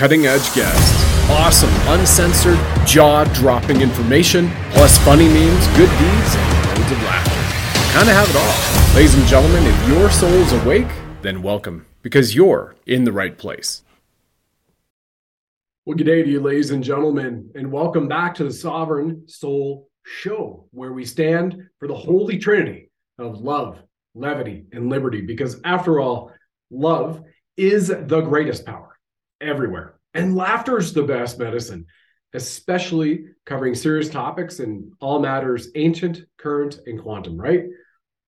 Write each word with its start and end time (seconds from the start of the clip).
cutting 0.00 0.24
edge 0.24 0.54
guests, 0.54 1.28
awesome, 1.28 1.68
uncensored, 1.88 2.58
jaw 2.86 3.22
dropping 3.34 3.82
information, 3.82 4.50
plus 4.70 4.96
funny 5.04 5.28
memes, 5.28 5.66
good 5.76 5.90
deeds, 5.90 6.34
and 6.36 6.68
loads 6.68 6.92
of 6.92 7.02
laughter. 7.02 7.92
Kind 7.92 8.08
of 8.08 8.14
have 8.14 8.30
it 8.30 8.36
all. 8.36 8.94
Ladies 8.96 9.14
and 9.14 9.26
gentlemen, 9.26 9.62
if 9.62 9.88
your 9.88 10.10
soul's 10.10 10.52
awake, 10.52 10.86
then 11.20 11.42
welcome, 11.42 11.84
because 12.00 12.34
you're 12.34 12.74
in 12.86 13.04
the 13.04 13.12
right 13.12 13.36
place. 13.36 13.82
Well, 15.84 15.98
good 15.98 16.04
day 16.04 16.22
to 16.22 16.30
you, 16.30 16.40
ladies 16.40 16.70
and 16.70 16.82
gentlemen, 16.82 17.50
and 17.54 17.70
welcome 17.70 18.08
back 18.08 18.34
to 18.36 18.44
the 18.44 18.54
Sovereign 18.54 19.28
Soul 19.28 19.90
Show, 20.06 20.66
where 20.70 20.94
we 20.94 21.04
stand 21.04 21.68
for 21.78 21.88
the 21.88 21.94
Holy 21.94 22.38
Trinity 22.38 22.90
of 23.18 23.42
love, 23.42 23.82
levity, 24.14 24.64
and 24.72 24.88
liberty. 24.88 25.20
Because 25.20 25.60
after 25.62 26.00
all, 26.00 26.32
love 26.70 27.22
is 27.58 27.88
the 27.88 28.22
greatest 28.22 28.64
power 28.64 28.89
everywhere, 29.40 29.98
and 30.14 30.36
laughter 30.36 30.78
is 30.78 30.92
the 30.92 31.02
best 31.02 31.38
medicine, 31.38 31.86
especially 32.34 33.24
covering 33.46 33.74
serious 33.74 34.08
topics 34.08 34.60
and 34.60 34.92
all 35.00 35.20
matters 35.20 35.68
ancient, 35.74 36.22
current, 36.38 36.78
and 36.86 37.00
quantum, 37.00 37.36
right? 37.40 37.64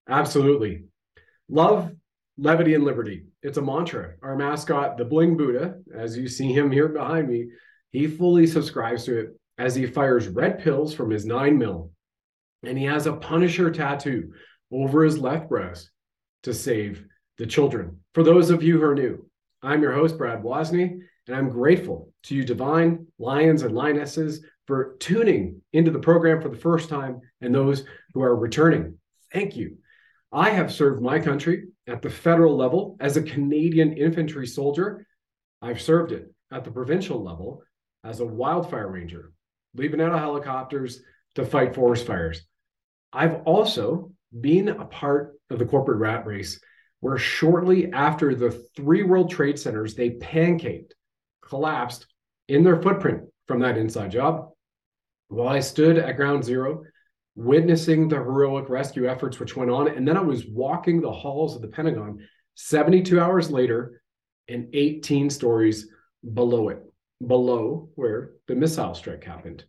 Absolutely. 0.09 0.85
Love, 1.49 1.93
levity, 2.37 2.75
and 2.75 2.85
liberty. 2.85 3.25
It's 3.43 3.59
a 3.59 3.63
mantra. 3.63 4.15
Our 4.23 4.37
mascot, 4.37 4.97
the 4.97 5.05
Bling 5.05 5.37
Buddha, 5.37 5.77
as 5.95 6.17
you 6.17 6.29
see 6.29 6.53
him 6.53 6.71
here 6.71 6.89
behind 6.89 7.29
me, 7.29 7.49
he 7.91 8.07
fully 8.07 8.47
subscribes 8.47 9.05
to 9.05 9.19
it 9.19 9.29
as 9.59 9.75
he 9.75 9.87
fires 9.87 10.29
red 10.29 10.63
pills 10.63 10.95
from 10.95 11.11
his 11.11 11.27
nine 11.27 11.59
mil. 11.59 11.91
And 12.65 12.79
he 12.79 12.85
has 12.85 13.07
a 13.07 13.13
Punisher 13.13 13.71
tattoo 13.71 14.33
over 14.73 15.05
his 15.05 15.19
left 15.19 15.49
breast 15.49 15.91
to 16.45 16.55
save 16.55 17.05
the 17.39 17.47
children. 17.47 17.99
For 18.15 18.23
those 18.23 18.51
of 18.51 18.63
you 18.63 18.79
who 18.79 18.85
are 18.85 18.95
new, 18.95 19.29
I'm 19.63 19.81
your 19.81 19.93
host, 19.93 20.19
Brad 20.19 20.43
Wozny, 20.43 20.99
and 21.29 21.37
I'm 21.37 21.49
grateful 21.49 22.13
to 22.25 22.35
you, 22.35 22.45
divine 22.45 23.07
lions 23.19 23.63
and 23.63 23.75
lionesses, 23.75 24.45
for 24.67 24.97
tuning 24.99 25.61
into 25.73 25.91
the 25.91 26.01
program 26.01 26.41
for 26.41 26.49
the 26.49 26.57
first 26.57 26.89
time 26.89 27.21
and 27.41 27.55
those 27.55 27.85
who 28.13 28.23
are 28.23 28.35
returning. 28.35 28.99
Thank 29.33 29.57
you. 29.57 29.79
I 30.33 30.51
have 30.51 30.73
served 30.73 31.03
my 31.03 31.21
country 31.21 31.69
at 31.87 32.03
the 32.03 32.11
federal 32.11 32.57
level 32.57 32.97
as 33.01 33.17
a 33.17 33.23
Canadian 33.23 33.93
infantry 33.93 34.47
soldier. 34.47 35.07
I've 35.61 35.81
served 35.81 36.11
it 36.11 36.33
at 36.51 36.65
the 36.65 36.71
provincial 36.71 37.23
level 37.23 37.63
as 38.03 38.21
a 38.21 38.27
wildfire 38.27 38.89
ranger, 38.89 39.33
leaving 39.75 40.01
out 40.01 40.13
of 40.13 40.19
helicopters 40.19 41.03
to 41.37 41.45
fight 41.45 41.75
forest 41.75 42.07
fires. 42.07 42.43
I've 43.13 43.43
also 43.45 44.11
been 44.41 44.69
a 44.69 44.87
part 44.87 45.35
of 45.51 45.59
the 45.59 45.67
corporate 45.67 45.99
rat 45.99 46.27
race 46.27 46.61
where 47.03 47.19
shortly 47.19 47.93
after 47.93 48.33
the 48.33 48.53
three 48.77 49.03
World 49.03 49.29
Trade 49.29 49.59
Centers, 49.59 49.97
they 49.97 50.11
pancaked, 50.11 50.93
collapsed 51.45 52.07
in 52.47 52.63
their 52.63 52.81
footprint 52.81 53.25
from 53.49 53.59
that 53.59 53.77
inside 53.77 54.13
job. 54.13 54.51
While 55.27 55.49
I 55.49 55.59
stood 55.59 55.99
at 55.99 56.17
ground 56.17 56.45
zero, 56.45 56.85
witnessing 57.35 58.07
the 58.07 58.15
heroic 58.15 58.69
rescue 58.69 59.09
efforts 59.09 59.41
which 59.41 59.57
went 59.57 59.69
on, 59.69 59.89
and 59.89 60.07
then 60.07 60.17
I 60.17 60.21
was 60.21 60.47
walking 60.47 61.01
the 61.01 61.11
halls 61.11 61.57
of 61.57 61.63
the 61.63 61.67
Pentagon 61.67 62.25
72 62.55 63.19
hours 63.19 63.51
later 63.51 64.01
and 64.47 64.69
18 64.73 65.29
stories 65.29 65.89
below 66.35 66.69
it, 66.69 66.85
below 67.27 67.89
where 67.97 68.31
the 68.47 68.55
missile 68.55 68.95
strike 68.95 69.25
happened. 69.25 69.65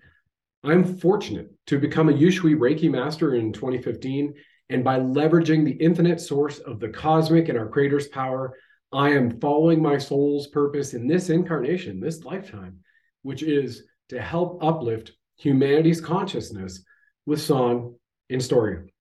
I'm 0.63 0.83
fortunate 0.99 1.49
to 1.65 1.79
become 1.79 2.09
a 2.09 2.13
Usui 2.13 2.55
Reiki 2.55 2.91
master 2.91 3.33
in 3.33 3.53
2015 3.53 4.35
and 4.73 4.83
by 4.83 4.99
leveraging 4.99 5.63
the 5.63 5.73
infinite 5.73 6.19
source 6.19 6.57
of 6.57 6.79
the 6.79 6.89
cosmic 6.89 7.47
and 7.47 7.57
our 7.59 7.69
creator's 7.69 8.07
power, 8.07 8.57
I 8.91 9.11
am 9.11 9.39
following 9.39 9.83
my 9.83 9.99
soul's 9.99 10.47
purpose 10.47 10.95
in 10.95 11.07
this 11.07 11.29
incarnation, 11.29 11.99
this 11.99 12.23
lifetime, 12.23 12.79
which 13.21 13.43
is 13.43 13.83
to 14.09 14.19
help 14.19 14.63
uplift 14.63 15.11
humanity's 15.37 16.01
consciousness 16.01 16.83
with 17.27 17.39
song 17.39 17.97
and 18.31 18.43
story. 18.43 18.91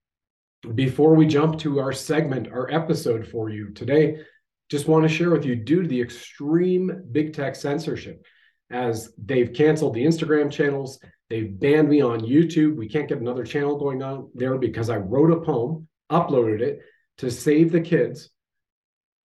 Before 0.75 1.15
we 1.15 1.27
jump 1.27 1.59
to 1.61 1.81
our 1.81 1.93
segment, 1.93 2.49
our 2.49 2.71
episode 2.71 3.27
for 3.27 3.49
you 3.49 3.71
today, 3.71 4.19
just 4.71 4.89
want 4.89 5.05
to 5.05 5.09
share 5.09 5.31
with 5.31 5.47
you 5.47 5.57
due 5.57 5.83
to 5.83 5.89
the 5.89 6.03
extreme 6.03 7.05
big 7.13 7.33
tech 7.33 7.57
censorship, 7.57 8.27
as 8.71 9.11
they've 9.17 9.55
canceled 9.55 9.95
the 9.95 10.05
Instagram 10.05 10.51
channels, 10.51 11.01
They've 11.33 11.59
banned 11.59 11.89
me 11.89 12.03
on 12.03 12.21
YouTube. 12.21 12.77
We 12.77 12.91
can't 12.91 13.09
get 13.09 13.23
another 13.23 13.43
channel 13.43 13.79
going 13.79 14.03
on 14.03 14.29
there 14.35 14.59
because 14.59 14.91
I 14.91 14.99
wrote 14.99 15.31
a 15.31 15.41
poem, 15.41 15.89
uploaded 16.11 16.61
it 16.61 16.81
to 17.17 17.31
save 17.31 17.73
the 17.73 17.81
kids, 17.81 18.29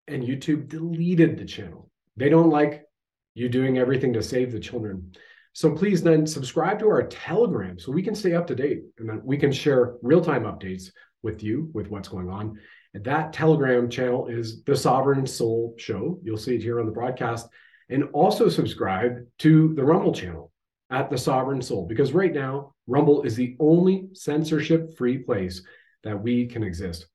and 0.07 0.23
YouTube 0.23 0.69
deleted 0.69 1.37
the 1.37 1.43
channel. 1.43 1.91
They 2.15 2.29
don't 2.29 2.49
like 2.49 2.85
you 3.33 3.49
doing 3.49 3.77
everything 3.77 4.13
to 4.13 4.23
save 4.23 4.53
the 4.53 4.59
children. 4.61 5.11
So 5.51 5.75
please 5.75 6.01
then 6.01 6.25
subscribe 6.25 6.79
to 6.79 6.87
our 6.87 7.03
Telegram 7.03 7.77
so 7.77 7.91
we 7.91 8.03
can 8.03 8.15
stay 8.15 8.35
up 8.35 8.47
to 8.47 8.55
date 8.55 8.83
and 8.99 9.21
we 9.21 9.35
can 9.35 9.51
share 9.51 9.95
real 10.01 10.21
time 10.21 10.43
updates 10.43 10.91
with 11.23 11.43
you 11.43 11.69
with 11.73 11.89
what's 11.89 12.07
going 12.07 12.29
on. 12.29 12.57
And 12.93 13.03
that 13.03 13.33
Telegram 13.33 13.89
channel 13.89 14.27
is 14.27 14.63
the 14.63 14.77
Sovereign 14.77 15.27
Soul 15.27 15.75
Show. 15.77 16.21
You'll 16.23 16.37
see 16.37 16.55
it 16.55 16.63
here 16.63 16.79
on 16.79 16.85
the 16.85 16.91
broadcast. 16.93 17.49
And 17.89 18.05
also 18.13 18.47
subscribe 18.47 19.25
to 19.39 19.73
the 19.73 19.83
Rumble 19.83 20.13
channel 20.13 20.53
at 20.89 21.09
the 21.09 21.17
Sovereign 21.17 21.61
Soul 21.61 21.85
because 21.85 22.13
right 22.13 22.33
now, 22.33 22.73
Rumble 22.87 23.23
is 23.23 23.35
the 23.35 23.55
only 23.59 24.07
censorship 24.13 24.97
free 24.97 25.17
place 25.17 25.61
that 26.03 26.21
we 26.21 26.47
can 26.47 26.63
exist. 26.63 27.07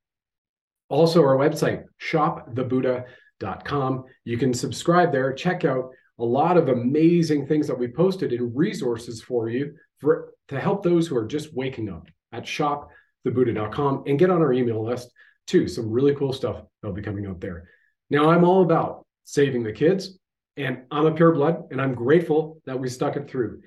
Also, 0.89 1.23
our 1.23 1.37
website, 1.37 1.85
shopthebuddha.com. 2.03 4.05
You 4.25 4.37
can 4.37 4.53
subscribe 4.53 5.11
there, 5.11 5.33
check 5.33 5.65
out 5.65 5.91
a 6.19 6.25
lot 6.25 6.59
of 6.59 6.69
amazing 6.69 7.47
things 7.47 7.67
that 7.67 7.79
we 7.79 7.89
posted 7.89 8.33
and 8.33 8.55
resources 8.55 9.23
for 9.23 9.49
you 9.49 9.75
for 9.99 10.35
to 10.49 10.61
help 10.61 10.83
those 10.83 11.07
who 11.07 11.17
are 11.17 11.27
just 11.27 11.55
waking 11.55 11.89
up 11.89 12.09
at 12.33 12.45
shopthebuddha.com 12.45 14.05
and 14.07 14.19
get 14.19 14.29
on 14.29 14.43
our 14.43 14.53
email 14.53 14.85
list 14.85 15.11
too. 15.47 15.67
Some 15.67 15.91
really 15.91 16.15
cool 16.15 16.35
stuff 16.35 16.63
that'll 16.83 16.95
be 16.95 17.03
coming 17.03 17.27
out 17.27 17.41
there. 17.41 17.69
Now, 18.11 18.31
I'm 18.31 18.45
all 18.45 18.63
about 18.63 19.07
saving 19.25 19.63
the 19.63 19.73
kids, 19.73 20.19
and 20.57 20.83
I'm 20.91 21.07
a 21.07 21.13
pure 21.13 21.33
blood, 21.33 21.65
and 21.71 21.81
I'm 21.81 21.95
grateful 21.95 22.61
that 22.67 22.79
we 22.79 22.89
stuck 22.89 23.17
it 23.17 23.29
through. 23.29 23.63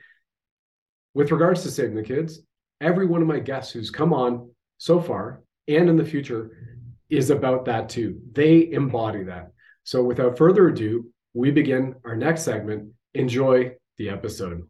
With 1.13 1.31
regards 1.31 1.63
to 1.63 1.72
saving 1.72 1.96
the 1.96 2.03
kids, 2.03 2.41
every 2.81 3.06
one 3.06 3.22
of 3.22 3.28
my 3.28 3.40
guests 3.40 3.72
who's 3.72 3.90
come 3.90 4.13
on 4.13 4.50
so 4.78 5.01
far 5.01 5.41
and 5.68 5.90
in 5.90 5.97
the 5.97 6.06
future 6.06 6.75
is 7.09 7.29
about 7.29 7.66
that 7.66 7.90
too. 7.90 8.22
They 8.34 8.72
embody 8.72 9.24
that. 9.24 9.51
So 9.84 10.03
without 10.03 10.38
further 10.38 10.68
ado, 10.68 11.12
we 11.34 11.51
begin 11.51 11.95
our 12.03 12.16
next 12.16 12.44
segment. 12.44 12.91
Enjoy 13.13 13.75
the 13.97 14.09
episode. 14.09 14.68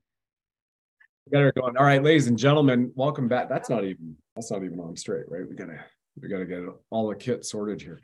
Got 1.32 1.40
her 1.40 1.52
going. 1.54 1.78
All 1.78 1.86
right, 1.86 2.04
ladies 2.04 2.28
and 2.28 2.38
gentlemen, 2.38 2.92
welcome 2.96 3.28
back. 3.28 3.50
That's 3.50 3.70
not 3.70 3.84
even 3.84 4.16
that's 4.36 4.52
not 4.52 4.64
even 4.64 4.80
on 4.80 4.96
straight, 4.96 5.26
right? 5.28 5.48
We 5.50 5.56
gotta 5.56 5.80
we 6.22 6.30
gotta 6.30 6.46
get 6.46 6.62
all 6.92 7.10
the 7.10 7.16
kit 7.16 7.46
sorted 7.46 7.82
here. 7.82 8.02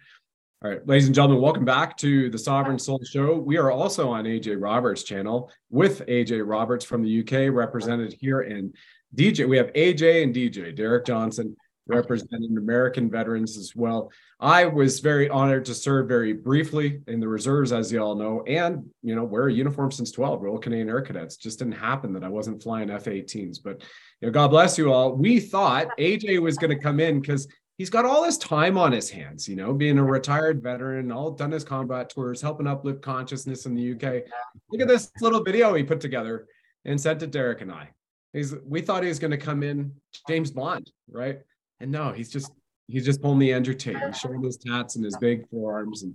All 0.63 0.69
right, 0.69 0.87
ladies 0.87 1.07
and 1.07 1.15
gentlemen, 1.15 1.41
welcome 1.41 1.65
back 1.65 1.97
to 1.97 2.29
the 2.29 2.37
Sovereign 2.37 2.77
Soul 2.77 3.01
Show. 3.03 3.35
We 3.35 3.57
are 3.57 3.71
also 3.71 4.11
on 4.11 4.25
AJ 4.25 4.61
Roberts' 4.61 5.01
channel 5.01 5.51
with 5.71 6.05
AJ 6.05 6.47
Roberts 6.47 6.85
from 6.85 7.01
the 7.01 7.21
UK, 7.21 7.51
represented 7.51 8.13
here 8.19 8.41
in 8.41 8.71
DJ. 9.15 9.49
We 9.49 9.57
have 9.57 9.73
AJ 9.73 10.21
and 10.21 10.35
DJ, 10.35 10.75
Derek 10.75 11.07
Johnson, 11.07 11.57
representing 11.87 12.55
American 12.57 13.09
veterans 13.09 13.57
as 13.57 13.75
well. 13.75 14.11
I 14.39 14.65
was 14.65 14.99
very 14.99 15.27
honored 15.29 15.65
to 15.65 15.73
serve 15.73 16.07
very 16.07 16.33
briefly 16.33 17.01
in 17.07 17.19
the 17.19 17.27
reserves, 17.27 17.71
as 17.71 17.91
you 17.91 17.99
all 17.99 18.13
know, 18.13 18.43
and 18.43 18.87
you 19.01 19.15
know, 19.15 19.23
wear 19.23 19.47
a 19.47 19.53
uniform 19.53 19.91
since 19.91 20.11
12, 20.11 20.43
Royal 20.43 20.59
Canadian 20.59 20.89
Air 20.89 21.01
Cadets. 21.01 21.37
Just 21.37 21.57
didn't 21.57 21.73
happen 21.73 22.13
that 22.13 22.23
I 22.23 22.29
wasn't 22.29 22.61
flying 22.61 22.91
F-18s, 22.91 23.57
but 23.63 23.81
you 24.21 24.27
know, 24.27 24.31
God 24.31 24.49
bless 24.49 24.77
you 24.77 24.93
all. 24.93 25.15
We 25.15 25.39
thought 25.39 25.87
AJ 25.97 26.39
was 26.39 26.57
going 26.57 26.69
to 26.69 26.83
come 26.83 26.99
in 26.99 27.19
because 27.19 27.47
he's 27.81 27.89
got 27.89 28.05
all 28.05 28.21
this 28.21 28.37
time 28.37 28.77
on 28.77 28.91
his 28.91 29.09
hands, 29.09 29.49
you 29.49 29.55
know, 29.55 29.73
being 29.73 29.97
a 29.97 30.03
retired 30.03 30.61
veteran, 30.61 31.11
all 31.11 31.31
done 31.31 31.49
his 31.49 31.63
combat 31.63 32.11
tours, 32.11 32.39
helping 32.39 32.67
uplift 32.67 33.01
consciousness 33.01 33.65
in 33.65 33.73
the 33.73 33.93
UK. 33.93 34.23
Look 34.69 34.81
at 34.81 34.87
this 34.87 35.11
little 35.19 35.43
video 35.43 35.73
he 35.73 35.81
put 35.81 35.99
together 35.99 36.45
and 36.85 37.01
sent 37.01 37.21
to 37.21 37.27
Derek 37.27 37.61
and 37.61 37.71
I. 37.71 37.89
He's 38.33 38.53
we 38.63 38.81
thought 38.81 39.01
he 39.01 39.09
was 39.09 39.17
going 39.17 39.31
to 39.31 39.37
come 39.37 39.63
in 39.63 39.93
James 40.27 40.51
Bond, 40.51 40.91
right? 41.09 41.39
And 41.79 41.91
no, 41.91 42.11
he's 42.11 42.29
just 42.29 42.51
he's 42.87 43.03
just 43.03 43.19
pulling 43.19 43.39
the 43.39 43.51
Andrew 43.51 43.73
Tate. 43.73 43.97
He's 43.97 44.19
showing 44.19 44.43
his 44.43 44.57
tats 44.57 44.95
and 44.95 45.03
his 45.03 45.17
big 45.17 45.49
forearms 45.49 46.03
and 46.03 46.13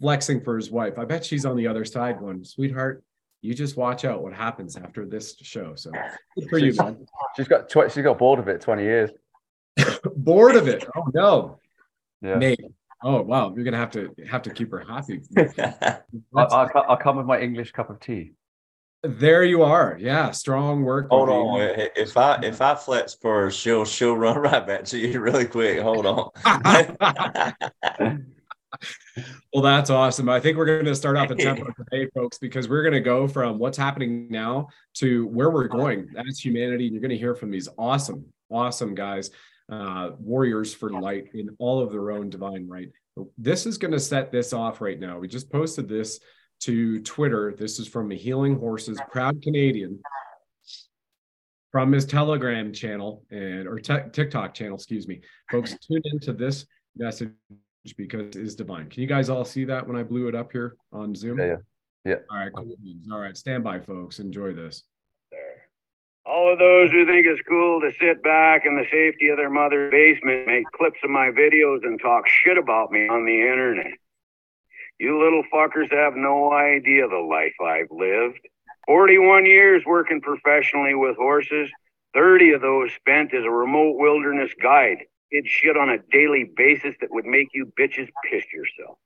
flexing 0.00 0.42
for 0.42 0.56
his 0.56 0.72
wife. 0.72 0.98
I 0.98 1.04
bet 1.04 1.24
she's 1.24 1.44
on 1.44 1.56
the 1.56 1.68
other 1.68 1.84
side 1.84 2.18
going, 2.18 2.42
sweetheart, 2.42 3.04
you 3.40 3.54
just 3.54 3.76
watch 3.76 4.04
out 4.04 4.20
what 4.20 4.32
happens 4.32 4.76
after 4.76 5.06
this 5.06 5.36
show. 5.42 5.76
So 5.76 5.92
good 6.36 6.50
for 6.50 6.58
you, 6.58 6.74
man. 6.74 7.06
She's 7.36 7.46
got 7.46 7.68
tw- 7.68 7.92
she's 7.92 8.02
got 8.02 8.18
bored 8.18 8.40
of 8.40 8.48
it 8.48 8.60
20 8.60 8.82
years. 8.82 9.10
bored 10.16 10.56
of 10.56 10.68
it. 10.68 10.84
Oh 10.96 11.04
no. 11.12 11.58
Yeah. 12.22 12.38
Nate. 12.38 12.60
Oh 13.02 13.22
wow, 13.22 13.52
you're 13.54 13.64
gonna 13.64 13.76
have 13.76 13.90
to 13.92 14.14
have 14.28 14.42
to 14.42 14.50
keep 14.50 14.70
her 14.70 14.80
happy. 14.80 15.20
I, 15.36 16.68
will 16.88 16.96
come 16.96 17.16
with 17.16 17.26
my 17.26 17.38
English 17.40 17.72
cup 17.72 17.90
of 17.90 18.00
tea. 18.00 18.32
There 19.02 19.44
you 19.44 19.62
are. 19.62 19.98
Yeah, 20.00 20.30
strong 20.30 20.82
work. 20.82 21.08
Hold 21.10 21.28
on. 21.28 21.60
If 21.94 22.16
I 22.16 22.40
if 22.42 22.62
I 22.62 22.74
flex 22.74 23.14
for 23.14 23.42
her, 23.42 23.50
she'll 23.50 23.84
she'll 23.84 24.16
run 24.16 24.38
right 24.38 24.66
back 24.66 24.84
to 24.86 24.98
you 24.98 25.20
really 25.20 25.44
quick. 25.44 25.80
Hold 25.80 26.06
on. 26.06 26.30
well, 29.52 29.62
that's 29.62 29.90
awesome. 29.90 30.28
I 30.28 30.40
think 30.40 30.56
we're 30.56 30.64
going 30.64 30.86
to 30.86 30.94
start 30.94 31.16
off 31.16 31.30
a 31.30 31.34
tempo 31.34 31.66
today, 31.72 32.08
folks, 32.14 32.38
because 32.38 32.68
we're 32.68 32.82
going 32.82 32.94
to 32.94 33.00
go 33.00 33.28
from 33.28 33.58
what's 33.58 33.76
happening 33.76 34.28
now 34.30 34.68
to 34.94 35.26
where 35.26 35.50
we're 35.50 35.68
going 35.68 36.08
as 36.28 36.38
humanity. 36.38 36.86
And 36.86 36.94
you're 36.94 37.02
going 37.02 37.10
to 37.10 37.18
hear 37.18 37.34
from 37.34 37.50
these 37.50 37.68
awesome, 37.78 38.24
awesome 38.50 38.94
guys, 38.94 39.30
uh, 39.70 40.10
warriors 40.18 40.74
for 40.74 40.90
light 40.90 41.28
in 41.34 41.48
all 41.58 41.80
of 41.80 41.90
their 41.90 42.10
own 42.10 42.30
divine 42.30 42.66
right. 42.68 42.90
This 43.38 43.66
is 43.66 43.78
going 43.78 43.92
to 43.92 44.00
set 44.00 44.32
this 44.32 44.52
off 44.52 44.80
right 44.80 44.98
now. 44.98 45.18
We 45.18 45.28
just 45.28 45.50
posted 45.50 45.88
this 45.88 46.20
to 46.60 47.00
Twitter. 47.02 47.54
This 47.56 47.78
is 47.78 47.88
from 47.88 48.10
a 48.12 48.14
Healing 48.14 48.58
Horses 48.58 48.98
proud 49.10 49.40
Canadian 49.42 50.00
from 51.70 51.90
his 51.90 52.06
Telegram 52.06 52.72
channel 52.72 53.24
and 53.30 53.66
or 53.66 53.78
t- 53.78 54.10
TikTok 54.12 54.54
channel, 54.54 54.76
excuse 54.76 55.08
me. 55.08 55.20
Folks, 55.50 55.76
tune 55.88 56.02
into 56.04 56.32
this 56.32 56.66
message 56.96 57.32
because 57.96 58.28
it 58.28 58.36
is 58.36 58.54
divine. 58.54 58.88
Can 58.88 59.02
you 59.02 59.08
guys 59.08 59.28
all 59.28 59.44
see 59.44 59.64
that 59.64 59.86
when 59.86 59.96
I 59.96 60.02
blew 60.02 60.28
it 60.28 60.34
up 60.34 60.52
here 60.52 60.76
on 60.92 61.14
Zoom? 61.14 61.38
Yeah, 61.38 61.56
yeah. 62.04 62.16
All 62.30 62.38
right, 62.38 62.52
cool. 62.54 62.76
All 63.12 63.18
right, 63.18 63.36
stand 63.36 63.64
by, 63.64 63.80
folks. 63.80 64.20
Enjoy 64.20 64.52
this. 64.52 64.84
All 66.26 66.50
of 66.50 66.58
those 66.58 66.90
who 66.90 67.04
think 67.04 67.26
it's 67.26 67.42
cool 67.46 67.82
to 67.82 67.92
sit 68.00 68.22
back 68.22 68.64
in 68.64 68.76
the 68.76 68.86
safety 68.90 69.28
of 69.28 69.36
their 69.36 69.50
mother's 69.50 69.90
basement, 69.90 70.46
make 70.46 70.64
clips 70.72 70.98
of 71.04 71.10
my 71.10 71.28
videos, 71.28 71.84
and 71.84 72.00
talk 72.00 72.26
shit 72.26 72.56
about 72.56 72.90
me 72.90 73.06
on 73.08 73.26
the 73.26 73.42
internet. 73.42 73.92
You 74.98 75.22
little 75.22 75.42
fuckers 75.52 75.92
have 75.92 76.16
no 76.16 76.50
idea 76.52 77.08
the 77.08 77.18
life 77.18 77.52
I've 77.62 77.90
lived. 77.90 78.40
41 78.86 79.44
years 79.44 79.82
working 79.84 80.22
professionally 80.22 80.94
with 80.94 81.16
horses, 81.16 81.70
30 82.14 82.52
of 82.52 82.62
those 82.62 82.90
spent 82.92 83.34
as 83.34 83.44
a 83.44 83.50
remote 83.50 83.98
wilderness 83.98 84.52
guide. 84.62 85.04
Did 85.30 85.46
shit 85.46 85.76
on 85.76 85.90
a 85.90 85.98
daily 86.10 86.50
basis 86.56 86.94
that 87.00 87.10
would 87.10 87.26
make 87.26 87.48
you 87.52 87.70
bitches 87.78 88.08
piss 88.30 88.44
yourself. 88.52 88.96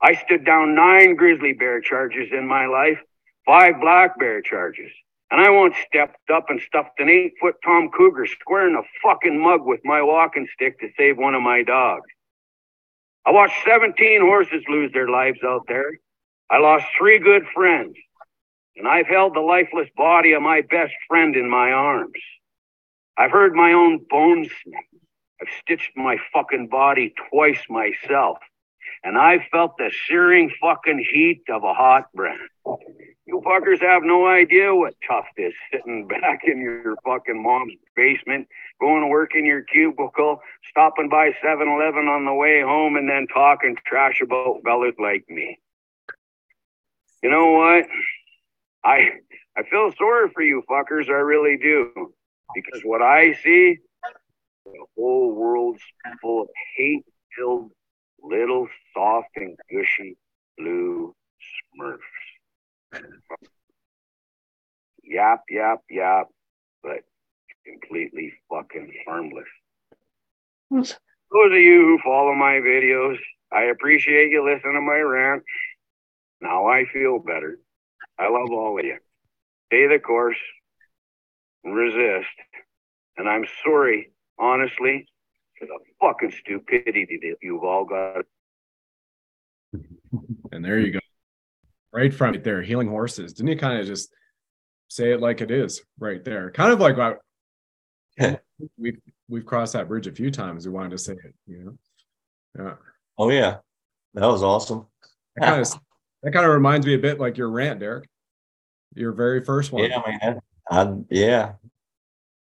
I 0.00 0.14
stood 0.14 0.46
down 0.46 0.74
nine 0.74 1.16
grizzly 1.16 1.52
bear 1.52 1.80
charges 1.80 2.30
in 2.32 2.46
my 2.46 2.66
life, 2.66 3.00
five 3.44 3.80
black 3.80 4.18
bear 4.18 4.40
charges. 4.40 4.92
And 5.30 5.40
I 5.40 5.50
once 5.50 5.74
stepped 5.86 6.30
up 6.30 6.46
and 6.48 6.60
stuffed 6.60 6.98
an 6.98 7.08
eight 7.08 7.34
foot 7.40 7.56
Tom 7.64 7.90
Cougar 7.90 8.26
square 8.26 8.68
in 8.68 8.76
a 8.76 8.82
fucking 9.02 9.38
mug 9.38 9.60
with 9.64 9.80
my 9.84 10.02
walking 10.02 10.48
stick 10.54 10.80
to 10.80 10.88
save 10.96 11.18
one 11.18 11.34
of 11.34 11.42
my 11.42 11.62
dogs. 11.62 12.08
I 13.26 13.30
watched 13.30 13.62
17 13.66 14.22
horses 14.22 14.64
lose 14.68 14.90
their 14.92 15.08
lives 15.08 15.40
out 15.44 15.66
there. 15.68 15.90
I 16.50 16.58
lost 16.58 16.86
three 16.96 17.18
good 17.18 17.44
friends 17.54 17.94
and 18.78 18.86
I've 18.86 19.06
held 19.06 19.34
the 19.34 19.40
lifeless 19.40 19.88
body 19.96 20.32
of 20.32 20.42
my 20.42 20.62
best 20.62 20.94
friend 21.08 21.34
in 21.34 21.50
my 21.50 21.72
arms. 21.72 22.12
I've 23.16 23.32
heard 23.32 23.54
my 23.54 23.72
own 23.72 24.06
bones 24.08 24.48
snap. 24.62 24.84
I've 25.40 25.48
stitched 25.60 25.90
my 25.96 26.16
fucking 26.32 26.68
body 26.68 27.12
twice 27.30 27.60
myself. 27.68 28.38
And 29.02 29.18
I've 29.18 29.42
felt 29.52 29.76
the 29.78 29.92
searing 30.06 30.52
fucking 30.60 31.04
heat 31.12 31.42
of 31.50 31.64
a 31.64 31.74
hot 31.74 32.04
brand. 32.14 32.38
You 33.28 33.42
fuckers 33.44 33.82
have 33.82 34.04
no 34.04 34.26
idea 34.26 34.74
what 34.74 34.94
tough 35.06 35.26
is 35.36 35.52
sitting 35.70 36.08
back 36.08 36.44
in 36.44 36.62
your 36.62 36.96
fucking 37.04 37.42
mom's 37.42 37.74
basement, 37.94 38.48
going 38.80 39.02
to 39.02 39.06
work 39.06 39.34
in 39.34 39.44
your 39.44 39.64
cubicle, 39.64 40.40
stopping 40.70 41.10
by 41.10 41.32
7 41.42 41.68
Eleven 41.68 42.08
on 42.08 42.24
the 42.24 42.32
way 42.32 42.62
home, 42.62 42.96
and 42.96 43.06
then 43.06 43.26
talking 43.26 43.76
trash 43.84 44.22
about 44.22 44.62
fellas 44.64 44.94
like 44.98 45.26
me. 45.28 45.58
You 47.22 47.28
know 47.28 47.52
what? 47.52 47.84
I 48.82 49.10
I 49.58 49.62
feel 49.68 49.92
sorry 49.98 50.30
for 50.32 50.42
you 50.42 50.62
fuckers, 50.70 51.10
I 51.10 51.20
really 51.20 51.58
do. 51.58 52.14
Because 52.54 52.80
what 52.82 53.02
I 53.02 53.34
see, 53.44 53.76
the 54.64 54.86
whole 54.96 55.34
world's 55.34 55.82
full 56.22 56.42
of 56.42 56.48
hate 56.78 57.04
filled 57.36 57.72
little 58.22 58.68
soft 58.94 59.36
and 59.36 59.54
gushy 59.70 60.16
blue 60.56 61.14
yap, 65.08 65.44
yap, 65.50 65.80
yap, 65.90 66.28
but 66.82 67.00
completely 67.66 68.32
fucking 68.50 68.92
harmless. 69.06 69.48
Those 70.70 70.96
of 71.32 71.52
you 71.52 71.82
who 71.82 71.98
follow 72.04 72.34
my 72.34 72.54
videos, 72.54 73.16
I 73.52 73.64
appreciate 73.64 74.30
you 74.30 74.44
listening 74.44 74.74
to 74.74 74.80
my 74.80 74.98
rant. 74.98 75.42
Now 76.40 76.66
I 76.66 76.84
feel 76.92 77.18
better. 77.18 77.58
I 78.18 78.28
love 78.28 78.50
all 78.50 78.78
of 78.78 78.84
you. 78.84 78.98
Stay 79.66 79.86
the 79.88 79.98
course, 79.98 80.36
resist. 81.64 82.26
And 83.16 83.28
I'm 83.28 83.46
sorry, 83.64 84.12
honestly, 84.38 85.06
for 85.58 85.66
the 85.66 85.78
fucking 86.00 86.32
stupidity 86.38 87.18
that 87.22 87.36
you've 87.42 87.64
all 87.64 87.84
got. 87.84 88.24
And 90.52 90.64
there 90.64 90.78
you 90.78 90.92
go. 90.92 91.00
Right 91.92 92.12
from 92.12 92.34
it 92.34 92.44
there, 92.44 92.62
healing 92.62 92.88
horses. 92.88 93.32
Didn't 93.32 93.50
you 93.50 93.58
kind 93.58 93.80
of 93.80 93.86
just 93.86 94.10
say 94.88 95.12
it 95.12 95.20
like 95.20 95.40
it 95.40 95.50
is 95.50 95.82
right 95.98 96.24
there? 96.24 96.50
Kind 96.50 96.72
of 96.72 96.80
like 96.80 96.96
what 96.96 97.20
we've 98.76 98.98
we've 99.28 99.46
crossed 99.46 99.74
that 99.74 99.88
bridge 99.88 100.06
a 100.06 100.12
few 100.12 100.30
times. 100.30 100.66
We 100.66 100.72
wanted 100.72 100.90
to 100.90 100.98
say 100.98 101.12
it, 101.12 101.34
you 101.46 101.64
know. 101.64 101.78
Yeah. 102.58 102.74
Oh 103.16 103.30
yeah. 103.30 103.58
That 104.14 104.26
was 104.26 104.42
awesome. 104.42 104.86
That 105.36 105.46
kind 105.46 105.60
of 105.60 105.68
that 106.22 106.32
kind 106.32 106.46
of 106.46 106.52
reminds 106.52 106.86
me 106.86 106.94
a 106.94 106.98
bit 106.98 107.20
like 107.20 107.36
your 107.36 107.50
rant, 107.50 107.80
Derek. 107.80 108.08
Your 108.94 109.12
very 109.12 109.44
first 109.44 109.70
one. 109.70 109.84
Yeah, 109.84 110.02
man. 110.20 110.40
I 110.70 110.94
yeah. 111.10 111.52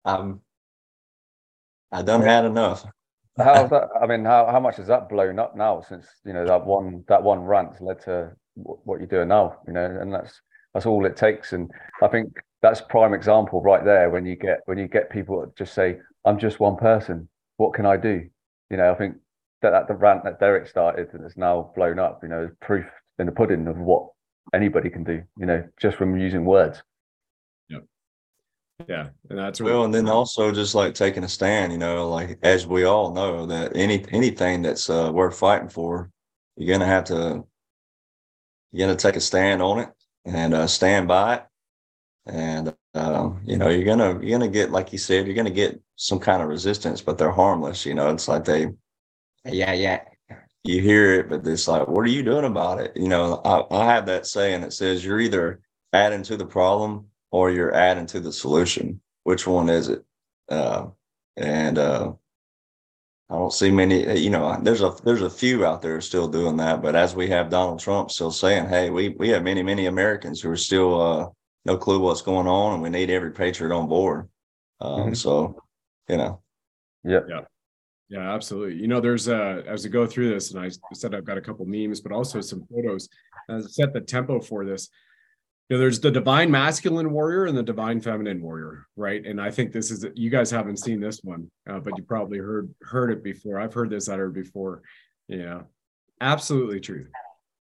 I'm 0.05 0.41
I 1.93 2.03
done 2.03 2.23
had 2.23 2.45
enough. 2.45 2.85
How's 3.39 3.71
that? 3.71 3.89
I 4.01 4.07
mean, 4.07 4.25
how, 4.25 4.47
how 4.51 4.61
much 4.61 4.77
has 4.77 4.89
that 4.89 5.09
blown 5.09 5.39
up 5.39 5.57
now 5.57 5.81
since 5.81 6.07
you 6.25 6.33
know 6.33 6.47
that 6.47 6.67
one 6.67 7.05
that 7.09 7.23
one 7.23 7.41
rant 7.41 7.81
led 7.81 8.01
to 8.03 8.33
what 8.55 8.99
you're 8.99 9.07
doing 9.07 9.29
now? 9.29 9.59
You 9.67 9.75
know, 9.75 9.85
and 9.85 10.13
that's 10.13 10.41
that's 10.75 10.87
all 10.87 11.05
it 11.05 11.17
takes. 11.17 11.53
And 11.53 11.71
I 12.03 12.09
think 12.09 12.37
that's 12.63 12.81
prime 12.81 13.15
example 13.15 13.61
right 13.61 13.85
there 13.85 14.11
when 14.11 14.25
you 14.25 14.37
get 14.37 14.61
when 14.67 14.79
you 14.79 14.89
get 14.89 15.11
people 15.11 15.53
just 15.57 15.75
say, 15.75 15.99
"I'm 16.25 16.39
just 16.39 16.61
one 16.61 16.77
person. 16.77 17.29
What 17.57 17.75
can 17.75 17.87
I 17.87 17.97
do?" 17.97 18.29
You 18.71 18.77
know, 18.77 18.91
I 18.91 18.95
think 18.95 19.17
that, 19.61 19.71
that 19.71 19.89
the 19.89 19.95
rant 19.95 20.25
that 20.25 20.41
Derek 20.41 20.67
started 20.67 21.13
and 21.13 21.25
it's 21.25 21.37
now 21.37 21.73
blown 21.75 21.99
up. 21.99 22.21
You 22.23 22.29
know, 22.29 22.45
is 22.45 22.51
proof 22.61 22.87
in 23.19 23.27
the 23.27 23.33
pudding 23.33 23.67
of 23.69 23.79
what 23.79 24.09
anybody 24.55 24.91
can 24.91 25.05
do, 25.05 25.23
you 25.39 25.47
know, 25.47 25.67
just 25.81 25.97
from 25.97 26.17
using 26.17 26.45
words. 26.45 26.83
Yeah. 27.69 27.79
Yeah. 28.89 29.09
And 29.31 29.39
that's 29.39 29.61
well, 29.61 29.85
and 29.85 29.95
then 29.95 30.09
also 30.09 30.53
just 30.53 30.75
like 30.75 30.95
taking 30.95 31.25
a 31.25 31.29
stand, 31.29 31.73
you 31.73 31.79
know, 31.79 32.09
like 32.09 32.39
as 32.43 32.67
we 32.67 32.85
all 32.85 33.13
know 33.13 33.47
that 33.47 33.77
any 33.77 34.05
anything 34.11 34.63
that's 34.63 34.89
uh, 34.89 35.11
worth 35.13 35.39
fighting 35.39 35.69
for, 35.69 36.11
you're 36.57 36.75
gonna 36.75 36.87
have 36.91 37.05
to 37.05 37.45
you're 38.73 38.87
gonna 38.87 38.99
take 38.99 39.17
a 39.17 39.21
stand 39.21 39.61
on 39.63 39.79
it 39.81 39.89
and 40.25 40.55
uh, 40.55 40.67
stand 40.67 41.09
by 41.09 41.37
it. 41.37 41.47
And 42.27 42.75
um, 42.95 43.41
you 43.45 43.57
know, 43.57 43.69
you're 43.69 43.85
gonna 43.85 44.21
you're 44.21 44.39
gonna 44.39 44.51
get, 44.51 44.71
like 44.71 44.93
you 44.93 44.99
said, 44.99 45.27
you're 45.27 45.35
gonna 45.35 45.51
get 45.51 45.81
some 45.97 46.19
kind 46.19 46.43
of 46.43 46.49
resistance, 46.49 47.01
but 47.01 47.19
they're 47.19 47.33
harmless. 47.33 47.85
You 47.87 47.95
know, 47.95 48.11
it's 48.11 48.29
like 48.29 48.45
they, 48.45 48.69
yeah, 49.45 49.73
yeah, 49.73 50.01
you 50.65 50.81
hear 50.81 51.15
it, 51.21 51.29
but 51.29 51.47
it's 51.47 51.67
like, 51.67 51.89
what 51.89 52.03
are 52.03 52.11
you 52.11 52.23
doing 52.23 52.45
about 52.45 52.81
it? 52.81 52.93
You 52.97 53.09
know, 53.09 53.41
I, 53.45 53.65
I 53.75 53.85
have 53.87 54.07
that 54.07 54.27
saying 54.27 54.61
that 54.61 54.73
says 54.73 55.05
you're 55.05 55.21
either 55.21 55.61
adding 55.93 56.23
to 56.25 56.37
the 56.37 56.47
problem 56.47 57.07
or 57.31 57.51
you're 57.51 57.75
adding 57.75 58.07
to 58.07 58.21
the 58.21 58.33
solution. 58.33 59.01
Which 59.25 59.47
one 59.47 59.69
is 59.69 59.89
it? 59.89 60.05
Uh, 60.49 60.89
and 61.37 61.79
uh, 61.79 62.13
I 63.33 63.37
don't 63.37 63.53
see 63.53 63.71
many. 63.71 64.21
You 64.21 64.29
know, 64.29 64.59
there's 64.61 64.83
a 64.83 64.95
there's 65.05 65.23
a 65.23 65.31
few 65.31 65.65
out 65.65 65.81
there 65.81 66.03
still 66.03 66.29
doing 66.29 66.59
that, 66.59 66.83
but 66.83 66.95
as 66.95 67.15
we 67.15 67.29
have 67.29 67.49
Donald 67.49 67.81
Trump 67.81 68.11
still 68.11 68.31
saying, 68.31 68.69
"Hey, 68.69 68.91
we 68.91 69.09
we 69.11 69.31
have 69.31 69.43
many 69.43 69.63
many 69.63 69.87
Americans 69.87 70.43
who 70.43 70.51
are 70.51 70.57
still 70.57 71.01
uh, 71.01 71.29
no 71.65 71.79
clue 71.79 71.99
what's 71.99 72.21
going 72.21 72.47
on, 72.47 72.75
and 72.75 72.83
we 72.83 72.91
need 72.91 73.09
every 73.09 73.33
patriot 73.33 73.75
on 73.75 73.89
board." 73.89 74.29
Um, 74.83 74.91
mm-hmm. 74.91 75.15
So, 75.15 75.63
you 76.11 76.19
know, 76.19 76.43
yeah, 77.05 77.21
yeah. 77.27 77.41
Yeah, 78.11 78.35
absolutely. 78.35 78.79
You 78.79 78.89
know, 78.89 79.01
there's 79.01 79.27
uh 79.29 79.63
as 79.67 79.83
we 79.83 79.89
go 79.89 80.07
through 80.07 80.29
this, 80.29 80.53
and 80.53 80.63
I 80.63 80.71
said 80.93 81.15
I've 81.15 81.25
got 81.25 81.39
a 81.39 81.41
couple 81.41 81.65
memes, 81.65 82.03
but 82.03 82.13
also 82.13 82.43
some 82.43 82.67
photos. 82.71 83.09
As 83.49 83.75
set 83.75 83.95
the 83.95 84.03
tempo 84.03 84.41
for 84.41 84.67
this. 84.67 84.91
You 85.73 85.79
know, 85.79 85.85
there's 85.85 86.01
the 86.01 86.11
divine 86.11 86.51
masculine 86.51 87.13
warrior 87.13 87.47
and 87.47 87.57
the 87.57 87.63
divine 87.63 87.99
feminine 88.03 88.43
warrior, 88.43 88.87
right? 88.95 89.25
And 89.25 89.41
I 89.41 89.51
think 89.51 89.73
this 89.73 89.91
is 89.91 90.05
you 90.15 90.29
guys 90.29 90.51
haven't 90.51 90.77
seen 90.77 91.01
this 91.01 91.21
one, 91.25 91.51
uh, 91.67 91.79
but 91.79 91.97
you 91.97 92.03
probably 92.03 92.37
heard 92.37 92.75
heard 92.83 93.11
it 93.11 93.25
before. 93.25 93.59
I've 93.59 93.73
heard 93.73 93.89
this 93.89 94.07
uttered 94.07 94.35
before. 94.35 94.83
Yeah, 95.29 95.63
absolutely 96.21 96.79
true, 96.79 97.07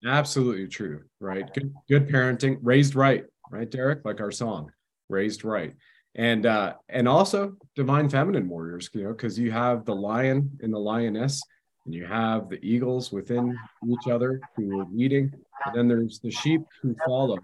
absolutely 0.05 0.69
true. 0.69 1.01
Right? 1.19 1.53
Good, 1.53 1.73
good 1.89 2.07
parenting, 2.07 2.59
raised 2.61 2.95
right, 2.95 3.25
right, 3.51 3.69
Derek? 3.69 4.05
Like 4.05 4.21
our 4.21 4.31
song, 4.31 4.71
raised 5.09 5.43
right 5.43 5.75
and 6.15 6.45
uh 6.45 6.75
and 6.87 7.05
also 7.05 7.57
divine 7.75 8.09
feminine 8.09 8.47
warriors 8.47 8.89
you 8.93 9.03
know 9.03 9.09
because 9.09 9.37
you 9.37 9.51
have 9.51 9.85
the 9.85 9.93
lion 9.93 10.49
and 10.63 10.73
the 10.73 10.79
lioness 10.79 11.43
and 11.85 11.93
you 11.93 12.03
have 12.05 12.49
the 12.49 12.59
eagles 12.65 13.11
within 13.11 13.55
each 13.87 14.09
other 14.09 14.39
who 14.55 14.79
are 14.79 14.87
leading 14.91 15.31
and 15.65 15.75
then 15.75 15.87
there's 15.87 16.19
the 16.19 16.31
sheep 16.31 16.61
who 16.81 16.95
follow 17.05 17.37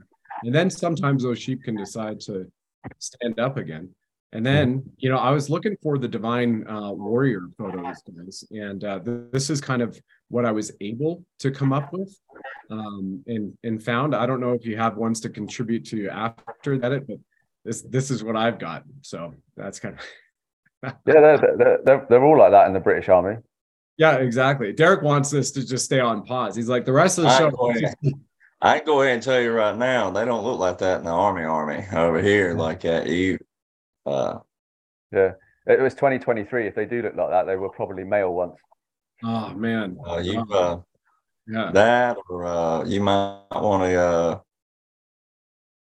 and 0.43 0.53
then 0.53 0.69
sometimes 0.69 1.23
those 1.23 1.39
sheep 1.39 1.63
can 1.63 1.75
decide 1.75 2.19
to 2.19 2.49
stand 2.99 3.39
up 3.39 3.57
again 3.57 3.89
and 4.33 4.45
then 4.45 4.83
you 4.97 5.09
know 5.09 5.17
i 5.17 5.31
was 5.31 5.49
looking 5.49 5.75
for 5.81 5.97
the 5.97 6.07
divine 6.07 6.67
uh, 6.67 6.91
warrior 6.91 7.47
photos 7.57 8.01
guys 8.15 8.43
and 8.51 8.83
uh, 8.83 8.99
th- 8.99 9.31
this 9.31 9.49
is 9.49 9.59
kind 9.61 9.81
of 9.81 9.99
what 10.29 10.45
I 10.45 10.51
was 10.51 10.71
able 10.81 11.23
to 11.39 11.51
come 11.51 11.73
up 11.73 11.91
with 11.93 12.15
um, 12.69 13.23
and 13.27 13.57
and 13.63 13.81
found. 13.81 14.15
I 14.15 14.25
don't 14.25 14.39
know 14.39 14.53
if 14.53 14.65
you 14.65 14.77
have 14.77 14.97
ones 14.97 15.19
to 15.21 15.29
contribute 15.29 15.85
to 15.85 16.09
after 16.09 16.77
that, 16.79 17.07
but 17.07 17.17
this 17.63 17.81
this 17.83 18.11
is 18.11 18.23
what 18.23 18.35
I've 18.35 18.59
got. 18.59 18.83
So 19.01 19.33
that's 19.55 19.79
kind 19.79 19.95
of 19.95 20.01
yeah, 21.07 21.19
they're, 21.21 21.37
they're, 21.57 21.79
they're, 21.83 22.05
they're 22.09 22.23
all 22.23 22.37
like 22.37 22.51
that 22.51 22.67
in 22.67 22.73
the 22.73 22.79
British 22.79 23.09
Army. 23.09 23.37
Yeah, 23.97 24.15
exactly. 24.15 24.73
Derek 24.73 25.01
wants 25.01 25.29
this 25.29 25.51
to 25.51 25.65
just 25.65 25.85
stay 25.85 25.99
on 25.99 26.23
pause. 26.23 26.55
He's 26.55 26.67
like 26.67 26.85
the 26.85 26.91
rest 26.91 27.17
of 27.17 27.23
the 27.23 27.37
show. 27.37 27.49
I 28.61 28.77
can 28.79 28.85
go 28.85 29.01
ahead 29.01 29.15
and 29.15 29.23
tell 29.23 29.41
you 29.41 29.51
right 29.51 29.77
now, 29.77 30.09
they 30.09 30.25
don't 30.25 30.43
look 30.43 30.59
like 30.59 30.77
that 30.79 30.99
in 30.99 31.05
the 31.05 31.11
army 31.11 31.43
army 31.43 31.85
over 31.93 32.21
here, 32.21 32.53
like 32.53 32.81
that. 32.81 33.07
You 33.07 33.37
uh 34.05 34.39
yeah. 35.11 35.31
It 35.67 35.81
was 35.81 35.95
2023. 35.95 36.67
If 36.67 36.75
they 36.75 36.85
do 36.85 37.01
look 37.01 37.15
like 37.15 37.29
that, 37.29 37.45
they 37.45 37.55
were 37.55 37.69
probably 37.69 38.03
male 38.03 38.33
once. 38.33 38.55
Oh 39.23 39.53
man. 39.53 39.97
Uh, 40.07 40.17
you 40.17 40.39
uh, 40.51 40.79
yeah. 41.47 41.71
that 41.73 42.17
or 42.29 42.45
uh 42.45 42.85
you 42.85 43.01
might 43.01 43.41
want 43.51 43.83
to 43.83 43.95
uh 43.95 44.39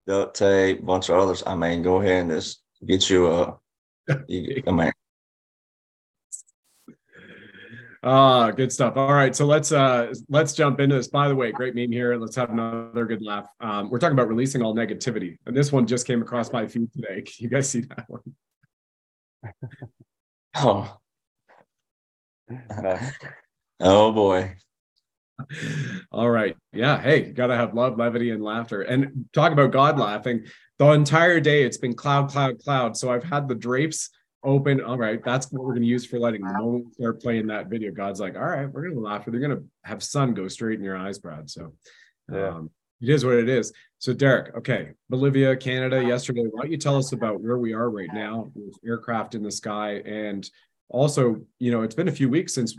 duct 0.07 0.37
tape, 0.37 0.85
bunch 0.85 1.09
of 1.09 1.17
others. 1.17 1.43
I 1.47 1.55
mean, 1.55 1.83
go 1.83 2.01
ahead 2.01 2.23
and 2.23 2.31
just 2.31 2.63
get 2.87 3.09
you 3.11 3.29
a 3.29 3.59
you, 4.29 4.63
I 4.67 4.71
mean 4.71 4.93
Ah, 8.05 8.51
good 8.51 8.73
stuff. 8.73 8.97
All 8.97 9.13
right, 9.15 9.35
so 9.35 9.47
let's 9.47 9.71
uh 9.71 10.13
let's 10.29 10.55
jump 10.55 10.81
into 10.81 10.97
this. 10.97 11.07
By 11.07 11.29
the 11.29 11.37
way, 11.37 11.53
great 11.53 11.77
meme 11.77 11.93
here. 11.93 12.17
Let's 12.17 12.35
have 12.35 12.51
another 12.51 13.07
good 13.07 13.23
laugh. 13.23 13.47
Um, 13.61 13.91
we're 13.91 14.01
talking 14.01 14.15
about 14.15 14.29
releasing 14.29 14.61
all 14.61 14.75
negativity, 14.75 15.37
and 15.47 15.57
this 15.57 15.71
one 15.71 15.87
just 15.87 16.07
came 16.07 16.21
across 16.21 16.53
my 16.53 16.67
feed 16.67 16.93
today. 16.93 17.23
Can 17.23 17.35
you 17.39 17.49
guys 17.49 17.69
see 17.69 17.83
that 17.83 18.07
one? 18.09 18.23
oh, 20.57 20.99
oh 23.81 24.13
boy. 24.13 24.57
All 26.11 26.31
right. 26.31 26.57
Yeah. 26.73 27.01
Hey, 27.01 27.31
gotta 27.31 27.57
have 27.57 27.73
love, 27.73 27.99
levity, 27.99 28.31
and 28.31 28.43
laughter. 28.43 28.83
And 28.83 29.27
talk 29.33 29.53
about 29.53 29.71
God 29.71 29.99
laughing. 29.99 30.47
The 30.79 30.91
entire 30.91 31.39
day 31.39 31.63
it's 31.63 31.79
been 31.79 31.95
cloud, 31.95 32.31
cloud, 32.31 32.59
cloud. 32.59 32.97
So 32.97 33.13
I've 33.13 33.25
had 33.25 33.47
the 33.47 33.55
drapes 33.55 34.11
open. 34.45 34.81
All 34.81 34.99
right, 34.99 35.23
that's 35.25 35.51
what 35.51 35.65
we're 35.65 35.73
going 35.73 35.83
to 35.83 35.89
use 35.89 36.05
for 36.05 36.19
lighting. 36.19 36.43
The 36.43 36.53
moment 36.53 36.87
we 36.87 36.93
start 36.93 37.23
playing 37.23 37.47
that 37.49 37.69
video, 37.69 37.93
God's 37.93 38.21
like, 38.21 38.37
all 38.37 38.43
right, 38.43 38.67
we're 38.71 38.83
going 38.83 38.95
to 38.95 39.01
laugh. 39.01 39.25
They're 39.27 39.41
going 39.41 39.57
to 39.57 39.65
have 39.85 40.03
sun 40.03 40.35
go 40.35 40.49
straight 40.49 40.79
in 40.79 40.85
your 40.85 40.97
eyes, 40.97 41.19
Brad. 41.19 41.49
So 41.51 41.75
yeah. 42.31 42.49
um, 42.49 42.71
it 43.01 43.09
is 43.09 43.25
what 43.25 43.35
it 43.35 43.49
is. 43.49 43.73
So 43.99 44.13
Derek, 44.13 44.55
okay, 44.57 44.91
Bolivia, 45.11 45.57
Canada, 45.57 46.03
yesterday. 46.03 46.45
Why 46.51 46.63
don't 46.63 46.71
you 46.73 46.79
tell 46.79 46.97
us 46.97 47.13
about 47.13 47.41
where 47.41 47.59
we 47.59 47.73
are 47.73 47.91
right 47.91 48.13
now 48.13 48.51
with 48.55 48.75
aircraft 48.87 49.35
in 49.35 49.43
the 49.43 49.51
sky, 49.51 50.03
and 50.05 50.49
also, 50.89 51.41
you 51.59 51.71
know, 51.71 51.83
it's 51.83 51.95
been 51.95 52.09
a 52.09 52.13
few 52.13 52.29
weeks 52.29 52.55
since 52.55 52.77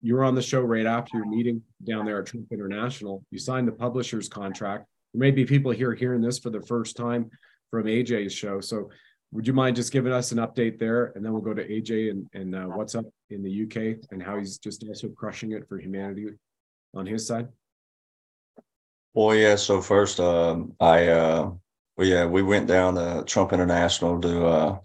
you 0.00 0.14
were 0.14 0.24
on 0.24 0.34
the 0.34 0.42
show 0.42 0.60
right 0.60 0.86
after 0.86 1.16
your 1.16 1.26
meeting 1.26 1.62
down 1.84 2.04
there 2.04 2.20
at 2.20 2.26
Trump 2.26 2.46
International. 2.52 3.24
You 3.30 3.38
signed 3.38 3.66
the 3.66 3.72
publisher's 3.72 4.28
contract. 4.28 4.86
There 5.12 5.20
may 5.20 5.30
be 5.30 5.44
people 5.44 5.72
here 5.72 5.94
hearing 5.94 6.20
this 6.20 6.38
for 6.38 6.50
the 6.50 6.62
first 6.62 6.96
time 6.96 7.30
from 7.70 7.84
AJ's 7.84 8.32
show. 8.32 8.60
So 8.60 8.90
would 9.32 9.46
you 9.46 9.52
mind 9.52 9.76
just 9.76 9.92
giving 9.92 10.12
us 10.12 10.32
an 10.32 10.38
update 10.38 10.78
there, 10.78 11.12
and 11.14 11.24
then 11.24 11.32
we'll 11.32 11.42
go 11.42 11.54
to 11.54 11.66
AJ 11.66 12.10
and 12.10 12.26
and 12.32 12.54
uh, 12.54 12.64
what's 12.64 12.94
up 12.94 13.04
in 13.30 13.42
the 13.42 13.64
UK 13.64 13.98
and 14.10 14.22
how 14.22 14.38
he's 14.38 14.58
just 14.58 14.84
also 14.88 15.08
crushing 15.08 15.52
it 15.52 15.68
for 15.68 15.78
humanity 15.78 16.28
on 16.94 17.06
his 17.06 17.26
side. 17.26 17.48
Well, 19.14 19.34
yeah. 19.34 19.56
So 19.56 19.82
first, 19.82 20.20
um, 20.20 20.74
I 20.80 21.08
uh, 21.08 21.50
well, 21.96 22.06
yeah, 22.06 22.24
we 22.24 22.42
went 22.42 22.68
down 22.68 22.94
to 22.94 23.24
Trump 23.26 23.52
International 23.52 24.20
to 24.20 24.46
uh, 24.46 24.78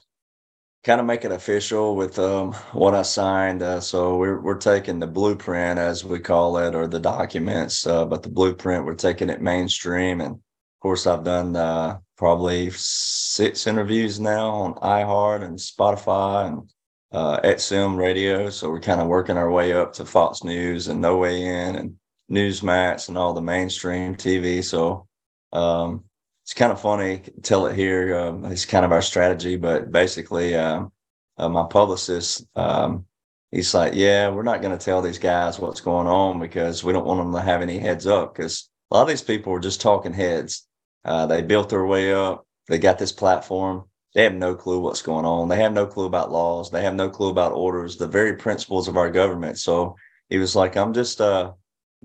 kind 0.84 1.00
of 1.00 1.06
make 1.06 1.24
it 1.24 1.32
official 1.32 1.96
with 1.96 2.20
um, 2.20 2.52
what 2.74 2.94
I 2.94 3.04
signed. 3.04 3.62
Uh, 3.62 3.80
so 3.80 4.18
we're 4.18 4.42
we're 4.42 4.58
taking 4.58 5.00
the 5.00 5.08
blueprint, 5.08 5.80
as 5.80 6.04
we 6.04 6.20
call 6.20 6.58
it, 6.58 6.76
or 6.76 6.88
the 6.88 7.00
documents, 7.00 7.88
uh, 7.88 8.06
but 8.06 8.24
the 8.24 8.30
blueprint 8.30 8.86
we're 8.86 8.96
taking 8.96 9.30
it 9.30 9.42
mainstream. 9.42 10.20
And 10.20 10.34
of 10.34 10.42
course, 10.82 11.08
I've 11.08 11.24
done 11.24 11.56
uh, 11.56 12.00
probably 12.18 12.70
six 12.72 13.68
interviews 13.68 14.20
now 14.20 14.50
on 14.50 14.74
iHeart 14.76 15.44
and 15.44 15.58
Spotify 15.58 16.48
and 16.48 16.70
uh, 17.12 17.40
XM 17.42 17.98
Radio. 17.98 18.50
So 18.50 18.70
we're 18.70 18.80
kind 18.80 19.02
of 19.02 19.08
working 19.08 19.38
our 19.38 19.52
way 19.52 19.74
up 19.74 19.94
to 19.94 20.06
Fox 20.06 20.44
News 20.44 20.88
and 20.88 21.02
No 21.02 21.18
Way 21.18 21.44
In 21.44 21.76
and 21.76 21.96
Newsmax 22.32 23.08
and 23.10 23.18
all 23.18 23.34
the 23.34 23.42
mainstream 23.42 24.16
TV. 24.16 24.64
So 24.64 25.08
um, 25.52 26.04
it's 26.44 26.54
kind 26.54 26.72
of 26.72 26.82
funny. 26.82 27.22
Tell 27.42 27.68
it 27.68 27.76
here. 27.76 28.18
Um, 28.18 28.46
it's 28.46 28.66
kind 28.66 28.84
of 28.84 28.92
our 28.92 29.02
strategy, 29.02 29.56
but 29.56 29.92
basically, 29.92 30.56
um, 30.56 30.92
uh, 31.38 31.50
my 31.50 31.66
publicist, 31.70 32.46
um, 32.56 33.06
he's 33.52 33.74
like, 33.74 33.94
"Yeah, 33.96 34.30
we're 34.30 34.44
not 34.44 34.62
going 34.62 34.78
to 34.78 34.84
tell 34.84 35.02
these 35.02 35.20
guys 35.20 35.60
what's 35.60 35.82
going 35.82 36.08
on 36.08 36.40
because 36.40 36.84
we 36.84 36.94
don't 36.94 37.06
want 37.06 37.20
them 37.20 37.34
to 37.34 37.42
have 37.42 37.62
any 37.62 37.80
heads 37.80 38.08
up 38.08 38.36
because 38.36 38.70
a 38.92 38.96
lot 38.96 39.04
of 39.04 39.08
these 39.08 39.22
people 39.22 39.54
are 39.54 39.60
just 39.60 39.82
talking 39.82 40.14
heads." 40.14 40.68
Uh, 41.06 41.26
they 41.26 41.42
built 41.42 41.70
their 41.70 41.86
way 41.86 42.14
up. 42.14 42.46
They 42.68 42.78
got 42.78 42.98
this 42.98 43.12
platform. 43.12 43.86
They 44.16 44.24
have 44.24 44.36
no 44.36 44.56
clue 44.56 44.80
what's 44.80 45.02
going 45.02 45.26
on. 45.26 45.50
They 45.50 45.58
have 45.58 45.74
no 45.74 45.88
clue 45.88 46.06
about 46.06 46.32
laws. 46.32 46.70
They 46.70 46.84
have 46.84 46.96
no 46.96 47.10
clue 47.10 47.30
about 47.30 47.52
orders, 47.52 47.98
the 47.98 48.08
very 48.08 48.36
principles 48.36 48.88
of 48.88 48.96
our 48.96 49.10
government. 49.10 49.58
So 49.58 49.96
he 50.30 50.38
was 50.38 50.56
like, 50.56 50.78
I'm 50.78 50.94
just 50.94 51.20
uh, 51.20 51.54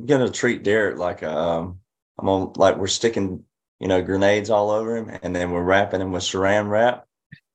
going 0.05 0.25
to 0.25 0.33
treat 0.33 0.63
Derek 0.63 0.99
like 0.99 1.23
um, 1.23 1.81
I'm 2.19 2.29
on, 2.29 2.53
like 2.57 2.77
we're 2.77 2.87
sticking, 2.87 3.45
you 3.79 3.89
know, 3.89 4.03
grenades 4.03 4.51
all 4.51 4.71
over 4.71 4.97
him, 4.97 5.19
and 5.23 5.37
then 5.37 5.51
we're 5.51 5.63
wrapping 5.63 6.01
him 6.01 6.13
with 6.13 6.23
saran 6.23 6.69
wrap, 6.69 7.07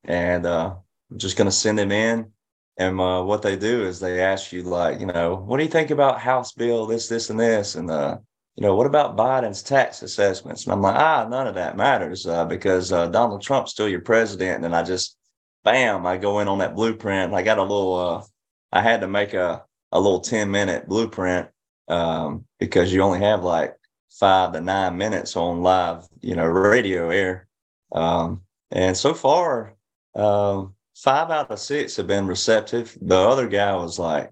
and 0.04 0.46
uh, 0.46 0.76
I'm 1.12 1.18
just 1.18 1.36
going 1.36 1.48
to 1.48 1.52
send 1.52 1.80
him 1.80 1.92
in. 1.92 2.32
And 2.78 3.00
uh, 3.00 3.24
what 3.24 3.42
they 3.42 3.56
do 3.56 3.86
is 3.86 4.00
they 4.00 4.22
ask 4.22 4.52
you 4.52 4.64
like, 4.64 5.00
you 5.00 5.06
know, 5.06 5.36
what 5.36 5.58
do 5.58 5.64
you 5.64 5.70
think 5.70 5.92
about 5.92 6.20
House 6.20 6.54
Bill 6.54 6.88
this, 6.88 7.08
this, 7.08 7.30
and 7.30 7.40
this, 7.40 7.76
and 7.76 7.92
uh, 7.92 8.18
you 8.56 8.62
know, 8.62 8.76
what 8.76 8.86
about 8.86 9.18
Biden's 9.18 9.64
tax 9.64 10.04
assessments? 10.04 10.66
And 10.66 10.74
I'm 10.74 10.82
like, 10.82 10.96
ah, 10.96 11.28
none 11.28 11.48
of 11.48 11.56
that 11.56 11.76
matters 11.76 12.28
uh, 12.28 12.46
because 12.46 12.92
uh, 12.92 13.08
Donald 13.08 13.42
Trump's 13.42 13.72
still 13.72 13.90
your 13.90 14.02
president. 14.02 14.64
And 14.64 14.76
I 14.76 14.84
just, 14.84 15.18
bam, 15.64 16.06
I 16.06 16.18
go 16.18 16.40
in 16.40 16.48
on 16.48 16.60
that 16.60 16.76
blueprint. 16.76 17.34
I 17.34 17.42
got 17.42 17.58
a 17.58 17.64
little, 17.64 17.96
uh, 17.96 18.24
I 18.72 18.82
had 18.82 19.02
to 19.02 19.08
make 19.08 19.34
a, 19.34 19.64
a 19.92 20.00
little 20.00 20.20
10 20.20 20.52
minute 20.52 20.88
blueprint 20.88 21.50
um, 21.88 22.46
because 22.60 22.94
you 22.94 23.02
only 23.02 23.20
have 23.20 23.44
like 23.44 23.76
five 24.12 24.54
to 24.54 24.62
nine 24.62 24.98
minutes 24.98 25.36
on 25.36 25.64
live, 25.64 26.08
you 26.22 26.36
know, 26.36 26.46
radio 26.46 27.10
air. 27.10 27.48
Um, 27.92 28.42
and 28.70 28.96
so 28.96 29.16
far, 29.16 29.76
um, 30.14 30.76
five 30.96 31.32
out 31.32 31.50
of 31.50 31.60
six 31.60 31.96
have 31.96 32.08
been 32.08 32.28
receptive. 32.28 32.96
The 33.02 33.18
other 33.18 33.48
guy 33.48 33.76
was 33.76 33.98
like, 33.98 34.32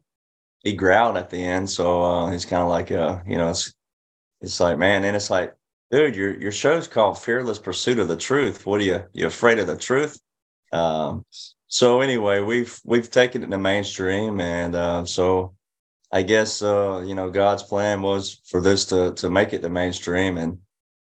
he 0.64 0.74
growled 0.74 1.18
at 1.18 1.32
the 1.32 1.44
end. 1.44 1.68
So 1.68 2.04
uh, 2.04 2.32
he's 2.32 2.46
kind 2.46 2.62
of 2.62 2.70
like, 2.70 2.92
uh, 2.92 3.20
you 3.26 3.36
know, 3.36 3.50
it's 3.50 3.74
it's 4.42 4.60
like, 4.60 4.78
man, 4.78 5.04
and 5.04 5.16
it's 5.16 5.30
like, 5.30 5.56
dude, 5.92 6.16
your 6.16 6.40
your 6.40 6.52
show's 6.52 6.88
called 6.88 7.20
Fearless 7.20 7.60
Pursuit 7.60 8.00
of 8.00 8.08
the 8.08 8.18
Truth. 8.18 8.66
What 8.66 8.82
are 8.82 8.84
you 8.84 9.04
you 9.14 9.28
afraid 9.28 9.60
of 9.60 9.68
the 9.68 9.78
truth? 9.78 10.20
Um, 10.72 11.26
so 11.68 12.02
anyway, 12.02 12.42
we've 12.42 12.80
we've 12.84 13.10
taken 13.10 13.44
it 13.44 13.50
to 13.50 13.58
mainstream, 13.58 14.42
and 14.42 14.76
uh, 14.76 15.06
so 15.06 15.54
I 16.12 16.24
guess 16.24 16.62
uh, 16.62 17.04
you 17.06 17.16
know 17.16 17.30
God's 17.30 17.64
plan 17.64 18.02
was 18.02 18.42
for 18.46 18.62
this 18.62 18.86
to 18.86 19.14
to 19.14 19.30
make 19.30 19.54
it 19.54 19.62
to 19.62 19.70
mainstream, 19.70 20.38
and 20.38 20.58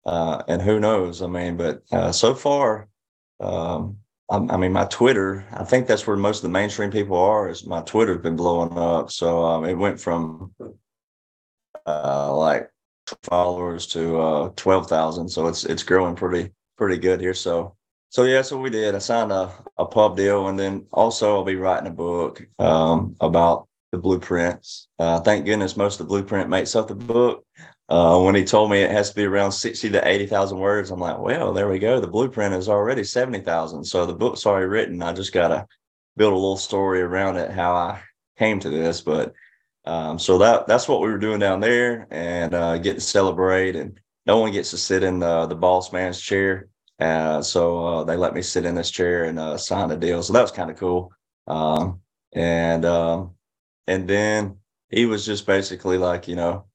uh, 0.06 0.42
and 0.48 0.62
who 0.62 0.80
knows? 0.80 1.22
I 1.22 1.26
mean, 1.26 1.56
but 1.56 1.82
uh, 1.92 2.12
so 2.12 2.34
far, 2.34 2.88
um, 3.40 3.98
I, 4.30 4.36
I, 4.36 4.56
mean, 4.56 4.72
my 4.72 4.84
Twitter, 4.86 5.44
I 5.52 5.64
think 5.64 5.86
that's 5.86 6.06
where 6.06 6.16
most 6.16 6.38
of 6.38 6.42
the 6.42 6.48
mainstream 6.48 6.90
people 6.90 7.16
are. 7.16 7.48
Is 7.48 7.66
my 7.66 7.82
Twitter's 7.82 8.22
been 8.22 8.36
blowing 8.36 8.76
up, 8.78 9.10
so 9.10 9.44
um, 9.44 9.64
it 9.64 9.74
went 9.74 10.00
from 10.00 10.54
uh, 11.86 12.34
like 12.34 12.70
followers 13.22 13.86
to 13.88 14.18
uh, 14.18 14.50
12,000. 14.56 15.28
So 15.28 15.46
it's 15.46 15.64
it's 15.64 15.82
growing 15.82 16.16
pretty 16.16 16.52
pretty 16.76 16.98
good 16.98 17.20
here. 17.20 17.34
So 17.34 17.76
so 18.10 18.24
yeah, 18.24 18.42
so 18.42 18.58
we 18.58 18.70
did. 18.70 18.94
I 18.94 18.98
signed 18.98 19.32
a, 19.32 19.52
a 19.78 19.84
pub 19.84 20.16
deal, 20.16 20.48
and 20.48 20.58
then 20.58 20.86
also 20.92 21.34
I'll 21.34 21.44
be 21.44 21.56
writing 21.56 21.88
a 21.88 21.94
book 21.94 22.46
um, 22.58 23.16
about 23.20 23.68
the 23.92 23.98
blueprints. 23.98 24.88
Uh, 24.98 25.20
thank 25.20 25.44
goodness 25.44 25.76
most 25.76 26.00
of 26.00 26.06
the 26.06 26.08
blueprint 26.08 26.48
makes 26.48 26.74
up 26.74 26.88
the 26.88 26.94
book. 26.94 27.44
Uh, 27.88 28.20
when 28.20 28.34
he 28.34 28.44
told 28.44 28.70
me 28.70 28.80
it 28.80 28.90
has 28.90 29.10
to 29.10 29.16
be 29.16 29.24
around 29.24 29.52
60 29.52 29.90
to 29.90 30.08
80,000 30.08 30.58
words, 30.58 30.90
I'm 30.90 30.98
like, 30.98 31.18
well, 31.18 31.52
there 31.52 31.68
we 31.68 31.78
go. 31.78 32.00
The 32.00 32.08
blueprint 32.08 32.54
is 32.54 32.68
already 32.68 33.04
70,000. 33.04 33.84
So 33.84 34.06
the 34.06 34.14
book's 34.14 34.44
already 34.44 34.66
written. 34.66 35.02
I 35.02 35.12
just 35.12 35.32
got 35.32 35.48
to 35.48 35.66
build 36.16 36.32
a 36.32 36.36
little 36.36 36.56
story 36.56 37.00
around 37.00 37.36
it, 37.36 37.52
how 37.52 37.74
I 37.74 38.02
came 38.38 38.58
to 38.60 38.70
this. 38.70 39.02
But 39.02 39.34
um, 39.86 40.18
so 40.18 40.38
that 40.38 40.66
that's 40.66 40.88
what 40.88 41.00
we 41.00 41.08
were 41.08 41.18
doing 41.18 41.38
down 41.38 41.60
there, 41.60 42.06
and 42.10 42.54
uh, 42.54 42.78
get 42.78 42.94
to 42.94 43.00
celebrate. 43.00 43.76
And 43.76 43.98
no 44.26 44.38
one 44.38 44.52
gets 44.52 44.70
to 44.70 44.78
sit 44.78 45.02
in 45.02 45.18
the 45.18 45.46
the 45.46 45.54
boss 45.54 45.92
man's 45.92 46.20
chair, 46.20 46.68
uh, 47.00 47.42
so 47.42 47.86
uh, 47.86 48.04
they 48.04 48.16
let 48.16 48.34
me 48.34 48.42
sit 48.42 48.64
in 48.64 48.74
this 48.74 48.90
chair 48.90 49.24
and 49.24 49.38
uh, 49.38 49.56
sign 49.56 49.88
the 49.88 49.96
deal. 49.96 50.22
So 50.22 50.32
that 50.32 50.42
was 50.42 50.52
kind 50.52 50.70
of 50.70 50.76
cool. 50.76 51.12
Um, 51.46 52.00
and 52.32 52.84
um, 52.84 53.34
and 53.86 54.08
then 54.08 54.56
he 54.90 55.06
was 55.06 55.26
just 55.26 55.46
basically 55.46 55.98
like, 55.98 56.28
you 56.28 56.36
know, 56.36 56.66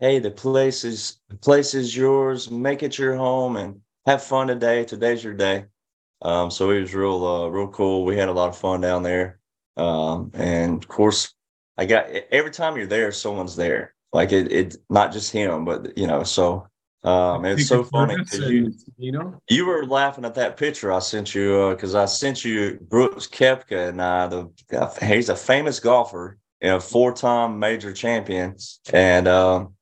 hey, 0.00 0.18
the 0.18 0.30
place 0.30 0.84
is 0.84 1.20
the 1.28 1.36
place 1.36 1.74
is 1.74 1.96
yours. 1.96 2.50
Make 2.50 2.82
it 2.82 2.98
your 2.98 3.16
home 3.16 3.56
and 3.56 3.80
have 4.06 4.22
fun 4.22 4.48
today. 4.48 4.84
Today's 4.84 5.24
your 5.24 5.34
day. 5.34 5.66
Um, 6.22 6.50
so 6.50 6.70
it 6.70 6.80
was 6.80 6.94
real, 6.94 7.24
uh, 7.24 7.48
real 7.48 7.68
cool. 7.68 8.04
We 8.04 8.16
had 8.16 8.28
a 8.28 8.32
lot 8.32 8.48
of 8.48 8.56
fun 8.56 8.80
down 8.80 9.02
there. 9.02 9.40
Um, 9.76 10.30
and 10.34 10.82
of 10.82 10.88
course, 10.88 11.34
I 11.82 11.86
got 11.86 12.06
every 12.30 12.52
time 12.52 12.76
you're 12.76 12.86
there, 12.86 13.10
someone's 13.10 13.56
there. 13.56 13.94
Like 14.12 14.30
it, 14.30 14.52
it 14.52 14.76
not 14.88 15.12
just 15.12 15.32
him, 15.32 15.64
but 15.64 15.98
you 15.98 16.06
know, 16.06 16.22
so 16.22 16.68
um, 17.02 17.44
it's 17.44 17.66
so 17.66 17.82
funny 17.82 18.14
you, 18.32 18.72
you 18.96 19.10
know, 19.10 19.42
you 19.48 19.66
were 19.66 19.84
laughing 19.84 20.24
at 20.24 20.36
that 20.36 20.56
picture 20.56 20.92
I 20.92 21.00
sent 21.00 21.34
you 21.34 21.70
because 21.70 21.96
uh, 21.96 22.02
I 22.02 22.04
sent 22.04 22.44
you 22.44 22.78
Brooks 22.88 23.26
Koepka 23.26 23.88
and 23.88 24.00
uh, 24.00 24.28
the 24.28 25.04
he's 25.04 25.28
a 25.28 25.34
famous 25.34 25.80
golfer, 25.80 26.38
you 26.60 26.68
know, 26.68 26.78
four-time 26.78 27.58
major 27.58 27.92
champion, 27.92 28.54
and 28.92 29.26
um, 29.26 29.74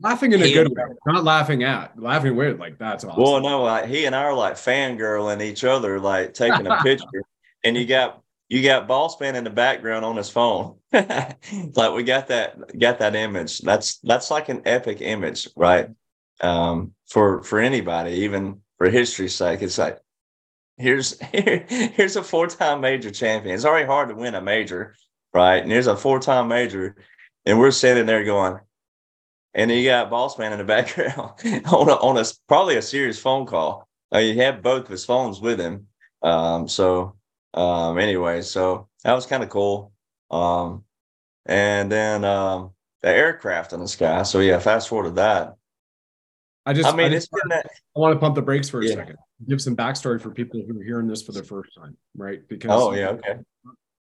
laughing 0.00 0.30
in 0.30 0.40
a 0.40 0.52
good 0.52 0.68
way, 0.68 0.84
not 1.06 1.24
laughing 1.24 1.64
at, 1.64 2.00
laughing 2.00 2.36
with. 2.36 2.60
Like 2.60 2.78
that's 2.78 3.02
awesome. 3.02 3.20
Well, 3.20 3.40
no, 3.40 3.64
like 3.64 3.86
he 3.86 4.04
and 4.04 4.14
I 4.14 4.22
are 4.22 4.34
like 4.34 4.54
fangirling 4.54 5.42
each 5.42 5.64
other, 5.64 5.98
like 5.98 6.34
taking 6.34 6.68
a 6.68 6.76
picture, 6.84 7.24
and 7.64 7.76
you 7.76 7.84
got 7.84 8.22
you 8.48 8.62
got 8.62 8.88
boss 8.88 9.20
man 9.20 9.36
in 9.36 9.44
the 9.44 9.50
background 9.50 10.04
on 10.04 10.16
his 10.16 10.30
phone. 10.30 10.76
like 10.92 11.92
we 11.92 12.02
got 12.02 12.28
that 12.28 12.78
got 12.78 12.98
that 12.98 13.14
image. 13.14 13.58
That's 13.58 13.98
that's 13.98 14.30
like 14.30 14.48
an 14.48 14.62
epic 14.64 15.00
image, 15.00 15.48
right? 15.54 15.88
Um, 16.40 16.94
for 17.08 17.42
for 17.42 17.60
anybody, 17.60 18.12
even 18.12 18.60
for 18.78 18.88
history's 18.88 19.34
sake, 19.34 19.60
it's 19.60 19.78
like 19.78 19.98
here's 20.78 21.18
here, 21.32 21.66
here's 21.68 22.16
a 22.16 22.22
four 22.22 22.46
time 22.46 22.80
major 22.80 23.10
champion. 23.10 23.54
It's 23.54 23.66
already 23.66 23.86
hard 23.86 24.08
to 24.08 24.14
win 24.14 24.34
a 24.34 24.40
major, 24.40 24.94
right? 25.34 25.62
And 25.62 25.70
here's 25.70 25.86
a 25.86 25.96
four 25.96 26.18
time 26.18 26.48
major, 26.48 26.96
and 27.44 27.58
we're 27.58 27.70
sitting 27.70 28.06
there 28.06 28.24
going, 28.24 28.58
and 29.52 29.70
you 29.70 29.84
got 29.84 30.08
boss 30.08 30.38
man 30.38 30.52
in 30.52 30.58
the 30.58 30.64
background 30.76 31.32
on 31.66 31.88
a, 31.90 31.94
on 31.94 32.16
a 32.16 32.24
probably 32.46 32.76
a 32.76 32.82
serious 32.82 33.18
phone 33.18 33.44
call. 33.44 33.86
Uh, 34.14 34.18
you 34.18 34.40
have 34.40 34.62
both 34.62 34.84
of 34.84 34.90
his 34.90 35.04
phones 35.04 35.38
with 35.38 35.60
him. 35.60 35.86
Um, 36.22 36.66
so 36.66 37.17
um, 37.58 37.98
anyway, 37.98 38.42
so 38.42 38.88
that 39.04 39.14
was 39.14 39.26
kind 39.26 39.42
of 39.42 39.48
cool. 39.48 39.92
Um, 40.30 40.84
and 41.46 41.90
then 41.90 42.24
um, 42.24 42.70
the 43.02 43.08
aircraft 43.08 43.72
in 43.72 43.80
the 43.80 43.88
sky. 43.88 44.22
So 44.22 44.40
yeah, 44.40 44.58
fast 44.58 44.88
forward 44.88 45.08
to 45.08 45.14
that. 45.16 45.56
I 46.66 46.74
just, 46.74 46.88
I 46.88 46.94
mean, 46.94 47.10
just 47.10 47.28
it's 47.32 47.42
been 47.42 47.48
that. 47.48 47.66
I 47.96 47.98
want 47.98 48.14
to 48.14 48.20
pump 48.20 48.34
the 48.34 48.42
brakes 48.42 48.68
for 48.68 48.80
a 48.80 48.86
Yeah. 48.86 48.94
second. 48.94 49.16
Give 49.48 49.60
some 49.60 49.74
backstory 49.74 50.20
for 50.20 50.30
people 50.30 50.62
who 50.66 50.78
are 50.78 50.82
hearing 50.84 51.06
this 51.06 51.22
for 51.22 51.32
the 51.32 51.42
first 51.42 51.70
time, 51.76 51.96
right? 52.16 52.46
Because 52.48 52.70
Oh 52.72 52.92
yeah, 52.92 53.10
okay. 53.10 53.38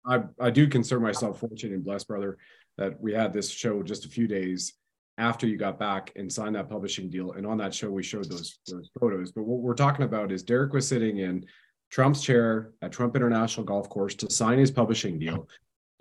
I, 0.05 0.23
I 0.39 0.49
do 0.49 0.67
consider 0.67 0.99
myself 0.99 1.39
fortunate 1.39 1.73
and 1.73 1.83
blessed, 1.83 2.07
brother, 2.07 2.37
that 2.77 2.99
we 2.99 3.13
had 3.13 3.33
this 3.33 3.49
show 3.49 3.81
just 3.83 4.05
a 4.05 4.09
few 4.09 4.27
days 4.27 4.73
after 5.17 5.47
you 5.47 5.57
got 5.57 5.79
back 5.79 6.11
and 6.15 6.31
signed 6.31 6.55
that 6.55 6.69
publishing 6.69 7.09
deal. 7.09 7.31
And 7.33 7.45
on 7.45 7.57
that 7.57 7.73
show, 7.73 7.89
we 7.89 8.03
showed 8.03 8.29
those, 8.29 8.59
those 8.67 8.89
photos. 8.99 9.31
But 9.31 9.43
what 9.43 9.61
we're 9.61 9.73
talking 9.73 10.05
about 10.05 10.31
is 10.31 10.43
Derek 10.43 10.73
was 10.73 10.87
sitting 10.87 11.17
in 11.17 11.45
Trump's 11.89 12.21
chair 12.21 12.71
at 12.81 12.91
Trump 12.91 13.15
International 13.15 13.65
Golf 13.65 13.89
Course 13.89 14.15
to 14.15 14.29
sign 14.29 14.59
his 14.59 14.71
publishing 14.71 15.17
deal. 15.19 15.47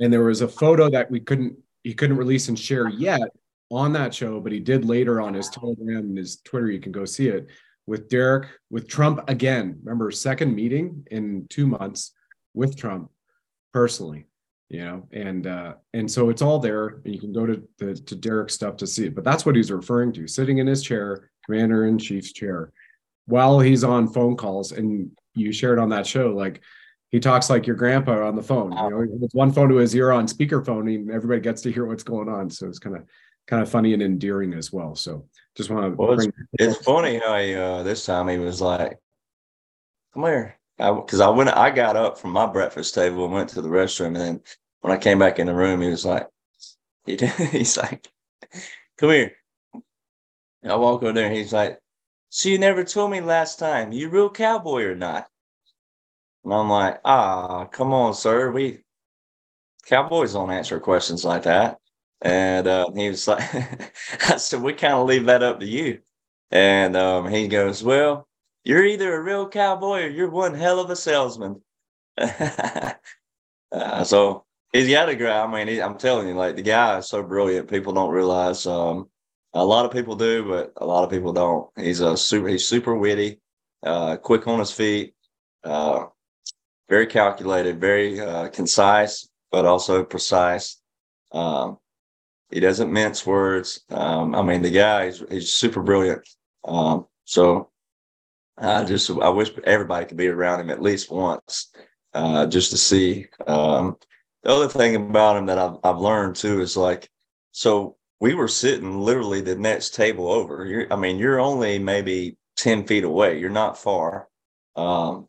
And 0.01 0.13
there 0.13 0.25
was 0.25 0.41
a 0.43 0.49
photo 0.49 0.91
that 0.91 1.11
we 1.11 1.21
couldn't, 1.21 1.57
he 1.85 1.95
couldn't 1.95 2.17
release 2.17 2.49
and 2.49 2.59
share 2.59 2.89
yet 2.89 3.31
on 3.71 3.93
that 3.93 4.15
show, 4.15 4.41
but 4.41 4.53
he 4.53 4.61
did 4.61 4.85
later 4.85 5.21
on 5.21 5.35
his 5.35 5.49
Telegram 5.49 5.99
and 5.99 6.19
his 6.19 6.37
Twitter. 6.39 6.71
You 6.71 6.81
can 6.81 6.93
go 6.93 7.05
see 7.05 7.29
it 7.29 7.47
with 7.87 8.09
Derek, 8.09 8.49
with 8.71 8.89
Trump 8.89 9.29
again. 9.29 9.79
Remember, 9.83 10.11
second 10.11 10.55
meeting 10.55 11.07
in 11.11 11.47
two 11.49 11.67
months 11.67 12.13
with 12.55 12.77
Trump 12.77 13.11
personally, 13.73 14.27
you 14.69 14.81
know, 14.81 15.09
and 15.13 15.47
uh, 15.47 15.75
and 15.95 16.11
so 16.11 16.29
it's 16.31 16.43
all 16.43 16.59
there, 16.59 17.01
and 17.05 17.15
you 17.15 17.21
can 17.21 17.33
go 17.33 17.47
to 17.47 17.63
the 17.79 17.95
to 17.95 18.17
Derek's 18.17 18.55
stuff 18.55 18.77
to 18.79 18.87
see 18.87 19.07
it. 19.07 19.15
But 19.15 19.25
that's 19.25 19.47
what 19.47 19.57
he's 19.57 19.71
referring 19.71 20.13
to, 20.15 20.27
sitting 20.27 20.59
in 20.59 20.67
his 20.67 20.83
chair, 20.83 21.31
commander 21.45 21.87
in 21.87 21.99
chief's 21.99 22.33
chair, 22.33 22.73
while 23.27 23.61
he's 23.61 23.85
on 23.85 24.09
phone 24.09 24.37
calls. 24.37 24.73
And 24.73 25.11
you 25.37 25.53
shared 25.53 25.79
on 25.79 25.91
that 25.91 26.07
show, 26.07 26.31
like 26.31 26.63
he 27.11 27.21
talks 27.21 27.49
like 27.49 27.67
your 27.67 27.77
grandpa 27.77 28.27
on 28.27 28.35
the 28.35 28.43
phone. 28.43 28.73
You 28.73 28.91
know, 28.91 29.07
with 29.21 29.33
one 29.33 29.53
phone 29.53 29.69
to 29.69 29.77
his 29.77 29.95
ear 29.95 30.11
on 30.11 30.27
speakerphone, 30.27 30.93
and 30.93 31.11
everybody 31.11 31.41
gets 31.41 31.63
to 31.63 31.73
hear 31.73 31.87
what's 31.87 32.03
going 32.03 32.29
on. 32.29 32.51
So 32.51 32.67
it's 32.67 32.79
kind 32.79 32.97
of 32.97 33.05
kind 33.47 33.63
of 33.63 33.71
funny 33.71 33.95
and 33.95 34.03
endearing 34.03 34.55
as 34.55 34.73
well. 34.73 34.95
So 34.95 35.27
just 35.55 35.71
want 35.71 35.85
to 35.85 35.97
Well, 35.97 36.17
bring 36.17 36.33
It's 36.55 36.79
funny 36.85 37.19
how 37.19 37.39
he, 37.39 37.55
uh, 37.55 37.83
this 37.85 38.05
time 38.05 38.29
he 38.29 38.39
was 38.39 38.61
like, 38.61 38.99
"Come 40.15 40.25
here," 40.25 40.59
because 40.79 41.21
I, 41.21 41.29
went, 41.29 41.51
I 41.51 41.71
got 41.71 41.97
up 41.97 42.19
from 42.19 42.33
my 42.33 42.47
breakfast 42.47 42.95
table 42.95 43.25
and 43.25 43.35
went 43.35 43.51
to 43.51 43.63
the 43.63 43.69
restroom, 43.69 44.07
and 44.09 44.17
then 44.17 44.41
when 44.81 44.93
I 44.93 44.99
came 44.99 45.19
back 45.19 45.39
in 45.39 45.47
the 45.47 45.55
room, 45.55 45.81
he 45.81 45.89
was 45.89 46.05
like, 46.05 46.27
he, 47.05 47.17
"He's 47.51 47.77
like, 47.77 48.09
come 48.99 49.11
here." 49.11 49.33
And 50.63 50.73
I 50.73 50.77
walk 50.77 51.03
over 51.03 51.13
there, 51.13 51.27
and 51.27 51.37
he's 51.37 51.53
like, 51.53 51.79
"So 52.37 52.51
you 52.51 52.59
never 52.59 52.85
told 52.85 53.11
me 53.11 53.21
last 53.23 53.59
time, 53.59 53.93
you 53.93 54.11
real 54.11 54.31
cowboy 54.31 54.83
or 54.85 54.95
not?" 54.95 55.29
And 56.45 56.53
I'm 56.55 56.69
like, 56.71 57.01
"Ah, 57.05 57.65
come 57.67 57.93
on, 57.95 58.15
sir, 58.15 58.51
we 58.51 58.85
cowboys 59.87 60.33
don't 60.35 60.51
answer 60.51 60.79
questions 60.81 61.25
like 61.25 61.45
that." 61.45 61.79
And 62.23 62.67
uh, 62.67 62.91
he 62.95 63.09
was 63.09 63.27
like, 63.29 63.43
I 64.31 64.37
said, 64.37 64.63
we 64.63 64.73
kind 64.75 64.95
of 64.95 65.07
leave 65.07 65.27
that 65.27 65.43
up 65.43 65.61
to 65.61 65.67
you. 65.67 66.01
And 66.51 66.97
um, 66.97 67.29
he 67.29 67.49
goes, 67.49 67.83
Well, 67.83 68.29
you're 68.65 68.85
either 68.85 69.15
a 69.15 69.23
real 69.23 69.49
cowboy 69.49 70.05
or 70.05 70.09
you're 70.09 70.31
one 70.31 70.55
hell 70.55 70.81
of 70.81 70.91
a 70.91 70.97
salesman. 70.97 71.63
uh, 72.19 72.95
so 74.05 74.45
he's 74.73 74.89
got 74.91 75.09
a 75.09 75.17
great, 75.17 75.31
I 75.31 75.47
mean, 75.47 75.69
he, 75.69 75.83
I'm 75.83 75.99
telling 75.99 76.29
you, 76.29 76.35
like 76.35 76.57
the 76.57 76.63
guy 76.63 76.99
is 76.99 77.09
so 77.09 77.23
brilliant. 77.23 77.71
People 77.71 77.93
don't 77.93 78.11
realize. 78.11 78.67
Um, 78.67 79.09
a 79.57 79.65
lot 79.65 79.85
of 79.87 79.93
people 79.93 80.17
do, 80.17 80.45
but 80.49 80.73
a 80.77 80.87
lot 80.87 81.05
of 81.05 81.11
people 81.11 81.33
don't. 81.33 81.69
He's 81.77 82.01
a 82.01 82.17
super, 82.17 82.49
he's 82.49 82.69
super 82.69 82.95
witty, 82.95 83.41
uh, 83.83 84.17
quick 84.17 84.47
on 84.47 84.59
his 84.59 84.73
feet, 84.73 85.15
uh, 85.65 86.07
very 86.89 87.07
calculated, 87.07 87.81
very 87.81 88.21
uh, 88.21 88.49
concise, 88.49 89.29
but 89.51 89.65
also 89.65 90.05
precise. 90.05 90.81
Um, 91.33 91.79
he 92.51 92.61
doesn't 92.61 92.93
mince 92.93 93.27
words. 93.27 93.85
Um, 93.91 94.35
I 94.35 94.43
mean, 94.43 94.63
the 94.63 94.71
guy 94.71 95.07
is 95.07 95.25
he's 95.31 95.53
super 95.53 95.83
brilliant. 95.83 96.29
Um, 96.65 97.07
so 97.25 97.71
I 98.59 98.85
just 98.85 99.11
I 99.11 99.29
wish 99.29 99.51
everybody 99.65 100.07
could 100.07 100.17
be 100.17 100.29
around 100.29 100.61
him 100.61 100.71
at 100.71 100.83
least 100.83 101.11
once, 101.11 101.73
uh, 102.15 102.47
just 102.47 102.71
to 102.71 102.77
see. 102.77 103.27
Um, 103.47 103.97
the 104.43 104.51
other 104.51 104.69
thing 104.69 104.97
about 104.97 105.37
him 105.37 105.47
that 105.47 105.59
I've 105.59 105.77
I've 105.83 105.99
learned 105.99 106.37
too 106.37 106.61
is 106.61 106.77
like, 106.77 107.11
so 107.53 107.97
we 108.21 108.35
were 108.35 108.49
sitting 108.49 109.01
literally 109.01 109.41
the 109.41 109.57
next 109.57 109.95
table 109.95 110.29
over. 110.29 110.65
You're, 110.65 110.93
I 110.93 110.97
mean, 110.97 111.19
you're 111.19 111.41
only 111.41 111.79
maybe 111.79 112.37
ten 112.57 112.87
feet 112.87 113.05
away. 113.05 113.39
You're 113.39 113.51
not 113.51 113.79
far, 113.79 114.29
um, 114.77 115.29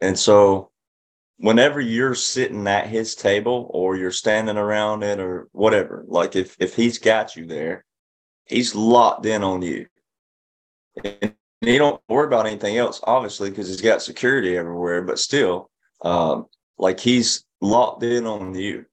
and 0.00 0.18
so 0.18 0.70
whenever 1.38 1.80
you're 1.80 2.14
sitting 2.14 2.66
at 2.66 2.88
his 2.88 3.14
table 3.14 3.70
or 3.72 3.96
you're 3.96 4.10
standing 4.10 4.56
around 4.56 5.02
it 5.02 5.20
or 5.20 5.48
whatever, 5.52 6.04
like 6.06 6.36
if 6.36 6.56
if 6.58 6.74
he's 6.74 6.98
got 6.98 7.36
you 7.36 7.46
there, 7.46 7.84
he's 8.46 8.74
locked 8.74 9.26
in 9.26 9.42
on 9.42 9.62
you. 9.62 9.86
And 11.04 11.34
he 11.60 11.78
don't 11.78 12.00
worry 12.08 12.26
about 12.26 12.46
anything 12.46 12.76
else, 12.76 13.00
obviously, 13.04 13.50
because 13.50 13.68
he's 13.68 13.80
got 13.80 14.02
security 14.02 14.56
everywhere. 14.56 15.02
But 15.02 15.18
still, 15.18 15.70
um, 16.02 16.46
like 16.76 17.00
he's 17.00 17.44
locked 17.60 18.02
in 18.02 18.26
on 18.26 18.54
you. 18.54 18.84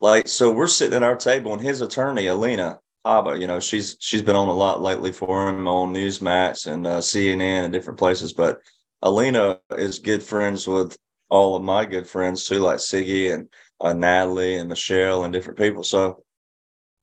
Like 0.00 0.28
so, 0.28 0.50
we're 0.50 0.66
sitting 0.66 0.96
at 0.96 1.02
our 1.02 1.16
table, 1.16 1.52
and 1.52 1.62
his 1.62 1.82
attorney, 1.82 2.26
Alina 2.26 2.80
Habba, 3.06 3.40
you 3.40 3.46
know, 3.46 3.60
she's 3.60 3.96
she's 4.00 4.22
been 4.22 4.36
on 4.36 4.48
a 4.48 4.52
lot 4.52 4.82
lately 4.82 5.12
for 5.12 5.48
him 5.48 5.66
on 5.68 5.92
Newsmax 5.92 6.66
and 6.66 6.86
uh, 6.86 6.98
CNN 6.98 7.64
and 7.64 7.72
different 7.72 7.98
places. 7.98 8.32
But 8.32 8.60
Alina 9.02 9.58
is 9.72 9.98
good 9.98 10.22
friends 10.22 10.66
with 10.66 10.96
all 11.28 11.56
of 11.56 11.62
my 11.62 11.84
good 11.84 12.06
friends 12.06 12.46
too, 12.46 12.58
like 12.58 12.78
Siggy 12.78 13.32
and 13.32 13.48
uh, 13.80 13.92
Natalie 13.92 14.56
and 14.56 14.68
Michelle 14.68 15.24
and 15.24 15.32
different 15.32 15.58
people. 15.58 15.82
So 15.82 16.22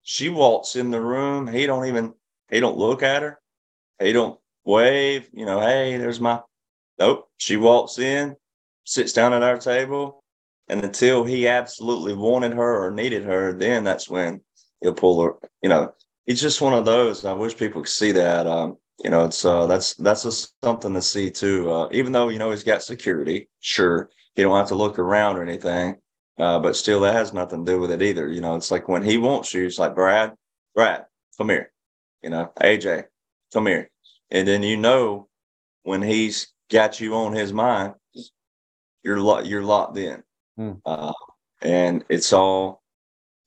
she 0.03 0.29
walks 0.29 0.75
in 0.75 0.91
the 0.91 1.01
room. 1.01 1.47
He 1.47 1.65
don't 1.65 1.85
even 1.85 2.13
he 2.49 2.59
don't 2.59 2.77
look 2.77 3.03
at 3.03 3.23
her. 3.23 3.39
He 3.99 4.13
don't 4.13 4.39
wave. 4.65 5.29
You 5.33 5.45
know, 5.45 5.59
hey, 5.59 5.97
there's 5.97 6.19
my. 6.19 6.41
Nope. 6.99 7.29
She 7.37 7.57
walks 7.57 7.99
in, 7.99 8.35
sits 8.85 9.13
down 9.13 9.33
at 9.33 9.43
our 9.43 9.57
table, 9.57 10.23
and 10.69 10.83
until 10.83 11.23
he 11.23 11.47
absolutely 11.47 12.13
wanted 12.13 12.53
her 12.53 12.85
or 12.85 12.91
needed 12.91 13.23
her, 13.23 13.53
then 13.53 13.83
that's 13.83 14.09
when 14.09 14.41
he'll 14.81 14.93
pull 14.93 15.21
her. 15.23 15.33
You 15.61 15.69
know, 15.69 15.93
he's 16.25 16.41
just 16.41 16.61
one 16.61 16.73
of 16.73 16.85
those. 16.85 17.25
I 17.25 17.33
wish 17.33 17.57
people 17.57 17.81
could 17.81 17.89
see 17.89 18.11
that. 18.13 18.47
Um, 18.47 18.77
you 19.03 19.09
know, 19.09 19.25
it's 19.25 19.45
uh, 19.45 19.67
that's 19.67 19.93
that's 19.95 20.23
just 20.23 20.53
something 20.63 20.93
to 20.93 21.01
see 21.01 21.29
too. 21.29 21.71
Uh, 21.71 21.89
even 21.91 22.11
though 22.11 22.29
you 22.29 22.39
know 22.39 22.51
he's 22.51 22.63
got 22.63 22.83
security, 22.83 23.47
sure, 23.59 24.09
he 24.35 24.41
don't 24.41 24.57
have 24.57 24.67
to 24.69 24.75
look 24.75 24.99
around 24.99 25.37
or 25.37 25.43
anything. 25.43 25.95
Uh, 26.39 26.59
but 26.59 26.75
still, 26.75 26.99
that 27.01 27.15
has 27.15 27.33
nothing 27.33 27.65
to 27.65 27.71
do 27.71 27.79
with 27.79 27.91
it 27.91 28.01
either. 28.01 28.27
You 28.31 28.41
know, 28.41 28.55
it's 28.55 28.71
like 28.71 28.87
when 28.87 29.03
he 29.03 29.17
wants 29.17 29.53
you, 29.53 29.65
it's 29.65 29.79
like 29.79 29.95
Brad, 29.95 30.33
Brad, 30.75 31.05
come 31.37 31.49
here. 31.49 31.71
You 32.21 32.29
know, 32.29 32.51
AJ, 32.61 33.05
come 33.53 33.67
here. 33.67 33.89
And 34.29 34.47
then 34.47 34.61
you 34.63 34.77
know 34.77 35.29
when 35.83 36.01
he's 36.01 36.47
got 36.69 36.99
you 36.99 37.15
on 37.15 37.33
his 37.33 37.53
mind, 37.53 37.93
you're 39.03 39.21
lo- 39.21 39.39
you're 39.41 39.63
locked 39.63 39.97
in. 39.97 40.21
Hmm. 40.57 40.73
Uh, 40.85 41.13
and 41.61 42.03
it's 42.09 42.33
all, 42.33 42.83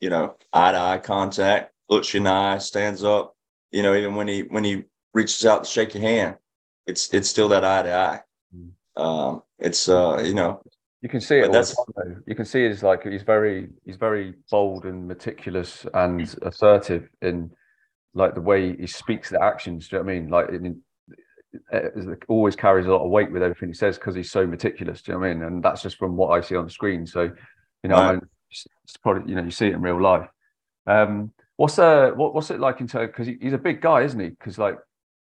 you 0.01 0.11
know, 0.11 0.37
eye 0.53 0.73
to 0.73 0.79
eye 0.79 0.99
contact, 0.99 1.73
looks 1.88 2.14
you 2.14 2.18
in 2.18 2.25
the 2.25 2.31
eye, 2.31 2.59
stands 2.59 3.05
up. 3.05 3.35
You 3.73 3.83
know, 3.83 3.94
even 3.94 4.14
when 4.14 4.29
he 4.29 4.42
when 4.42 4.64
he 4.64 4.85
reaches 5.12 5.44
out 5.44 5.64
to 5.64 5.70
shake 5.70 5.94
your 5.94 6.03
hand, 6.03 6.37
it's 6.87 7.12
it's 7.12 7.29
still 7.29 7.49
that 7.49 7.64
eye 7.64 7.83
to 7.83 7.94
eye. 7.94 8.20
Hmm. 8.55 9.03
Um, 9.03 9.42
it's 9.59 9.88
uh, 9.88 10.23
you 10.25 10.35
know, 10.35 10.62
You 11.03 11.09
can 11.09 11.20
see 11.20 11.37
it. 11.38 11.42
But 11.42 11.46
all 11.49 11.53
the 11.53 11.59
that's- 11.59 11.77
time. 11.96 12.25
You 12.27 12.35
can 12.35 12.44
see 12.44 12.66
he's 12.66 12.83
like 12.83 13.05
he's 13.05 13.23
very 13.23 13.68
he's 13.85 13.96
very 13.96 14.35
bold 14.51 14.87
and 14.87 15.07
meticulous 15.07 15.87
and 15.94 16.23
assertive 16.42 17.09
in 17.23 17.51
like 18.14 18.35
the 18.35 18.40
way 18.40 18.77
he 18.77 18.87
speaks 18.87 19.31
the 19.31 19.42
actions. 19.42 19.88
Do 19.88 19.96
you 19.96 20.03
know 20.03 20.07
what 20.07 20.12
I 20.12 20.20
mean? 20.20 20.29
Like 20.31 20.49
in, 20.51 20.83
always 22.28 22.56
carries 22.56 22.86
a 22.86 22.90
lot 22.90 23.04
of 23.04 23.10
weight 23.10 23.30
with 23.30 23.42
everything 23.42 23.68
he 23.68 23.74
says 23.74 23.98
because 23.98 24.14
he's 24.14 24.30
so 24.30 24.46
meticulous. 24.46 25.02
Do 25.02 25.12
you 25.12 25.14
know 25.18 25.20
what 25.20 25.30
I 25.30 25.34
mean? 25.34 25.42
And 25.42 25.62
that's 25.62 25.82
just 25.82 25.98
from 25.98 26.16
what 26.16 26.28
I 26.30 26.40
see 26.40 26.56
on 26.56 26.64
the 26.64 26.70
screen. 26.70 27.06
So, 27.06 27.22
you 27.82 27.88
know, 27.88 27.96
Right. 27.96 28.20
it's 28.50 28.96
probably 29.02 29.28
you 29.30 29.36
know 29.36 29.44
you 29.44 29.50
see 29.50 29.66
it 29.68 29.74
in 29.74 29.82
real 29.82 30.00
life. 30.00 30.28
Um, 30.86 31.32
what's 31.56 31.78
uh 31.78 32.10
what, 32.14 32.34
what's 32.34 32.50
it 32.50 32.60
like 32.60 32.80
in 32.80 32.88
terms 32.88 33.08
because 33.08 33.26
he, 33.26 33.36
he's 33.40 33.52
a 33.52 33.58
big 33.58 33.80
guy, 33.80 34.02
isn't 34.02 34.18
he? 34.20 34.28
Because 34.30 34.58
like 34.58 34.78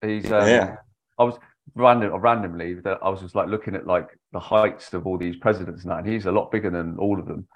he's 0.01 0.31
um, 0.31 0.47
Yeah. 0.47 0.75
I 1.19 1.23
was 1.23 1.37
random 1.75 2.13
randomly 2.15 2.73
that 2.75 2.99
I 3.01 3.09
was 3.09 3.21
just 3.21 3.35
like 3.35 3.47
looking 3.47 3.75
at 3.75 3.85
like 3.87 4.07
the 4.31 4.39
heights 4.39 4.93
of 4.93 5.05
all 5.05 5.17
these 5.17 5.35
presidents 5.37 5.83
and 5.83 5.91
that, 5.91 5.99
and 5.99 6.07
he's 6.07 6.25
a 6.25 6.31
lot 6.31 6.51
bigger 6.51 6.69
than 6.69 6.97
all 6.97 7.19
of 7.19 7.27
them. 7.27 7.47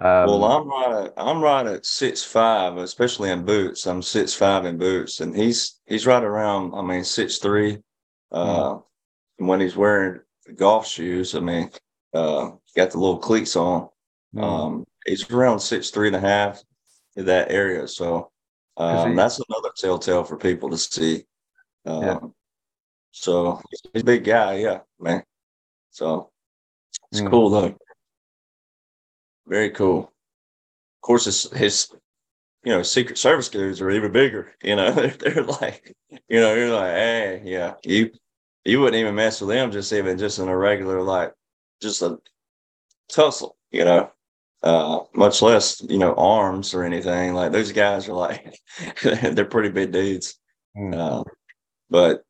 Um, 0.00 0.26
Well, 0.26 0.44
I'm 0.44 0.68
right. 0.68 1.04
At, 1.06 1.12
I'm 1.16 1.40
right 1.42 1.66
at 1.66 1.86
six 1.86 2.22
five, 2.24 2.76
especially 2.78 3.30
in 3.30 3.44
boots. 3.44 3.86
I'm 3.86 4.02
six 4.02 4.34
five 4.34 4.64
in 4.64 4.78
boots, 4.78 5.20
and 5.20 5.36
he's 5.36 5.80
he's 5.86 6.06
right 6.06 6.22
around. 6.22 6.74
I 6.74 6.82
mean, 6.82 7.04
six 7.04 7.38
three. 7.38 7.78
Uh, 8.32 8.78
and 9.38 9.48
when 9.48 9.60
he's 9.60 9.76
wearing 9.76 10.20
golf 10.56 10.86
shoes, 10.86 11.34
I 11.34 11.40
mean, 11.40 11.70
uh, 12.14 12.50
got 12.76 12.90
the 12.90 12.98
little 12.98 13.18
cleats 13.18 13.56
on. 13.56 13.88
mm, 14.34 14.42
Um, 14.42 14.84
he's 15.06 15.28
around 15.30 15.60
six 15.60 15.90
three 15.90 16.06
and 16.08 16.16
a 16.16 16.20
half 16.20 16.62
in 17.16 17.26
that 17.26 17.50
area. 17.50 17.86
so 17.86 18.30
um, 18.78 19.10
he- 19.10 19.16
that's 19.16 19.38
another 19.48 19.70
telltale 19.76 20.24
for 20.24 20.36
people 20.36 20.70
to 20.70 20.78
see. 20.78 21.24
Um, 21.84 22.02
Yeah. 22.02 22.18
So 23.12 23.60
he's 23.70 24.02
a 24.02 24.04
big 24.04 24.24
guy, 24.24 24.54
yeah, 24.56 24.80
man. 24.98 25.22
So 25.90 26.30
it's 27.10 27.20
Mm. 27.20 27.30
cool 27.30 27.50
though. 27.50 27.76
Very 29.46 29.70
cool. 29.70 30.00
Of 30.04 31.00
course, 31.02 31.24
his 31.26 31.50
his 31.52 31.88
you 32.64 32.72
know 32.72 32.82
Secret 32.82 33.18
Service 33.18 33.48
dudes 33.50 33.80
are 33.82 33.90
even 33.90 34.12
bigger. 34.12 34.54
You 34.62 34.76
know, 34.76 34.92
they're, 34.92 35.10
they're 35.20 35.44
like, 35.44 35.94
you 36.10 36.40
know, 36.40 36.54
you're 36.54 36.72
like, 36.74 36.92
hey, 36.94 37.42
yeah, 37.44 37.74
you 37.84 38.12
you 38.64 38.80
wouldn't 38.80 39.00
even 39.00 39.14
mess 39.14 39.40
with 39.40 39.50
them 39.50 39.70
just 39.70 39.92
even 39.92 40.18
just 40.18 40.38
in 40.38 40.48
a 40.48 40.56
regular 40.56 41.02
like 41.02 41.32
just 41.80 42.02
a 42.02 42.18
tussle. 43.08 43.56
You 43.70 43.84
know, 43.84 44.10
uh, 44.62 45.00
much 45.14 45.42
less 45.42 45.82
you 45.88 45.98
know 45.98 46.14
arms 46.14 46.74
or 46.74 46.84
anything. 46.84 47.34
Like 47.34 47.52
those 47.52 47.72
guys 47.72 48.08
are 48.08 48.14
like, 48.14 48.58
they're 49.02 49.44
pretty 49.44 49.70
big 49.70 49.92
dudes. 49.92 50.38
mm. 50.76 50.94
Uh, 50.94 51.24
but 51.90 52.24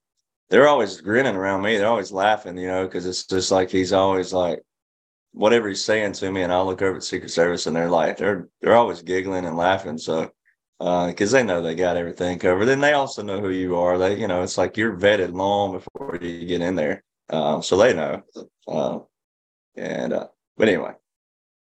they're 0.50 0.68
always 0.68 1.00
grinning 1.00 1.36
around 1.36 1.62
me. 1.62 1.78
They're 1.78 1.88
always 1.88 2.12
laughing, 2.12 2.58
you 2.58 2.66
know, 2.66 2.84
because 2.84 3.06
it's 3.06 3.26
just 3.26 3.50
like 3.50 3.70
he's 3.70 3.92
always 3.92 4.32
like 4.32 4.60
whatever 5.32 5.68
he's 5.68 5.84
saying 5.84 6.12
to 6.12 6.30
me, 6.30 6.42
and 6.42 6.52
I'll 6.52 6.66
look 6.66 6.82
over 6.82 6.96
at 6.96 7.04
Secret 7.04 7.30
Service, 7.30 7.66
and 7.66 7.74
they're 7.74 7.88
like 7.90 8.16
they're 8.18 8.48
they're 8.60 8.76
always 8.76 9.02
giggling 9.02 9.46
and 9.46 9.56
laughing. 9.56 9.98
So 9.98 10.30
because 10.82 11.30
they 11.30 11.44
know 11.44 11.62
they 11.62 11.76
got 11.76 11.96
everything 11.96 12.38
covered, 12.38 12.68
and 12.68 12.82
they 12.82 12.92
also 12.92 13.22
know 13.22 13.40
who 13.40 13.50
you 13.50 13.76
are. 13.76 13.98
They, 13.98 14.18
you 14.18 14.26
know, 14.26 14.42
it's 14.42 14.58
like 14.58 14.76
you're 14.76 14.96
vetted 14.96 15.32
long 15.32 15.72
before 15.72 16.18
you 16.20 16.44
get 16.44 16.60
in 16.60 16.74
there, 16.74 17.04
um, 17.30 17.62
so 17.62 17.76
they 17.76 17.94
know. 17.94 18.22
Uh, 18.66 18.98
and 19.76 20.12
uh, 20.12 20.26
but 20.56 20.68
anyway, 20.68 20.92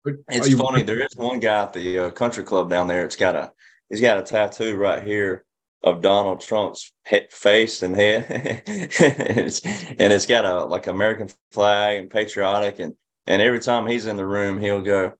But 0.04 0.16
it's 0.30 0.54
funny. 0.54 0.84
There 0.84 1.04
is 1.04 1.16
one 1.16 1.40
guy 1.40 1.64
at 1.64 1.74
the 1.74 2.00
uh, 2.00 2.10
country 2.12 2.44
club 2.44 2.70
down 2.70 2.88
there. 2.88 3.06
It's 3.06 3.16
got 3.16 3.36
a 3.36 3.52
he's 3.90 4.02
got 4.02 4.20
a 4.20 4.24
tattoo 4.24 4.76
right 4.76 5.02
here 5.02 5.46
of 5.84 6.02
Donald 6.02 6.42
Trump's 6.42 6.92
face 7.32 7.82
and 7.82 7.96
head, 7.96 8.26
and, 8.30 8.62
it's, 8.68 9.66
and 9.66 10.14
it's 10.14 10.28
got 10.28 10.46
a 10.46 10.66
like 10.66 10.86
American 10.86 11.30
flag 11.52 12.02
and 12.02 12.12
patriotic. 12.12 12.78
And 12.78 12.94
and 13.26 13.42
every 13.42 13.62
time 13.62 13.88
he's 13.88 14.06
in 14.06 14.16
the 14.16 14.28
room, 14.28 14.62
he'll 14.62 14.82
go, 14.82 15.14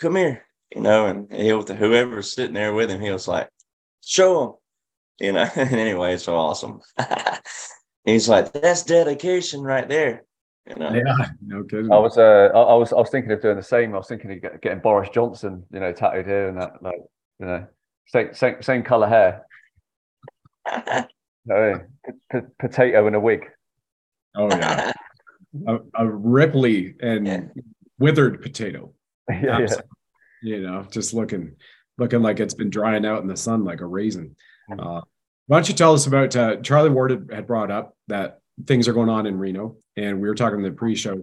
"Come 0.00 0.16
here," 0.16 0.44
you 0.74 0.80
know, 0.80 1.06
and 1.06 1.30
he'll 1.32 1.62
whoever's 1.62 2.32
sitting 2.32 2.54
there 2.54 2.72
with 2.72 2.90
him, 2.90 3.00
he 3.00 3.10
was 3.10 3.28
like, 3.28 3.48
"Show 4.04 4.42
him," 4.42 4.52
you 5.26 5.32
know. 5.32 5.48
and 5.56 5.72
anyway, 5.72 6.14
it's 6.14 6.24
so 6.24 6.36
awesome. 6.36 6.80
he's 8.04 8.28
like, 8.28 8.52
"That's 8.52 8.82
dedication 8.82 9.60
right 9.60 9.88
there," 9.88 10.24
you 10.68 10.76
know. 10.76 10.92
Yeah, 10.92 11.28
no 11.46 11.64
kidding. 11.64 11.92
I 11.92 11.98
was 11.98 12.16
uh 12.16 12.48
I, 12.54 12.58
I 12.60 12.74
was 12.74 12.92
I 12.92 12.96
was 12.96 13.10
thinking 13.10 13.32
of 13.32 13.42
doing 13.42 13.56
the 13.56 13.62
same. 13.62 13.94
I 13.94 13.98
was 13.98 14.08
thinking 14.08 14.32
of 14.32 14.40
get, 14.42 14.62
getting 14.62 14.80
Boris 14.80 15.10
Johnson, 15.10 15.64
you 15.72 15.80
know, 15.80 15.92
tattooed 15.92 16.26
here 16.26 16.48
and 16.48 16.60
that, 16.60 16.82
like 16.82 17.00
you 17.38 17.46
know, 17.46 17.66
same 18.06 18.34
same 18.34 18.62
same 18.62 18.82
color 18.82 19.08
hair. 19.08 19.46
You 20.70 20.76
know 20.82 21.04
what 21.44 21.56
I 21.56 21.72
mean? 21.72 21.80
P- 22.06 22.12
p- 22.40 22.46
potato 22.60 23.06
and 23.06 23.16
a 23.16 23.20
wig. 23.20 23.44
Oh 24.36 24.48
yeah, 24.48 24.92
a, 25.66 25.78
a 25.96 26.06
Ripley 26.08 26.94
and 27.00 27.26
Yeah. 27.26 27.40
withered 27.98 28.40
potato. 28.40 28.92
yeah, 29.28 29.40
yeah. 29.42 29.50
Absolutely. 29.58 29.88
You 30.42 30.60
know, 30.62 30.86
just 30.90 31.14
looking 31.14 31.56
looking 31.98 32.22
like 32.22 32.40
it's 32.40 32.54
been 32.54 32.70
drying 32.70 33.06
out 33.06 33.22
in 33.22 33.28
the 33.28 33.36
sun 33.36 33.64
like 33.64 33.80
a 33.80 33.86
raisin. 33.86 34.34
Uh, 34.78 35.00
why 35.46 35.56
don't 35.58 35.68
you 35.68 35.74
tell 35.74 35.92
us 35.92 36.06
about 36.06 36.34
uh, 36.34 36.56
Charlie 36.56 36.90
Ward 36.90 37.30
had, 37.32 37.46
brought 37.46 37.70
up 37.70 37.96
that 38.08 38.40
things 38.66 38.88
are 38.88 38.92
going 38.92 39.08
on 39.08 39.26
in 39.26 39.38
Reno, 39.38 39.76
and 39.96 40.20
we 40.20 40.28
were 40.28 40.34
talking 40.34 40.58
in 40.58 40.64
the 40.64 40.70
pre-show 40.70 41.22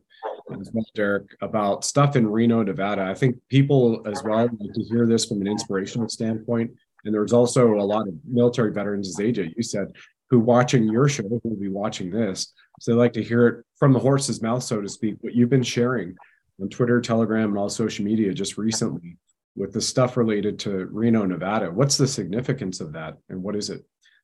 as 0.60 0.72
well, 0.74 0.86
Derek, 0.96 1.36
about 1.42 1.86
stuff 1.86 2.16
in 2.16 2.28
Reno, 2.28 2.64
Nevada. 2.64 3.04
I 3.04 3.14
think 3.14 3.38
people 3.50 4.02
as 4.06 4.24
well 4.24 4.38
like 4.40 4.74
to 4.74 4.84
hear 4.84 5.06
this 5.06 5.26
from 5.26 5.42
an 5.42 5.48
inspirational 5.48 6.10
standpoint. 6.10 6.72
And 7.06 7.14
there's 7.14 7.34
also 7.34 7.76
a 7.76 7.82
lot 7.84 8.08
of 8.08 8.14
military 8.28 8.74
veterans, 8.74 9.08
as 9.08 9.16
AJ 9.18 9.54
you 9.56 9.64
said, 9.64 9.88
who 10.30 10.40
watching 10.40 10.84
your 10.84 11.08
show 11.08 11.24
who 11.24 11.42
will 11.44 11.56
be 11.56 11.70
watching 11.70 12.12
this. 12.12 12.54
So 12.80 12.92
they 12.92 12.98
like 12.98 13.14
to 13.14 13.24
hear 13.24 13.48
it 13.48 13.66
from 13.78 13.94
the 13.94 14.00
horse's 14.00 14.42
mouth, 14.42 14.64
so 14.64 14.82
to 14.82 14.90
speak, 14.90 15.16
what 15.22 15.34
you've 15.34 15.50
been 15.50 15.64
sharing 15.64 16.16
on 16.62 16.70
Twitter, 16.70 17.02
Telegram, 17.02 17.50
and 17.50 17.58
all 17.58 17.70
social 17.70 18.06
media 18.06 18.34
just 18.34 18.58
recently 18.58 19.18
with 19.56 19.74
the 19.74 19.82
stuff 19.82 20.18
related 20.18 20.60
to 20.60 20.86
Reno, 20.86 21.26
Nevada. 21.26 21.72
What's 21.72 21.98
the 21.98 22.08
significance 22.08 22.80
of 22.80 22.94
that, 22.94 23.18
and 23.30 23.44
what 23.44 23.56
is 23.56 23.70
it 23.70 23.84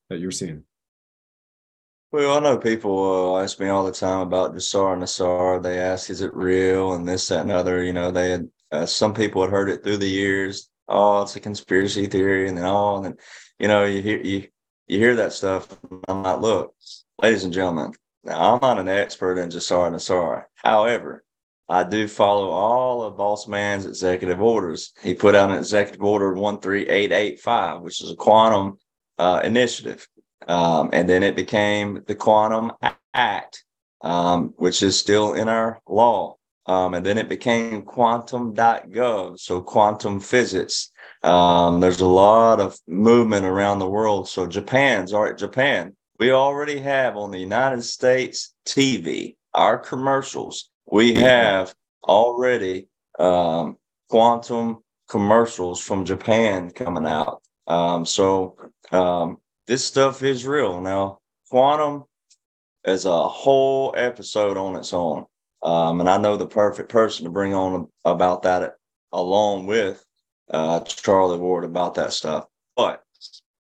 that 0.09 0.19
you're 0.19 0.31
seeing? 0.31 0.63
Well, 2.11 2.37
I 2.37 2.39
know 2.39 2.57
people 2.57 3.37
ask 3.37 3.59
me 3.59 3.67
all 3.67 3.83
the 3.83 3.91
time 3.91 4.21
about 4.21 4.55
GESARA 4.55 4.97
NESARA. 4.99 5.61
They 5.61 5.79
ask, 5.79 6.09
"Is 6.09 6.21
it 6.21 6.33
real?" 6.33 6.93
and 6.93 7.07
this, 7.07 7.27
that, 7.27 7.41
and 7.41 7.51
other. 7.51 7.83
You 7.83 7.93
know, 7.93 8.11
they 8.11 8.31
had 8.31 8.49
uh, 8.71 8.85
some 8.85 9.13
people 9.13 9.41
had 9.41 9.51
heard 9.51 9.69
it 9.69 9.83
through 9.83 9.97
the 9.97 10.07
years. 10.07 10.69
Oh, 10.87 11.23
it's 11.23 11.35
a 11.35 11.39
conspiracy 11.39 12.05
theory, 12.05 12.47
and 12.47 12.57
then 12.57 12.65
all, 12.65 12.97
and 12.97 13.05
then 13.05 13.17
you 13.59 13.67
know, 13.67 13.85
you 13.85 14.01
hear 14.01 14.21
you 14.21 14.47
you 14.87 14.99
hear 14.99 15.15
that 15.15 15.33
stuff. 15.33 15.77
And 15.91 16.03
I'm 16.07 16.23
like, 16.23 16.39
look, 16.39 16.75
ladies 17.21 17.43
and 17.43 17.53
gentlemen, 17.53 17.93
now 18.23 18.53
I'm 18.53 18.59
not 18.61 18.79
an 18.79 18.87
expert 18.87 19.37
in 19.37 19.49
GESARA 19.49 19.91
NESARA. 19.91 20.43
However, 20.55 21.25
I 21.67 21.83
do 21.83 22.07
follow 22.07 22.49
all 22.49 23.03
of 23.03 23.17
Boss 23.17 23.47
Man's 23.47 23.85
executive 23.85 24.41
orders. 24.41 24.93
He 25.01 25.15
put 25.15 25.35
out 25.35 25.49
an 25.49 25.57
executive 25.57 26.03
order 26.03 26.33
one 26.33 26.59
three 26.59 26.87
eight 26.87 27.11
eight 27.11 27.39
five, 27.39 27.81
which 27.81 28.01
is 28.01 28.11
a 28.11 28.15
quantum 28.15 28.77
uh, 29.17 29.41
initiative. 29.43 30.07
Um, 30.47 30.89
and 30.93 31.09
then 31.09 31.23
it 31.23 31.35
became 31.35 32.03
the 32.05 32.15
Quantum 32.15 32.71
Act, 33.13 33.63
um, 34.01 34.53
which 34.57 34.83
is 34.83 34.99
still 34.99 35.33
in 35.33 35.49
our 35.49 35.79
law. 35.87 36.35
Um, 36.67 36.95
and 36.95 37.05
then 37.05 37.17
it 37.17 37.29
became 37.29 37.83
quantum.gov, 37.83 39.39
so 39.39 39.61
quantum 39.61 40.19
physics. 40.19 40.91
Um, 41.21 41.79
there's 41.79 42.01
a 42.01 42.07
lot 42.07 42.59
of 42.59 42.77
movement 42.87 43.45
around 43.45 43.79
the 43.79 43.89
world. 43.89 44.27
So 44.27 44.47
Japan's 44.47 45.13
all 45.13 45.23
right, 45.23 45.37
Japan, 45.37 45.95
we 46.19 46.31
already 46.31 46.79
have 46.79 47.17
on 47.17 47.29
the 47.29 47.39
United 47.39 47.83
States 47.83 48.55
TV, 48.65 49.35
our 49.53 49.77
commercials, 49.77 50.71
we 50.91 51.13
have 51.15 51.73
already 52.03 52.87
um, 53.19 53.77
quantum 54.09 54.83
commercials 55.09 55.81
from 55.81 56.05
Japan 56.05 56.71
coming 56.71 57.05
out. 57.05 57.41
Um, 57.67 58.05
so 58.05 58.57
um, 58.91 59.37
this 59.67 59.83
stuff 59.83 60.23
is 60.23 60.45
real. 60.45 60.81
Now, 60.81 61.19
quantum 61.49 62.05
is 62.85 63.05
a 63.05 63.27
whole 63.27 63.93
episode 63.97 64.57
on 64.57 64.75
its 64.75 64.93
own. 64.93 65.25
Um, 65.63 65.99
and 65.99 66.09
I 66.09 66.17
know 66.17 66.37
the 66.37 66.45
perfect 66.45 66.89
person 66.89 67.25
to 67.25 67.31
bring 67.31 67.53
on 67.53 67.87
about 68.03 68.43
that 68.43 68.75
along 69.11 69.65
with 69.65 70.05
uh, 70.51 70.81
Charlie 70.81 71.39
Ward 71.39 71.63
about 71.63 71.95
that 71.95 72.13
stuff. 72.13 72.45
But, 72.75 73.01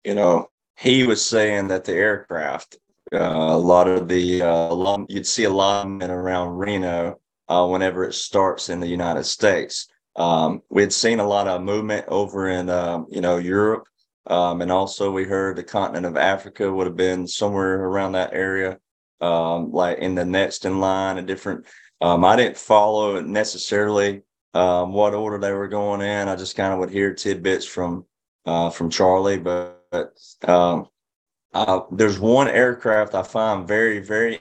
you 0.02 0.14
know, 0.14 0.48
he 0.76 1.06
was 1.06 1.24
saying 1.24 1.68
that 1.68 1.84
the 1.84 1.92
aircraft, 1.92 2.78
a 3.14 3.56
lot 3.56 3.88
of 3.88 4.08
the, 4.08 4.42
uh, 4.42 4.68
alum, 4.68 5.06
you'd 5.08 5.26
see 5.26 5.44
a 5.44 5.50
lot 5.50 5.86
around 6.02 6.50
Reno 6.50 7.20
uh, 7.48 7.66
whenever 7.66 8.04
it 8.04 8.14
starts 8.14 8.68
in 8.68 8.80
the 8.80 8.86
United 8.86 9.24
States. 9.24 9.88
Um, 10.16 10.62
we'd 10.70 10.92
seen 10.92 11.20
a 11.20 11.26
lot 11.26 11.48
of 11.48 11.62
movement 11.62 12.06
over 12.08 12.48
in, 12.48 12.70
um, 12.70 13.06
you 13.10 13.20
know, 13.20 13.38
Europe. 13.38 13.84
Um, 14.26 14.62
and 14.62 14.72
also 14.72 15.10
we 15.10 15.24
heard 15.24 15.56
the 15.56 15.62
continent 15.62 16.06
of 16.06 16.16
Africa 16.16 16.72
would 16.72 16.86
have 16.86 16.96
been 16.96 17.26
somewhere 17.26 17.84
around 17.84 18.12
that 18.12 18.32
area, 18.32 18.78
um, 19.20 19.70
like 19.70 19.98
in 19.98 20.14
the 20.14 20.24
next 20.24 20.64
in 20.64 20.80
line, 20.80 21.18
a 21.18 21.22
different. 21.22 21.66
Um, 22.00 22.24
I 22.24 22.36
didn't 22.36 22.56
follow 22.56 23.20
necessarily 23.20 24.22
what 24.52 25.14
order 25.14 25.38
they 25.38 25.52
were 25.52 25.68
going 25.68 26.00
in. 26.00 26.28
I 26.28 26.36
just 26.36 26.56
kind 26.56 26.72
of 26.72 26.78
would 26.78 26.90
hear 26.90 27.12
tidbits 27.12 27.66
from 27.66 28.06
uh, 28.46 28.70
from 28.70 28.90
Charlie, 28.90 29.38
but, 29.38 29.84
but 29.90 30.14
uh, 31.54 31.80
there's 31.92 32.18
one 32.18 32.48
aircraft 32.48 33.14
I 33.14 33.22
find 33.22 33.66
very, 33.66 34.00
very 34.00 34.40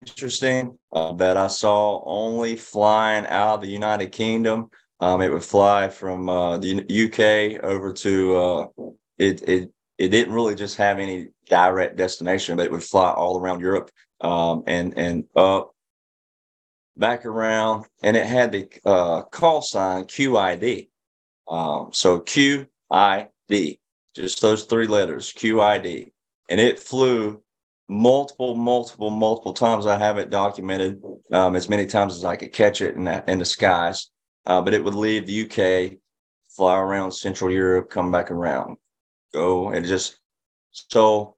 interesting 0.00 0.78
uh, 0.92 1.12
that 1.14 1.38
I 1.38 1.46
saw 1.46 2.02
only 2.04 2.54
flying 2.54 3.26
out 3.26 3.56
of 3.56 3.60
the 3.62 3.68
United 3.68 4.12
Kingdom. 4.12 4.70
Um, 5.00 5.22
it 5.22 5.32
would 5.32 5.44
fly 5.44 5.88
from 5.88 6.28
uh, 6.28 6.58
the 6.58 6.80
UK 6.80 7.64
over 7.64 7.92
to 7.94 8.36
uh, 8.36 8.66
it. 9.16 9.48
It 9.48 9.72
it 9.96 10.10
didn't 10.10 10.34
really 10.34 10.54
just 10.54 10.76
have 10.76 10.98
any 11.00 11.28
direct 11.48 11.96
destination, 11.96 12.56
but 12.56 12.66
it 12.66 12.72
would 12.72 12.84
fly 12.84 13.10
all 13.10 13.40
around 13.40 13.60
Europe 13.60 13.90
um, 14.20 14.62
and 14.66 14.96
and 14.98 15.24
up, 15.34 15.74
back 16.96 17.24
around, 17.24 17.86
and 18.02 18.16
it 18.16 18.26
had 18.26 18.52
the 18.52 18.68
uh, 18.84 19.22
call 19.22 19.62
sign 19.62 20.04
QID. 20.04 20.88
Um, 21.48 21.90
so 21.92 22.20
QID, 22.20 23.78
just 24.14 24.42
those 24.42 24.64
three 24.64 24.86
letters, 24.86 25.32
QID, 25.32 26.10
and 26.48 26.60
it 26.60 26.78
flew 26.78 27.42
multiple, 27.88 28.54
multiple, 28.54 29.10
multiple 29.10 29.54
times. 29.54 29.86
I 29.86 29.98
have 29.98 30.18
it 30.18 30.30
documented 30.30 31.02
um, 31.32 31.56
as 31.56 31.68
many 31.68 31.86
times 31.86 32.16
as 32.16 32.24
I 32.24 32.36
could 32.36 32.52
catch 32.52 32.80
it 32.80 32.96
in 32.96 33.04
that 33.04 33.28
in 33.28 33.38
the 33.38 33.44
skies. 33.44 34.10
Uh, 34.46 34.62
but 34.62 34.74
it 34.74 34.82
would 34.82 34.94
leave 34.94 35.26
the 35.26 35.42
UK, 35.44 35.98
fly 36.48 36.78
around 36.78 37.12
Central 37.12 37.50
Europe, 37.50 37.90
come 37.90 38.10
back 38.10 38.30
around, 38.30 38.76
go 39.32 39.70
and 39.70 39.84
just 39.84 40.18
so. 40.72 41.36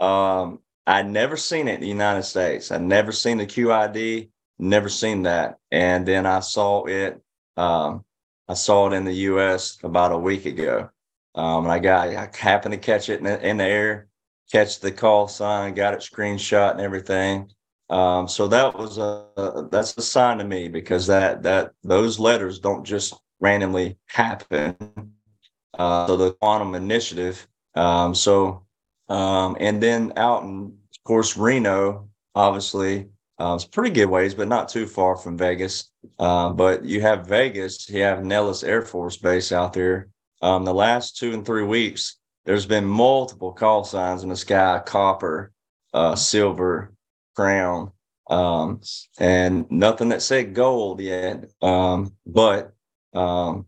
Um, 0.00 0.60
I'd 0.86 1.08
never 1.08 1.38
seen 1.38 1.68
it 1.68 1.76
in 1.76 1.80
the 1.80 1.86
United 1.88 2.24
States. 2.24 2.70
I'd 2.70 2.82
never 2.82 3.12
seen 3.12 3.38
the 3.38 3.46
QID, 3.46 4.28
never 4.58 4.90
seen 4.90 5.22
that. 5.22 5.56
And 5.70 6.04
then 6.04 6.26
I 6.26 6.40
saw 6.40 6.84
it. 6.84 7.22
Um, 7.56 8.04
I 8.48 8.54
saw 8.54 8.88
it 8.88 8.92
in 8.92 9.04
the 9.04 9.14
U.S. 9.14 9.78
about 9.82 10.12
a 10.12 10.18
week 10.18 10.44
ago. 10.44 10.90
Um, 11.34 11.64
and 11.64 11.72
I 11.72 11.78
got 11.78 12.08
I 12.08 12.28
happened 12.36 12.72
to 12.72 12.78
catch 12.78 13.08
it 13.08 13.18
in 13.18 13.24
the, 13.24 13.48
in 13.48 13.56
the 13.56 13.64
air 13.64 14.08
catch 14.50 14.80
the 14.80 14.92
call 14.92 15.28
sign, 15.28 15.74
got 15.74 15.94
it 15.94 16.00
screenshot 16.00 16.72
and 16.72 16.80
everything. 16.80 17.50
Um, 17.90 18.28
so 18.28 18.46
that 18.48 18.76
was 18.76 18.98
a 18.98 19.68
that's 19.70 19.96
a 19.96 20.02
sign 20.02 20.38
to 20.38 20.44
me 20.44 20.68
because 20.68 21.06
that 21.06 21.42
that 21.42 21.72
those 21.82 22.18
letters 22.18 22.58
don't 22.58 22.84
just 22.84 23.14
randomly 23.40 23.98
happen. 24.06 24.76
Uh, 25.78 26.06
so 26.06 26.16
the 26.16 26.32
quantum 26.34 26.74
initiative. 26.74 27.46
Um, 27.74 28.14
so 28.14 28.64
um, 29.08 29.56
and 29.60 29.82
then 29.82 30.12
out 30.16 30.44
in 30.44 30.66
of 30.66 31.04
course 31.04 31.36
Reno, 31.36 32.08
obviously 32.34 33.08
uh, 33.38 33.54
it's 33.54 33.64
pretty 33.64 33.90
good 33.90 34.06
ways, 34.06 34.34
but 34.34 34.48
not 34.48 34.68
too 34.68 34.86
far 34.86 35.16
from 35.16 35.36
Vegas. 35.36 35.90
Uh, 36.18 36.50
but 36.50 36.84
you 36.84 37.00
have 37.00 37.26
Vegas, 37.26 37.88
you 37.90 38.02
have 38.02 38.24
Nellis 38.24 38.62
Air 38.62 38.82
Force 38.82 39.16
Base 39.16 39.52
out 39.52 39.72
there. 39.72 40.08
Um, 40.40 40.64
the 40.64 40.74
last 40.74 41.16
two 41.16 41.32
and 41.32 41.44
three 41.44 41.64
weeks, 41.64 42.16
there's 42.44 42.66
been 42.66 42.84
multiple 42.84 43.52
call 43.52 43.84
signs 43.84 44.22
in 44.22 44.28
the 44.28 44.36
sky 44.36 44.80
copper 44.84 45.52
uh, 45.92 46.14
silver 46.14 46.92
crown 47.34 47.90
um, 48.30 48.80
and 49.18 49.70
nothing 49.70 50.08
that 50.08 50.22
said 50.22 50.54
gold 50.54 51.00
yet 51.00 51.50
um, 51.62 52.12
but 52.26 52.72
um, 53.14 53.66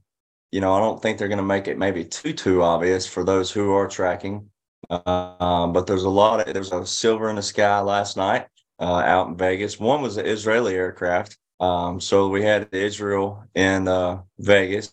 you 0.50 0.60
know 0.60 0.74
i 0.74 0.78
don't 0.78 1.02
think 1.02 1.18
they're 1.18 1.28
going 1.28 1.38
to 1.38 1.44
make 1.44 1.68
it 1.68 1.78
maybe 1.78 2.04
too 2.04 2.32
too 2.32 2.62
obvious 2.62 3.06
for 3.06 3.24
those 3.24 3.50
who 3.50 3.72
are 3.72 3.88
tracking. 3.88 4.48
Uh, 4.88 5.66
but 5.66 5.86
there's 5.86 6.04
a 6.04 6.08
lot 6.08 6.46
of 6.46 6.54
there's 6.54 6.70
a 6.70 6.86
silver 6.86 7.28
in 7.28 7.36
the 7.36 7.42
sky 7.42 7.80
last 7.80 8.16
night 8.16 8.46
uh, 8.78 9.02
out 9.04 9.26
in 9.26 9.36
vegas. 9.36 9.80
One 9.80 10.00
was 10.00 10.16
an 10.16 10.26
israeli 10.26 10.74
aircraft 10.74 11.36
um, 11.58 12.00
so 12.00 12.28
we 12.28 12.42
had 12.42 12.68
israel 12.72 13.42
in 13.54 13.88
uh, 13.88 14.20
vegas 14.38 14.92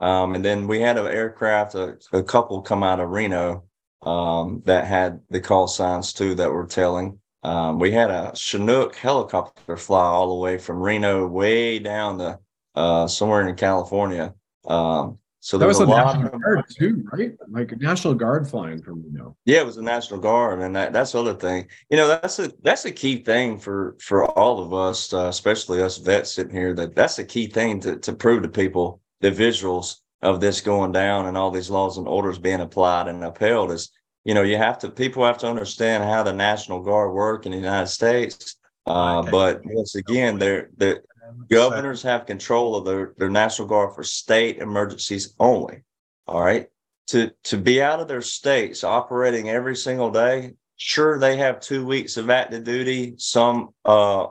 um, 0.00 0.34
and 0.34 0.44
then 0.44 0.66
we 0.66 0.80
had 0.80 0.98
an 0.98 1.06
aircraft, 1.06 1.74
a, 1.74 1.98
a 2.12 2.22
couple 2.22 2.62
come 2.62 2.82
out 2.82 3.00
of 3.00 3.10
Reno 3.10 3.64
um, 4.02 4.62
that 4.64 4.86
had 4.86 5.20
the 5.30 5.40
call 5.40 5.66
signs 5.66 6.12
too 6.12 6.34
that 6.36 6.50
were 6.50 6.66
telling. 6.66 7.18
Um, 7.42 7.78
we 7.78 7.90
had 7.92 8.10
a 8.10 8.32
Chinook 8.34 8.96
helicopter 8.96 9.76
fly 9.76 10.04
all 10.04 10.28
the 10.28 10.42
way 10.42 10.58
from 10.58 10.80
Reno 10.80 11.26
way 11.26 11.78
down 11.78 12.18
to 12.18 12.38
uh, 12.74 13.06
somewhere 13.06 13.48
in 13.48 13.54
California. 13.56 14.34
Um, 14.66 15.18
so 15.40 15.56
that 15.56 15.66
was 15.66 15.80
a, 15.80 15.84
a 15.84 15.86
National 15.86 16.34
of, 16.34 16.42
Guard 16.42 16.64
too, 16.76 17.04
right? 17.12 17.32
Like 17.48 17.80
National 17.80 18.14
Guard 18.14 18.48
flying 18.48 18.82
from 18.82 19.02
Reno. 19.02 19.36
Yeah, 19.44 19.60
it 19.60 19.66
was 19.66 19.76
a 19.76 19.82
National 19.82 20.20
Guard, 20.20 20.60
and 20.60 20.74
that, 20.74 20.92
that's 20.92 21.12
the 21.12 21.20
other 21.20 21.34
thing. 21.34 21.68
You 21.90 21.96
know, 21.96 22.08
that's 22.08 22.38
a 22.40 22.52
that's 22.62 22.84
a 22.84 22.90
key 22.90 23.22
thing 23.22 23.58
for 23.58 23.96
for 24.00 24.26
all 24.26 24.60
of 24.60 24.74
us, 24.74 25.12
uh, 25.12 25.26
especially 25.26 25.80
us 25.80 25.96
vets 25.96 26.34
sitting 26.34 26.54
here. 26.54 26.74
That 26.74 26.94
that's 26.94 27.18
a 27.18 27.24
key 27.24 27.46
thing 27.46 27.80
to 27.80 27.96
to 27.98 28.12
prove 28.12 28.42
to 28.42 28.48
people 28.48 29.00
the 29.20 29.30
visuals 29.30 29.96
of 30.22 30.40
this 30.40 30.60
going 30.60 30.92
down 30.92 31.26
and 31.26 31.36
all 31.36 31.50
these 31.50 31.70
laws 31.70 31.96
and 31.96 32.08
orders 32.08 32.38
being 32.38 32.60
applied 32.60 33.08
and 33.08 33.24
upheld 33.24 33.70
is 33.70 33.90
you 34.24 34.34
know 34.34 34.42
you 34.42 34.56
have 34.56 34.78
to 34.78 34.90
people 34.90 35.24
have 35.24 35.38
to 35.38 35.46
understand 35.46 36.02
how 36.04 36.22
the 36.22 36.32
national 36.32 36.80
guard 36.80 37.12
work 37.12 37.46
in 37.46 37.52
the 37.52 37.58
united 37.58 37.88
states. 37.88 38.56
Uh, 38.86 39.22
but 39.22 39.60
once 39.64 39.94
again 39.94 40.38
they're 40.38 40.70
the 40.76 41.02
governors 41.50 42.02
have 42.02 42.24
control 42.24 42.74
of 42.74 42.86
their, 42.86 43.12
their 43.18 43.28
national 43.30 43.68
guard 43.68 43.94
for 43.94 44.02
state 44.02 44.58
emergencies 44.58 45.34
only 45.38 45.82
all 46.28 46.42
right? 46.42 46.68
To 47.08 47.30
to 47.44 47.56
be 47.56 47.82
out 47.82 48.00
of 48.00 48.08
their 48.08 48.20
states 48.20 48.84
operating 48.84 49.48
every 49.48 49.74
single 49.74 50.10
day 50.10 50.52
sure 50.76 51.18
they 51.18 51.36
have 51.36 51.58
two 51.58 51.84
weeks 51.84 52.16
of 52.16 52.30
active 52.30 52.64
duty 52.64 53.14
some 53.16 53.70
uh 53.84 54.26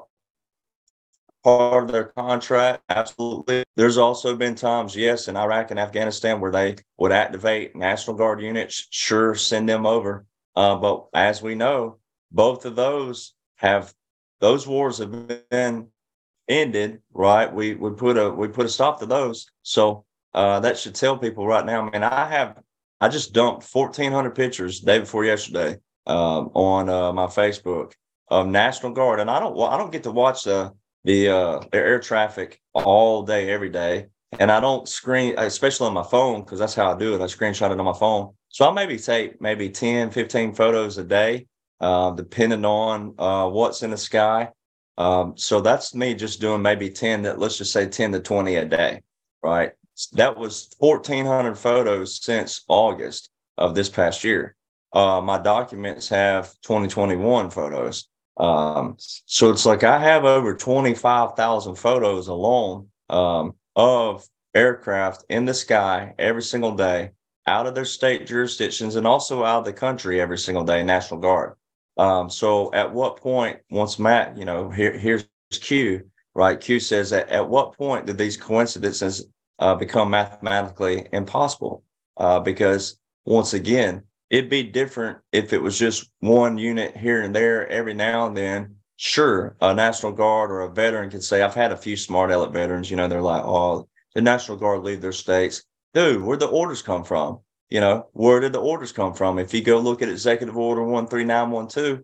part 1.48 1.86
of 1.86 1.92
their 1.94 2.06
contract. 2.06 2.84
Absolutely. 2.90 3.64
There's 3.78 3.98
also 3.98 4.36
been 4.36 4.56
times, 4.56 4.98
yes, 4.98 5.30
in 5.30 5.38
Iraq 5.38 5.72
and 5.72 5.80
Afghanistan 5.80 6.42
where 6.42 6.52
they 6.52 6.76
would 6.98 7.14
activate 7.14 7.74
National 7.74 8.18
Guard 8.18 8.42
units, 8.42 8.88
sure, 8.90 9.34
send 9.34 9.70
them 9.70 9.86
over. 9.86 10.26
Uh, 10.58 10.76
but 10.76 11.08
as 11.14 11.42
we 11.42 11.56
know, 11.56 12.00
both 12.32 12.66
of 12.66 12.76
those 12.76 13.34
have 13.56 13.94
those 14.42 14.68
wars 14.68 14.98
have 14.98 15.12
been 15.50 15.88
ended, 16.50 17.02
right? 17.14 17.54
We 17.54 17.76
we 17.76 17.92
put 17.92 18.18
a 18.18 18.30
we 18.30 18.50
put 18.50 18.66
a 18.66 18.70
stop 18.70 19.00
to 19.00 19.06
those. 19.06 19.48
So 19.64 20.04
uh, 20.34 20.60
that 20.60 20.78
should 20.78 20.96
tell 20.96 21.18
people 21.18 21.48
right 21.48 21.66
now. 21.66 21.88
I 21.88 21.90
mean, 21.90 22.04
I 22.04 22.28
have 22.28 22.62
I 23.00 23.08
just 23.08 23.32
dumped 23.32 23.64
fourteen 23.64 24.12
hundred 24.12 24.36
pictures 24.36 24.82
day 24.82 25.00
before 25.00 25.24
yesterday 25.24 25.78
um, 26.08 26.52
on 26.54 26.90
uh, 26.90 27.14
my 27.14 27.28
Facebook 27.28 27.94
of 28.28 28.48
National 28.48 28.92
Guard, 28.92 29.22
and 29.22 29.32
I 29.32 29.40
don't 29.40 29.58
I 29.58 29.78
don't 29.78 29.94
get 29.94 30.04
to 30.04 30.12
watch 30.12 30.44
the 30.44 30.74
the 31.08 31.30
uh, 31.30 31.62
air 31.72 32.02
traffic 32.02 32.62
all 32.74 33.24
day, 33.24 33.50
every 33.50 33.70
day. 33.70 34.08
And 34.40 34.52
I 34.52 34.60
don't 34.60 34.90
screen, 34.90 35.36
especially 35.38 35.88
on 35.88 35.94
my 35.94 36.04
phone, 36.04 36.42
because 36.42 36.60
that's 36.60 36.76
how 36.76 36.94
I 36.94 36.98
do 36.98 37.16
it. 37.16 37.22
I 37.22 37.26
screenshot 37.26 37.72
it 37.72 37.80
on 37.80 37.86
my 37.86 37.94
phone. 37.94 38.34
So 38.50 38.70
I 38.70 38.74
maybe 38.74 38.98
take 38.98 39.40
maybe 39.40 39.70
10, 39.70 40.12
15 40.12 40.54
photos 40.54 40.98
a 40.98 41.06
day, 41.06 41.48
uh, 41.80 42.12
depending 42.12 42.66
on 42.66 43.16
uh, 43.18 43.48
what's 43.48 43.84
in 43.84 43.92
the 43.92 43.98
sky. 43.98 44.50
Um, 44.98 45.38
so 45.38 45.62
that's 45.62 45.96
me 45.96 46.14
just 46.14 46.42
doing 46.42 46.62
maybe 46.62 46.90
10 46.90 47.22
that 47.22 47.40
let's 47.40 47.58
just 47.58 47.72
say 47.72 47.88
10 47.88 48.12
to 48.12 48.20
20 48.20 48.56
a 48.56 48.66
day, 48.66 49.02
right? 49.42 49.72
That 50.12 50.38
was 50.38 50.76
1,400 50.80 51.58
photos 51.58 52.22
since 52.22 52.66
August 52.68 53.30
of 53.58 53.76
this 53.76 53.88
past 53.88 54.26
year. 54.26 54.58
Uh, 54.92 55.22
my 55.22 55.38
documents 55.38 56.10
have 56.10 56.52
2021 56.64 57.50
photos. 57.50 58.10
Um, 58.40 58.96
so 59.00 59.50
it's 59.50 59.66
like 59.66 59.84
I 59.84 60.00
have 60.00 60.26
over 60.26 60.56
25,000 60.56 61.76
photos 61.76 62.28
alone 62.28 62.88
um, 63.10 63.54
of 63.76 64.28
aircraft 64.54 65.26
in 65.30 65.46
the 65.46 65.54
sky 65.54 66.14
every 66.20 66.44
single 66.44 66.76
day 66.76 67.12
out 67.48 67.66
of 67.66 67.76
their 67.76 67.86
state 67.86 68.28
jurisdictions 68.28 68.96
and 68.96 69.08
also 69.08 69.44
out 69.44 69.60
of 69.60 69.66
the 69.66 69.74
country 69.74 70.20
every 70.20 70.38
single 70.38 70.64
day, 70.64 70.84
National 70.84 71.20
Guard. 71.20 71.56
Um, 71.98 72.30
so 72.30 72.72
at 72.74 72.94
what 72.94 73.18
point, 73.18 73.60
once 73.72 73.98
Matt, 73.98 74.38
you 74.38 74.46
know, 74.46 74.70
here, 74.70 74.96
here's 74.96 75.26
Q, 75.52 76.06
right? 76.36 76.60
Q 76.60 76.80
says 76.80 77.10
that 77.10 77.30
at 77.30 77.48
what 77.48 77.76
point 77.76 78.06
did 78.06 78.18
these 78.18 78.38
coincidences 78.38 79.28
uh, 79.60 79.74
become 79.76 80.10
mathematically 80.10 81.08
impossible? 81.12 81.84
Uh, 82.18 82.40
because 82.40 83.00
once 83.26 83.54
again, 83.54 84.04
it'd 84.30 84.50
be 84.50 84.64
different 84.64 85.20
if 85.32 85.54
it 85.54 85.62
was 85.62 85.78
just 85.78 86.12
one 86.20 86.58
unit 86.58 86.96
here 86.96 87.22
and 87.22 87.36
there 87.36 87.68
every 87.68 87.94
now 87.94 88.28
and 88.28 88.36
then. 88.38 88.76
Sure, 88.98 89.56
a 89.62 89.74
National 89.74 90.12
Guard 90.12 90.50
or 90.50 90.62
a 90.62 90.72
veteran 90.72 91.10
could 91.10 91.24
say, 91.24 91.44
I've 91.44 91.54
had 91.54 91.72
a 91.72 91.78
few 91.78 91.96
smart 91.96 92.32
aleck 92.32 92.52
veterans, 92.52 92.90
you 92.90 92.98
know, 92.98 93.08
they're 93.08 93.22
like, 93.22 93.44
oh, 93.46 93.88
the 94.16 94.22
National 94.22 94.58
Guard 94.58 94.84
leave 94.84 95.02
their 95.02 95.12
states. 95.12 95.64
Dude, 95.94 96.22
where'd 96.24 96.40
the 96.40 96.48
orders 96.48 96.82
come 96.82 97.04
from? 97.04 97.40
You 97.70 97.80
know, 97.80 98.08
where 98.14 98.40
did 98.40 98.54
the 98.54 98.60
orders 98.60 98.92
come 98.92 99.14
from? 99.14 99.38
If 99.38 99.54
you 99.54 99.62
go 99.62 99.78
look 99.78 100.02
at 100.02 100.10
Executive 100.10 100.58
Order 100.58 100.82
13912, 100.82 102.04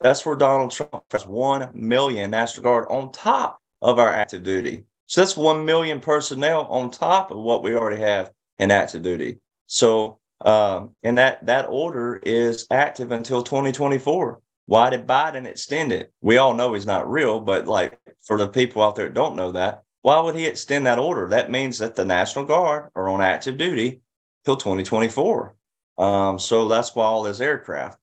that's 0.00 0.24
where 0.24 0.36
Donald 0.36 0.70
Trump 0.70 1.02
has 1.10 1.26
1 1.26 1.70
million 1.74 2.30
National 2.30 2.62
Guard 2.62 2.86
on 2.90 3.10
top 3.10 3.60
of 3.82 3.98
our 3.98 4.12
active 4.12 4.44
duty. 4.44 4.84
So 5.06 5.20
that's 5.20 5.36
1 5.36 5.64
million 5.64 6.00
personnel 6.00 6.66
on 6.66 6.90
top 6.90 7.30
of 7.30 7.38
what 7.38 7.62
we 7.62 7.74
already 7.74 8.00
have 8.00 8.30
in 8.58 8.70
active 8.70 9.02
duty. 9.02 9.38
So 9.66 10.18
um, 10.40 10.94
and 11.02 11.18
that 11.18 11.44
that 11.46 11.66
order 11.68 12.20
is 12.24 12.66
active 12.70 13.12
until 13.12 13.42
2024. 13.42 14.40
Why 14.66 14.90
did 14.90 15.06
Biden 15.06 15.46
extend 15.46 15.92
it? 15.92 16.12
We 16.20 16.38
all 16.38 16.54
know 16.54 16.72
he's 16.72 16.86
not 16.86 17.10
real, 17.10 17.40
but 17.40 17.66
like 17.66 17.98
for 18.26 18.38
the 18.38 18.48
people 18.48 18.82
out 18.82 18.96
there 18.96 19.06
that 19.06 19.14
don't 19.14 19.36
know 19.36 19.52
that, 19.52 19.82
why 20.02 20.20
would 20.20 20.34
he 20.34 20.46
extend 20.46 20.86
that 20.86 20.98
order? 20.98 21.28
That 21.28 21.50
means 21.50 21.78
that 21.78 21.94
the 21.94 22.04
National 22.04 22.44
Guard 22.44 22.90
are 22.94 23.08
on 23.08 23.20
active 23.20 23.58
duty 23.58 24.00
till 24.44 24.56
2024. 24.56 25.54
Um, 25.98 26.38
so 26.38 26.68
that's 26.68 26.94
why 26.94 27.04
all 27.04 27.22
this 27.22 27.40
aircraft. 27.40 27.98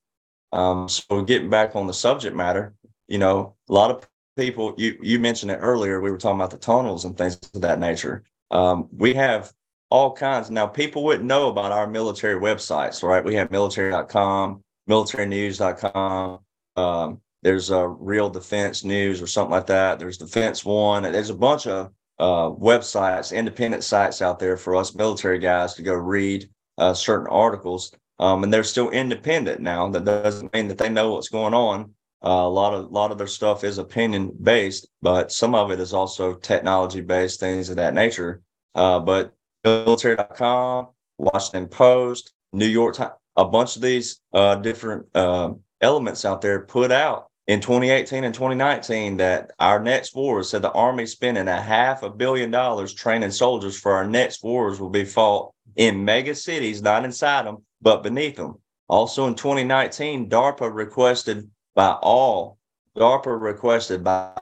Um, 0.52 0.88
so 0.88 1.22
getting 1.22 1.50
back 1.50 1.74
on 1.74 1.86
the 1.86 1.94
subject 1.94 2.36
matter, 2.36 2.74
you 3.08 3.18
know, 3.18 3.56
a 3.68 3.72
lot 3.72 3.90
of 3.90 4.08
people 4.36 4.74
you 4.78 4.98
you 5.02 5.18
mentioned 5.18 5.50
it 5.50 5.56
earlier. 5.56 6.00
We 6.00 6.10
were 6.10 6.18
talking 6.18 6.38
about 6.38 6.50
the 6.50 6.58
tunnels 6.58 7.04
and 7.04 7.16
things 7.16 7.38
of 7.54 7.60
that 7.62 7.78
nature. 7.78 8.24
Um, 8.50 8.88
we 8.92 9.14
have 9.14 9.52
all 9.92 10.10
kinds. 10.10 10.50
Now, 10.50 10.66
people 10.66 11.04
wouldn't 11.04 11.26
know 11.26 11.50
about 11.50 11.70
our 11.70 11.86
military 11.86 12.40
websites, 12.40 13.02
right? 13.02 13.22
We 13.22 13.34
have 13.34 13.50
military.com, 13.50 14.62
militarynews.com. 14.88 16.38
Um, 16.76 17.20
there's 17.42 17.68
a 17.68 17.86
real 17.86 18.30
defense 18.30 18.84
news 18.84 19.20
or 19.20 19.26
something 19.26 19.50
like 19.50 19.66
that. 19.66 19.98
There's 19.98 20.16
Defense 20.16 20.64
One. 20.64 21.02
There's 21.02 21.28
a 21.28 21.34
bunch 21.34 21.66
of 21.66 21.90
uh, 22.18 22.48
websites, 22.52 23.36
independent 23.36 23.84
sites 23.84 24.22
out 24.22 24.38
there 24.38 24.56
for 24.56 24.76
us 24.76 24.94
military 24.94 25.38
guys 25.38 25.74
to 25.74 25.82
go 25.82 25.92
read 25.92 26.48
uh, 26.78 26.94
certain 26.94 27.26
articles. 27.26 27.92
Um, 28.18 28.44
and 28.44 28.52
they're 28.52 28.64
still 28.64 28.88
independent 28.90 29.60
now. 29.60 29.90
That 29.90 30.06
doesn't 30.06 30.54
mean 30.54 30.68
that 30.68 30.78
they 30.78 30.88
know 30.88 31.12
what's 31.12 31.28
going 31.28 31.52
on. 31.52 31.92
Uh, 32.24 32.28
a 32.28 32.48
lot 32.48 32.72
of 32.72 32.86
a 32.86 32.88
lot 32.88 33.10
of 33.10 33.18
their 33.18 33.26
stuff 33.26 33.62
is 33.62 33.76
opinion 33.76 34.32
based, 34.42 34.88
but 35.02 35.30
some 35.30 35.54
of 35.54 35.70
it 35.70 35.80
is 35.80 35.92
also 35.92 36.32
technology 36.34 37.02
based, 37.02 37.40
things 37.40 37.68
of 37.68 37.76
that 37.76 37.92
nature. 37.92 38.40
Uh, 38.74 38.98
but 38.98 39.34
military.com, 39.64 40.88
Washington 41.18 41.68
Post, 41.68 42.32
New 42.52 42.66
York 42.66 42.96
Times, 42.96 43.12
a 43.36 43.44
bunch 43.44 43.76
of 43.76 43.82
these 43.82 44.20
uh, 44.32 44.56
different 44.56 45.06
uh, 45.14 45.52
elements 45.80 46.24
out 46.24 46.40
there 46.40 46.60
put 46.60 46.92
out 46.92 47.26
in 47.46 47.60
2018 47.60 48.24
and 48.24 48.34
2019 48.34 49.16
that 49.16 49.50
our 49.58 49.80
next 49.80 50.14
wars 50.14 50.50
said 50.50 50.62
the 50.62 50.72
Army 50.72 51.06
spending 51.06 51.48
a 51.48 51.60
half 51.60 52.02
a 52.02 52.10
billion 52.10 52.50
dollars 52.50 52.94
training 52.94 53.30
soldiers 53.30 53.78
for 53.78 53.92
our 53.92 54.06
next 54.06 54.44
wars 54.44 54.80
will 54.80 54.90
be 54.90 55.04
fought 55.04 55.52
in 55.76 56.04
mega 56.04 56.34
cities, 56.34 56.82
not 56.82 57.04
inside 57.04 57.46
them, 57.46 57.58
but 57.80 58.02
beneath 58.02 58.36
them. 58.36 58.54
Also 58.88 59.26
in 59.26 59.34
2019, 59.34 60.28
DARPA 60.28 60.72
requested 60.72 61.50
by 61.74 61.92
all, 62.02 62.58
DARPA 62.96 63.40
requested 63.40 64.04
by 64.04 64.34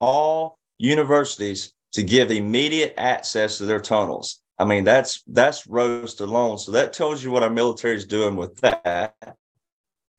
all 0.00 0.58
universities 0.78 1.72
to 1.92 2.02
give 2.02 2.30
immediate 2.30 2.94
access 2.96 3.58
to 3.58 3.66
their 3.66 3.80
tunnels. 3.80 4.39
I 4.60 4.66
mean, 4.66 4.84
that's 4.84 5.22
that's 5.26 5.66
roast 5.66 6.20
alone. 6.20 6.58
So 6.58 6.72
that 6.72 6.92
tells 6.92 7.24
you 7.24 7.30
what 7.30 7.42
our 7.42 7.48
military 7.48 7.96
is 7.96 8.04
doing 8.04 8.36
with 8.36 8.56
that. 8.58 9.16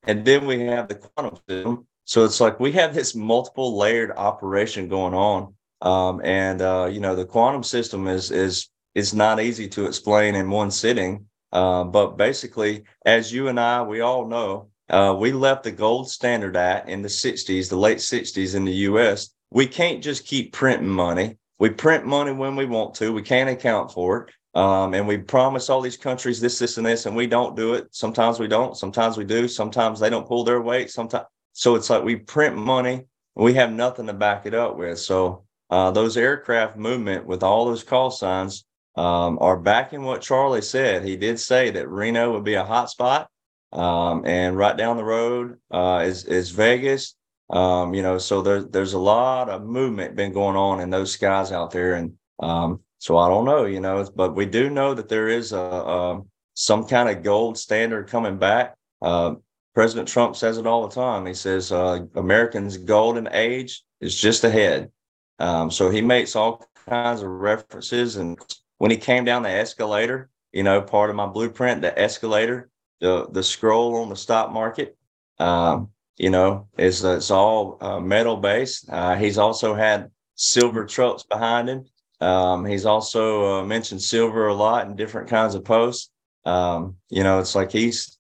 And 0.01 0.25
then 0.25 0.47
we 0.47 0.61
have 0.61 0.87
the 0.87 0.95
quantum 0.95 1.37
system. 1.47 1.87
So 2.05 2.25
it's 2.25 2.41
like 2.41 2.59
we 2.59 2.71
have 2.71 2.95
this 2.95 3.13
multiple 3.13 3.77
layered 3.77 4.11
operation 4.17 4.87
going 4.87 5.13
on. 5.13 5.53
Um, 5.83 6.21
and 6.23 6.59
uh, 6.59 6.89
you 6.91 6.99
know, 6.99 7.15
the 7.15 7.23
quantum 7.23 7.61
system 7.61 8.07
is 8.07 8.31
is 8.31 8.67
is 8.95 9.13
not 9.13 9.39
easy 9.39 9.67
to 9.69 9.85
explain 9.85 10.33
in 10.33 10.49
one 10.49 10.71
sitting. 10.71 11.27
Uh, 11.51 11.83
but 11.83 12.17
basically, 12.17 12.83
as 13.05 13.31
you 13.31 13.47
and 13.47 13.59
I, 13.59 13.83
we 13.83 14.01
all 14.01 14.25
know, 14.25 14.69
uh, 14.89 15.15
we 15.19 15.33
left 15.33 15.65
the 15.65 15.71
gold 15.71 16.09
standard 16.09 16.55
at 16.55 16.89
in 16.89 17.03
the 17.03 17.09
60s, 17.09 17.69
the 17.69 17.75
late 17.75 17.99
60s 17.99 18.55
in 18.55 18.65
the 18.65 18.89
US. 18.89 19.29
We 19.51 19.67
can't 19.67 20.01
just 20.01 20.25
keep 20.25 20.51
printing 20.51 20.89
money 20.89 21.37
we 21.61 21.69
print 21.69 22.07
money 22.07 22.31
when 22.31 22.55
we 22.55 22.65
want 22.65 22.95
to. 22.95 23.13
We 23.13 23.21
can't 23.21 23.47
account 23.47 23.91
for 23.91 24.23
it. 24.23 24.59
Um, 24.59 24.95
and 24.95 25.07
we 25.07 25.19
promise 25.19 25.69
all 25.69 25.79
these 25.79 25.95
countries 25.95 26.41
this, 26.41 26.57
this, 26.57 26.77
and 26.77 26.85
this, 26.87 27.05
and 27.05 27.15
we 27.15 27.27
don't 27.27 27.55
do 27.55 27.75
it. 27.75 27.87
Sometimes 27.91 28.39
we 28.39 28.47
don't. 28.47 28.75
Sometimes 28.75 29.15
we 29.15 29.25
do. 29.25 29.47
Sometimes 29.47 29.99
they 29.99 30.09
don't 30.09 30.27
pull 30.27 30.43
their 30.43 30.59
weight. 30.59 30.89
Sometimes, 30.89 31.25
so 31.53 31.75
it's 31.75 31.87
like 31.91 32.03
we 32.03 32.15
print 32.15 32.57
money. 32.57 33.05
we 33.35 33.53
have 33.53 33.71
nothing 33.71 34.07
to 34.07 34.13
back 34.13 34.47
it 34.47 34.55
up 34.55 34.75
with. 34.75 34.97
So 34.97 35.43
uh, 35.69 35.91
those 35.91 36.17
aircraft 36.17 36.77
movement 36.77 37.27
with 37.27 37.43
all 37.43 37.65
those 37.65 37.83
call 37.83 38.09
signs 38.09 38.65
um, 38.95 39.37
are 39.39 39.55
backing 39.55 40.01
what 40.01 40.21
Charlie 40.21 40.63
said. 40.63 41.05
He 41.05 41.15
did 41.15 41.39
say 41.39 41.69
that 41.69 41.87
Reno 41.89 42.33
would 42.33 42.43
be 42.43 42.55
a 42.55 42.65
hot 42.65 42.89
spot, 42.89 43.29
um, 43.71 44.25
and 44.25 44.57
right 44.57 44.75
down 44.75 44.97
the 44.97 45.03
road 45.03 45.59
uh, 45.69 46.01
is 46.07 46.25
is 46.25 46.49
Vegas. 46.49 47.15
Um, 47.51 47.93
you 47.93 48.01
know, 48.01 48.17
so 48.17 48.41
there's 48.41 48.67
there's 48.67 48.93
a 48.93 48.99
lot 48.99 49.49
of 49.49 49.63
movement 49.63 50.15
been 50.15 50.31
going 50.31 50.55
on 50.55 50.79
in 50.79 50.89
those 50.89 51.11
skies 51.11 51.51
out 51.51 51.71
there, 51.71 51.95
and 51.95 52.13
um, 52.39 52.79
so 52.97 53.17
I 53.17 53.27
don't 53.27 53.45
know, 53.45 53.65
you 53.65 53.81
know, 53.81 54.07
but 54.15 54.35
we 54.35 54.45
do 54.45 54.69
know 54.69 54.93
that 54.93 55.09
there 55.09 55.27
is 55.27 55.51
a, 55.51 55.57
a 55.57 56.21
some 56.53 56.85
kind 56.85 57.09
of 57.09 57.23
gold 57.23 57.57
standard 57.57 58.07
coming 58.07 58.37
back. 58.37 58.75
Uh, 59.01 59.35
President 59.73 60.07
Trump 60.07 60.35
says 60.35 60.57
it 60.57 60.67
all 60.67 60.87
the 60.87 60.95
time. 60.95 61.25
He 61.25 61.33
says 61.33 61.71
uh, 61.71 62.05
Americans' 62.15 62.77
golden 62.77 63.27
age 63.31 63.83
is 63.99 64.19
just 64.19 64.43
ahead. 64.43 64.89
Um, 65.39 65.71
so 65.71 65.89
he 65.89 66.01
makes 66.01 66.35
all 66.35 66.65
kinds 66.87 67.21
of 67.21 67.29
references, 67.29 68.15
and 68.15 68.39
when 68.77 68.91
he 68.91 68.97
came 68.97 69.25
down 69.25 69.43
the 69.43 69.49
escalator, 69.49 70.29
you 70.53 70.63
know, 70.63 70.81
part 70.81 71.09
of 71.09 71.17
my 71.17 71.25
blueprint, 71.25 71.81
the 71.81 71.97
escalator, 71.99 72.69
the 73.01 73.27
the 73.29 73.43
scroll 73.43 73.97
on 73.97 74.07
the 74.07 74.15
stock 74.15 74.53
market. 74.53 74.97
Um, 75.37 75.89
you 76.17 76.29
know, 76.29 76.67
is 76.77 77.03
uh, 77.03 77.15
it's 77.17 77.31
all 77.31 77.77
uh, 77.81 77.99
metal 77.99 78.37
based. 78.37 78.89
Uh, 78.89 79.15
he's 79.15 79.37
also 79.37 79.73
had 79.73 80.11
silver 80.35 80.85
trucks 80.85 81.23
behind 81.23 81.69
him. 81.69 81.85
Um, 82.19 82.65
he's 82.65 82.85
also 82.85 83.59
uh, 83.59 83.63
mentioned 83.65 84.01
silver 84.01 84.47
a 84.47 84.53
lot 84.53 84.85
in 84.87 84.95
different 84.95 85.29
kinds 85.29 85.55
of 85.55 85.65
posts. 85.65 86.11
Um, 86.45 86.95
you 87.09 87.23
know, 87.23 87.39
it's 87.39 87.55
like 87.55 87.71
he's, 87.71 88.19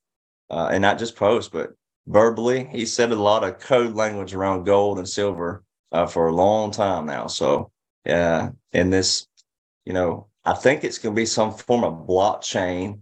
uh, 0.49 0.69
and 0.71 0.81
not 0.81 0.99
just 0.99 1.15
posts, 1.15 1.49
but 1.51 1.71
verbally, 2.07 2.67
he 2.71 2.85
said 2.85 3.11
a 3.11 3.15
lot 3.15 3.43
of 3.43 3.59
code 3.59 3.93
language 3.93 4.33
around 4.33 4.63
gold 4.63 4.97
and 4.97 5.07
silver 5.07 5.63
uh, 5.91 6.07
for 6.07 6.27
a 6.27 6.35
long 6.35 6.71
time 6.71 7.05
now. 7.05 7.27
So, 7.27 7.71
yeah, 8.05 8.49
in 8.71 8.89
this, 8.89 9.27
you 9.85 9.93
know, 9.93 10.27
I 10.43 10.53
think 10.53 10.83
it's 10.83 10.97
going 10.97 11.15
to 11.15 11.19
be 11.19 11.25
some 11.27 11.53
form 11.53 11.83
of 11.83 12.07
blockchain 12.07 13.01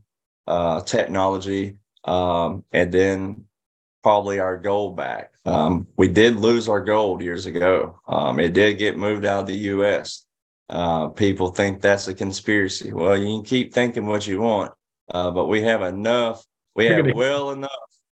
technology. 0.85 1.77
Um, 2.03 2.63
and 2.71 2.91
then 2.91 3.45
probably 4.03 4.39
our 4.39 4.57
gold 4.57 4.95
back. 4.95 5.31
Um, 5.45 5.87
we 5.97 6.07
did 6.07 6.35
lose 6.35 6.69
our 6.69 6.81
gold 6.81 7.21
years 7.21 7.45
ago. 7.45 7.99
Um, 8.07 8.39
it 8.39 8.53
did 8.53 8.77
get 8.77 8.97
moved 8.97 9.25
out 9.25 9.41
of 9.41 9.47
the 9.47 9.57
U.S. 9.57 10.25
Uh, 10.69 11.07
people 11.09 11.49
think 11.49 11.81
that's 11.81 12.07
a 12.07 12.13
conspiracy. 12.13 12.93
Well, 12.93 13.17
you 13.17 13.37
can 13.37 13.43
keep 13.43 13.73
thinking 13.73 14.05
what 14.05 14.27
you 14.27 14.41
want, 14.41 14.71
uh, 15.11 15.31
but 15.31 15.47
we 15.47 15.61
have 15.63 15.81
enough. 15.81 16.43
We 16.75 16.85
have 16.85 17.13
well 17.13 17.51
enough 17.51 17.71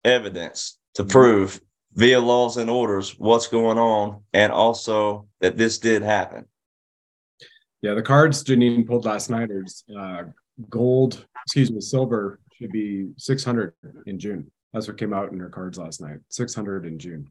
evidence 0.03 0.77
to 0.95 1.03
prove 1.03 1.59
via 1.93 2.19
laws 2.19 2.57
and 2.57 2.69
orders 2.69 3.17
what's 3.17 3.47
going 3.47 3.77
on, 3.77 4.23
and 4.33 4.51
also 4.51 5.27
that 5.39 5.57
this 5.57 5.79
did 5.79 6.03
happen. 6.03 6.45
Yeah, 7.81 7.95
the 7.95 8.01
cards 8.03 8.43
Janine 8.43 8.85
pulled 8.85 9.05
last 9.05 9.29
night 9.29 9.49
is 9.49 9.83
uh, 9.97 10.23
gold. 10.69 11.25
Excuse 11.45 11.71
me, 11.71 11.81
silver 11.81 12.39
should 12.53 12.71
be 12.71 13.09
600 13.17 13.73
in 14.05 14.19
June. 14.19 14.51
That's 14.73 14.87
what 14.87 14.97
came 14.97 15.13
out 15.13 15.31
in 15.31 15.39
her 15.39 15.49
cards 15.49 15.77
last 15.77 16.01
night. 16.01 16.19
600 16.29 16.85
in 16.85 16.97
June. 16.97 17.27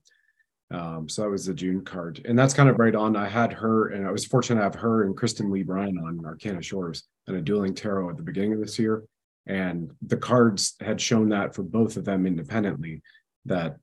Um, 0.73 1.09
so 1.09 1.23
that 1.23 1.31
was 1.31 1.47
the 1.47 1.55
June 1.55 1.85
card. 1.85 2.21
And 2.27 2.39
that's 2.39 2.55
kind 2.55 2.69
of 2.69 2.79
right 2.79 2.95
on. 2.95 3.17
I 3.17 3.29
had 3.29 3.53
her, 3.55 3.89
and 3.89 4.07
I 4.07 4.13
was 4.13 4.25
fortunate 4.25 4.61
to 4.61 4.65
have 4.65 4.75
her 4.77 5.05
and 5.05 5.17
Kristen 5.17 5.51
Lee 5.51 5.63
Bryan 5.63 5.99
on 5.99 6.25
Arcana 6.25 6.63
Shores 6.63 7.05
and 7.27 7.37
a 7.37 7.43
dueling 7.43 7.75
tarot 7.75 8.11
at 8.11 8.17
the 8.17 8.23
beginning 8.23 8.53
of 8.53 8.61
this 8.61 8.79
year. 8.79 9.03
And 9.47 9.91
the 10.07 10.17
cards 10.17 10.77
had 10.81 11.01
shown 11.01 11.31
that 11.31 11.55
for 11.55 11.63
both 11.63 11.97
of 11.97 12.05
them 12.05 12.27
independently 12.27 13.03
that 13.47 13.77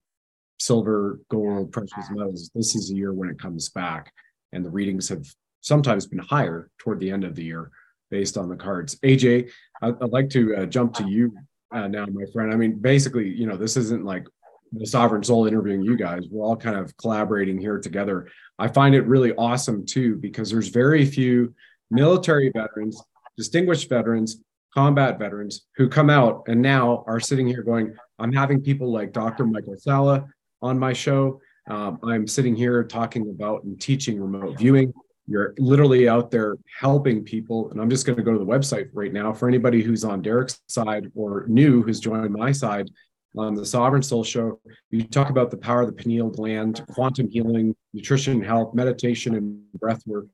silver, 0.59 1.19
gold, 1.29 1.71
precious 1.71 2.09
metals, 2.11 2.51
this 2.55 2.75
is 2.75 2.91
a 2.91 2.95
year 2.95 3.13
when 3.13 3.29
it 3.29 3.39
comes 3.39 3.69
back. 3.69 4.13
And 4.53 4.63
the 4.63 4.69
readings 4.69 5.09
have 5.09 5.25
sometimes 5.61 6.07
been 6.07 6.19
higher 6.19 6.69
toward 6.77 6.99
the 6.99 7.11
end 7.11 7.25
of 7.25 7.35
the 7.35 7.43
year 7.43 7.69
based 8.09 8.37
on 8.37 8.47
the 8.47 8.55
cards. 8.55 8.97
AJ, 8.99 9.49
I'd, 9.81 10.01
I'd 10.01 10.11
like 10.11 10.29
to 10.29 10.55
uh, 10.55 10.65
jump 10.65 10.93
to 10.93 11.09
you 11.09 11.35
uh, 11.71 11.87
now, 11.87 12.05
my 12.05 12.25
friend. 12.33 12.53
I 12.53 12.55
mean, 12.55 12.79
basically, 12.79 13.29
you 13.29 13.45
know, 13.45 13.57
this 13.57 13.77
isn't 13.77 14.05
like 14.05 14.25
the 14.71 14.85
sovereign 14.85 15.23
soul 15.23 15.47
interviewing 15.47 15.81
you 15.81 15.97
guys. 15.97 16.23
We're 16.29 16.45
all 16.45 16.55
kind 16.55 16.75
of 16.75 16.95
collaborating 16.97 17.59
here 17.59 17.79
together. 17.79 18.29
I 18.59 18.67
find 18.67 18.95
it 18.95 19.01
really 19.01 19.33
awesome 19.35 19.85
too 19.85 20.15
because 20.15 20.49
there's 20.49 20.69
very 20.69 21.05
few 21.05 21.53
military 21.89 22.51
veterans, 22.55 23.01
distinguished 23.37 23.89
veterans, 23.89 24.41
combat 24.73 25.17
veterans 25.19 25.65
who 25.75 25.89
come 25.89 26.09
out 26.09 26.43
and 26.47 26.61
now 26.61 27.03
are 27.07 27.19
sitting 27.19 27.47
here 27.47 27.63
going, 27.63 27.95
I'm 28.19 28.33
having 28.33 28.61
people 28.61 28.91
like 28.91 29.13
Dr. 29.13 29.45
Michael 29.45 29.77
Salla 29.77 30.25
on 30.61 30.77
my 30.77 30.93
show. 30.93 31.39
Um, 31.69 31.99
I'm 32.03 32.27
sitting 32.27 32.55
here 32.55 32.83
talking 32.83 33.29
about 33.29 33.63
and 33.63 33.79
teaching 33.79 34.21
remote 34.21 34.57
viewing. 34.57 34.93
You're 35.27 35.53
literally 35.57 36.07
out 36.07 36.31
there 36.31 36.55
helping 36.79 37.23
people. 37.23 37.69
And 37.69 37.81
I'm 37.81 37.89
just 37.89 38.05
going 38.05 38.17
to 38.17 38.23
go 38.23 38.31
to 38.31 38.39
the 38.39 38.45
website 38.45 38.89
right 38.93 39.11
now 39.11 39.33
for 39.33 39.47
anybody 39.49 39.83
who's 39.83 40.05
on 40.05 40.21
Derek's 40.21 40.61
side 40.67 41.11
or 41.15 41.45
new 41.47 41.83
who's 41.83 41.99
joined 41.99 42.31
my 42.31 42.51
side 42.51 42.89
on 43.37 43.53
the 43.53 43.65
Sovereign 43.65 44.01
Soul 44.01 44.23
Show. 44.23 44.59
You 44.89 45.03
talk 45.03 45.29
about 45.29 45.51
the 45.51 45.57
power 45.57 45.81
of 45.81 45.87
the 45.87 45.93
pineal 45.93 46.29
gland, 46.29 46.83
quantum 46.89 47.29
healing, 47.29 47.75
nutrition, 47.93 48.41
health, 48.41 48.73
meditation, 48.73 49.35
and 49.35 49.61
breath 49.73 50.01
work. 50.07 50.27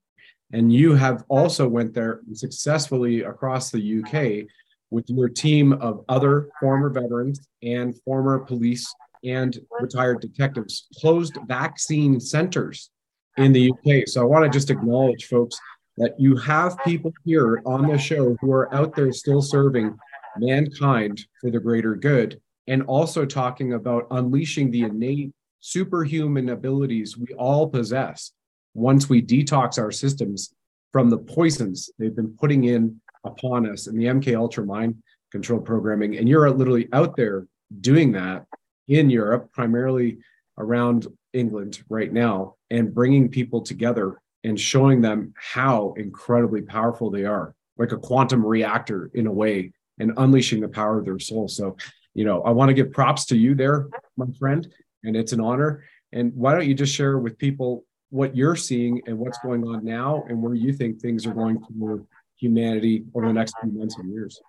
And 0.52 0.72
you 0.72 0.94
have 0.94 1.24
also 1.28 1.68
went 1.68 1.96
there 1.96 2.22
successfully 2.34 3.24
across 3.24 3.72
the 3.72 4.04
UK 4.04 4.48
with 4.92 5.10
your 5.10 5.28
team 5.28 5.74
of 5.74 6.06
other 6.08 6.50
former 6.60 6.92
veterans 6.92 7.48
and 7.64 8.00
former 8.06 8.40
police 8.40 8.94
and 9.24 9.58
retired 9.80 10.22
detectives, 10.22 10.88
closed 11.00 11.38
vaccine 11.48 12.20
centers 12.20 12.92
in 13.38 13.54
the 13.54 13.72
UK. 13.72 14.08
So 14.08 14.22
I 14.22 14.26
want 14.26 14.46
to 14.46 14.50
just 14.50 14.70
acknowledge, 14.70 15.26
folks, 15.26 15.58
that 15.98 16.16
you 16.20 16.36
have 16.38 16.78
people 16.84 17.14
here 17.24 17.62
on 17.66 17.88
the 17.88 17.98
show 17.98 18.36
who 18.42 18.52
are 18.52 18.74
out 18.74 18.96
there 18.96 19.12
still 19.12 19.42
serving 19.42 19.96
mankind 20.38 21.26
for 21.40 21.52
the 21.52 21.60
greater 21.60 21.96
good, 21.96 22.42
and 22.68 22.82
also 22.84 23.26
talking 23.26 23.74
about 23.74 24.08
unleashing 24.12 24.72
the 24.72 24.84
innate 24.84 25.32
superhuman 25.60 26.50
abilities 26.50 27.18
we 27.18 27.34
all 27.36 27.70
possess 27.70 28.32
once 28.74 29.08
we 29.08 29.22
detox 29.22 29.78
our 29.78 29.92
systems 29.92 30.54
from 30.92 31.10
the 31.10 31.18
poisons 31.18 31.90
they've 31.98 32.16
been 32.16 32.36
putting 32.40 32.66
in 32.66 33.00
upon 33.24 33.70
us 33.70 33.88
in 33.88 33.98
the 33.98 34.06
MK 34.06 34.36
Ultra 34.36 34.66
mind 34.66 34.96
control 35.32 35.60
programming. 35.60 36.18
And 36.18 36.28
you're 36.28 36.50
literally 36.52 36.90
out 36.92 37.16
there 37.16 37.48
doing 37.82 38.12
that 38.14 38.46
in 38.88 39.10
Europe, 39.10 39.52
primarily 39.54 40.18
around 40.58 41.08
England 41.34 41.84
right 41.90 42.12
now, 42.12 42.56
and 42.70 42.94
bringing 42.94 43.30
people 43.30 43.62
together 43.62 44.20
and 44.44 44.60
showing 44.60 45.02
them 45.02 45.34
how 45.36 45.94
incredibly 45.98 46.62
powerful 46.62 47.10
they 47.10 47.26
are, 47.26 47.56
like 47.78 47.92
a 47.92 47.98
quantum 47.98 48.46
reactor 48.46 49.10
in 49.14 49.28
a 49.28 49.32
way, 49.32 49.72
and 50.00 50.12
unleashing 50.18 50.62
the 50.62 50.68
power 50.68 51.00
of 51.00 51.06
their 51.06 51.20
soul. 51.20 51.48
So, 51.48 51.78
you 52.14 52.26
know, 52.26 52.42
I 52.44 52.52
want 52.52 52.70
to 52.70 52.74
give 52.74 52.92
props 52.92 53.26
to 53.26 53.38
you 53.38 53.56
there, 53.56 53.88
my 54.18 54.26
friend, 54.40 54.68
and 55.04 55.16
it's 55.16 55.34
an 55.34 55.42
honor. 55.42 55.84
And 56.12 56.34
why 56.36 56.54
don't 56.54 56.68
you 56.68 56.74
just 56.74 56.94
share 56.94 57.18
with 57.18 57.38
people 57.38 57.86
what 58.10 58.36
you're 58.36 58.56
seeing 58.56 59.02
and 59.08 59.18
what's 59.18 59.40
going 59.40 59.64
on 59.68 59.84
now 59.84 60.24
and 60.28 60.42
where 60.42 60.54
you 60.54 60.74
think 60.74 61.00
things 61.00 61.26
are 61.26 61.34
going 61.34 61.60
for 61.80 62.04
humanity 62.38 63.06
over 63.16 63.28
the 63.28 63.34
next 63.34 63.56
few 63.62 63.72
months 63.72 63.98
and 63.98 64.12
years? 64.12 64.40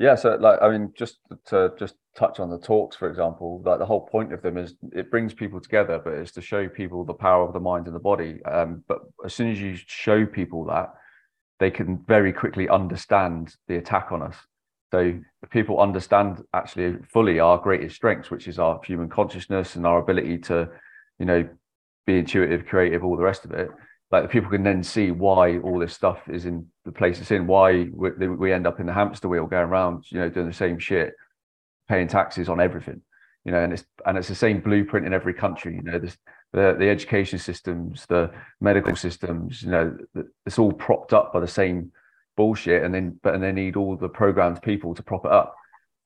Yeah, 0.00 0.14
so 0.14 0.34
like 0.40 0.62
I 0.62 0.70
mean, 0.70 0.94
just 0.96 1.18
to 1.48 1.74
just 1.78 1.94
touch 2.16 2.40
on 2.40 2.48
the 2.48 2.58
talks, 2.58 2.96
for 2.96 3.08
example, 3.10 3.62
like 3.66 3.78
the 3.78 3.84
whole 3.84 4.06
point 4.06 4.32
of 4.32 4.40
them 4.40 4.56
is 4.56 4.74
it 4.92 5.10
brings 5.10 5.34
people 5.34 5.60
together, 5.60 6.00
but 6.02 6.14
it's 6.14 6.32
to 6.32 6.40
show 6.40 6.70
people 6.70 7.04
the 7.04 7.12
power 7.12 7.46
of 7.46 7.52
the 7.52 7.60
mind 7.60 7.86
and 7.86 7.94
the 7.94 8.00
body. 8.00 8.42
Um, 8.46 8.82
but 8.88 9.00
as 9.22 9.34
soon 9.34 9.50
as 9.50 9.60
you 9.60 9.76
show 9.76 10.24
people 10.24 10.64
that, 10.64 10.94
they 11.58 11.70
can 11.70 12.02
very 12.08 12.32
quickly 12.32 12.66
understand 12.66 13.54
the 13.68 13.76
attack 13.76 14.10
on 14.10 14.22
us. 14.22 14.36
So 14.90 15.20
people 15.50 15.78
understand 15.78 16.42
actually 16.54 16.96
fully 17.12 17.38
our 17.38 17.58
greatest 17.58 17.94
strengths, 17.94 18.30
which 18.30 18.48
is 18.48 18.58
our 18.58 18.80
human 18.82 19.10
consciousness 19.10 19.76
and 19.76 19.86
our 19.86 19.98
ability 19.98 20.38
to, 20.38 20.70
you 21.18 21.26
know, 21.26 21.46
be 22.06 22.20
intuitive, 22.20 22.64
creative, 22.64 23.04
all 23.04 23.18
the 23.18 23.22
rest 23.22 23.44
of 23.44 23.50
it, 23.50 23.68
like 24.10 24.30
people 24.30 24.50
can 24.50 24.64
then 24.64 24.82
see 24.82 25.10
why 25.10 25.58
all 25.58 25.78
this 25.78 25.94
stuff 25.94 26.20
is 26.28 26.44
in 26.44 26.66
the 26.84 26.92
place 26.92 27.20
it's 27.20 27.30
in, 27.30 27.46
why 27.46 27.88
we, 27.92 28.28
we 28.28 28.52
end 28.52 28.66
up 28.66 28.80
in 28.80 28.86
the 28.86 28.92
hamster 28.92 29.28
wheel 29.28 29.46
going 29.46 29.68
around, 29.68 30.04
you 30.10 30.18
know, 30.18 30.28
doing 30.28 30.48
the 30.48 30.52
same 30.52 30.78
shit, 30.78 31.14
paying 31.88 32.08
taxes 32.08 32.48
on 32.48 32.60
everything, 32.60 33.00
you 33.44 33.52
know, 33.52 33.62
and 33.62 33.72
it's 33.72 33.84
and 34.06 34.18
it's 34.18 34.28
the 34.28 34.34
same 34.34 34.60
blueprint 34.60 35.06
in 35.06 35.12
every 35.12 35.34
country, 35.34 35.76
you 35.76 35.82
know, 35.82 35.98
this, 35.98 36.16
the 36.52 36.74
the 36.78 36.88
education 36.88 37.38
systems, 37.38 38.04
the 38.08 38.30
medical 38.60 38.96
systems, 38.96 39.62
you 39.62 39.70
know, 39.70 39.96
it's 40.44 40.58
all 40.58 40.72
propped 40.72 41.12
up 41.12 41.32
by 41.32 41.40
the 41.40 41.46
same 41.46 41.92
bullshit, 42.36 42.82
and 42.82 42.94
then 42.94 43.18
but 43.22 43.34
and 43.34 43.42
they 43.42 43.52
need 43.52 43.76
all 43.76 43.96
the 43.96 44.08
programmed 44.08 44.60
people 44.62 44.94
to 44.94 45.02
prop 45.02 45.24
it 45.24 45.32
up. 45.32 45.54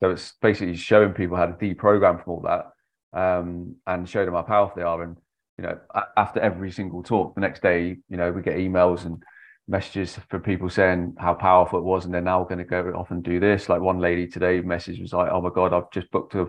So 0.01 0.11
it's 0.11 0.33
basically 0.41 0.75
showing 0.75 1.13
people 1.13 1.37
how 1.37 1.45
to 1.45 1.53
deprogram 1.53 2.23
from 2.23 2.33
all 2.33 2.41
that, 2.41 3.19
um, 3.19 3.75
and 3.87 4.07
show 4.07 4.25
them 4.25 4.33
how 4.35 4.43
powerful 4.43 4.75
they 4.75 4.83
are, 4.83 5.01
and 5.01 5.17
you 5.57 5.63
know, 5.63 5.79
after 6.17 6.39
every 6.39 6.71
single 6.71 7.01
talk, 7.01 7.35
the 7.35 7.41
next 7.41 7.61
day, 7.61 7.97
you 8.09 8.17
know, 8.17 8.31
we 8.31 8.41
get 8.41 8.57
emails 8.57 9.05
and 9.05 9.23
messages 9.67 10.19
from 10.29 10.41
people 10.41 10.69
saying 10.69 11.15
how 11.17 11.33
powerful 11.33 11.79
it 11.79 11.85
was, 11.85 12.05
and 12.05 12.13
they're 12.13 12.21
now 12.21 12.43
going 12.43 12.57
to 12.57 12.65
go 12.65 12.81
off 12.95 13.11
and 13.11 13.23
do 13.23 13.39
this. 13.39 13.69
Like 13.69 13.81
one 13.81 13.99
lady 13.99 14.27
today, 14.27 14.61
message 14.61 14.99
was 14.99 15.13
like, 15.13 15.31
"Oh 15.31 15.41
my 15.41 15.49
god, 15.49 15.73
I've 15.73 15.89
just 15.91 16.11
booked 16.11 16.35
a 16.35 16.47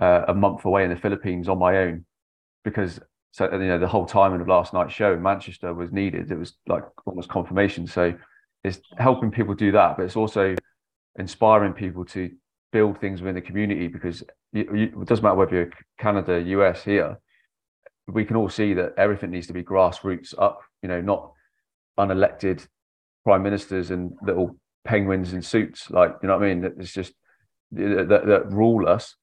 uh, 0.00 0.24
a 0.28 0.34
month 0.34 0.64
away 0.64 0.84
in 0.84 0.90
the 0.90 0.96
Philippines 0.96 1.48
on 1.48 1.58
my 1.58 1.78
own," 1.78 2.04
because 2.64 3.00
so 3.32 3.50
you 3.52 3.58
know 3.58 3.78
the 3.78 3.88
whole 3.88 4.06
timing 4.06 4.40
of 4.40 4.48
last 4.48 4.72
night's 4.72 4.94
show 4.94 5.12
in 5.12 5.22
Manchester 5.22 5.74
was 5.74 5.90
needed. 5.90 6.30
It 6.30 6.38
was 6.38 6.54
like 6.68 6.84
almost 7.06 7.28
confirmation. 7.28 7.86
So 7.88 8.14
it's 8.62 8.80
helping 8.98 9.32
people 9.32 9.54
do 9.54 9.72
that, 9.72 9.96
but 9.96 10.04
it's 10.04 10.16
also 10.16 10.54
inspiring 11.18 11.72
people 11.72 12.04
to 12.04 12.30
build 12.72 13.00
things 13.00 13.20
within 13.20 13.34
the 13.34 13.40
community 13.40 13.88
because 13.88 14.22
it 14.52 15.06
doesn't 15.06 15.22
matter 15.22 15.34
whether 15.34 15.54
you're 15.54 15.70
Canada, 15.98 16.40
US, 16.40 16.82
here 16.82 17.18
we 18.06 18.24
can 18.24 18.36
all 18.36 18.48
see 18.48 18.74
that 18.74 18.94
everything 18.96 19.30
needs 19.30 19.46
to 19.46 19.52
be 19.52 19.62
grassroots 19.62 20.34
up, 20.38 20.60
you 20.82 20.88
know, 20.88 21.00
not 21.00 21.32
unelected 21.98 22.66
prime 23.24 23.42
ministers 23.42 23.90
and 23.90 24.12
little 24.22 24.56
penguins 24.84 25.32
in 25.32 25.42
suits. 25.42 25.90
Like, 25.90 26.14
you 26.22 26.28
know 26.28 26.36
what 26.36 26.44
I 26.44 26.54
mean? 26.54 26.72
It's 26.78 26.92
just 26.92 27.14
that, 27.72 28.08
that 28.08 28.52
rule 28.52 28.88
us 28.88 29.16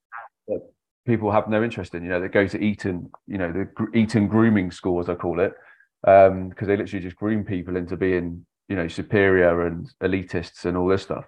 that 0.47 0.61
people 1.05 1.31
have 1.31 1.47
no 1.47 1.63
interest 1.63 1.93
in, 1.93 2.03
you 2.03 2.09
know, 2.09 2.19
that 2.19 2.31
go 2.31 2.47
to 2.47 2.59
Eton, 2.59 3.09
you 3.27 3.37
know, 3.37 3.51
the 3.51 3.97
Eton 3.97 4.27
grooming 4.27 4.71
school, 4.71 4.99
as 4.99 5.09
I 5.09 5.15
call 5.15 5.39
it, 5.39 5.53
because 6.01 6.29
um, 6.31 6.53
they 6.59 6.77
literally 6.77 7.03
just 7.03 7.15
groom 7.15 7.43
people 7.43 7.75
into 7.75 7.95
being, 7.97 8.45
you 8.67 8.75
know, 8.75 8.87
superior 8.87 9.67
and 9.67 9.91
elitists 10.01 10.65
and 10.65 10.75
all 10.75 10.87
this 10.87 11.03
stuff. 11.03 11.25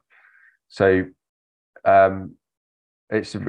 So, 0.70 1.06
um, 1.86 2.36
it's, 3.10 3.36
it 3.36 3.44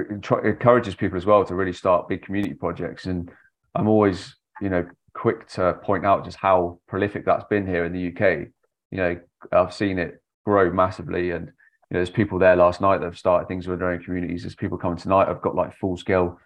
encourages 0.45 0.95
people 0.95 1.17
as 1.17 1.25
well 1.25 1.45
to 1.47 1.55
really 1.55 1.73
start 1.73 2.09
big 2.09 2.23
community 2.23 2.55
projects 2.55 3.07
and 3.07 3.31
I'm 3.75 3.89
always, 3.89 4.37
you 4.61 4.69
know, 4.69 4.87
quick 5.15 5.49
to 5.49 5.75
point 5.83 6.05
out 6.05 6.25
just 6.25 6.37
how 6.37 6.79
prolific 6.89 7.25
that's 7.25 7.45
been 7.45 7.67
here 7.67 7.85
in 7.85 7.93
the 7.93 8.09
UK. 8.09 8.49
You 8.91 8.99
know, 8.99 9.21
I've 9.53 9.75
seen 9.75 9.99
it 9.99 10.23
grow 10.45 10.73
massively, 10.73 11.31
and 11.31 11.47
you 11.47 11.95
know, 11.95 11.99
there's 11.99 12.11
people 12.11 12.39
there 12.39 12.57
last 12.57 12.81
night 12.81 12.99
that 12.99 13.07
have 13.07 13.19
started 13.19 13.49
things 13.49 13.67
with 13.67 13.79
their 13.79 13.91
own 13.91 14.03
communities. 14.03 14.43
There's 14.43 14.55
people 14.55 14.79
coming 14.79 14.99
tonight. 14.99 15.29
I've 15.29 15.43
got 15.43 15.55
like 15.55 15.77
full 15.77 15.97
scale, 15.97 16.39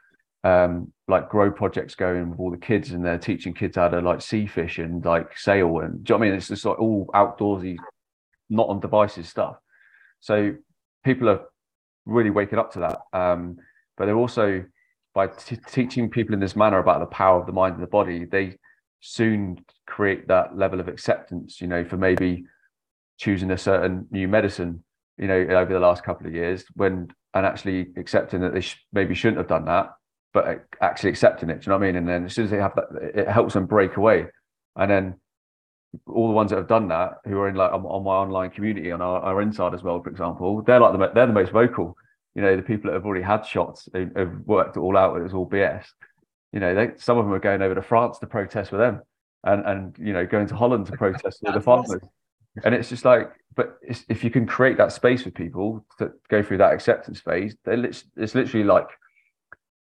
um, 0.44 0.92
like 1.06 1.28
grow 1.28 1.50
projects 1.50 1.94
going 1.94 2.30
with 2.30 2.40
all 2.40 2.50
the 2.50 2.56
kids, 2.56 2.92
and 2.92 3.04
they're 3.04 3.18
teaching 3.18 3.54
kids 3.54 3.76
how 3.76 3.88
to 3.88 4.00
like 4.00 4.22
sea 4.22 4.46
fish 4.46 4.78
and 4.78 5.04
like 5.04 5.36
sail. 5.36 5.80
And 5.80 6.04
do 6.04 6.12
you 6.12 6.14
know 6.14 6.18
what 6.18 6.26
I 6.26 6.28
mean? 6.30 6.38
It's 6.38 6.48
just 6.48 6.64
like 6.64 6.78
all 6.78 7.10
outdoorsy, 7.14 7.76
not 8.48 8.68
on 8.68 8.80
devices 8.80 9.28
stuff. 9.28 9.56
So 10.20 10.54
people 11.04 11.28
are 11.28 11.40
really 12.06 12.30
waking 12.30 12.58
up 12.58 12.72
to 12.72 12.80
that. 12.80 13.00
Um, 13.12 13.58
but 13.96 14.06
they're 14.06 14.16
also 14.16 14.64
by 15.14 15.26
t- 15.26 15.58
teaching 15.68 16.10
people 16.10 16.34
in 16.34 16.40
this 16.40 16.56
manner 16.56 16.78
about 16.78 17.00
the 17.00 17.06
power 17.06 17.40
of 17.40 17.46
the 17.46 17.52
mind 17.52 17.74
and 17.74 17.82
the 17.82 17.88
body, 17.88 18.24
they 18.24 18.56
soon 19.00 19.64
create 19.86 20.28
that 20.28 20.56
level 20.56 20.80
of 20.80 20.88
acceptance, 20.88 21.60
you 21.60 21.66
know, 21.66 21.84
for 21.84 21.96
maybe 21.96 22.44
choosing 23.18 23.50
a 23.50 23.58
certain 23.58 24.06
new 24.10 24.28
medicine, 24.28 24.82
you 25.16 25.26
know, 25.26 25.38
over 25.38 25.72
the 25.72 25.80
last 25.80 26.04
couple 26.04 26.26
of 26.26 26.34
years 26.34 26.64
when, 26.74 27.08
and 27.34 27.46
actually 27.46 27.88
accepting 27.96 28.40
that 28.40 28.54
they 28.54 28.60
sh- 28.60 28.84
maybe 28.92 29.14
shouldn't 29.14 29.38
have 29.38 29.48
done 29.48 29.64
that, 29.64 29.90
but 30.32 30.66
actually 30.80 31.10
accepting 31.10 31.50
it. 31.50 31.60
Do 31.60 31.66
you 31.66 31.70
know 31.70 31.78
what 31.78 31.84
I 31.84 31.86
mean? 31.86 31.96
And 31.96 32.08
then 32.08 32.24
as 32.26 32.34
soon 32.34 32.44
as 32.44 32.50
they 32.50 32.58
have 32.58 32.74
that, 32.76 33.18
it 33.18 33.28
helps 33.28 33.54
them 33.54 33.66
break 33.66 33.96
away. 33.96 34.26
And 34.76 34.90
then 34.90 35.14
all 36.06 36.28
the 36.28 36.34
ones 36.34 36.50
that 36.50 36.58
have 36.58 36.68
done 36.68 36.88
that, 36.88 37.14
who 37.24 37.38
are 37.38 37.48
in 37.48 37.56
like 37.56 37.72
on, 37.72 37.84
on 37.84 38.04
my 38.04 38.12
online 38.12 38.50
community 38.50 38.92
on 38.92 39.00
our, 39.00 39.20
our 39.20 39.42
inside 39.42 39.74
as 39.74 39.82
well, 39.82 40.02
for 40.02 40.10
example, 40.10 40.62
they're 40.62 40.80
like 40.80 40.92
the, 40.92 41.10
they're 41.14 41.26
the 41.26 41.32
most 41.32 41.52
vocal 41.52 41.96
you 42.34 42.42
know, 42.42 42.56
the 42.56 42.62
people 42.62 42.90
that 42.90 42.94
have 42.94 43.06
already 43.06 43.24
had 43.24 43.44
shots 43.44 43.88
have 43.94 44.32
worked 44.44 44.76
it 44.76 44.80
all 44.80 44.96
out. 44.96 45.16
It 45.16 45.22
was 45.22 45.34
all 45.34 45.48
BS. 45.48 45.84
You 46.52 46.60
know, 46.60 46.74
they, 46.74 46.90
some 46.96 47.18
of 47.18 47.24
them 47.24 47.34
are 47.34 47.38
going 47.38 47.62
over 47.62 47.74
to 47.74 47.82
France 47.82 48.18
to 48.18 48.26
protest 48.26 48.72
with 48.72 48.80
them, 48.80 49.02
and 49.44 49.64
and 49.66 49.96
you 49.98 50.12
know, 50.12 50.26
going 50.26 50.46
to 50.48 50.56
Holland 50.56 50.86
to 50.86 50.92
protest 50.92 51.40
with 51.42 51.54
the 51.54 51.60
farmers. 51.60 52.00
And 52.64 52.74
it's 52.74 52.88
just 52.88 53.04
like, 53.04 53.30
but 53.54 53.78
if 53.82 54.24
you 54.24 54.30
can 54.30 54.46
create 54.46 54.78
that 54.78 54.92
space 54.92 55.24
with 55.24 55.34
people 55.34 55.84
to 55.98 56.12
go 56.28 56.42
through 56.42 56.58
that 56.58 56.72
acceptance 56.72 57.20
phase, 57.20 57.56
it's, 57.66 58.04
it's 58.16 58.34
literally 58.34 58.64
like 58.64 58.86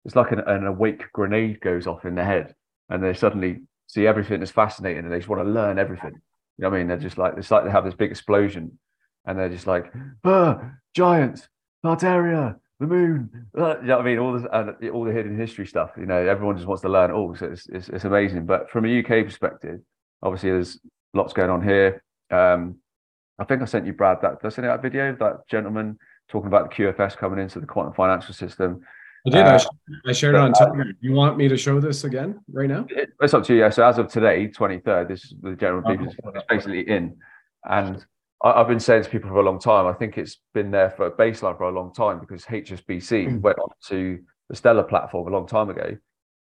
it's 0.06 0.16
like 0.16 0.32
an, 0.32 0.40
an 0.40 0.66
awake 0.66 1.04
grenade 1.14 1.62
goes 1.62 1.88
off 1.88 2.06
in 2.06 2.16
their 2.16 2.26
head, 2.26 2.56
and 2.90 3.04
they 3.04 3.14
suddenly 3.14 3.62
see 3.88 4.08
everything 4.08 4.42
as 4.42 4.52
fascinating, 4.52 5.04
and 5.04 5.12
they 5.12 5.18
just 5.18 5.30
want 5.30 5.44
to 5.44 5.50
learn 5.50 5.80
everything. 5.80 6.14
You 6.58 6.64
know 6.64 6.70
what 6.70 6.76
I 6.76 6.80
mean? 6.80 6.88
They're 6.88 6.98
just 6.98 7.18
like 7.18 7.36
it's 7.38 7.52
like 7.52 7.64
they 7.64 7.72
have 7.72 7.86
this 7.86 7.94
big 7.94 8.12
explosion, 8.12 8.80
and 9.26 9.38
they're 9.38 9.50
just 9.50 9.68
like, 9.68 9.92
ah, 10.24 10.72
giants, 10.96 11.48
Tartaria, 11.84 12.60
the 12.80 12.88
moon. 12.88 13.48
Uh, 13.58 13.80
you 13.80 13.88
know 13.88 13.98
what 13.98 14.06
I 14.06 14.10
mean? 14.10 14.20
All 14.20 14.40
the 14.40 14.50
uh, 14.50 14.92
all 14.92 15.04
the 15.04 15.12
hidden 15.12 15.38
history 15.38 15.66
stuff. 15.66 15.92
You 15.98 16.06
know, 16.06 16.16
everyone 16.16 16.56
just 16.56 16.68
wants 16.68 16.82
to 16.82 16.90
learn 16.90 17.12
all. 17.12 17.36
So 17.36 17.48
it's, 17.48 17.68
it's, 17.68 17.90
it's 17.90 18.06
amazing. 18.06 18.46
But 18.46 18.70
from 18.70 18.86
a 18.86 19.00
UK 19.00 19.26
perspective, 19.26 19.80
obviously 20.22 20.52
there's 20.52 20.80
lots 21.14 21.34
going 21.34 21.50
on 21.50 21.64
here. 21.64 22.04
Um, 22.32 22.76
I 23.40 23.46
think 23.46 23.62
I 23.62 23.66
sent 23.66 23.86
you 23.86 23.94
Brad 23.94 24.22
that. 24.22 24.42
Did 24.42 24.48
I 24.48 24.50
send 24.50 24.66
you 24.66 24.72
that 24.72 24.82
video? 24.82 25.16
That 25.16 25.48
gentleman 25.48 25.98
talking 26.30 26.48
about 26.48 26.70
the 26.70 26.76
QFS 26.76 27.18
coming 27.18 27.40
into 27.40 27.60
the 27.60 27.66
quantum 27.66 27.94
financial 27.94 28.34
system. 28.34 28.82
I 29.28 29.30
did. 29.32 29.46
Uh, 29.46 29.60
I, 30.08 30.14
shared 30.14 30.36
it 30.36 30.42
on 30.42 30.54
Telegram. 30.54 30.96
You 31.02 31.14
want 31.14 31.38
me 31.38 31.48
to 31.48 31.58
show 31.58 31.80
this 31.80 32.04
again 32.04 32.40
right 32.52 32.70
now? 32.70 32.86
It, 32.90 33.10
it's 33.22 33.34
up 33.34 33.44
to 33.46 33.54
you. 33.54 33.60
Yeah. 33.60 33.70
So 33.70 33.86
as 33.86 33.98
of 33.98 34.10
today, 34.10 34.48
23rd, 34.48 35.08
this 35.08 35.26
is 35.26 35.34
the 35.42 35.56
general 35.56 35.82
people 35.84 36.08
is 36.08 36.16
basically 36.48 36.88
in. 36.88 37.18
And 37.66 38.06
I've 38.42 38.68
been 38.68 38.80
saying 38.80 39.04
to 39.04 39.10
people 39.10 39.30
for 39.30 39.42
a 39.42 39.44
long 39.44 39.60
time. 39.60 39.86
I 39.86 39.94
think 39.94 40.18
it's 40.18 40.38
been 40.54 40.72
there 40.72 40.92
for 40.92 41.08
a 41.08 41.12
baseline 41.12 41.58
for 41.58 41.66
a 41.66 41.72
long 41.72 41.94
time 41.94 42.20
because 42.20 42.46
HSBC 42.46 43.28
mm. 43.28 43.42
went 43.42 43.60
on 43.60 43.70
to 43.88 44.20
the 44.50 44.56
Stellar 44.56 44.84
platform 44.84 45.28
a 45.28 45.32
long 45.32 45.46
time 45.46 45.70
ago, 45.70 45.98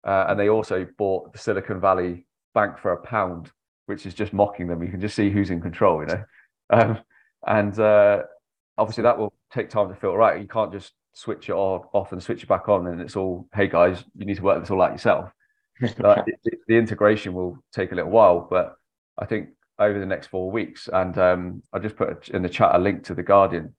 uh, 0.03 0.25
and 0.27 0.39
they 0.39 0.49
also 0.49 0.87
bought 0.97 1.31
the 1.31 1.37
Silicon 1.37 1.79
Valley 1.79 2.25
Bank 2.55 2.79
for 2.79 2.93
a 2.93 2.97
pound, 2.97 3.51
which 3.85 4.07
is 4.07 4.15
just 4.15 4.33
mocking 4.33 4.67
them. 4.67 4.81
You 4.81 4.89
can 4.89 5.01
just 5.01 5.15
see 5.15 5.29
who's 5.29 5.51
in 5.51 5.61
control, 5.61 6.01
you 6.01 6.07
know. 6.07 6.23
Um, 6.69 6.97
and 7.45 7.77
uh, 7.77 8.23
obviously, 8.77 9.03
that 9.03 9.19
will 9.19 9.33
take 9.51 9.69
time 9.69 9.89
to 9.89 9.95
filter 9.95 10.23
out. 10.23 10.41
You 10.41 10.47
can't 10.47 10.71
just 10.71 10.93
switch 11.13 11.49
it 11.49 11.53
off 11.53 12.11
and 12.11 12.23
switch 12.23 12.41
it 12.41 12.49
back 12.49 12.67
on, 12.67 12.87
and 12.87 13.01
it's 13.01 13.15
all, 13.15 13.47
hey 13.53 13.67
guys, 13.67 14.03
you 14.15 14.25
need 14.25 14.37
to 14.37 14.41
work 14.41 14.59
this 14.59 14.71
all 14.71 14.81
out 14.81 14.93
yourself. 14.93 15.29
uh, 15.83 16.23
the, 16.25 16.51
the 16.67 16.75
integration 16.75 17.33
will 17.33 17.57
take 17.73 17.91
a 17.91 17.95
little 17.95 18.09
while, 18.09 18.47
but 18.49 18.75
I 19.19 19.25
think 19.25 19.49
over 19.83 19.99
the 19.99 20.05
next 20.05 20.27
four 20.27 20.51
weeks. 20.51 20.89
And 20.91 21.17
um, 21.17 21.63
I 21.71 21.79
just 21.79 21.95
put 21.95 22.29
in 22.29 22.41
the 22.41 22.49
chat 22.49 22.73
a 22.73 22.79
link 22.79 23.03
to 23.05 23.15
the 23.15 23.23
Guardian 23.23 23.73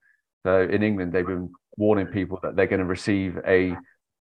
So 0.44 0.62
in 0.62 0.82
England, 0.82 1.12
they've 1.12 1.26
been 1.26 1.52
warning 1.76 2.06
people 2.06 2.38
that 2.42 2.56
they're 2.56 2.66
going 2.66 2.80
to 2.80 2.86
receive 2.86 3.38
a, 3.46 3.76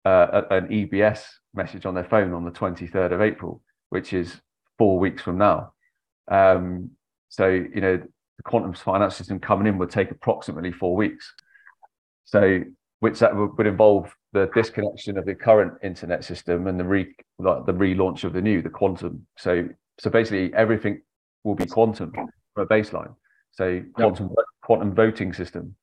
uh, 0.06 0.42
an 0.50 0.68
EBS 0.68 1.24
message 1.54 1.86
on 1.86 1.94
their 1.94 2.04
phone 2.04 2.34
on 2.34 2.46
the 2.46 2.52
23rd 2.52 3.14
of 3.14 3.22
April, 3.22 3.62
which 3.90 4.14
is 4.14 4.42
four 4.78 5.00
weeks 5.00 5.22
from 5.22 5.38
now. 5.38 5.74
Um, 6.30 6.92
so 7.30 7.48
you 7.48 7.82
know 7.82 7.98
the 7.98 8.44
quantum 8.44 8.74
finance 8.74 9.16
system 9.16 9.40
coming 9.40 9.68
in 9.68 9.78
would 9.78 9.90
take 9.90 10.12
approximately 10.12 10.72
four 10.72 10.96
weeks. 10.96 11.34
So 12.24 12.62
which 13.00 13.20
that 13.20 13.36
would 13.36 13.68
involve 13.68 14.14
the 14.34 14.50
disconnection 14.54 15.18
of 15.18 15.26
the 15.26 15.36
current 15.36 15.74
internet 15.84 16.24
system 16.24 16.68
and 16.68 16.80
the 16.80 16.84
re 16.84 17.14
like 17.40 17.66
the 17.66 17.74
relaunch 17.74 18.24
of 18.24 18.34
the 18.34 18.42
new, 18.42 18.62
the 18.62 18.70
quantum. 18.70 19.28
So 19.38 19.68
so 20.00 20.10
basically 20.10 20.54
everything 20.54 21.02
will 21.46 21.56
be 21.56 21.66
quantum 21.66 22.12
for 22.54 22.64
a 22.64 22.68
baseline. 22.68 23.16
So 23.52 23.82
quantum 23.94 24.28
yep. 24.28 24.46
quantum 24.62 24.94
voting 24.94 25.32
system. 25.32 25.76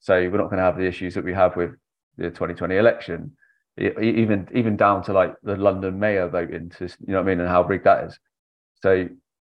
So 0.00 0.14
we're 0.14 0.38
not 0.38 0.44
going 0.44 0.58
to 0.58 0.62
have 0.62 0.78
the 0.78 0.86
issues 0.86 1.12
that 1.14 1.24
we 1.24 1.34
have 1.34 1.56
with 1.56 1.72
the 2.16 2.30
2020 2.30 2.76
election, 2.76 3.36
even 3.78 4.48
even 4.54 4.76
down 4.76 5.02
to 5.04 5.12
like 5.12 5.34
the 5.42 5.56
London 5.56 5.98
mayor 5.98 6.28
voting 6.28 6.70
to 6.78 6.84
you 6.84 7.12
know 7.12 7.18
what 7.18 7.26
I 7.26 7.30
mean 7.30 7.40
and 7.40 7.48
how 7.48 7.62
big 7.62 7.84
that 7.84 8.04
is. 8.04 8.18
So 8.80 9.08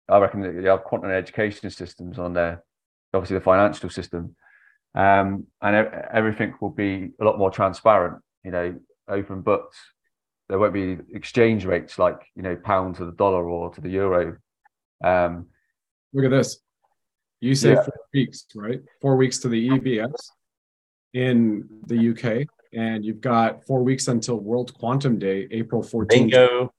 I 0.08 0.18
reckon 0.18 0.40
that 0.40 0.54
you 0.54 0.68
have 0.68 0.82
quantum 0.82 1.10
education 1.10 1.70
systems 1.70 2.18
on 2.18 2.32
there, 2.32 2.64
obviously 3.14 3.36
the 3.36 3.44
financial 3.44 3.90
system, 3.90 4.34
um, 4.94 5.46
and 5.62 5.76
everything 6.12 6.54
will 6.60 6.70
be 6.70 7.10
a 7.20 7.24
lot 7.24 7.38
more 7.38 7.50
transparent. 7.50 8.16
You 8.44 8.50
know, 8.50 8.74
open 9.08 9.42
books. 9.42 9.76
There 10.48 10.58
won't 10.58 10.74
be 10.74 10.98
exchange 11.14 11.64
rates 11.66 11.98
like 11.98 12.18
you 12.34 12.42
know 12.42 12.56
pound 12.56 12.96
to 12.96 13.04
the 13.04 13.12
dollar 13.12 13.48
or 13.48 13.72
to 13.74 13.80
the 13.80 13.90
euro. 13.90 14.36
Um, 15.02 15.46
Look 16.12 16.24
at 16.24 16.30
this. 16.30 16.58
You 17.40 17.54
say 17.54 17.70
yeah. 17.70 17.82
four 17.82 18.06
weeks, 18.12 18.46
right? 18.54 18.80
Four 19.00 19.16
weeks 19.16 19.38
to 19.38 19.48
the 19.48 19.70
EBS 19.70 20.12
in 21.14 21.68
the 21.86 22.10
UK, 22.10 22.46
and 22.72 23.04
you've 23.04 23.20
got 23.20 23.64
four 23.64 23.82
weeks 23.82 24.08
until 24.08 24.36
World 24.36 24.74
Quantum 24.74 25.18
Day, 25.18 25.48
April 25.50 25.82
14th. 25.82 26.08
Bingo. 26.08 26.72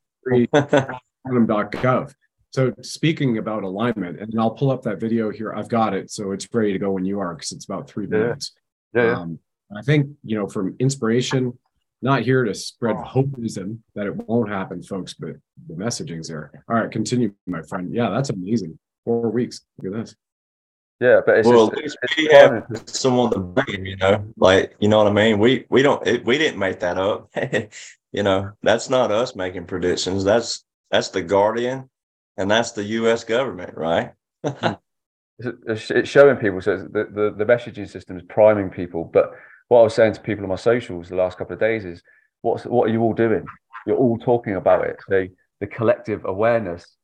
quantum.gov. 1.25 2.13
So 2.51 2.73
speaking 2.81 3.37
about 3.37 3.63
alignment, 3.63 4.19
and 4.19 4.33
I'll 4.39 4.51
pull 4.51 4.71
up 4.71 4.83
that 4.83 4.99
video 4.99 5.31
here. 5.31 5.53
I've 5.53 5.69
got 5.69 5.93
it, 5.93 6.11
so 6.11 6.31
it's 6.31 6.47
ready 6.53 6.73
to 6.73 6.79
go 6.79 6.91
when 6.91 7.05
you 7.05 7.19
are, 7.19 7.33
because 7.33 7.53
it's 7.53 7.65
about 7.65 7.89
three 7.89 8.07
minutes. 8.07 8.51
Yeah. 8.93 9.03
yeah. 9.03 9.19
Um, 9.19 9.39
I 9.75 9.81
think 9.81 10.09
you 10.23 10.37
know 10.37 10.47
from 10.47 10.75
inspiration, 10.79 11.57
not 12.01 12.23
here 12.23 12.43
to 12.43 12.53
spread 12.53 12.95
oh. 12.97 13.03
hopeism 13.03 13.79
that 13.95 14.07
it 14.07 14.15
won't 14.15 14.49
happen, 14.49 14.81
folks, 14.81 15.13
but 15.13 15.35
the 15.67 15.75
messaging's 15.75 16.27
there. 16.27 16.51
All 16.69 16.75
right, 16.77 16.91
continue, 16.91 17.33
my 17.45 17.61
friend. 17.61 17.93
Yeah, 17.93 18.09
that's 18.09 18.29
amazing. 18.29 18.77
Four 19.05 19.29
weeks. 19.29 19.61
Look 19.81 19.93
at 19.93 19.99
this. 19.99 20.15
Yeah, 20.99 21.21
but 21.25 21.39
it's 21.39 21.47
well, 21.47 21.69
just, 21.69 21.77
at 21.77 21.83
least 21.83 21.97
we 22.17 22.25
have 22.27 22.83
someone 22.85 23.31
to 23.31 23.39
blame, 23.39 23.85
you 23.85 23.97
know, 23.97 24.23
like 24.37 24.75
you 24.79 24.87
know 24.87 24.99
what 24.99 25.07
I 25.07 25.11
mean. 25.11 25.39
We 25.39 25.65
we 25.69 25.81
don't 25.81 26.05
it, 26.05 26.23
we 26.25 26.37
didn't 26.37 26.59
make 26.59 26.79
that 26.81 26.99
up. 26.99 27.31
you 28.11 28.21
know, 28.21 28.51
that's 28.61 28.87
not 28.87 29.11
us 29.11 29.35
making 29.35 29.65
predictions. 29.65 30.23
That's 30.23 30.63
that's 30.91 31.09
the 31.09 31.23
Guardian 31.23 31.89
and 32.37 32.49
that's 32.49 32.71
the 32.71 32.83
U.S. 32.83 33.23
government, 33.23 33.75
right? 33.75 34.13
it's 35.39 36.09
showing 36.09 36.37
people. 36.37 36.61
So 36.61 36.77
the, 36.77 37.07
the 37.11 37.35
the 37.37 37.45
messaging 37.45 37.89
system 37.89 38.17
is 38.17 38.23
priming 38.29 38.69
people. 38.69 39.03
But 39.03 39.31
what 39.71 39.79
I 39.79 39.83
was 39.83 39.95
saying 39.95 40.11
to 40.15 40.19
people 40.19 40.43
on 40.43 40.49
my 40.49 40.57
socials 40.57 41.07
the 41.07 41.15
last 41.15 41.37
couple 41.37 41.53
of 41.53 41.59
days 41.61 41.85
is, 41.85 42.03
what's 42.41 42.65
what 42.65 42.89
are 42.89 42.91
you 42.91 42.99
all 43.03 43.13
doing? 43.13 43.45
You're 43.87 43.95
all 43.95 44.17
talking 44.17 44.57
about 44.57 44.85
it. 44.85 44.97
So 45.07 45.27
the 45.61 45.67
collective 45.67 46.25
awareness 46.25 46.97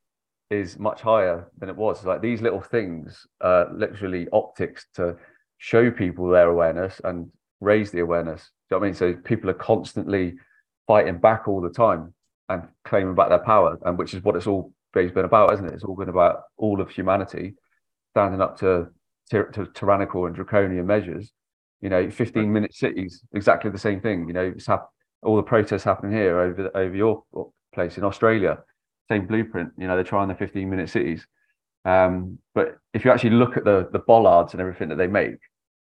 is 0.50 0.78
much 0.78 1.00
higher 1.00 1.50
than 1.58 1.70
it 1.70 1.78
was. 1.78 2.04
Like 2.04 2.22
these 2.22 2.42
little 2.42 2.60
things, 2.60 3.26
uh, 3.40 3.68
literally 3.72 4.28
optics 4.34 4.86
to 4.96 5.16
show 5.60 5.90
people 5.90 6.28
their 6.28 6.50
awareness 6.50 7.00
and 7.06 7.32
raise 7.62 7.92
the 7.92 8.02
awareness. 8.02 8.52
Do 8.70 8.76
you 8.76 8.80
know 8.82 8.84
I 8.84 8.88
mean? 8.90 8.96
So 8.96 9.14
people 9.14 9.50
are 9.50 9.54
constantly 9.54 10.36
fighting 10.88 11.20
back 11.20 11.48
all 11.48 11.62
the 11.62 11.70
time 11.70 12.14
and 12.50 12.64
claiming 12.84 13.16
back 13.16 13.30
their 13.30 13.46
power, 13.46 13.78
and 13.86 13.98
which 13.98 14.14
is 14.14 14.22
what 14.26 14.36
it's 14.36 14.46
all 14.46 14.74
been 14.92 15.20
about, 15.20 15.54
isn't 15.54 15.68
it? 15.68 15.74
It's 15.74 15.86
all 15.86 15.96
been 15.96 16.10
about 16.10 16.42
all 16.58 16.82
of 16.82 16.90
humanity 16.90 17.54
standing 18.12 18.42
up 18.42 18.60
to, 18.60 18.88
to, 19.30 19.46
to 19.54 19.68
tyrannical 19.74 20.26
and 20.26 20.36
draconian 20.36 20.86
measures. 20.86 21.32
You 21.82 21.90
know, 21.90 22.10
15 22.10 22.52
minute 22.52 22.74
cities, 22.74 23.22
exactly 23.34 23.70
the 23.70 23.78
same 23.78 24.02
thing. 24.02 24.28
You 24.28 24.34
know, 24.34 24.54
it's 24.56 24.66
hap- 24.66 24.90
all 25.24 25.36
the 25.36 25.44
protests 25.44 25.84
happening 25.84 26.12
here 26.12 26.40
over 26.40 26.72
over 26.76 26.96
your 26.96 27.24
place 27.74 27.98
in 27.98 28.04
Australia, 28.04 28.60
same 29.10 29.28
blueprint. 29.28 29.72
You 29.78 29.88
know, 29.88 29.96
they're 29.96 30.04
trying 30.04 30.28
the 30.28 30.36
15 30.36 30.70
minute 30.70 30.90
cities. 30.90 31.28
Um, 31.86 32.40
but 32.54 32.78
if 32.94 33.06
you 33.06 33.12
actually 33.12 33.32
look 33.32 33.58
at 33.58 33.64
the 33.64 33.88
the 33.92 34.00
bollards 34.00 34.54
and 34.54 34.62
everything 34.62 34.90
that 34.90 34.98
they 34.98 35.08
make, 35.08 35.38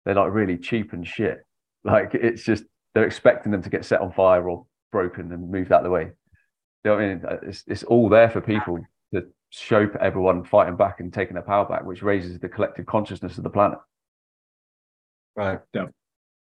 they're 0.05 0.15
like 0.15 0.33
really 0.33 0.59
cheap 0.59 0.93
and 0.93 1.07
shit. 1.07 1.39
Like 1.87 2.15
it's 2.15 2.43
just 2.43 2.65
they're 2.95 3.05
expecting 3.05 3.53
them 3.53 3.61
to 3.61 3.69
get 3.69 3.85
set 3.85 4.01
on 4.01 4.11
fire 4.11 4.49
or 4.49 4.65
broken 4.91 5.31
and 5.33 5.51
moved 5.51 5.71
out 5.71 5.81
of 5.81 5.85
the 5.85 5.91
way. 5.91 6.13
You 6.83 6.91
know 6.91 6.95
I 6.95 7.09
mean? 7.09 7.23
It's, 7.43 7.63
it's 7.67 7.83
all 7.83 8.09
there 8.09 8.31
for 8.31 8.41
people 8.41 8.79
to 9.13 9.27
show 9.51 9.87
everyone 10.01 10.45
fighting 10.45 10.77
back 10.77 11.01
and 11.01 11.13
taking 11.13 11.35
their 11.35 11.43
power 11.43 11.67
back, 11.67 11.85
which 11.85 12.03
raises 12.03 12.39
the 12.39 12.49
collective 12.49 12.87
consciousness 12.87 13.37
of 13.37 13.45
the 13.45 13.51
planet. 13.51 13.79
Right. 15.37 15.61
Yeah. 15.73 15.87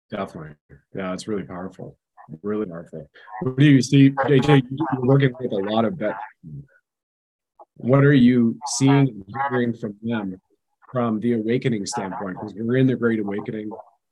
Definitely. 0.10 0.56
Yeah, 0.96 1.14
it's 1.14 1.28
really 1.28 1.44
powerful. 1.44 1.98
Really 2.42 2.66
powerful. 2.66 3.10
What 3.42 3.58
do 3.58 3.66
you 3.66 3.82
see, 3.82 4.12
AJ? 4.12 4.64
You're 4.70 5.02
working 5.02 5.34
with 5.40 5.52
a 5.52 5.56
lot 5.56 5.86
of 5.86 5.96
vets. 5.96 6.18
What 7.76 8.04
are 8.04 8.14
you 8.14 8.58
seeing 8.78 9.10
and 9.10 9.26
hearing 9.50 9.74
from 9.74 9.96
them 10.02 10.40
from 10.92 11.20
the 11.20 11.34
awakening 11.34 11.86
standpoint? 11.86 12.38
Because 12.40 12.54
we're 12.56 12.78
in 12.78 12.88
the 12.88 12.96
Great 12.96 13.20
Awakening. 13.20 13.70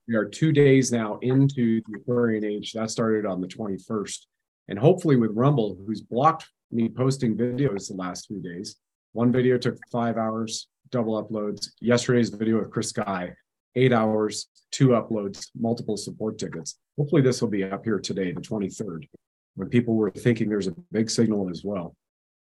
We 0.07 0.15
are 0.15 0.25
two 0.25 0.51
days 0.51 0.91
now 0.91 1.17
into 1.21 1.81
the 1.87 1.97
Aquarian 1.97 2.45
Age. 2.45 2.73
That 2.73 2.91
started 2.91 3.25
on 3.25 3.41
the 3.41 3.47
21st. 3.47 4.19
And 4.67 4.77
hopefully, 4.77 5.15
with 5.15 5.31
Rumble, 5.33 5.77
who's 5.85 6.01
blocked 6.01 6.49
me 6.71 6.89
posting 6.89 7.35
videos 7.35 7.87
the 7.87 7.95
last 7.95 8.27
three 8.27 8.41
days. 8.41 8.77
One 9.13 9.31
video 9.31 9.57
took 9.57 9.77
five 9.91 10.17
hours, 10.17 10.67
double 10.89 11.21
uploads. 11.21 11.69
Yesterday's 11.79 12.29
video 12.29 12.59
with 12.59 12.71
Chris 12.71 12.91
Guy, 12.91 13.33
eight 13.75 13.93
hours, 13.93 14.47
two 14.71 14.89
uploads, 14.89 15.47
multiple 15.59 15.97
support 15.97 16.37
tickets. 16.37 16.77
Hopefully, 16.97 17.21
this 17.21 17.41
will 17.41 17.49
be 17.49 17.63
up 17.63 17.83
here 17.83 17.99
today, 17.99 18.31
the 18.31 18.41
23rd, 18.41 19.07
when 19.55 19.69
people 19.69 19.95
were 19.95 20.11
thinking 20.11 20.49
there's 20.49 20.67
a 20.67 20.75
big 20.91 21.09
signal 21.09 21.49
as 21.49 21.63
well. 21.63 21.95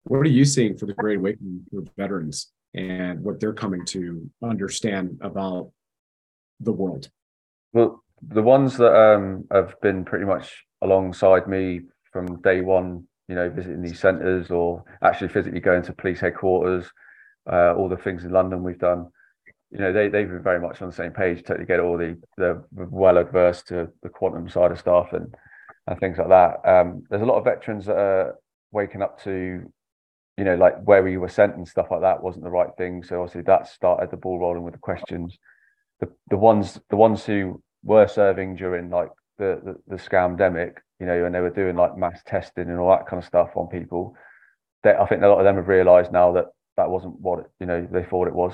What 0.03 0.19
are 0.19 0.25
you 0.25 0.45
seeing 0.45 0.77
for 0.77 0.85
the 0.85 0.93
Great 0.93 1.17
Awakening 1.17 1.65
for 1.71 1.83
veterans 1.97 2.51
and 2.73 3.21
what 3.21 3.39
they're 3.39 3.53
coming 3.53 3.85
to 3.85 4.29
understand 4.43 5.17
about 5.21 5.71
the 6.59 6.73
world? 6.73 7.09
Well, 7.71 8.03
the 8.21 8.43
ones 8.43 8.77
that 8.77 8.95
um, 8.95 9.45
have 9.51 9.79
been 9.81 10.05
pretty 10.05 10.25
much 10.25 10.65
alongside 10.81 11.47
me 11.47 11.81
from 12.11 12.41
day 12.41 12.61
one 12.61 13.07
you 13.27 13.35
know, 13.35 13.49
visiting 13.49 13.81
these 13.81 13.99
centres 13.99 14.51
or 14.51 14.83
actually 15.01 15.29
physically 15.29 15.59
going 15.59 15.81
to 15.83 15.93
police 15.93 16.19
headquarters, 16.19 16.85
uh, 17.51 17.73
all 17.73 17.89
the 17.89 17.97
things 17.97 18.25
in 18.25 18.31
London 18.31 18.63
we've 18.63 18.79
done. 18.79 19.07
You 19.73 19.79
know, 19.79 19.91
they 19.91 20.07
they've 20.07 20.27
been 20.27 20.43
very 20.43 20.59
much 20.59 20.81
on 20.81 20.89
the 20.89 20.95
same 20.95 21.11
page. 21.11 21.43
Totally 21.43 21.65
get 21.65 21.79
all 21.79 21.97
the 21.97 22.17
the 22.37 22.63
well 22.71 23.17
adverse 23.17 23.63
to 23.63 23.89
the 24.03 24.09
quantum 24.09 24.47
side 24.47 24.71
of 24.71 24.79
stuff 24.79 25.13
and 25.13 25.33
and 25.87 25.99
things 25.99 26.17
like 26.17 26.29
that. 26.29 26.61
Um, 26.63 27.03
there's 27.09 27.23
a 27.23 27.25
lot 27.25 27.39
of 27.39 27.43
veterans 27.43 27.85
that 27.87 27.97
are 27.97 28.35
waking 28.71 29.01
up 29.01 29.21
to, 29.23 29.69
you 30.37 30.43
know, 30.43 30.55
like 30.55 30.81
where 30.83 31.03
we 31.03 31.17
were 31.17 31.27
sent 31.27 31.55
and 31.55 31.67
stuff 31.67 31.87
like 31.91 32.01
that 32.01 32.23
wasn't 32.23 32.45
the 32.45 32.51
right 32.51 32.69
thing. 32.77 33.03
So 33.03 33.21
obviously 33.21 33.41
that 33.41 33.67
started 33.67 34.11
the 34.11 34.17
ball 34.17 34.39
rolling 34.39 34.63
with 34.63 34.75
the 34.75 34.79
questions. 34.79 35.37
The 35.99 36.09
the 36.29 36.37
ones 36.37 36.79
the 36.89 36.95
ones 36.95 37.25
who 37.25 37.61
were 37.83 38.07
serving 38.07 38.55
during 38.55 38.91
like 38.91 39.09
the 39.39 39.59
the, 39.65 39.95
the 39.95 40.01
scamdemic 40.01 40.75
you 41.03 41.07
know, 41.07 41.25
and 41.25 41.35
they 41.35 41.41
were 41.41 41.49
doing 41.49 41.75
like 41.75 41.97
mass 41.97 42.21
testing 42.25 42.69
and 42.69 42.79
all 42.79 42.89
that 42.89 43.07
kind 43.07 43.21
of 43.21 43.27
stuff 43.27 43.49
on 43.55 43.67
people. 43.67 44.15
That 44.83 45.01
I 45.01 45.05
think 45.05 45.21
a 45.21 45.27
lot 45.27 45.39
of 45.39 45.43
them 45.43 45.57
have 45.57 45.67
realised 45.67 46.13
now 46.13 46.31
that 46.31 46.45
that 46.77 46.89
wasn't 46.89 47.19
what 47.19 47.49
you 47.59 47.65
know 47.65 47.85
they 47.91 48.03
thought 48.03 48.29
it 48.29 48.33
was, 48.33 48.53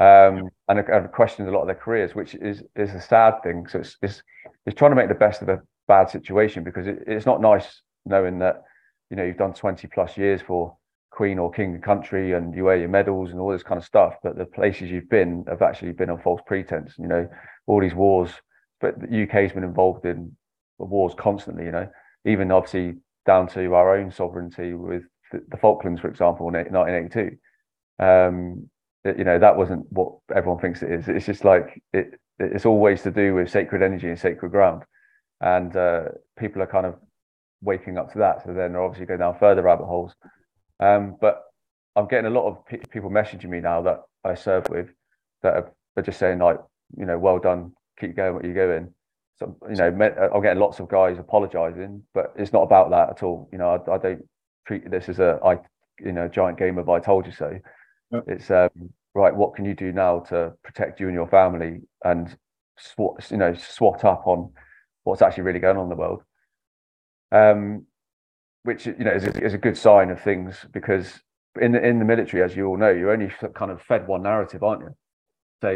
um, 0.00 0.48
and 0.68 0.78
have 0.88 1.12
questioned 1.12 1.48
a 1.48 1.52
lot 1.52 1.62
of 1.62 1.66
their 1.66 1.76
careers, 1.76 2.14
which 2.14 2.34
is 2.34 2.62
is 2.76 2.94
a 2.94 3.00
sad 3.00 3.42
thing. 3.42 3.66
So 3.68 3.80
it's 3.80 3.96
it's, 4.02 4.22
it's 4.66 4.76
trying 4.76 4.92
to 4.92 4.96
make 4.96 5.08
the 5.08 5.14
best 5.14 5.42
of 5.42 5.48
a 5.48 5.60
bad 5.86 6.10
situation 6.10 6.64
because 6.64 6.86
it, 6.86 6.98
it's 7.06 7.26
not 7.26 7.40
nice 7.40 7.82
knowing 8.04 8.38
that 8.40 8.62
you 9.10 9.16
know 9.16 9.24
you've 9.24 9.38
done 9.38 9.54
20 9.54 9.88
plus 9.88 10.16
years 10.16 10.42
for 10.42 10.76
queen 11.10 11.38
or 11.38 11.50
king 11.50 11.74
of 11.74 11.82
country 11.82 12.32
and 12.32 12.54
you 12.54 12.64
wear 12.64 12.76
your 12.76 12.88
medals 12.88 13.30
and 13.30 13.40
all 13.40 13.50
this 13.50 13.62
kind 13.62 13.78
of 13.78 13.84
stuff 13.84 14.14
but 14.22 14.36
the 14.36 14.44
places 14.44 14.90
you've 14.90 15.08
been 15.08 15.44
have 15.48 15.62
actually 15.62 15.90
been 15.90 16.10
on 16.10 16.20
false 16.20 16.40
pretense 16.46 16.94
you 16.98 17.08
know 17.08 17.26
all 17.66 17.80
these 17.80 17.94
wars 17.94 18.30
but 18.80 18.94
the 19.00 19.22
uk's 19.22 19.54
been 19.54 19.64
involved 19.64 20.04
in 20.04 20.36
wars 20.78 21.14
constantly, 21.18 21.64
you 21.64 21.72
know, 21.72 21.88
even 22.24 22.50
obviously 22.50 22.94
down 23.26 23.48
to 23.48 23.74
our 23.74 23.96
own 23.96 24.10
sovereignty 24.10 24.74
with 24.74 25.02
the, 25.32 25.42
the 25.48 25.56
Falklands, 25.56 26.00
for 26.00 26.08
example, 26.08 26.48
in 26.48 26.54
1982. 26.54 27.36
Um, 28.00 28.70
you 29.04 29.24
know, 29.24 29.38
that 29.38 29.56
wasn't 29.56 29.90
what 29.90 30.12
everyone 30.34 30.60
thinks 30.60 30.82
it 30.82 30.90
is. 30.90 31.08
It's 31.08 31.26
just 31.26 31.44
like 31.44 31.82
it, 31.92 32.18
it's 32.38 32.66
always 32.66 33.02
to 33.02 33.10
do 33.10 33.34
with 33.34 33.50
sacred 33.50 33.82
energy 33.82 34.08
and 34.08 34.18
sacred 34.18 34.50
ground. 34.50 34.82
And 35.40 35.74
uh, 35.76 36.04
people 36.38 36.62
are 36.62 36.66
kind 36.66 36.86
of 36.86 36.96
waking 37.62 37.98
up 37.98 38.12
to 38.12 38.18
that. 38.18 38.44
So 38.44 38.52
then 38.52 38.72
they're 38.72 38.82
obviously 38.82 39.06
going 39.06 39.20
down 39.20 39.38
further 39.38 39.62
rabbit 39.62 39.86
holes. 39.86 40.14
Um, 40.80 41.16
but 41.20 41.42
I'm 41.96 42.06
getting 42.06 42.26
a 42.26 42.34
lot 42.34 42.48
of 42.48 42.90
people 42.90 43.10
messaging 43.10 43.48
me 43.48 43.60
now 43.60 43.82
that 43.82 44.02
I 44.24 44.34
serve 44.34 44.68
with 44.68 44.88
that 45.42 45.54
are, 45.54 45.72
are 45.96 46.02
just 46.02 46.18
saying 46.18 46.38
like, 46.38 46.58
you 46.96 47.06
know, 47.06 47.18
well 47.18 47.38
done 47.38 47.72
keep 47.98 48.16
going 48.16 48.34
what 48.34 48.44
you're 48.44 48.54
going. 48.54 48.92
So 49.38 49.56
you 49.68 49.76
know, 49.76 49.86
I'm 49.86 50.42
getting 50.42 50.58
lots 50.58 50.80
of 50.80 50.88
guys 50.88 51.18
apologising, 51.18 52.02
but 52.14 52.32
it's 52.36 52.52
not 52.52 52.62
about 52.62 52.90
that 52.90 53.10
at 53.10 53.22
all. 53.22 53.48
You 53.52 53.58
know, 53.58 53.84
I, 53.86 53.94
I 53.94 53.98
don't 53.98 54.24
treat 54.66 54.90
this 54.90 55.08
as 55.08 55.18
a 55.18 55.38
I 55.44 55.58
you 56.00 56.12
know 56.12 56.28
giant 56.28 56.58
game 56.58 56.78
of 56.78 56.88
I 56.88 56.98
told 56.98 57.26
you 57.26 57.32
so. 57.32 57.58
Yep. 58.12 58.24
It's 58.28 58.50
um, 58.50 58.70
right. 59.14 59.34
What 59.34 59.54
can 59.54 59.64
you 59.64 59.74
do 59.74 59.92
now 59.92 60.20
to 60.30 60.52
protect 60.64 61.00
you 61.00 61.06
and 61.06 61.14
your 61.14 61.28
family 61.28 61.82
and 62.04 62.36
swat 62.78 63.30
you 63.30 63.36
know 63.36 63.54
swat 63.54 64.04
up 64.04 64.26
on 64.26 64.52
what's 65.04 65.22
actually 65.22 65.42
really 65.42 65.58
going 65.60 65.76
on 65.76 65.84
in 65.84 65.88
the 65.90 65.96
world. 65.96 66.22
Um, 67.32 67.86
which 68.64 68.86
you 68.86 68.94
know 68.98 69.12
is 69.12 69.24
a, 69.24 69.44
is 69.44 69.54
a 69.54 69.58
good 69.58 69.76
sign 69.76 70.10
of 70.10 70.20
things 70.20 70.64
because 70.72 71.20
in 71.60 71.72
the, 71.72 71.84
in 71.84 71.98
the 71.98 72.04
military, 72.04 72.42
as 72.42 72.54
you 72.56 72.66
all 72.66 72.76
know, 72.76 72.90
you're 72.90 73.10
only 73.12 73.32
kind 73.54 73.70
of 73.70 73.82
fed 73.82 74.06
one 74.06 74.22
narrative, 74.22 74.62
aren't 74.62 74.82
you? 74.82 74.94
So 75.62 75.70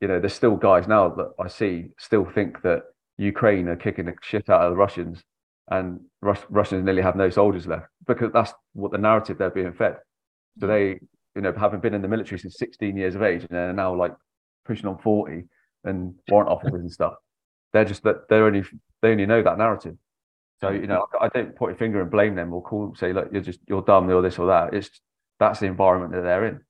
you 0.00 0.08
know, 0.08 0.20
there's 0.20 0.34
still 0.34 0.56
guys 0.56 0.88
now 0.88 1.08
that 1.10 1.32
I 1.40 1.48
see 1.48 1.88
still 1.98 2.24
think 2.24 2.62
that 2.62 2.82
Ukraine 3.18 3.68
are 3.68 3.76
kicking 3.76 4.06
the 4.06 4.14
shit 4.22 4.50
out 4.50 4.62
of 4.62 4.72
the 4.72 4.76
Russians, 4.76 5.22
and 5.70 6.00
Rus- 6.20 6.46
Russians 6.50 6.84
nearly 6.84 7.02
have 7.02 7.16
no 7.16 7.30
soldiers 7.30 7.66
left 7.66 7.86
because 8.06 8.32
that's 8.32 8.52
what 8.72 8.92
the 8.92 8.98
narrative 8.98 9.38
they're 9.38 9.50
being 9.50 9.72
fed. 9.72 9.96
So 10.58 10.66
they, 10.66 11.00
you 11.34 11.42
know, 11.42 11.52
having 11.52 11.80
been 11.80 11.94
in 11.94 12.02
the 12.02 12.08
military 12.08 12.38
since 12.38 12.56
16 12.58 12.96
years 12.96 13.14
of 13.14 13.22
age, 13.22 13.42
and 13.42 13.50
they're 13.50 13.72
now 13.72 13.94
like 13.94 14.14
pushing 14.64 14.86
on 14.86 14.98
40 14.98 15.44
and 15.84 16.14
warrant 16.28 16.50
officers 16.50 16.80
and 16.80 16.90
stuff. 16.90 17.14
They're 17.72 17.84
just 17.84 18.02
that 18.04 18.28
they're 18.28 18.46
only 18.46 18.62
they 19.02 19.10
only 19.10 19.26
know 19.26 19.42
that 19.42 19.58
narrative. 19.58 19.96
So 20.60 20.70
you 20.70 20.86
know, 20.86 21.06
I 21.20 21.28
don't 21.28 21.54
point 21.56 21.74
a 21.74 21.78
finger 21.78 22.00
and 22.00 22.10
blame 22.10 22.36
them 22.36 22.52
or 22.52 22.62
call 22.62 22.94
say, 22.94 23.12
look, 23.12 23.28
you're 23.32 23.42
just 23.42 23.60
you're 23.66 23.82
dumb 23.82 24.08
or 24.08 24.22
this 24.22 24.38
or 24.38 24.46
that. 24.46 24.72
It's 24.72 24.88
that's 25.40 25.60
the 25.60 25.66
environment 25.66 26.12
that 26.12 26.22
they're 26.22 26.46
in. 26.46 26.60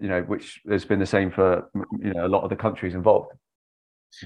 You 0.00 0.08
know, 0.08 0.22
which 0.22 0.60
has 0.68 0.84
been 0.84 0.98
the 0.98 1.06
same 1.06 1.30
for 1.30 1.70
you 2.00 2.14
know 2.14 2.26
a 2.26 2.28
lot 2.28 2.42
of 2.42 2.50
the 2.50 2.56
countries 2.56 2.94
involved. 2.94 3.32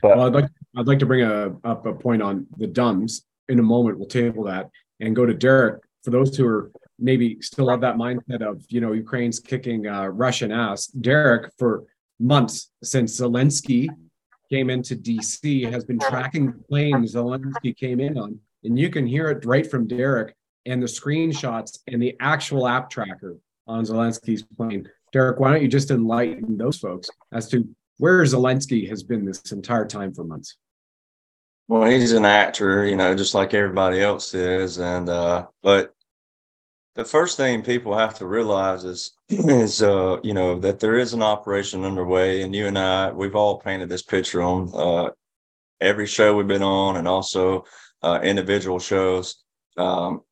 But 0.01 0.16
well, 0.16 0.26
I'd 0.26 0.32
like 0.32 0.51
I'd 0.76 0.86
like 0.86 1.01
to 1.01 1.07
bring 1.07 1.22
a, 1.22 1.53
up 1.64 1.84
a 1.86 1.93
point 1.93 2.22
on 2.22 2.47
the 2.57 2.68
dumbs 2.68 3.24
in 3.49 3.59
a 3.59 3.62
moment. 3.62 3.99
We'll 3.99 4.09
table 4.09 4.45
that 4.45 4.70
and 5.01 5.16
go 5.16 5.26
to 5.26 5.34
Derek 5.34 5.82
for 6.05 6.11
those 6.11 6.36
who 6.36 6.47
are 6.47 6.70
maybe 6.99 7.40
still 7.40 7.68
have 7.68 7.80
that 7.80 7.97
mindset 7.97 8.43
of 8.43 8.64
you 8.68 8.80
know 8.80 8.93
Ukraine's 8.93 9.40
kicking 9.40 9.86
uh, 9.86 10.07
Russian 10.07 10.53
ass. 10.53 10.86
Derek 10.86 11.53
for 11.59 11.84
months 12.18 12.70
since 12.82 13.20
Zelensky 13.20 13.88
came 14.51 14.70
into 14.70 14.95
DC 14.95 15.70
has 15.70 15.84
been 15.84 15.99
tracking 15.99 16.47
the 16.47 16.53
plane 16.68 17.03
Zelensky 17.05 17.76
came 17.76 18.01
in 18.01 18.18
on, 18.18 18.38
and 18.64 18.78
you 18.78 18.90
can 18.90 19.07
hear 19.07 19.30
it 19.30 19.45
right 19.45 19.68
from 19.68 19.86
Derek 19.86 20.34
and 20.66 20.82
the 20.82 20.86
screenshots 20.86 21.78
and 21.88 22.01
the 22.01 22.14
actual 22.20 22.68
app 22.68 22.90
tracker 22.90 23.36
on 23.66 23.84
Zelensky's 23.84 24.43
plane. 24.43 24.88
Derek, 25.12 25.38
why 25.38 25.51
don't 25.51 25.62
you 25.62 25.68
just 25.68 25.90
enlighten 25.90 26.57
those 26.57 26.78
folks 26.78 27.09
as 27.32 27.49
to 27.51 27.68
where 27.99 28.22
Zelensky 28.22 28.88
has 28.88 29.03
been 29.03 29.24
this 29.24 29.53
entire 29.53 29.86
time 29.86 30.12
for 30.12 30.24
months? 30.24 30.57
Well, 31.68 31.84
he's 31.84 32.12
an 32.12 32.24
actor, 32.24 32.86
you 32.86 32.97
know, 32.97 33.14
just 33.14 33.34
like 33.34 33.55
everybody 33.55 34.03
else 34.03 34.34
is, 34.34 34.78
and 34.78 35.09
uh, 35.09 35.47
but 35.62 35.95
the 36.95 37.05
first 37.05 37.36
thing 37.36 37.62
people 37.62 37.97
have 37.97 38.14
to 38.18 38.26
realize 38.26 38.84
is 38.84 39.12
is 39.28 39.82
uh, 39.82 40.18
you 40.22 40.34
know 40.34 40.59
that 40.59 40.80
there 40.80 40.97
is 40.97 41.14
an 41.14 41.22
operation 41.22 41.84
underway, 41.84 42.43
and 42.43 42.55
you 42.55 42.66
and 42.66 42.78
I 42.78 43.12
we've 43.12 43.36
all 43.36 43.59
painted 43.59 43.88
this 43.88 44.03
picture 44.03 44.43
on 44.43 44.70
uh, 44.74 45.11
every 45.80 46.07
show 46.07 46.36
we've 46.36 46.47
been 46.47 46.62
on, 46.62 46.97
and 46.97 47.09
also 47.09 47.64
uh, 48.03 48.20
individual 48.22 48.78
shows. 48.78 49.43
Um, 49.76 50.22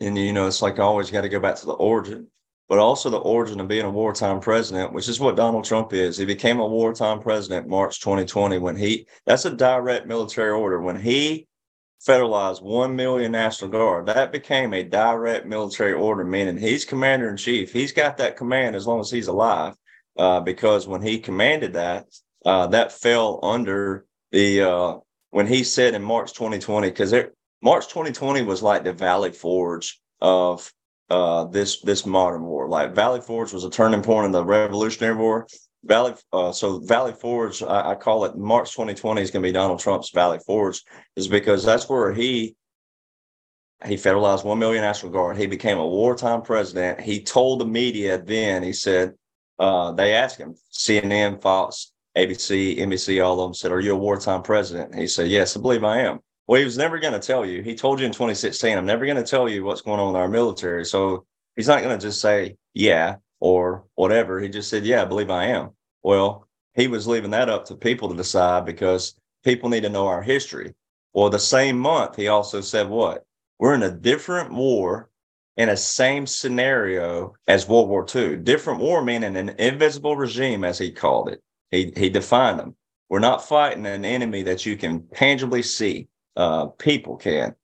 and 0.00 0.16
you 0.16 0.32
know, 0.32 0.46
it's 0.46 0.62
like 0.62 0.78
always 0.78 1.10
got 1.10 1.22
to 1.22 1.28
go 1.28 1.40
back 1.40 1.56
to 1.56 1.66
the 1.66 1.72
origin, 1.72 2.28
but 2.68 2.78
also 2.78 3.10
the 3.10 3.18
origin 3.18 3.60
of 3.60 3.68
being 3.68 3.84
a 3.84 3.90
wartime 3.90 4.40
president, 4.40 4.92
which 4.92 5.08
is 5.08 5.20
what 5.20 5.36
Donald 5.36 5.64
Trump 5.64 5.92
is. 5.92 6.16
He 6.16 6.24
became 6.24 6.60
a 6.60 6.66
wartime 6.66 7.20
president 7.20 7.68
March 7.68 8.00
2020 8.00 8.58
when 8.58 8.76
he 8.76 9.06
that's 9.26 9.44
a 9.44 9.50
direct 9.50 10.06
military 10.06 10.50
order 10.50 10.80
when 10.80 11.00
he 11.00 11.48
federalized 12.06 12.62
1 12.62 12.96
million 12.96 13.32
National 13.32 13.70
Guard. 13.70 14.06
That 14.06 14.32
became 14.32 14.72
a 14.72 14.82
direct 14.82 15.46
military 15.46 15.92
order, 15.92 16.24
meaning 16.24 16.56
he's 16.56 16.84
commander 16.84 17.28
in 17.28 17.36
chief. 17.36 17.72
He's 17.72 17.92
got 17.92 18.16
that 18.18 18.36
command 18.36 18.74
as 18.74 18.86
long 18.86 19.00
as 19.00 19.10
he's 19.10 19.28
alive, 19.28 19.74
uh, 20.18 20.40
because 20.40 20.88
when 20.88 21.02
he 21.02 21.18
commanded 21.18 21.74
that, 21.74 22.06
uh, 22.44 22.66
that 22.68 22.92
fell 22.92 23.38
under 23.42 24.04
the, 24.32 24.62
uh, 24.62 24.96
when 25.30 25.46
he 25.46 25.62
said 25.64 25.94
in 25.94 26.02
March 26.02 26.32
2020, 26.32 26.88
because 26.88 27.14
March 27.62 27.88
2020 27.88 28.42
was 28.42 28.62
like 28.62 28.82
the 28.82 28.92
Valley 28.92 29.30
Forge 29.30 30.00
of 30.20 30.72
uh, 31.10 31.44
this 31.44 31.80
this 31.82 32.06
modern 32.06 32.42
war. 32.42 32.68
Like 32.68 32.94
Valley 32.94 33.20
Forge 33.20 33.52
was 33.52 33.64
a 33.64 33.70
turning 33.70 34.02
point 34.02 34.26
in 34.26 34.32
the 34.32 34.44
Revolutionary 34.44 35.16
War. 35.16 35.46
Valley, 35.84 36.14
uh, 36.32 36.52
so 36.52 36.78
Valley 36.78 37.12
Forge, 37.12 37.62
I, 37.62 37.90
I, 37.90 37.94
call 37.96 38.24
it 38.24 38.36
March 38.36 38.70
2020 38.70 39.20
is 39.20 39.30
going 39.30 39.42
to 39.42 39.48
be 39.48 39.52
Donald 39.52 39.80
Trump's 39.80 40.10
Valley 40.10 40.38
Forge, 40.46 40.80
is 41.16 41.26
because 41.26 41.64
that's 41.64 41.88
where 41.88 42.12
he 42.12 42.54
he 43.84 43.96
federalized 43.96 44.44
one 44.44 44.60
million 44.60 44.82
National 44.82 45.10
Guard. 45.10 45.36
He 45.36 45.46
became 45.46 45.78
a 45.78 45.86
wartime 45.86 46.42
president. 46.42 47.00
He 47.00 47.20
told 47.20 47.60
the 47.60 47.64
media 47.64 48.16
then, 48.16 48.62
he 48.62 48.72
said, 48.72 49.14
uh, 49.58 49.92
they 49.92 50.14
asked 50.14 50.38
him, 50.38 50.54
CNN, 50.72 51.42
Fox, 51.42 51.92
ABC, 52.16 52.78
NBC, 52.78 53.24
all 53.24 53.40
of 53.40 53.48
them 53.48 53.54
said, 53.54 53.72
Are 53.72 53.80
you 53.80 53.92
a 53.92 53.98
wartime 53.98 54.42
president? 54.42 54.94
He 54.94 55.06
said, 55.06 55.28
Yes, 55.28 55.56
I 55.56 55.60
believe 55.60 55.84
I 55.84 56.00
am. 56.00 56.20
Well, 56.46 56.58
he 56.58 56.64
was 56.64 56.78
never 56.78 56.98
going 56.98 57.14
to 57.14 57.26
tell 57.26 57.46
you. 57.46 57.62
He 57.62 57.74
told 57.74 58.00
you 58.00 58.06
in 58.06 58.12
2016, 58.12 58.76
I'm 58.76 58.86
never 58.86 59.06
going 59.06 59.16
to 59.16 59.22
tell 59.22 59.48
you 59.48 59.64
what's 59.64 59.80
going 59.80 60.00
on 60.00 60.10
in 60.10 60.20
our 60.20 60.28
military. 60.28 60.84
So 60.84 61.24
he's 61.56 61.68
not 61.68 61.82
going 61.82 61.98
to 61.98 62.04
just 62.04 62.20
say, 62.20 62.56
Yeah, 62.74 63.16
or 63.42 63.82
whatever. 63.96 64.38
He 64.38 64.48
just 64.48 64.70
said, 64.70 64.86
Yeah, 64.86 65.02
I 65.02 65.04
believe 65.04 65.28
I 65.28 65.46
am. 65.46 65.70
Well, 66.04 66.46
he 66.74 66.86
was 66.86 67.08
leaving 67.08 67.32
that 67.32 67.48
up 67.48 67.64
to 67.66 67.74
people 67.74 68.08
to 68.08 68.14
decide 68.14 68.64
because 68.64 69.16
people 69.44 69.68
need 69.68 69.82
to 69.82 69.88
know 69.88 70.06
our 70.06 70.22
history. 70.22 70.74
Well, 71.12 71.28
the 71.28 71.40
same 71.40 71.76
month, 71.76 72.14
he 72.14 72.28
also 72.28 72.60
said, 72.60 72.88
What? 72.88 73.24
We're 73.58 73.74
in 73.74 73.82
a 73.82 73.90
different 73.90 74.52
war 74.52 75.10
in 75.56 75.68
a 75.68 75.76
same 75.76 76.24
scenario 76.24 77.34
as 77.48 77.68
World 77.68 77.88
War 77.88 78.06
II. 78.14 78.36
Different 78.36 78.78
war 78.78 79.02
meaning 79.02 79.36
an 79.36 79.48
invisible 79.58 80.16
regime, 80.16 80.62
as 80.62 80.78
he 80.78 80.92
called 80.92 81.28
it. 81.28 81.40
He, 81.72 81.92
he 81.96 82.10
defined 82.10 82.60
them. 82.60 82.76
We're 83.08 83.18
not 83.18 83.46
fighting 83.46 83.86
an 83.86 84.04
enemy 84.04 84.44
that 84.44 84.64
you 84.64 84.76
can 84.76 85.08
tangibly 85.14 85.62
see. 85.62 86.06
Uh, 86.36 86.66
people 86.66 87.16
can 87.16 87.56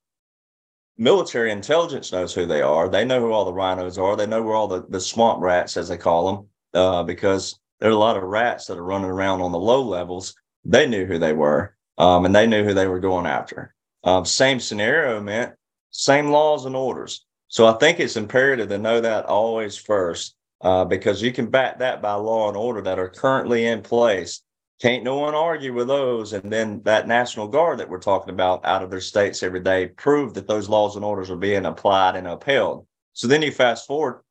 military 0.99 1.49
intelligence 1.51 2.11
knows 2.11 2.33
who 2.33 2.45
they 2.45 2.61
are. 2.61 2.89
They 2.89 3.05
know 3.05 3.21
who 3.21 3.31
all 3.31 3.45
the 3.45 3.53
RINOs 3.53 3.97
are. 3.97 4.15
They 4.15 4.27
know 4.27 4.43
where 4.43 4.53
all 4.53 4.67
the, 4.67 4.85
the 4.89 4.99
swamp 4.99 5.41
rats, 5.41 5.77
as 5.77 5.87
they 5.87 5.97
call 5.97 6.27
them, 6.27 6.47
uh, 6.73 7.03
because 7.03 7.57
there 7.79 7.89
are 7.89 7.93
a 7.93 7.97
lot 7.97 8.17
of 8.17 8.23
rats 8.23 8.65
that 8.65 8.77
are 8.77 8.83
running 8.83 9.09
around 9.09 9.41
on 9.41 9.53
the 9.53 9.59
low 9.59 9.81
levels. 9.81 10.35
They 10.65 10.85
knew 10.85 11.05
who 11.05 11.17
they 11.17 11.33
were, 11.33 11.75
um, 11.97 12.25
and 12.25 12.35
they 12.35 12.45
knew 12.45 12.65
who 12.65 12.73
they 12.73 12.87
were 12.87 12.99
going 12.99 13.25
after. 13.25 13.73
Um, 14.03 14.25
same 14.25 14.59
scenario 14.59 15.21
meant 15.21 15.55
same 15.91 16.27
laws 16.27 16.65
and 16.65 16.75
orders. 16.75 17.25
So 17.47 17.65
I 17.65 17.73
think 17.77 17.99
it's 17.99 18.17
imperative 18.17 18.69
to 18.69 18.77
know 18.77 18.99
that 18.99 19.25
always 19.25 19.77
first, 19.77 20.35
uh, 20.61 20.83
because 20.83 21.21
you 21.21 21.31
can 21.31 21.47
back 21.47 21.79
that 21.79 22.01
by 22.01 22.13
law 22.13 22.49
and 22.49 22.57
order 22.57 22.81
that 22.81 22.99
are 22.99 23.09
currently 23.09 23.65
in 23.65 23.81
place 23.81 24.41
can't 24.79 25.03
no 25.03 25.17
one 25.17 25.35
argue 25.35 25.73
with 25.73 25.87
those. 25.87 26.33
And 26.33 26.51
then 26.51 26.81
that 26.83 27.07
National 27.07 27.47
Guard 27.47 27.79
that 27.79 27.89
we're 27.89 27.99
talking 27.99 28.33
about 28.33 28.65
out 28.65 28.81
of 28.81 28.89
their 28.89 29.01
states 29.01 29.43
every 29.43 29.59
day 29.59 29.87
prove 29.87 30.33
that 30.33 30.47
those 30.47 30.69
laws 30.69 30.95
and 30.95 31.03
orders 31.03 31.29
are 31.29 31.35
being 31.35 31.65
applied 31.65 32.15
and 32.15 32.27
upheld. 32.27 32.87
So 33.13 33.27
then 33.27 33.41
you 33.41 33.51
fast 33.51 33.85
forward, 33.87 34.21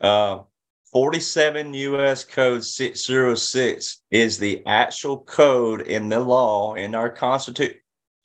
uh, 0.00 0.40
47 0.92 1.72
US 1.72 2.24
Code 2.24 2.64
606 2.64 4.02
is 4.10 4.38
the 4.38 4.62
actual 4.66 5.18
code 5.18 5.82
in 5.82 6.08
the 6.08 6.20
law 6.20 6.74
in 6.74 6.94
our 6.94 7.08
Constitution. 7.08 7.76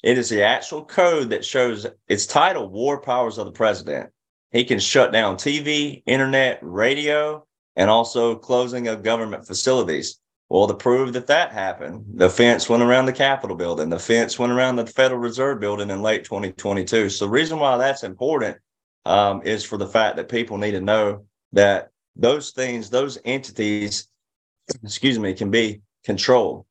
It 0.03 0.17
is 0.17 0.29
the 0.29 0.43
actual 0.43 0.83
code 0.83 1.29
that 1.29 1.45
shows 1.45 1.87
its 2.07 2.25
title 2.25 2.69
War 2.69 2.99
Powers 2.99 3.37
of 3.37 3.45
the 3.45 3.51
President. 3.51 4.09
He 4.51 4.63
can 4.63 4.79
shut 4.79 5.11
down 5.11 5.37
TV, 5.37 6.03
internet, 6.05 6.59
radio, 6.61 7.45
and 7.75 7.89
also 7.89 8.35
closing 8.35 8.87
of 8.87 9.03
government 9.03 9.47
facilities. 9.47 10.19
Well, 10.49 10.67
to 10.67 10.75
prove 10.75 11.13
that 11.13 11.27
that 11.27 11.51
happened, 11.51 12.05
the 12.13 12.29
fence 12.29 12.69
went 12.69 12.83
around 12.83 13.07
the 13.07 13.13
Capitol 13.13 13.55
building. 13.55 13.89
The 13.89 13.97
fence 13.97 14.37
went 14.37 14.51
around 14.51 14.75
the 14.75 14.85
Federal 14.85 15.19
Reserve 15.19 15.59
building 15.59 15.89
in 15.89 16.03
late 16.03 16.23
2022. 16.23 17.09
So 17.09 17.25
the 17.25 17.31
reason 17.31 17.57
why 17.57 17.77
that's 17.77 18.03
important 18.03 18.57
um, 19.05 19.41
is 19.43 19.63
for 19.63 19.77
the 19.77 19.87
fact 19.87 20.17
that 20.17 20.29
people 20.29 20.57
need 20.57 20.71
to 20.71 20.81
know 20.81 21.25
that 21.53 21.89
those 22.15 22.51
things, 22.51 22.89
those 22.89 23.17
entities, 23.25 24.07
excuse 24.83 25.17
me, 25.17 25.33
can 25.33 25.49
be 25.49 25.81
controlled. 26.03 26.65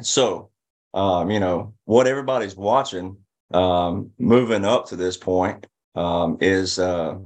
So, 0.00 0.50
um, 0.94 1.30
you 1.30 1.40
know, 1.40 1.74
what 1.84 2.06
everybody's 2.06 2.56
watching 2.56 3.18
um, 3.52 4.10
moving 4.18 4.64
up 4.64 4.86
to 4.86 4.96
this 4.96 5.16
point 5.16 5.66
um, 5.96 6.38
is, 6.40 6.78
uh, 6.78 7.18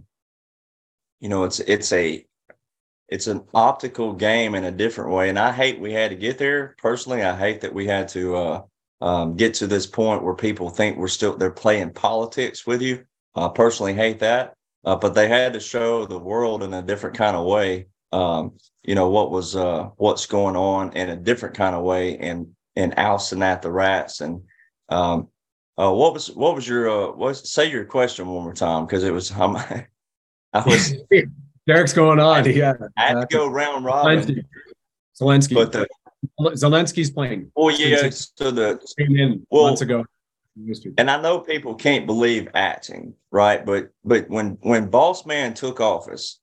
you 1.20 1.28
know, 1.28 1.44
it's 1.44 1.60
it's 1.60 1.92
a 1.92 2.26
it's 3.14 3.26
an 3.26 3.44
optical 3.54 4.12
game 4.12 4.54
in 4.54 4.64
a 4.64 4.70
different 4.70 5.10
way. 5.10 5.28
And 5.28 5.38
I 5.38 5.52
hate 5.52 5.80
we 5.80 5.92
had 5.92 6.10
to 6.10 6.16
get 6.16 6.38
there. 6.38 6.74
Personally, 6.78 7.22
I 7.22 7.36
hate 7.36 7.60
that 7.62 7.72
we 7.72 7.86
had 7.86 8.08
to 8.08 8.36
uh, 8.36 8.62
um, 9.00 9.36
get 9.36 9.54
to 9.54 9.66
this 9.66 9.86
point 9.86 10.22
where 10.22 10.34
people 10.34 10.68
think 10.70 10.96
we're 10.96 11.08
still 11.08 11.36
they're 11.36 11.50
playing 11.50 11.92
politics 11.92 12.66
with 12.66 12.82
you. 12.82 13.04
I 13.34 13.48
personally 13.48 13.94
hate 13.94 14.20
that, 14.20 14.54
uh, 14.84 14.96
but 14.96 15.14
they 15.14 15.28
had 15.28 15.52
to 15.54 15.60
show 15.60 16.06
the 16.06 16.18
world 16.18 16.62
in 16.62 16.74
a 16.74 16.82
different 16.82 17.16
kind 17.16 17.36
of 17.36 17.46
way 17.46 17.86
um, 18.14 18.52
you 18.84 18.94
know, 18.94 19.08
what 19.08 19.30
was 19.30 19.56
uh, 19.56 19.88
what's 19.96 20.26
going 20.26 20.56
on 20.56 20.92
in 20.92 21.10
a 21.10 21.16
different 21.16 21.56
kind 21.56 21.74
of 21.74 21.82
way, 21.82 22.16
and 22.18 22.54
and 22.76 22.94
ousting 22.96 23.42
at 23.42 23.60
the 23.60 23.70
rats. 23.70 24.20
And 24.20 24.42
um, 24.88 25.28
uh, 25.76 25.92
what 25.92 26.14
was 26.14 26.30
what 26.30 26.54
was 26.54 26.68
your 26.68 26.88
uh, 26.88 27.12
what 27.12 27.36
say 27.36 27.68
your 27.70 27.84
question 27.84 28.28
one 28.28 28.44
more 28.44 28.54
time 28.54 28.86
because 28.86 29.02
it 29.02 29.12
was 29.12 29.32
I 29.32 29.86
was 30.54 30.94
Derek's 31.66 31.92
going 31.92 32.20
on. 32.20 32.44
Yeah, 32.50 32.74
I 32.96 33.08
had 33.08 33.20
to 33.20 33.26
go 33.30 33.48
round 33.48 33.84
robin. 33.84 34.44
Zelensky. 35.20 35.54
But 35.54 35.72
the 35.72 35.88
Zelensky's 36.40 37.10
playing. 37.10 37.50
Oh 37.56 37.68
yeah, 37.68 38.10
so 38.10 38.50
the 38.50 38.80
came 38.98 39.16
in 39.16 39.46
well, 39.50 39.64
months 39.64 39.80
ago. 39.80 40.04
And 40.98 41.10
I 41.10 41.20
know 41.20 41.40
people 41.40 41.74
can't 41.74 42.06
believe 42.06 42.48
acting, 42.54 43.14
right? 43.30 43.64
But 43.64 43.90
but 44.04 44.28
when 44.28 44.58
when 44.62 44.88
Boss 44.88 45.26
Man 45.26 45.54
took 45.54 45.80
office, 45.80 46.40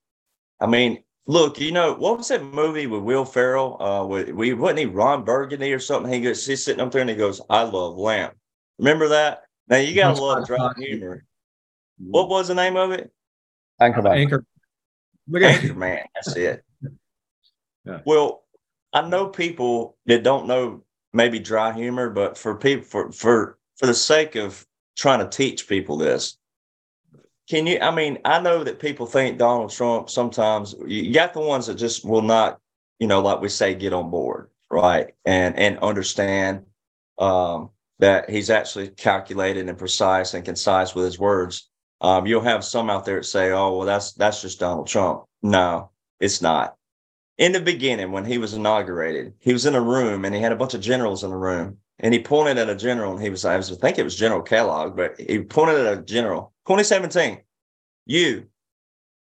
I 0.60 0.66
mean, 0.66 1.02
look, 1.26 1.58
you 1.58 1.72
know 1.72 1.94
what 1.94 2.18
was 2.18 2.28
that 2.28 2.42
movie 2.42 2.86
with 2.86 3.02
Will 3.02 3.24
Ferrell? 3.24 3.80
Uh, 3.82 4.06
with, 4.06 4.30
we 4.30 4.52
wasn't 4.54 4.80
he 4.80 4.86
Ron 4.86 5.24
Burgundy 5.24 5.72
or 5.72 5.78
something? 5.78 6.12
He 6.12 6.20
goes, 6.20 6.46
he's 6.46 6.64
sitting 6.64 6.82
up 6.82 6.90
there 6.90 7.00
and 7.00 7.10
he 7.10 7.16
goes, 7.16 7.40
"I 7.48 7.62
love 7.62 7.96
lamb." 7.96 8.32
Remember 8.78 9.08
that? 9.08 9.42
Now 9.68 9.76
you 9.78 9.94
got 9.94 10.18
a 10.18 10.20
lot 10.20 10.40
of 10.40 10.46
dry 10.46 10.72
humor. 10.76 11.24
What 11.98 12.28
was 12.28 12.48
the 12.48 12.54
name 12.54 12.76
of 12.76 12.90
it? 12.90 13.10
Anchorman. 13.80 14.16
Anchor. 14.16 14.44
Look 15.28 15.42
at 15.42 15.60
Anchorman. 15.60 16.04
That's 16.14 16.36
it. 16.36 16.64
Yeah. 17.84 18.00
Well, 18.04 18.44
I 18.92 19.08
know 19.08 19.28
people 19.28 19.96
that 20.06 20.22
don't 20.22 20.46
know 20.46 20.84
maybe 21.12 21.38
dry 21.38 21.72
humor, 21.72 22.10
but 22.10 22.38
for 22.38 22.54
people 22.56 22.84
for 22.84 23.12
for 23.12 23.58
for 23.76 23.86
the 23.86 23.94
sake 23.94 24.36
of 24.36 24.66
trying 24.96 25.20
to 25.20 25.28
teach 25.28 25.68
people 25.68 25.96
this, 25.96 26.36
can 27.48 27.66
you? 27.66 27.78
I 27.80 27.94
mean, 27.94 28.18
I 28.24 28.40
know 28.40 28.64
that 28.64 28.78
people 28.78 29.06
think 29.06 29.38
Donald 29.38 29.70
Trump 29.70 30.10
sometimes. 30.10 30.74
You 30.86 31.12
got 31.12 31.34
the 31.34 31.40
ones 31.40 31.66
that 31.66 31.74
just 31.74 32.04
will 32.04 32.22
not, 32.22 32.60
you 32.98 33.06
know, 33.06 33.20
like 33.20 33.40
we 33.40 33.48
say, 33.48 33.74
get 33.74 33.92
on 33.92 34.10
board, 34.10 34.48
right, 34.70 35.12
and 35.24 35.58
and 35.58 35.78
understand 35.78 36.66
um, 37.18 37.70
that 37.98 38.30
he's 38.30 38.50
actually 38.50 38.88
calculated 38.88 39.68
and 39.68 39.78
precise 39.78 40.34
and 40.34 40.44
concise 40.44 40.94
with 40.94 41.04
his 41.04 41.18
words. 41.18 41.68
Um, 42.02 42.26
you'll 42.26 42.42
have 42.42 42.64
some 42.64 42.90
out 42.90 43.06
there 43.06 43.16
that 43.16 43.24
say, 43.24 43.52
"Oh, 43.52 43.78
well, 43.78 43.86
that's 43.86 44.12
that's 44.12 44.42
just 44.42 44.60
Donald 44.60 44.88
Trump." 44.88 45.24
No, 45.42 45.90
it's 46.20 46.42
not 46.42 46.76
in 47.38 47.52
the 47.52 47.60
beginning 47.60 48.12
when 48.12 48.24
he 48.24 48.38
was 48.38 48.54
inaugurated, 48.54 49.34
he 49.40 49.52
was 49.52 49.66
in 49.66 49.74
a 49.74 49.80
room 49.80 50.24
and 50.24 50.34
he 50.34 50.40
had 50.40 50.52
a 50.52 50.56
bunch 50.56 50.74
of 50.74 50.80
generals 50.80 51.24
in 51.24 51.30
the 51.30 51.36
room. 51.36 51.78
And 51.98 52.12
he 52.12 52.22
pointed 52.22 52.58
at 52.58 52.70
a 52.70 52.76
general 52.76 53.12
and 53.12 53.22
he 53.22 53.30
was, 53.30 53.44
I, 53.44 53.56
was, 53.56 53.72
I 53.72 53.76
think 53.76 53.98
it 53.98 54.04
was 54.04 54.16
General 54.16 54.42
Kellogg, 54.42 54.96
but 54.96 55.18
he 55.18 55.40
pointed 55.40 55.86
at 55.86 55.98
a 55.98 56.02
general. 56.02 56.52
2017, 56.66 57.40
you, 58.06 58.46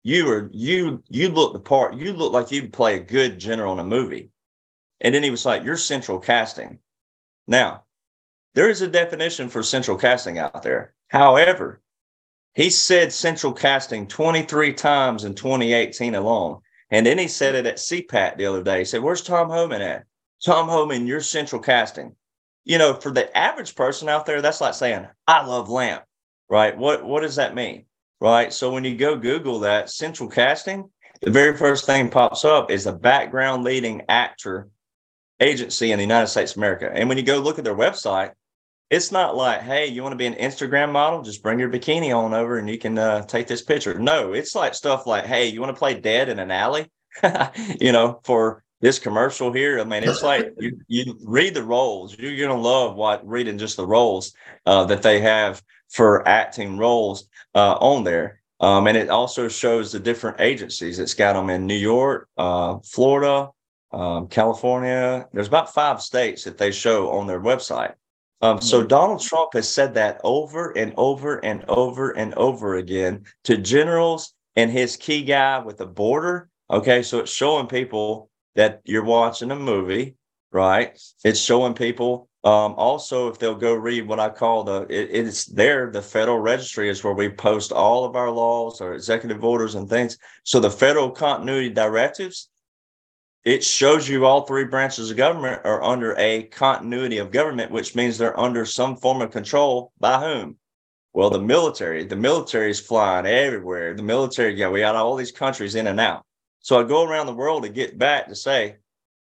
you 0.03 0.27
were, 0.27 0.51
you, 0.53 1.03
you 1.09 1.29
look 1.29 1.53
the 1.53 1.61
part, 1.61 1.97
you 1.97 2.13
look 2.13 2.33
like 2.33 2.51
you'd 2.51 2.73
play 2.73 2.97
a 2.97 3.01
good 3.01 3.39
general 3.39 3.73
in 3.73 3.79
a 3.79 3.85
movie. 3.85 4.31
And 5.01 5.15
then 5.15 5.23
he 5.23 5.31
was 5.31 5.45
like, 5.45 5.63
You're 5.65 5.77
central 5.77 6.19
casting. 6.19 6.79
Now, 7.47 7.85
there 8.55 8.71
is 8.71 8.83
a 8.83 8.89
definition 8.89 9.49
for 9.49 9.63
central 9.63 9.97
casting 9.97 10.39
out 10.39 10.63
there. 10.63 10.95
However, 11.09 11.83
he 12.57 12.71
said 12.71 13.13
central 13.13 13.53
casting 13.53 14.07
23 14.07 14.73
times 14.73 15.25
in 15.25 15.35
2018 15.35 16.15
alone. 16.15 16.63
And 16.91 17.05
then 17.05 17.19
he 17.19 17.29
said 17.29 17.55
it 17.55 17.67
at 17.67 17.77
CPAC 17.77 18.39
the 18.39 18.47
other 18.47 18.63
day. 18.63 18.79
He 18.79 18.85
said, 18.87 19.03
Where's 19.03 19.21
Tom 19.21 19.51
Homan 19.51 19.83
at? 19.83 20.05
Tom 20.43 20.67
Homan, 20.67 21.07
you're 21.07 21.21
central 21.21 21.61
casting. 21.61 22.17
You 22.65 22.79
know, 22.79 22.95
for 22.95 23.11
the 23.11 23.37
average 23.37 23.75
person 23.75 24.09
out 24.09 24.25
there, 24.25 24.41
that's 24.41 24.63
like 24.63 24.73
saying, 24.73 25.07
I 25.27 25.45
love 25.45 25.69
lamp, 25.69 26.05
right? 26.49 26.77
What 26.77 27.05
what 27.05 27.21
does 27.21 27.37
that 27.37 27.55
mean? 27.55 27.85
Right. 28.23 28.51
So 28.51 28.73
when 28.73 28.85
you 28.85 28.97
go 28.97 29.17
Google 29.17 29.61
that 29.61 29.91
central 29.91 30.31
casting, 30.31 30.91
the 31.21 31.31
very 31.31 31.55
first 31.59 31.85
thing 31.85 32.09
pops 32.09 32.43
up 32.47 32.71
is 32.71 32.87
a 32.87 32.93
background 32.93 33.65
leading 33.65 34.03
actor 34.09 34.71
agency 35.41 35.93
in 35.93 35.99
the 35.99 36.05
United 36.05 36.29
States 36.29 36.53
of 36.53 36.59
America. 36.59 36.91
And 36.91 37.07
when 37.07 37.19
you 37.19 37.25
go 37.25 37.39
look 37.39 37.59
at 37.59 37.65
their 37.65 37.77
website, 37.77 38.33
it's 38.91 39.11
not 39.11 39.37
like, 39.37 39.63
hey, 39.63 39.87
you 39.87 40.03
want 40.03 40.13
to 40.13 40.17
be 40.17 40.27
an 40.27 40.35
Instagram 40.35 40.93
model? 40.93 41.23
Just 41.23 41.43
bring 41.43 41.59
your 41.59 41.71
bikini 41.71 42.17
on 42.17 42.33
over 42.33 42.59
and 42.59 42.69
you 42.69 42.79
can 42.79 42.99
uh, 42.99 43.23
take 43.23 43.47
this 43.47 43.63
picture. 43.63 43.99
No, 43.99 44.33
it's 44.33 44.55
like 44.55 44.75
stuff 44.75 45.07
like, 45.07 45.27
hey, 45.27 45.47
you 45.47 45.61
want 45.61 45.75
to 45.75 45.79
play 45.79 45.99
dead 45.99 46.29
in 46.29 46.39
an 46.39 46.51
alley? 46.51 46.91
you 47.81 47.93
know, 47.93 48.21
for 48.25 48.63
this 48.81 48.99
commercial 48.99 49.53
here. 49.53 49.81
I 49.81 49.85
mean, 49.85 50.05
it's 50.05 50.23
like 50.23 50.53
you, 50.59 50.79
you 50.87 51.19
read 51.25 51.55
the 51.55 51.63
roles. 51.63 52.17
You're 52.17 52.37
going 52.37 52.57
to 52.57 52.69
love 52.69 52.95
what 52.95 53.27
reading 53.27 53.59
just 53.59 53.77
the 53.77 53.87
roles 53.87 54.35
uh, 54.67 54.85
that 54.85 55.03
they 55.03 55.21
have 55.21 55.63
for 55.89 56.27
acting 56.29 56.77
roles 56.77 57.29
uh, 57.55 57.75
on 57.81 58.05
there. 58.05 58.41
Um, 58.61 58.87
and 58.87 58.97
it 58.97 59.11
also 59.11 59.49
shows 59.49 59.93
the 59.93 60.01
different 60.01 60.41
agencies. 60.41 60.99
It's 60.99 61.15
got 61.15 61.35
them 61.35 61.51
in 61.51 61.67
New 61.67 61.75
York, 61.75 62.29
uh, 62.37 62.79
Florida, 62.85 63.51
um, 63.93 64.29
California. 64.29 65.27
There's 65.33 65.49
about 65.49 65.75
five 65.75 66.01
states 66.01 66.45
that 66.45 66.59
they 66.59 66.71
show 66.71 67.11
on 67.11 67.27
their 67.27 67.41
website. 67.41 67.95
Um, 68.43 68.61
so 68.61 68.79
mm-hmm. 68.79 68.89
Donald 68.89 69.21
Trump 69.23 69.55
has 69.55 69.69
said 69.69 69.95
that 69.95 70.21
over 70.23 70.77
and 70.77 70.93
over 70.97 71.45
and 71.45 71.65
over 71.69 72.11
and 72.11 72.35
over 72.35 72.77
again 72.77 73.25
to 73.45 73.57
generals 73.57 74.35
and 74.57 74.71
his 74.71 74.97
key 74.97 75.25
guy 75.25 75.59
with 75.59 75.79
the 75.79 75.87
border. 75.87 76.49
Okay, 76.71 77.03
so 77.03 77.21
it's 77.21 77.33
showing 77.33 77.67
people 77.67 78.31
that 78.55 78.81
you're 78.85 79.05
watching 79.05 79.51
a 79.51 79.57
movie, 79.57 80.17
right? 80.51 80.99
It's 81.25 81.41
showing 81.41 81.75
people 81.75 82.29
um, 82.47 82.75
also 82.77 83.29
if 83.29 83.41
they'll 83.41 83.57
go 83.57 83.75
read 83.75 84.07
what 84.07 84.21
I 84.21 84.29
call 84.29 84.63
the 84.63 84.83
it, 84.83 85.11
it's 85.11 85.47
there. 85.47 85.91
The 85.91 86.01
federal 86.01 86.39
registry 86.39 86.89
is 86.89 87.03
where 87.03 87.13
we 87.13 87.29
post 87.29 87.73
all 87.73 88.05
of 88.05 88.15
our 88.15 88.31
laws, 88.31 88.81
our 88.81 88.95
executive 88.95 89.43
orders, 89.43 89.75
and 89.75 89.89
things. 89.89 90.17
So 90.45 90.61
the 90.61 90.71
federal 90.71 91.11
continuity 91.11 91.71
directives 91.71 92.49
it 93.47 93.63
shows 93.63 94.09
you 94.09 94.27
all 94.27 94.43
three 94.43 94.65
branches 94.65 95.09
of 95.09 95.17
government 95.17 95.61
are 95.65 95.81
under 95.81 96.17
a 96.19 96.43
continuity 96.43 97.19
of 97.19 97.31
government, 97.31 97.71
which 97.71 97.95
means 97.95 98.19
they're 98.19 98.39
under 98.39 98.67
some 98.67 98.97
form 98.97 99.23
of 99.23 99.31
control 99.31 99.93
by 100.01 100.19
whom? 100.19 100.57
Well, 101.13 101.31
the 101.31 101.41
military. 101.41 102.03
The 102.03 102.17
military 102.17 102.73
is 102.73 102.81
flying 102.81 103.25
everywhere. 103.25 103.95
The 103.95 104.03
military, 104.03 104.57
yeah, 104.57 104.69
we 104.69 104.81
got 104.81 104.97
all 104.97 105.15
these 105.15 105.31
countries 105.31 105.77
in 105.77 105.87
and 105.87 106.01
out. 106.01 106.25
So 106.59 106.81
I 106.81 106.83
go 106.83 107.05
around 107.05 107.27
the 107.27 107.35
world 107.35 107.63
to 107.63 107.69
get 107.69 107.97
back 107.97 108.27
to 108.27 108.35
say 108.35 108.79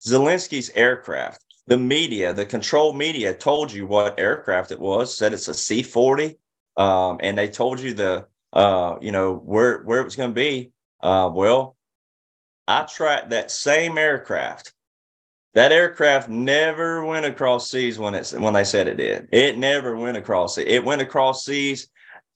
Zelensky's 0.05 0.69
aircraft, 0.75 1.43
the 1.65 1.77
media, 1.77 2.33
the 2.33 2.45
control 2.45 2.93
media 2.93 3.33
told 3.33 3.71
you 3.71 3.87
what 3.87 4.19
aircraft 4.19 4.71
it 4.71 4.79
was, 4.79 5.17
said 5.17 5.33
it's 5.33 5.47
a 5.47 5.55
C 5.55 5.81
40. 5.81 6.37
Um, 6.77 7.17
and 7.21 7.35
they 7.35 7.47
told 7.47 7.79
you 7.79 7.95
the, 7.95 8.27
uh, 8.53 8.97
you 9.01 9.11
know, 9.11 9.37
where, 9.37 9.81
where 9.85 9.99
it 9.99 10.05
was 10.05 10.15
going 10.15 10.29
to 10.29 10.35
be. 10.35 10.71
Uh, 11.01 11.31
well, 11.33 11.75
I 12.67 12.83
tracked 12.83 13.31
that 13.31 13.51
same 13.51 13.97
aircraft. 13.97 14.73
That 15.53 15.71
aircraft 15.71 16.29
never 16.29 17.05
went 17.05 17.25
across 17.25 17.69
seas 17.69 17.99
when 17.99 18.15
it's 18.15 18.33
when 18.33 18.53
they 18.53 18.63
said 18.63 18.87
it 18.87 18.97
did. 18.97 19.27
It 19.31 19.57
never 19.57 19.95
went 19.95 20.17
across 20.17 20.57
it. 20.57 20.67
It 20.67 20.83
went 20.83 21.01
across 21.01 21.45
seas 21.45 21.89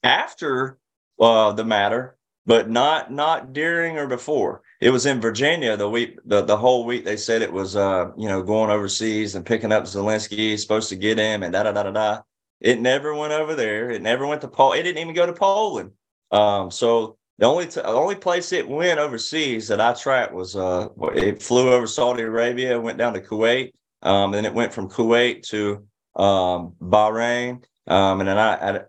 after 0.04 0.78
uh, 1.20 1.52
the 1.54 1.66
matter, 1.66 2.16
but 2.46 2.70
not 2.70 3.12
not 3.12 3.54
during 3.54 3.98
or 3.98 4.06
before. 4.06 4.62
It 4.80 4.92
was 4.92 5.08
in 5.08 5.20
Virginia 5.20 5.76
the 5.76 5.90
week 5.90 6.20
the, 6.26 6.42
the 6.44 6.58
whole 6.58 6.86
week 6.86 7.06
they 7.06 7.18
said 7.18 7.42
it 7.42 7.52
was 7.52 7.76
uh 7.76 8.12
you 8.16 8.28
know 8.28 8.44
going 8.44 8.70
overseas 8.70 9.34
and 9.34 9.46
picking 9.46 9.72
up 9.72 9.86
Zelensky, 9.86 10.58
supposed 10.60 10.90
to 10.90 10.96
get 10.96 11.18
him 11.18 11.42
and 11.42 11.54
da 11.54 11.64
da 11.64 11.72
da 11.72 11.84
da 11.84 11.92
da. 11.92 12.22
It 12.60 12.80
never 12.80 13.16
went 13.16 13.34
over 13.34 13.56
there. 13.56 13.90
It 13.90 14.02
never 14.04 14.28
went 14.28 14.42
to 14.42 14.48
Paul. 14.48 14.74
It 14.74 14.84
didn't 14.84 15.02
even 15.02 15.16
go 15.16 15.26
to 15.26 15.34
Poland. 15.34 15.92
Um, 16.32 16.70
so 16.70 17.18
the 17.40 17.46
only 17.46 17.68
t- 17.68 17.82
only 17.82 18.16
place 18.16 18.52
it 18.52 18.68
went 18.68 19.00
overseas 19.00 19.68
that 19.68 19.82
I 19.82 19.94
tracked 19.94 20.34
was 20.34 20.56
uh 20.56 20.90
it 21.16 21.42
flew 21.42 21.72
over 21.72 21.88
Saudi 21.88 22.24
Arabia, 22.24 22.80
went 22.80 22.98
down 22.98 23.14
to 23.14 23.22
Kuwait, 23.22 23.72
um, 24.02 24.32
then 24.32 24.46
it 24.46 24.54
went 24.54 24.74
from 24.74 24.90
Kuwait 24.90 25.44
to 25.50 25.86
um, 26.16 26.74
Bahrain, 26.82 27.64
um, 27.88 28.20
and 28.20 28.30
then 28.30 28.38
I, 28.38 28.78
I 28.78 28.80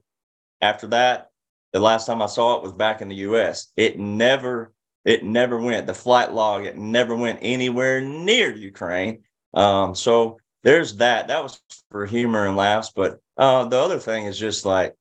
after 0.60 0.86
that, 0.88 1.30
the 1.72 1.80
last 1.80 2.06
time 2.06 2.22
I 2.22 2.26
saw 2.26 2.56
it 2.56 2.62
was 2.62 2.72
back 2.72 3.00
in 3.00 3.08
the 3.08 3.16
U.S. 3.16 3.68
It 3.76 3.98
never 3.98 4.72
it 5.04 5.24
never 5.24 5.58
went 5.58 5.86
the 5.86 5.94
flight 5.94 6.32
log. 6.32 6.64
It 6.64 6.76
never 6.76 7.14
went 7.14 7.38
anywhere 7.42 8.00
near 8.00 8.54
Ukraine. 8.54 9.22
Um, 9.54 9.94
so 9.94 10.38
there's 10.62 10.96
that. 10.96 11.28
That 11.28 11.42
was 11.42 11.60
for 11.90 12.04
humor 12.06 12.46
and 12.46 12.56
laughs, 12.56 12.92
but 12.94 13.20
uh, 13.36 13.64
the 13.66 13.78
other 13.78 13.98
thing 13.98 14.26
is 14.26 14.38
just 14.38 14.64
like 14.64 14.94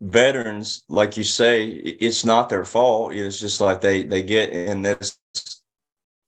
veterans, 0.00 0.82
like 0.88 1.16
you 1.16 1.24
say, 1.24 1.66
it's 1.66 2.24
not 2.24 2.48
their 2.48 2.64
fault. 2.64 3.12
It's 3.14 3.38
just 3.38 3.60
like 3.60 3.80
they 3.80 4.02
they 4.02 4.22
get 4.22 4.50
in 4.50 4.82
this, 4.82 5.18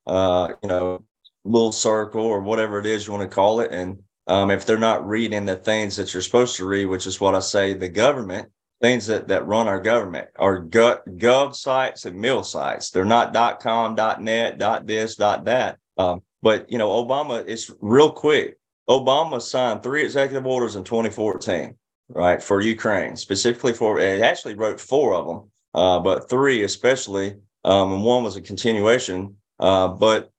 uh, 0.06 0.48
you 0.62 0.68
know, 0.68 1.04
little 1.44 1.72
circle 1.72 2.24
or 2.24 2.40
whatever 2.40 2.78
it 2.78 2.86
is 2.86 3.06
you 3.06 3.12
want 3.12 3.28
to 3.28 3.34
call 3.34 3.60
it, 3.60 3.72
and 3.72 4.02
um, 4.26 4.50
if 4.50 4.64
they're 4.64 4.78
not 4.78 5.06
reading 5.06 5.44
the 5.44 5.56
things 5.56 5.96
that 5.96 6.12
you're 6.12 6.22
supposed 6.22 6.56
to 6.56 6.66
read, 6.66 6.86
which 6.86 7.06
is 7.06 7.20
what 7.20 7.34
I 7.34 7.40
say, 7.40 7.74
the 7.74 7.88
government 7.88 8.48
things 8.80 9.06
that 9.06 9.28
that 9.28 9.46
run 9.46 9.68
our 9.68 9.80
government 9.80 10.28
are 10.36 10.60
gov, 10.64 10.98
gov 11.16 11.54
sites 11.54 12.04
and 12.04 12.20
mill 12.20 12.42
sites. 12.42 12.90
They're 12.90 13.04
not 13.04 13.32
dot 13.32 13.60
.com, 13.60 13.94
dot 13.94 14.20
.net, 14.20 14.58
dot 14.58 14.86
.this, 14.86 15.14
dot 15.14 15.44
.that. 15.44 15.78
Um, 15.96 16.22
but 16.42 16.70
you 16.70 16.78
know, 16.78 16.90
Obama, 16.90 17.44
it's 17.46 17.70
real 17.80 18.10
quick. 18.10 18.58
Obama 18.90 19.40
signed 19.40 19.82
three 19.82 20.04
executive 20.04 20.44
orders 20.44 20.74
in 20.74 20.82
2014 20.82 21.76
right, 22.14 22.42
for 22.42 22.60
Ukraine, 22.60 23.16
specifically 23.16 23.72
for 23.72 23.98
it 23.98 24.20
actually 24.22 24.54
wrote 24.54 24.80
four 24.80 25.14
of 25.14 25.26
them, 25.26 25.50
uh, 25.74 25.98
but 25.98 26.28
three 26.30 26.62
especially, 26.64 27.36
um, 27.64 27.92
and 27.92 28.04
one 28.04 28.24
was 28.24 28.36
a 28.36 28.40
continuation 28.40 29.36
Uh, 29.58 29.88
but 29.88 30.30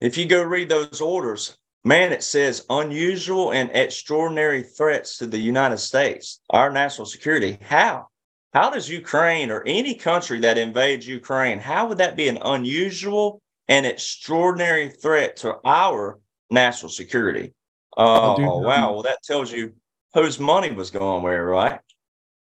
if 0.00 0.18
you 0.18 0.26
go 0.26 0.42
read 0.42 0.68
those 0.68 1.00
orders, 1.00 1.56
man, 1.84 2.12
it 2.12 2.22
says 2.22 2.66
unusual 2.68 3.52
and 3.52 3.70
extraordinary 3.72 4.62
threats 4.62 5.18
to 5.18 5.26
the 5.26 5.38
United 5.38 5.78
States, 5.78 6.40
our 6.50 6.70
national 6.70 7.06
security. 7.06 7.58
How? 7.62 8.08
How 8.52 8.70
does 8.70 8.88
Ukraine 8.88 9.50
or 9.50 9.62
any 9.66 9.94
country 9.94 10.38
that 10.40 10.58
invades 10.58 11.06
Ukraine, 11.06 11.58
how 11.58 11.86
would 11.86 11.98
that 11.98 12.16
be 12.16 12.28
an 12.28 12.38
unusual 12.42 13.40
and 13.68 13.86
extraordinary 13.86 14.88
threat 14.90 15.36
to 15.38 15.56
our 15.64 16.18
national 16.50 16.90
security? 16.90 17.52
Oh, 17.96 18.36
oh 18.38 18.58
wow. 18.58 18.92
Well, 18.92 19.02
that 19.02 19.22
tells 19.22 19.50
you 19.50 19.72
whose 20.14 20.38
money 20.38 20.72
was 20.72 20.90
going 20.90 21.22
where, 21.22 21.44
right? 21.44 21.80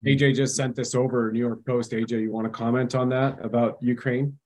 AJ 0.05 0.35
just 0.35 0.57
sent 0.57 0.75
this 0.75 0.95
over 0.95 1.31
New 1.31 1.39
York 1.39 1.65
Post. 1.65 1.93
AJ, 1.93 2.23
you 2.23 2.33
want 2.33 2.45
to 2.45 2.51
comment 2.51 2.95
on 2.95 3.09
that 3.11 3.45
about 3.45 3.79
Ukraine? 3.81 4.39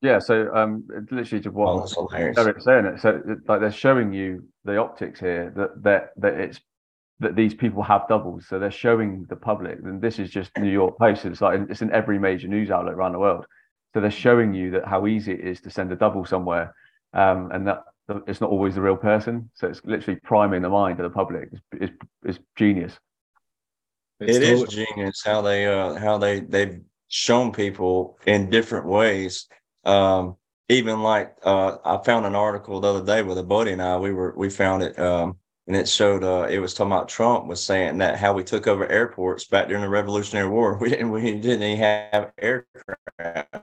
Yeah, 0.00 0.18
so 0.18 0.52
um, 0.54 0.84
literally 1.12 1.40
just 1.40 1.54
what 1.54 1.94
oh, 1.96 2.08
Derek's 2.08 2.64
saying 2.64 2.86
it. 2.86 3.00
So 3.00 3.22
like 3.46 3.60
they're 3.60 3.70
showing 3.70 4.12
you 4.12 4.44
the 4.64 4.76
optics 4.78 5.20
here 5.20 5.52
that 5.56 5.82
that 5.84 6.10
that 6.16 6.34
it's 6.34 6.60
that 7.20 7.36
these 7.36 7.54
people 7.54 7.84
have 7.84 8.08
doubles. 8.08 8.48
So 8.48 8.58
they're 8.58 8.70
showing 8.72 9.26
the 9.28 9.36
public, 9.36 9.78
and 9.84 10.02
this 10.02 10.18
is 10.18 10.30
just 10.30 10.50
New 10.58 10.70
York 10.70 10.98
Post. 10.98 11.24
It's 11.24 11.40
like 11.40 11.60
it's 11.70 11.82
in 11.82 11.92
every 11.92 12.18
major 12.18 12.48
news 12.48 12.70
outlet 12.70 12.94
around 12.94 13.12
the 13.12 13.20
world. 13.20 13.46
So 13.94 14.00
they're 14.00 14.10
showing 14.10 14.52
you 14.54 14.72
that 14.72 14.86
how 14.86 15.06
easy 15.06 15.32
it 15.32 15.40
is 15.40 15.60
to 15.60 15.70
send 15.70 15.92
a 15.92 15.96
double 15.96 16.24
somewhere, 16.24 16.74
um, 17.12 17.52
and 17.52 17.66
that 17.68 17.84
it's 18.26 18.40
not 18.40 18.50
always 18.50 18.74
the 18.74 18.82
real 18.82 18.96
person. 18.96 19.50
So 19.54 19.68
it's 19.68 19.80
literally 19.84 20.20
priming 20.20 20.62
the 20.62 20.68
mind 20.68 21.00
of 21.00 21.04
the 21.04 21.14
public. 21.14 21.48
It's, 21.52 21.62
it's, 21.72 21.92
it's 22.24 22.38
genius. 22.56 22.98
It's 24.20 24.36
it 24.36 24.40
totally- 24.40 24.62
is 24.62 24.68
genius 24.88 25.22
how 25.24 25.42
they 25.42 25.66
uh 25.66 25.94
how 25.94 26.18
they 26.18 26.40
they've 26.40 26.80
shown 27.08 27.52
people 27.52 28.18
in 28.26 28.50
different 28.50 28.86
ways. 28.86 29.48
Um, 29.84 30.36
even 30.68 31.02
like 31.02 31.34
uh, 31.42 31.76
I 31.84 31.98
found 32.04 32.24
an 32.24 32.34
article 32.34 32.80
the 32.80 32.88
other 32.88 33.04
day 33.04 33.22
with 33.22 33.36
a 33.38 33.42
buddy 33.42 33.72
and 33.72 33.82
I. 33.82 33.96
We 33.98 34.12
were 34.12 34.32
we 34.36 34.48
found 34.48 34.82
it. 34.82 34.98
Um, 34.98 35.36
and 35.66 35.76
it 35.76 35.88
showed 35.88 36.24
uh, 36.24 36.46
it 36.50 36.58
was 36.58 36.74
talking 36.74 36.92
about 36.92 37.08
Trump 37.08 37.46
was 37.46 37.62
saying 37.62 37.98
that 37.98 38.18
how 38.18 38.32
we 38.32 38.42
took 38.42 38.66
over 38.66 38.86
airports 38.88 39.44
back 39.44 39.68
during 39.68 39.82
the 39.82 39.88
Revolutionary 39.88 40.48
War. 40.48 40.76
We 40.80 40.90
didn't 40.90 41.10
we 41.10 41.20
didn't 41.38 41.62
even 41.62 41.78
have 41.78 42.32
aircraft, 42.38 43.54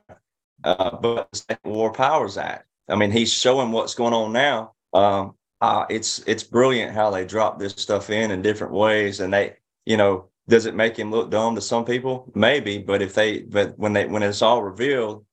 uh, 0.63 0.97
but 0.97 1.43
the 1.47 1.57
War 1.65 1.91
Powers 1.91 2.37
Act. 2.37 2.68
I 2.89 2.95
mean, 2.95 3.11
he's 3.11 3.31
showing 3.31 3.71
what's 3.71 3.93
going 3.93 4.13
on 4.13 4.33
now. 4.33 4.73
Um, 4.93 5.35
uh, 5.61 5.85
it's 5.89 6.19
it's 6.25 6.43
brilliant 6.43 6.93
how 6.93 7.11
they 7.11 7.25
drop 7.25 7.59
this 7.59 7.73
stuff 7.73 8.09
in 8.09 8.31
in 8.31 8.41
different 8.41 8.73
ways, 8.73 9.19
and 9.19 9.33
they, 9.33 9.55
you 9.85 9.97
know, 9.97 10.29
does 10.47 10.65
it 10.65 10.75
make 10.75 10.97
him 10.97 11.11
look 11.11 11.29
dumb 11.29 11.55
to 11.55 11.61
some 11.61 11.85
people? 11.85 12.31
Maybe, 12.33 12.77
but 12.77 13.01
if 13.01 13.13
they, 13.13 13.41
but 13.41 13.77
when 13.77 13.93
they 13.93 14.05
when 14.05 14.23
it's 14.23 14.41
all 14.41 14.63
revealed, 14.63 15.25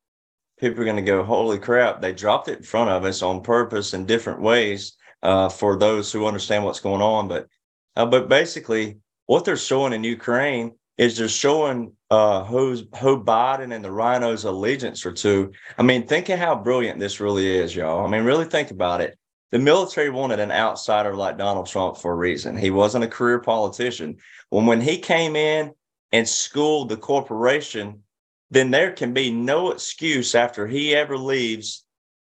people 0.59 0.83
are 0.83 0.85
going 0.85 0.97
to 0.97 1.03
go, 1.03 1.23
"Holy 1.23 1.59
crap!" 1.59 2.01
They 2.01 2.13
dropped 2.13 2.49
it 2.49 2.59
in 2.59 2.65
front 2.65 2.91
of 2.91 3.05
us 3.05 3.23
on 3.23 3.43
purpose 3.43 3.95
in 3.95 4.05
different 4.05 4.41
ways 4.41 4.97
uh, 5.23 5.49
for 5.49 5.79
those 5.79 6.13
who 6.13 6.27
understand 6.27 6.65
what's 6.65 6.81
going 6.81 7.03
on. 7.03 7.29
But 7.29 7.49
uh, 7.95 8.07
but 8.07 8.29
basically, 8.29 8.99
what 9.27 9.45
they're 9.45 9.57
showing 9.57 9.93
in 9.93 10.05
Ukraine 10.05 10.73
is 10.99 11.17
they're 11.17 11.29
showing 11.29 11.93
uh, 12.11 12.45
who's 12.45 12.85
who 13.01 13.23
Biden 13.23 13.75
and 13.75 13.85
the 13.85 13.91
RINOs' 13.91 14.45
allegiance 14.45 15.05
are 15.05 15.13
to. 15.13 15.53
I 15.77 15.83
mean, 15.83 16.07
think 16.07 16.29
of 16.29 16.39
how 16.39 16.57
brilliant 16.57 16.99
this 16.99 17.21
really 17.21 17.47
is, 17.47 17.75
y'all. 17.75 18.05
I 18.05 18.09
mean, 18.09 18.25
really 18.25 18.47
think 18.47 18.71
about 18.71 19.01
it. 19.01 19.19
The 19.53 19.59
military 19.59 20.11
wanted 20.11 20.41
an 20.41 20.51
outsider 20.51 21.15
like 21.15 21.39
Donald 21.39 21.67
Trump 21.67 21.99
for 21.99 22.13
a 22.13 22.17
reason. 22.17 22.57
He 22.57 22.71
wasn't 22.71 23.05
a 23.05 23.09
career 23.09 23.39
politician. 23.39 24.17
When 24.51 24.67
when 24.67 24.81
he 24.81 24.99
came 24.99 25.37
in 25.37 25.73
and 26.13 26.29
schooled 26.29 26.89
the 26.89 26.97
corporation, 26.97 28.03
then 28.51 28.71
there 28.71 28.93
can 28.93 29.13
be 29.13 29.31
no 29.31 29.71
excuse 29.71 30.35
after 30.35 30.67
he 30.67 30.95
ever 30.95 31.19
leaves, 31.19 31.85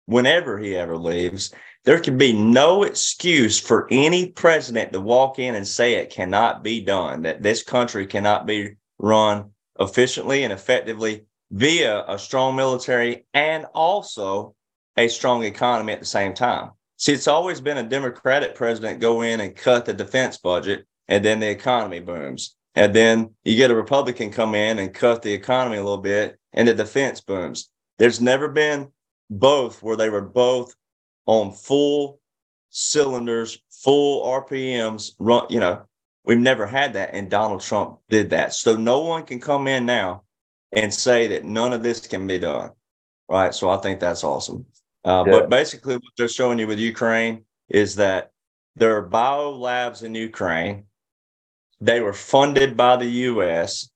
whenever 0.07 0.59
he 0.59 0.77
ever 0.77 0.97
leaves, 0.97 1.53
there 1.85 2.01
can 2.01 2.17
be 2.17 2.33
no 2.33 2.85
excuse 2.85 3.59
for 3.59 3.89
any 3.91 4.29
president 4.29 4.93
to 4.93 5.01
walk 5.01 5.39
in 5.39 5.55
and 5.55 5.67
say 5.67 5.95
it 5.95 6.11
cannot 6.11 6.63
be 6.63 6.81
done, 6.81 7.23
that 7.23 7.43
this 7.43 7.63
country 7.63 8.07
cannot 8.07 8.47
be 8.47 8.75
run 8.99 9.51
efficiently 9.81 10.45
and 10.45 10.53
effectively 10.53 11.25
via 11.51 12.05
a 12.07 12.19
strong 12.19 12.55
military 12.55 13.27
and 13.35 13.67
also 13.75 14.55
a 14.97 15.09
strong 15.09 15.45
economy 15.45 15.93
at 15.93 16.01
the 16.01 16.07
same 16.07 16.35
time. 16.35 16.71
See, 16.99 17.13
it's 17.13 17.27
always 17.27 17.61
been 17.61 17.79
a 17.79 17.83
Democratic 17.83 18.55
president 18.55 19.01
go 19.01 19.23
in 19.23 19.41
and 19.41 19.57
cut 19.57 19.85
the 19.85 19.93
defense 19.93 20.39
budget, 20.39 20.87
and 21.09 21.25
then 21.25 21.41
the 21.41 21.51
economy 21.51 21.99
booms. 21.99 22.55
And 22.75 22.95
then 22.95 23.35
you 23.45 23.57
get 23.57 23.73
a 23.73 23.75
Republican 23.75 24.31
come 24.31 24.55
in 24.55 24.79
and 24.79 24.95
cut 24.95 25.23
the 25.23 25.33
economy 25.33 25.79
a 25.79 25.83
little 25.83 25.99
bit, 25.99 26.39
and 26.53 26.69
the 26.69 26.75
defense 26.75 27.21
booms. 27.21 27.71
There's 27.99 28.21
never 28.21 28.49
been 28.49 28.93
both 29.29 29.83
where 29.83 29.97
they 29.97 30.11
were 30.11 30.23
both 30.23 30.75
on 31.27 31.53
full 31.53 32.21
cylinders, 32.71 33.59
full 33.71 34.25
RPMs, 34.27 35.13
run, 35.19 35.47
you 35.51 35.61
know, 35.61 35.83
we've 36.25 36.39
never 36.39 36.67
had 36.67 36.93
that. 36.95 37.11
And 37.13 37.31
Donald 37.31 37.61
Trump 37.61 37.99
did 38.09 38.31
that. 38.31 38.55
So 38.55 38.77
no 38.77 39.01
one 39.01 39.25
can 39.25 39.41
come 39.41 39.69
in 39.69 39.87
now 39.87 40.23
and 40.73 40.93
say 40.93 41.27
that 41.29 41.45
none 41.45 41.73
of 41.73 41.83
this 41.83 42.07
can 42.07 42.27
be 42.27 42.39
done. 42.39 42.71
Right. 43.29 43.55
So 43.55 43.71
I 43.71 43.77
think 43.79 44.01
that's 44.01 44.25
awesome. 44.25 44.67
Uh, 45.05 45.25
yeah. 45.27 45.33
But 45.33 45.51
basically, 45.51 45.95
what 45.95 46.13
they're 46.17 46.29
showing 46.29 46.59
you 46.59 46.67
with 46.67 46.79
Ukraine 46.79 47.45
is 47.69 47.97
that 47.97 48.31
there 48.77 48.97
are 48.97 49.03
bio 49.03 49.51
labs 49.51 50.03
in 50.03 50.15
Ukraine. 50.15 50.85
They 51.81 52.01
were 52.01 52.13
funded 52.13 52.77
by 52.77 52.97
the 52.97 53.07
US. 53.07 53.91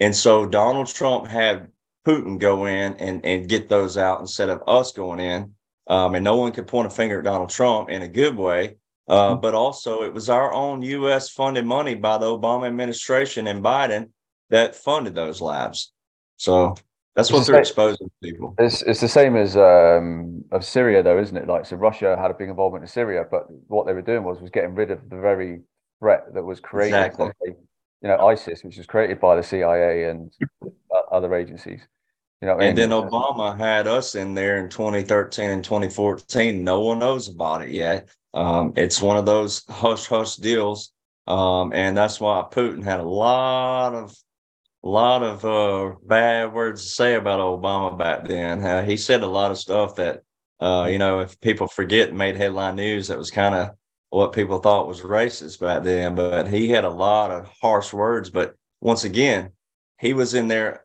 And 0.00 0.14
so 0.14 0.46
Donald 0.46 0.88
Trump 0.88 1.26
had 1.26 1.68
Putin 2.06 2.38
go 2.38 2.66
in 2.66 2.94
and, 2.94 3.24
and 3.24 3.48
get 3.48 3.68
those 3.68 3.96
out 3.96 4.20
instead 4.20 4.48
of 4.48 4.62
us 4.66 4.92
going 4.92 5.20
in. 5.20 5.54
Um, 5.88 6.14
and 6.14 6.22
no 6.22 6.36
one 6.36 6.52
could 6.52 6.66
point 6.66 6.86
a 6.86 6.90
finger 6.90 7.18
at 7.18 7.24
Donald 7.24 7.50
Trump 7.50 7.88
in 7.88 8.02
a 8.02 8.08
good 8.08 8.36
way. 8.36 8.76
Uh, 9.08 9.30
mm-hmm. 9.30 9.40
but 9.40 9.54
also, 9.54 10.02
it 10.02 10.12
was 10.12 10.28
our 10.28 10.52
own 10.52 10.82
U.S. 10.82 11.30
funded 11.30 11.64
money 11.64 11.94
by 11.94 12.18
the 12.18 12.26
Obama 12.26 12.66
administration 12.66 13.46
and 13.46 13.64
Biden 13.64 14.10
that 14.50 14.76
funded 14.76 15.14
those 15.14 15.40
labs. 15.40 15.92
So 16.36 16.74
that's 17.16 17.32
what 17.32 17.46
they're 17.46 17.58
exposing 17.58 18.10
people. 18.22 18.54
It's 18.58 18.82
it's 18.82 19.00
the 19.00 19.08
same 19.08 19.34
as 19.34 19.56
um, 19.56 20.44
of 20.52 20.64
Syria, 20.64 21.02
though, 21.02 21.18
isn't 21.18 21.36
it? 21.36 21.48
Like, 21.48 21.64
so 21.64 21.76
Russia 21.76 22.16
had 22.16 22.30
a 22.30 22.34
big 22.34 22.50
involvement 22.50 22.84
in 22.84 22.88
Syria, 22.88 23.24
but 23.28 23.46
what 23.66 23.86
they 23.86 23.94
were 23.94 24.02
doing 24.02 24.24
was 24.24 24.40
was 24.40 24.50
getting 24.50 24.74
rid 24.74 24.90
of 24.90 25.00
the 25.08 25.16
very 25.16 25.62
threat 26.00 26.32
that 26.34 26.44
was 26.44 26.60
created 26.60 26.96
exactly. 26.96 27.30
you 28.02 28.08
know, 28.08 28.18
ISIS, 28.18 28.62
which 28.62 28.76
was 28.76 28.86
created 28.86 29.18
by 29.18 29.36
the 29.36 29.42
CIA 29.42 30.10
and 30.10 30.30
other 31.10 31.34
agencies. 31.34 31.80
You 32.40 32.48
know, 32.48 32.58
and 32.60 32.78
then 32.78 32.90
Obama 32.90 33.58
had 33.58 33.88
us 33.88 34.14
in 34.14 34.34
there 34.34 34.58
in 34.58 34.68
2013 34.68 35.50
and 35.50 35.64
2014. 35.64 36.62
No 36.62 36.80
one 36.80 37.00
knows 37.00 37.28
about 37.28 37.62
it 37.62 37.70
yet. 37.70 38.08
Um, 38.32 38.72
it's 38.76 39.02
one 39.02 39.16
of 39.16 39.26
those 39.26 39.64
hush 39.68 40.06
hush 40.06 40.36
deals, 40.36 40.92
um, 41.26 41.72
and 41.72 41.96
that's 41.96 42.20
why 42.20 42.44
Putin 42.50 42.84
had 42.84 43.00
a 43.00 43.04
lot 43.04 43.94
of 43.94 44.14
lot 44.84 45.24
of 45.24 45.44
uh, 45.44 45.96
bad 46.06 46.52
words 46.52 46.82
to 46.84 46.88
say 46.88 47.14
about 47.14 47.40
Obama 47.40 47.98
back 47.98 48.28
then. 48.28 48.64
Uh, 48.64 48.84
he 48.84 48.96
said 48.96 49.22
a 49.22 49.26
lot 49.26 49.50
of 49.50 49.58
stuff 49.58 49.96
that 49.96 50.22
uh, 50.60 50.88
you 50.90 50.98
know, 50.98 51.20
if 51.20 51.40
people 51.40 51.68
forget, 51.68 52.12
made 52.12 52.36
headline 52.36 52.76
news. 52.76 53.08
That 53.08 53.18
was 53.18 53.30
kind 53.30 53.54
of 53.54 53.70
what 54.10 54.32
people 54.32 54.58
thought 54.58 54.88
was 54.88 55.02
racist 55.02 55.60
back 55.60 55.82
then. 55.82 56.14
But 56.14 56.48
he 56.48 56.68
had 56.68 56.84
a 56.84 56.90
lot 56.90 57.30
of 57.30 57.48
harsh 57.60 57.92
words. 57.92 58.30
But 58.30 58.54
once 58.80 59.04
again, 59.04 59.52
he 60.00 60.14
was 60.14 60.34
in 60.34 60.48
there 60.48 60.84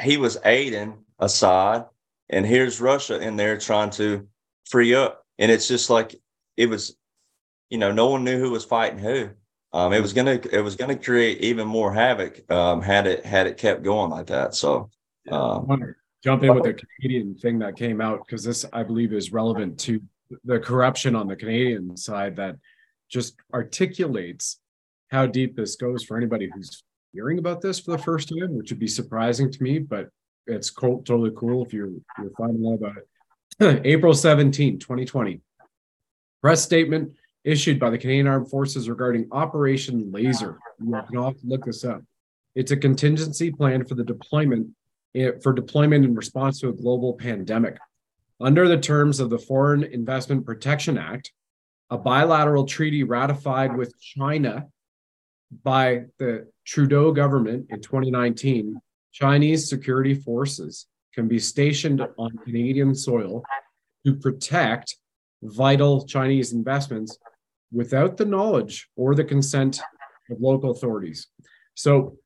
he 0.00 0.16
was 0.16 0.38
aiding 0.44 0.98
Assad, 1.18 1.86
and 2.30 2.46
here's 2.46 2.80
Russia 2.80 3.20
in 3.20 3.36
there 3.36 3.56
trying 3.58 3.90
to 3.90 4.26
free 4.64 4.94
up. 4.94 5.24
And 5.38 5.50
it's 5.50 5.68
just 5.68 5.90
like 5.90 6.14
it 6.56 6.66
was, 6.66 6.96
you 7.70 7.78
know, 7.78 7.92
no 7.92 8.08
one 8.08 8.24
knew 8.24 8.38
who 8.38 8.50
was 8.50 8.64
fighting 8.64 8.98
who. 8.98 9.30
Um, 9.72 9.92
it 9.92 10.00
was 10.00 10.12
gonna 10.12 10.40
it 10.52 10.60
was 10.60 10.76
gonna 10.76 10.96
create 10.96 11.40
even 11.40 11.66
more 11.66 11.92
havoc 11.92 12.48
um, 12.50 12.80
had 12.80 13.08
it 13.08 13.26
had 13.26 13.48
it 13.48 13.56
kept 13.56 13.82
going 13.82 14.10
like 14.10 14.26
that. 14.26 14.54
So 14.54 14.90
um, 15.30 15.94
jump 16.22 16.44
in 16.44 16.54
with 16.54 16.64
the 16.64 16.74
Canadian 17.00 17.34
thing 17.34 17.58
that 17.58 17.76
came 17.76 18.00
out 18.00 18.24
because 18.24 18.44
this 18.44 18.64
I 18.72 18.84
believe 18.84 19.12
is 19.12 19.32
relevant 19.32 19.78
to 19.80 20.00
the 20.44 20.60
corruption 20.60 21.16
on 21.16 21.26
the 21.26 21.34
Canadian 21.34 21.96
side 21.96 22.36
that 22.36 22.56
just 23.08 23.34
articulates 23.52 24.60
how 25.08 25.26
deep 25.26 25.56
this 25.56 25.76
goes 25.76 26.04
for 26.04 26.16
anybody 26.16 26.50
who's 26.54 26.84
hearing 27.14 27.38
about 27.38 27.60
this 27.60 27.78
for 27.78 27.92
the 27.92 28.02
first 28.02 28.28
time, 28.28 28.56
which 28.56 28.70
would 28.70 28.80
be 28.80 28.88
surprising 28.88 29.50
to 29.50 29.62
me, 29.62 29.78
but 29.78 30.08
it's 30.46 30.68
cool, 30.70 31.02
totally 31.02 31.32
cool 31.36 31.64
if 31.64 31.72
you're 31.72 31.90
you're 32.18 32.30
finding 32.36 32.66
out 32.66 32.74
about 32.74 32.96
it. 32.96 33.82
April 33.86 34.12
17, 34.12 34.78
2020. 34.78 35.40
Press 36.42 36.62
statement 36.62 37.12
issued 37.44 37.78
by 37.78 37.90
the 37.90 37.98
Canadian 37.98 38.26
Armed 38.26 38.50
Forces 38.50 38.88
regarding 38.88 39.28
Operation 39.32 40.10
Laser. 40.10 40.58
You 40.80 41.00
can 41.08 41.16
all 41.16 41.34
look 41.44 41.64
this 41.64 41.84
up. 41.84 42.02
It's 42.54 42.72
a 42.72 42.76
contingency 42.76 43.50
plan 43.50 43.84
for 43.84 43.94
the 43.94 44.04
deployment 44.04 44.68
eh, 45.14 45.32
for 45.42 45.52
deployment 45.52 46.04
in 46.04 46.14
response 46.14 46.60
to 46.60 46.68
a 46.68 46.72
global 46.72 47.14
pandemic. 47.14 47.78
Under 48.40 48.68
the 48.68 48.78
terms 48.78 49.20
of 49.20 49.30
the 49.30 49.38
Foreign 49.38 49.84
Investment 49.84 50.44
Protection 50.44 50.98
Act, 50.98 51.32
a 51.90 51.96
bilateral 51.96 52.66
treaty 52.66 53.04
ratified 53.04 53.76
with 53.76 53.98
China 54.00 54.66
by 55.62 56.04
the 56.18 56.48
Trudeau 56.66 57.12
government 57.12 57.66
in 57.70 57.80
2019, 57.80 58.80
Chinese 59.12 59.68
security 59.68 60.14
forces 60.14 60.86
can 61.14 61.28
be 61.28 61.38
stationed 61.38 62.02
on 62.18 62.38
Canadian 62.38 62.94
soil 62.94 63.42
to 64.04 64.14
protect 64.14 64.96
vital 65.42 66.04
Chinese 66.06 66.52
investments 66.52 67.18
without 67.72 68.16
the 68.16 68.24
knowledge 68.24 68.88
or 68.96 69.14
the 69.14 69.24
consent 69.24 69.80
of 70.30 70.40
local 70.40 70.70
authorities. 70.70 71.28
So 71.74 72.16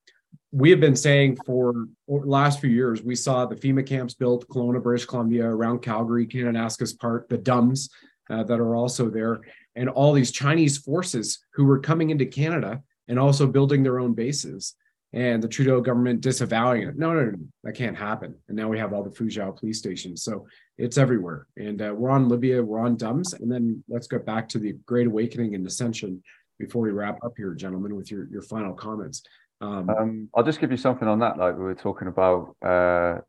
we 0.53 0.71
have 0.71 0.81
been 0.81 0.97
saying 0.97 1.39
for 1.45 1.87
last 2.07 2.61
few 2.61 2.71
years, 2.71 3.03
we 3.03 3.15
saw 3.15 3.45
the 3.45 3.57
FEMA 3.57 3.87
camps 3.87 4.15
built, 4.15 4.49
Kelowna, 4.49 4.83
British 4.83 5.07
Columbia, 5.07 5.47
around 5.47 5.81
Calgary, 5.81 6.27
Kananaskis 6.27 6.99
Park, 6.99 7.29
the 7.29 7.39
DUMBs 7.39 7.91
uh, 8.31 8.45
that 8.45 8.61
are 8.61 8.75
also 8.75 9.11
there, 9.11 9.41
and 9.75 9.89
all 9.89 10.13
these 10.13 10.33
Chinese 10.33 10.79
forces 10.79 11.39
who 11.55 11.65
were 11.65 11.79
coming 11.79 12.11
into 12.11 12.25
Canada 12.25 12.83
and 13.09 13.19
also 13.19 13.47
building 13.47 13.83
their 13.83 13.99
own 13.99 14.15
bases. 14.15 14.75
And 15.15 15.43
the 15.43 15.49
Trudeau 15.49 15.81
government 15.81 16.21
disavowing 16.21 16.83
it. 16.83 16.99
No, 16.99 17.15
no, 17.15 17.25
no, 17.25 17.39
that 17.65 17.75
can't 17.75 17.97
happen. 17.97 18.35
And 18.49 18.57
now 18.57 18.69
we 18.69 18.79
have 18.79 18.93
all 18.93 19.03
the 19.03 19.09
Fuzhou 19.09 19.57
police 19.57 19.79
stations. 19.79 20.23
So 20.23 20.47
it's 20.77 20.99
everywhere. 20.99 21.47
And 21.57 21.81
uh, 21.81 21.95
we're 21.97 22.11
on 22.11 22.29
Libya, 22.29 22.63
we're 22.63 22.81
on 22.81 22.99
DUMBs. 22.99 23.41
And 23.41 23.51
then 23.51 23.83
let's 23.89 24.07
get 24.07 24.27
back 24.27 24.51
to 24.51 24.59
the 24.59 24.75
Great 24.85 25.07
Awakening 25.07 25.55
and 25.55 25.67
Ascension 25.67 26.23
before 26.59 26.83
we 26.83 26.91
wrap 26.91 27.25
up 27.25 27.33
here, 27.39 27.55
gentlemen, 27.55 27.97
with 27.97 28.11
your, 28.11 28.29
your 28.29 28.43
final 28.43 28.75
comments. 28.75 29.23
Um, 29.63 29.89
um, 29.89 30.29
I'll 30.35 30.45
just 30.45 30.61
give 30.61 30.71
you 30.71 30.77
something 30.77 31.09
on 31.09 31.21
that. 31.21 31.39
Like 31.39 31.57
we 31.57 31.65
were 31.65 31.75
talking 31.75 32.09
about, 32.09 32.55
uh, 32.63 33.21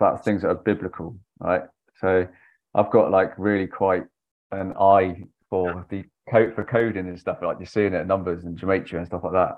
about 0.00 0.24
things 0.24 0.40
that 0.40 0.48
are 0.48 0.54
biblical, 0.54 1.18
right? 1.38 1.64
So 2.00 2.26
I've 2.74 2.90
got 2.90 3.10
like 3.10 3.34
really 3.36 3.66
quite 3.66 4.04
an 4.50 4.72
eye 4.72 5.24
for 5.50 5.86
the 5.90 6.04
code 6.30 6.54
for 6.54 6.64
coding 6.64 7.08
and 7.08 7.18
stuff 7.18 7.38
like 7.42 7.58
you're 7.58 7.66
seeing 7.66 7.94
it 7.94 8.00
at 8.00 8.06
numbers 8.06 8.44
and 8.44 8.58
gematria 8.58 8.98
and 8.98 9.06
stuff 9.06 9.24
like 9.24 9.32
that. 9.32 9.56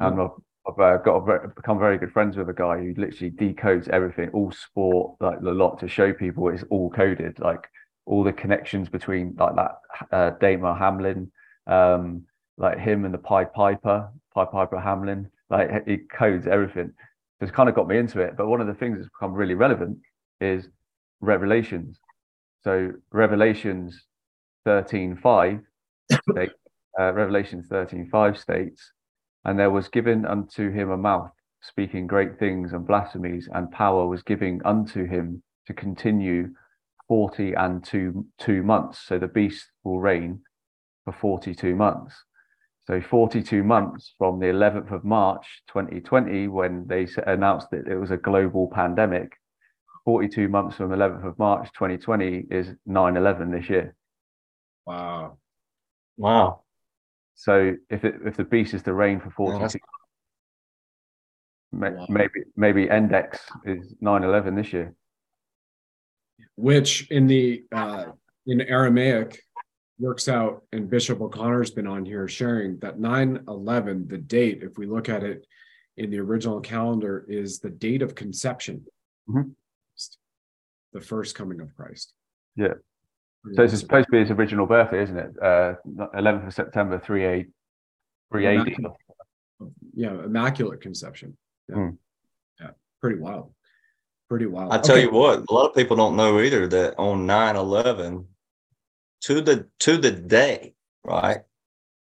And 0.00 0.20
I've, 0.20 0.30
I've 0.66 0.78
uh, 0.78 0.96
got 0.98 1.16
a, 1.16 1.48
become 1.48 1.78
very 1.78 1.98
good 1.98 2.12
friends 2.12 2.36
with 2.36 2.48
a 2.48 2.54
guy 2.54 2.78
who 2.78 2.94
literally 2.96 3.30
decodes 3.30 3.88
everything, 3.88 4.30
all 4.30 4.52
sport, 4.52 5.16
like 5.20 5.40
the 5.40 5.50
lot 5.50 5.78
to 5.80 5.88
show 5.88 6.12
people 6.12 6.48
it's 6.48 6.64
all 6.70 6.90
coded, 6.90 7.38
like 7.40 7.66
all 8.06 8.24
the 8.24 8.32
connections 8.32 8.88
between 8.88 9.34
like 9.38 9.54
that 9.56 9.78
uh, 10.12 10.30
Damar 10.40 10.76
Hamlin, 10.76 11.30
um, 11.66 12.22
like 12.56 12.78
him 12.78 13.04
and 13.04 13.12
the 13.12 13.18
Pied 13.18 13.52
Piper, 13.52 14.08
Pied 14.34 14.50
Piper 14.50 14.80
Hamlin, 14.80 15.28
like 15.50 15.86
he 15.86 15.98
codes 15.98 16.46
everything. 16.46 16.92
So 17.38 17.44
it's 17.44 17.52
kind 17.54 17.68
of 17.68 17.74
got 17.74 17.88
me 17.88 17.98
into 17.98 18.20
it. 18.20 18.36
But 18.36 18.46
one 18.46 18.60
of 18.60 18.66
the 18.66 18.74
things 18.74 18.98
that's 18.98 19.08
become 19.08 19.32
really 19.32 19.54
relevant 19.54 19.98
is 20.40 20.68
revelations. 21.20 21.98
So 22.64 22.92
Revelations 23.12 24.04
13.5 24.66 25.62
state, 26.32 26.52
uh, 26.98 27.12
Revelations 27.12 27.68
13.5 27.68 28.38
states, 28.38 28.92
and 29.44 29.58
there 29.58 29.70
was 29.70 29.88
given 29.88 30.26
unto 30.26 30.70
him 30.70 30.90
a 30.90 30.96
mouth 30.96 31.30
speaking 31.60 32.06
great 32.06 32.38
things 32.38 32.72
and 32.72 32.86
blasphemies, 32.86 33.48
and 33.52 33.70
power 33.70 34.06
was 34.06 34.22
given 34.22 34.60
unto 34.64 35.04
him 35.04 35.42
to 35.66 35.74
continue 35.74 36.48
40 37.08 37.54
and 37.54 37.84
two, 37.84 38.26
two 38.38 38.62
months. 38.62 39.00
So 39.06 39.18
the 39.18 39.28
beast 39.28 39.66
will 39.84 40.00
reign 40.00 40.40
for 41.04 41.12
42 41.12 41.74
months. 41.74 42.14
So 42.86 43.00
42 43.00 43.62
months 43.62 44.14
from 44.16 44.38
the 44.38 44.46
11th 44.46 44.92
of 44.92 45.04
March 45.04 45.46
2020, 45.68 46.48
when 46.48 46.86
they 46.86 47.06
announced 47.26 47.68
that 47.70 47.86
it 47.86 47.96
was 47.96 48.10
a 48.10 48.16
global 48.16 48.70
pandemic, 48.72 49.32
42 50.04 50.48
months 50.48 50.76
from 50.76 50.90
11th 50.90 51.26
of 51.26 51.38
March 51.38 51.68
2020 51.74 52.46
is 52.50 52.68
9/11 52.86 53.50
this 53.52 53.68
year. 53.68 53.94
Wow. 54.86 55.36
Wow. 56.18 56.62
So 57.34 57.76
if 57.88 58.04
it, 58.04 58.16
if 58.26 58.36
the 58.36 58.44
beast 58.44 58.74
is 58.74 58.82
to 58.82 58.92
reign 58.92 59.20
for 59.20 59.30
42 59.30 59.78
wow. 61.72 62.06
maybe 62.08 62.40
maybe 62.56 62.88
index 62.88 63.38
is 63.64 63.94
9/11 64.02 64.56
this 64.56 64.72
year. 64.72 64.94
Which 66.56 67.10
in 67.10 67.26
the 67.26 67.64
uh, 67.72 68.06
in 68.46 68.60
Aramaic 68.60 69.40
works 69.98 70.28
out, 70.28 70.64
and 70.72 70.90
Bishop 70.90 71.20
O'Connor's 71.20 71.70
been 71.70 71.86
on 71.86 72.04
here 72.04 72.28
sharing 72.28 72.78
that 72.80 72.98
9/11, 72.98 74.08
the 74.08 74.18
date, 74.18 74.62
if 74.62 74.76
we 74.76 74.86
look 74.86 75.08
at 75.08 75.22
it 75.22 75.46
in 75.96 76.10
the 76.10 76.18
original 76.18 76.60
calendar, 76.60 77.24
is 77.28 77.60
the 77.60 77.70
date 77.70 78.02
of 78.02 78.14
conception. 78.14 78.84
Mm-hmm 79.28 79.50
the 80.92 81.00
first 81.00 81.34
coming 81.34 81.60
of 81.60 81.74
Christ. 81.74 82.12
Yeah. 82.56 82.74
So 83.54 83.62
it's 83.62 83.78
supposed 83.78 84.06
to 84.06 84.12
be 84.12 84.18
his 84.18 84.30
original 84.30 84.66
birthday, 84.66 85.02
isn't 85.02 85.16
it? 85.16 85.30
Uh, 85.40 85.74
11th 85.86 86.48
of 86.48 86.54
September, 86.54 86.98
380. 86.98 87.50
Immaculate, 88.34 88.92
yeah, 89.94 90.24
immaculate 90.24 90.80
conception. 90.80 91.36
Yeah. 91.68 91.76
Mm. 91.76 91.96
yeah, 92.60 92.70
pretty 93.00 93.18
wild. 93.18 93.52
Pretty 94.28 94.46
wild. 94.46 94.72
I 94.72 94.78
tell 94.78 94.96
okay. 94.96 95.04
you 95.04 95.10
what, 95.10 95.44
a 95.48 95.54
lot 95.54 95.68
of 95.68 95.74
people 95.74 95.96
don't 95.96 96.16
know 96.16 96.40
either 96.40 96.66
that 96.68 96.98
on 96.98 97.26
9 97.26 97.56
11, 97.56 98.26
to 99.22 99.40
the 99.40 99.66
to 99.80 99.96
the 99.96 100.10
day, 100.10 100.74
right? 101.04 101.38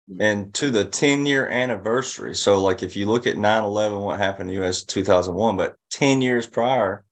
Hmm. 0.09 0.21
And 0.21 0.53
to 0.55 0.71
the 0.71 0.85
10 0.85 1.25
year 1.25 1.47
anniversary. 1.47 2.35
So, 2.35 2.61
like, 2.61 2.83
if 2.83 2.95
you 2.95 3.05
look 3.05 3.27
at 3.27 3.37
9 3.37 3.63
11, 3.63 3.99
what 3.99 4.19
happened 4.19 4.49
in 4.49 4.55
the 4.57 4.67
US 4.67 4.83
2001, 4.83 5.57
but 5.57 5.75
10 5.91 6.21
years 6.21 6.47
prior, 6.47 7.05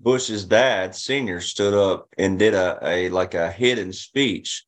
Bush's 0.00 0.44
dad, 0.44 0.94
senior, 0.94 1.40
stood 1.40 1.74
up 1.74 2.08
and 2.16 2.38
did 2.38 2.54
a, 2.54 2.78
a 2.82 3.08
like 3.10 3.34
a 3.34 3.52
hidden 3.52 3.92
speech, 3.92 4.64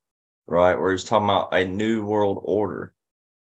right, 0.47 0.75
where 0.75 0.91
he 0.91 0.95
was 0.95 1.05
talking 1.05 1.25
about 1.25 1.55
a 1.55 1.65
new 1.65 2.05
world 2.05 2.41
order, 2.43 2.93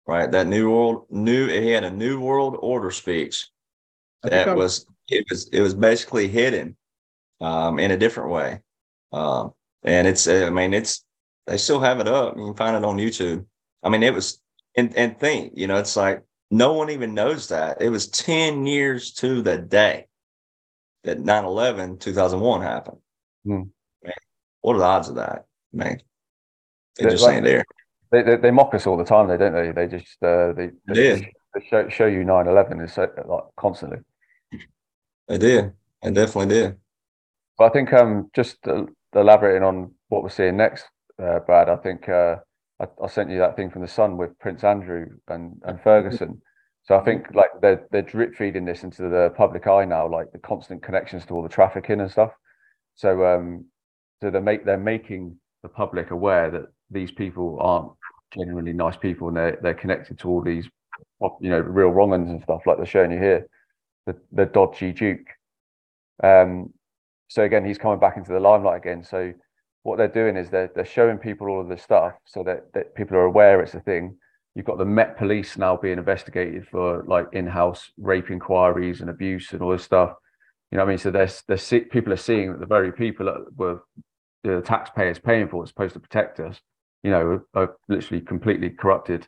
right? 0.05 0.29
That 0.29 0.47
new 0.47 0.71
world, 0.71 1.05
new 1.09 1.47
he 1.47 1.69
had 1.69 1.85
a 1.85 1.91
new 1.91 2.19
world 2.19 2.57
order 2.59 2.91
speech 2.91 3.47
that 4.23 4.55
was 4.55 4.85
it 5.07 5.25
was 5.29 5.47
it 5.49 5.61
was 5.61 5.73
basically 5.73 6.27
hidden 6.27 6.75
um, 7.39 7.79
in 7.79 7.91
a 7.91 7.97
different 7.97 8.31
way, 8.31 8.59
um, 9.13 9.53
and 9.83 10.05
it's 10.05 10.27
I 10.27 10.49
mean 10.49 10.73
it's 10.73 11.05
they 11.47 11.57
still 11.57 11.79
have 11.79 12.01
it 12.01 12.07
up. 12.07 12.35
You 12.37 12.45
can 12.47 12.55
find 12.55 12.75
it 12.75 12.83
on 12.83 12.97
YouTube. 12.97 13.45
I 13.83 13.89
mean 13.89 14.03
it 14.03 14.13
was 14.13 14.41
and 14.75 14.95
and 14.97 15.17
think 15.17 15.53
you 15.55 15.67
know 15.67 15.77
it's 15.77 15.95
like 15.95 16.23
no 16.51 16.73
one 16.73 16.89
even 16.89 17.13
knows 17.13 17.47
that 17.49 17.81
it 17.81 17.89
was 17.89 18.07
ten 18.09 18.65
years 18.65 19.13
to 19.13 19.41
the 19.41 19.57
day 19.57 20.08
that 21.03 21.19
9 21.19 21.45
11 21.45 21.97
2001 21.97 22.61
happened. 22.61 22.97
Hmm. 23.43 23.63
Man, 24.03 24.13
what 24.61 24.75
are 24.75 24.79
the 24.79 24.85
odds 24.85 25.09
of 25.09 25.15
that? 25.15 25.45
Man, 25.71 26.01
they 26.97 27.09
just 27.09 27.23
like, 27.23 27.35
ain't 27.35 27.45
there. 27.45 27.65
They, 28.11 28.23
they, 28.23 28.35
they, 28.37 28.51
mock 28.51 28.73
us 28.73 28.87
all 28.87 28.97
the 28.97 29.03
time, 29.03 29.27
they 29.27 29.37
don't 29.37 29.53
they? 29.53 29.71
They 29.71 29.97
just 29.97 30.17
uh, 30.23 30.53
they, 30.53 30.71
they, 30.87 30.93
did. 30.93 31.27
They 31.53 31.65
show, 31.69 31.89
show 31.89 32.05
you 32.07 32.23
9 32.23 32.47
11 32.47 32.81
is 32.81 32.93
so, 32.93 33.07
like 33.25 33.43
constantly. 33.55 33.99
They 35.27 35.37
did. 35.37 35.73
They 36.01 36.11
definitely 36.11 36.55
did. 36.55 36.77
But 37.57 37.65
I 37.65 37.69
think 37.69 37.93
um, 37.93 38.29
just 38.33 38.57
elaborating 39.13 39.63
on 39.63 39.93
what 40.07 40.23
we're 40.23 40.29
seeing 40.29 40.57
next, 40.57 40.85
uh, 41.21 41.39
Brad, 41.39 41.69
I 41.69 41.75
think 41.75 42.09
uh, 42.09 42.37
I, 42.79 42.87
I, 43.03 43.07
sent 43.07 43.29
you 43.29 43.37
that 43.39 43.55
thing 43.55 43.69
from 43.69 43.81
the 43.81 43.87
Sun 43.87 44.17
with 44.17 44.37
Prince 44.39 44.63
Andrew 44.63 45.07
and, 45.27 45.61
and 45.63 45.81
Ferguson. 45.83 46.41
So 46.89 46.97
I 46.97 47.03
think 47.03 47.27
like 47.35 47.51
they're 47.61 47.87
they're 47.91 48.01
drip 48.01 48.33
feeding 48.33 48.65
this 48.65 48.83
into 48.83 49.03
the 49.09 49.31
public 49.37 49.67
eye 49.67 49.85
now, 49.85 50.09
like 50.09 50.31
the 50.31 50.39
constant 50.39 50.81
connections 50.81 51.23
to 51.27 51.35
all 51.35 51.43
the 51.43 51.47
trafficking 51.47 52.01
and 52.01 52.09
stuff. 52.09 52.31
So 52.95 53.23
um, 53.27 53.65
so 54.19 54.31
they 54.31 54.39
make 54.39 54.65
they're 54.65 54.75
making 54.75 55.37
the 55.61 55.69
public 55.69 56.09
aware 56.09 56.49
that 56.49 56.63
these 56.89 57.11
people 57.11 57.59
aren't 57.61 57.91
genuinely 58.33 58.73
nice 58.73 58.97
people 58.97 59.27
and 59.27 59.37
they're 59.37 59.59
they're 59.61 59.75
connected 59.75 60.17
to 60.17 60.29
all 60.29 60.41
these 60.41 60.67
you 61.39 61.51
know 61.51 61.59
real 61.59 61.89
wrong 61.89 62.11
uns 62.11 62.31
and 62.31 62.41
stuff 62.41 62.61
like 62.65 62.77
they're 62.77 62.87
showing 62.87 63.11
you 63.11 63.19
here, 63.19 63.47
the 64.07 64.15
the 64.31 64.47
dodgy 64.47 64.91
Duke. 64.91 65.27
Um, 66.23 66.73
so 67.27 67.43
again, 67.43 67.65
he's 67.65 67.77
coming 67.77 67.99
back 67.99 68.17
into 68.17 68.31
the 68.31 68.39
limelight 68.39 68.77
again. 68.77 69.03
So 69.03 69.31
what 69.83 69.97
they're 69.99 70.07
doing 70.07 70.37
is 70.37 70.49
they're 70.49 70.71
they're 70.73 70.85
showing 70.85 71.19
people 71.19 71.49
all 71.49 71.61
of 71.61 71.69
this 71.69 71.83
stuff 71.83 72.13
so 72.25 72.41
that, 72.45 72.73
that 72.73 72.95
people 72.95 73.15
are 73.15 73.25
aware 73.25 73.61
it's 73.61 73.75
a 73.75 73.79
thing 73.79 74.17
You've 74.55 74.65
got 74.65 74.77
the 74.77 74.85
Met 74.85 75.17
Police 75.17 75.57
now 75.57 75.77
being 75.77 75.97
investigated 75.97 76.67
for 76.67 77.03
like 77.07 77.27
in-house 77.33 77.91
rape 77.97 78.31
inquiries 78.31 79.01
and 79.01 79.09
abuse 79.09 79.53
and 79.53 79.61
all 79.61 79.71
this 79.71 79.83
stuff. 79.83 80.15
You 80.71 80.77
know 80.77 80.83
I 80.83 80.87
mean? 80.87 80.97
So 80.97 81.11
there's 81.11 81.43
there's 81.47 81.67
people 81.91 82.13
are 82.13 82.17
seeing 82.17 82.51
that 82.51 82.59
the 82.59 82.65
very 82.65 82.91
people 82.91 83.25
that 83.27 83.45
were 83.55 83.81
the 84.43 84.61
taxpayers 84.61 85.19
paying 85.19 85.47
for 85.47 85.63
it's 85.63 85.71
supposed 85.71 85.93
to 85.93 85.99
protect 85.99 86.39
us, 86.39 86.59
you 87.03 87.11
know, 87.11 87.41
are, 87.53 87.75
literally 87.87 88.21
completely 88.21 88.69
corrupted 88.69 89.27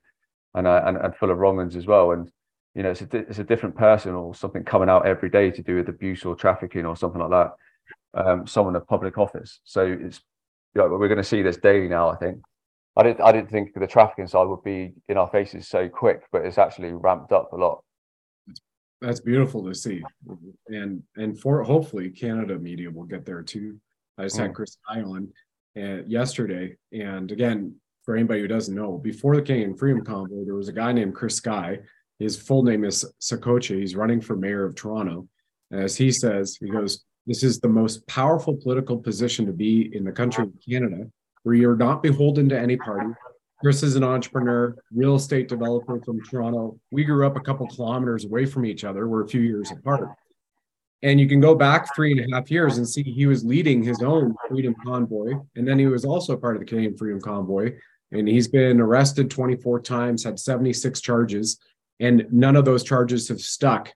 and, 0.56 0.68
uh, 0.68 0.82
and 0.86 0.98
and 0.98 1.16
full 1.16 1.32
of 1.32 1.38
wrong 1.38 1.58
ones 1.58 1.76
as 1.76 1.86
well. 1.86 2.12
And 2.12 2.30
you 2.76 2.84
know, 2.84 2.92
it's 2.92 3.02
a 3.02 3.08
it's 3.18 3.40
a 3.40 3.44
different 3.44 3.76
person 3.76 4.14
or 4.14 4.34
something 4.36 4.64
coming 4.64 4.90
out 4.90 5.06
every 5.06 5.30
day 5.30 5.52
to 5.52 5.62
do 5.62 5.76
with 5.78 5.90
abuse 5.90 6.26
or 6.26 6.36
trafficking 6.36 6.86
or 6.86 6.96
something 6.96 7.22
like 7.22 7.32
that. 7.32 7.54
Um, 8.14 8.48
someone 8.48 8.76
of 8.76 8.88
public 8.88 9.18
office. 9.18 9.60
So 9.64 9.86
it's 9.86 10.22
you 10.76 10.82
know, 10.82 10.88
we're 10.90 11.08
going 11.08 11.18
to 11.18 11.24
see 11.24 11.42
this 11.42 11.58
daily 11.58 11.88
now. 11.88 12.10
I 12.10 12.16
think. 12.16 12.42
I 12.96 13.04
didn't 13.04 13.22
I 13.22 13.32
didn't 13.32 13.50
think 13.50 13.74
the 13.74 13.88
trafficking 13.88 14.28
side 14.28 14.48
would 14.48 14.64
be 14.64 14.94
in 15.08 15.18
our 15.18 15.30
faces 15.30 15.68
so 15.68 15.88
quick, 15.88 16.24
but 16.32 16.46
it's 16.46 16.58
actually 16.58 16.92
ramped 16.92 17.32
up 17.32 17.54
a 17.54 17.56
lot. 17.56 17.84
That's 19.02 19.22
beautiful 19.22 19.64
to 19.66 19.74
see, 19.74 20.04
and 20.68 21.02
and 21.16 21.39
for 21.39 21.64
hopefully 21.64 22.10
Canada 22.10 22.60
media 22.60 22.92
will 22.92 23.06
get 23.06 23.26
there 23.26 23.42
too. 23.42 23.80
I 24.18 24.24
just 24.24 24.38
mm. 24.38 24.42
had 24.42 24.54
Chris 24.54 24.78
Island 24.89 25.30
uh, 25.78 26.04
yesterday, 26.06 26.76
and 26.92 27.32
again, 27.32 27.76
for 28.04 28.16
anybody 28.16 28.42
who 28.42 28.48
doesn't 28.48 28.76
know, 28.76 28.98
before 28.98 29.36
the 29.36 29.42
King 29.42 29.64
and 29.64 29.80
Freedom 29.80 30.04
Convoy, 30.04 30.44
there 30.44 30.56
was 30.56 30.68
a 30.68 30.74
guy 30.74 30.92
named 30.92 31.16
Chris 31.16 31.36
Sky. 31.36 31.80
His 32.20 32.38
full 32.38 32.62
name 32.64 32.84
is 32.84 33.06
Saccoccia. 33.22 33.80
He's 33.80 33.96
running 33.96 34.22
for 34.22 34.36
mayor 34.36 34.66
of 34.66 34.76
Toronto. 34.76 35.28
As 35.72 35.96
he 35.96 36.12
says, 36.12 36.58
he 36.60 36.70
goes, 36.70 37.04
This 37.26 37.42
is 37.42 37.60
the 37.60 37.70
most 37.70 38.06
powerful 38.08 38.58
political 38.58 38.98
position 38.98 39.46
to 39.46 39.54
be 39.54 39.96
in 39.96 40.04
the 40.04 40.12
country 40.12 40.44
of 40.44 40.52
Canada, 40.68 41.10
where 41.44 41.56
you're 41.56 41.76
not 41.76 42.04
beholden 42.04 42.50
to 42.50 42.60
any 42.60 42.78
party. 42.78 43.08
Chris 43.62 43.84
is 43.84 43.96
an 43.96 44.04
entrepreneur, 44.04 44.76
real 44.92 45.16
estate 45.16 45.48
developer 45.48 46.00
from 46.02 46.20
Toronto. 46.24 46.80
We 46.92 47.04
grew 47.04 47.28
up 47.28 47.38
a 47.38 47.42
couple 47.42 47.68
kilometers 47.68 48.26
away 48.26 48.46
from 48.46 48.66
each 48.66 48.84
other. 48.84 49.08
We're 49.08 49.24
a 49.24 49.28
few 49.28 49.42
years 49.42 49.72
apart. 49.72 50.10
And 51.04 51.20
you 51.20 51.28
can 51.28 51.39
go 51.39 51.54
back 51.54 51.96
three 51.96 52.12
and 52.12 52.22
a 52.22 52.36
half 52.36 52.50
years 52.50 52.78
and 52.78 52.88
see 52.88 53.04
he 53.04 53.28
was 53.28 53.44
leading 53.44 53.84
his 53.84 54.02
own 54.02 54.36
freedom 54.50 54.76
convoy. 54.84 55.34
And 55.56 55.68
then 55.68 55.78
he 55.78 55.86
was 55.86 56.06
also 56.06 56.36
part 56.38 56.56
of 56.56 56.60
the 56.62 56.66
Canadian 56.66 56.98
Freedom 56.98 57.22
Convoy. 57.22 57.74
And 58.12 58.28
he's 58.28 58.48
been 58.48 58.80
arrested 58.80 59.30
24 59.32 59.82
times, 59.82 60.24
had 60.24 60.39
76 60.39 61.00
charges, 61.02 61.60
and 62.00 62.26
none 62.32 62.56
of 62.56 62.66
those 62.66 62.84
charges 62.84 63.28
have 63.30 63.39
stuck. 63.39 63.92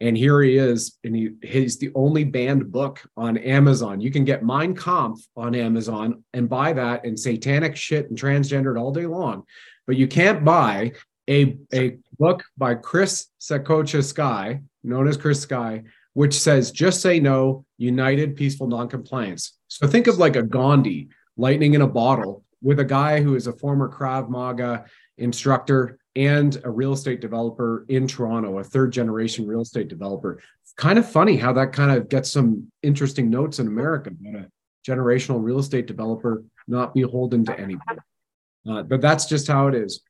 And 0.00 0.16
here 0.16 0.40
he 0.40 0.56
is, 0.56 0.98
and 1.04 1.14
he, 1.14 1.32
he's 1.42 1.78
the 1.78 1.90
only 1.94 2.24
banned 2.24 2.72
book 2.72 3.02
on 3.16 3.36
Amazon. 3.36 4.00
You 4.00 4.10
can 4.10 4.24
get 4.24 4.42
Mein 4.42 4.74
Kampf 4.74 5.20
on 5.36 5.54
Amazon 5.54 6.24
and 6.32 6.48
buy 6.48 6.72
that 6.72 7.04
and 7.04 7.20
satanic 7.20 7.76
shit 7.76 8.08
and 8.08 8.18
transgendered 8.18 8.80
all 8.80 8.92
day 8.92 9.04
long, 9.06 9.44
but 9.86 9.96
you 9.96 10.08
can't 10.08 10.42
buy 10.44 10.92
a, 11.28 11.58
a 11.74 11.98
book 12.18 12.42
by 12.56 12.74
Chris 12.74 13.26
Saccoccia 13.40 14.02
Sky, 14.02 14.62
known 14.82 15.06
as 15.06 15.18
Chris 15.18 15.40
Sky, 15.40 15.82
which 16.14 16.34
says 16.34 16.72
just 16.72 17.02
say 17.02 17.20
no, 17.20 17.64
united, 17.76 18.36
peaceful 18.36 18.66
noncompliance. 18.66 19.58
So 19.68 19.86
think 19.86 20.06
of 20.06 20.18
like 20.18 20.34
a 20.34 20.42
Gandhi, 20.42 21.08
lightning 21.36 21.74
in 21.74 21.82
a 21.82 21.86
bottle, 21.86 22.44
with 22.62 22.80
a 22.80 22.84
guy 22.84 23.22
who 23.22 23.36
is 23.36 23.46
a 23.46 23.52
former 23.52 23.88
Krav 23.88 24.28
Maga 24.28 24.86
instructor 25.18 25.99
and 26.16 26.60
a 26.64 26.70
real 26.70 26.92
estate 26.92 27.20
developer 27.20 27.84
in 27.88 28.06
Toronto, 28.06 28.58
a 28.58 28.64
third 28.64 28.92
generation 28.92 29.46
real 29.46 29.60
estate 29.60 29.88
developer. 29.88 30.42
Kind 30.76 30.98
of 30.98 31.10
funny 31.10 31.36
how 31.36 31.52
that 31.52 31.72
kind 31.72 31.90
of 31.90 32.08
gets 32.08 32.30
some 32.30 32.70
interesting 32.82 33.30
notes 33.30 33.58
in 33.58 33.66
America 33.66 34.10
about 34.10 34.42
a 34.42 34.50
generational 34.88 35.42
real 35.42 35.58
estate 35.58 35.86
developer 35.86 36.42
not 36.66 36.94
beholden 36.94 37.44
to 37.44 37.58
anybody. 37.58 38.00
Uh, 38.68 38.82
but 38.82 39.00
that's 39.00 39.26
just 39.26 39.46
how 39.46 39.68
it 39.68 39.74
is. 39.74 40.02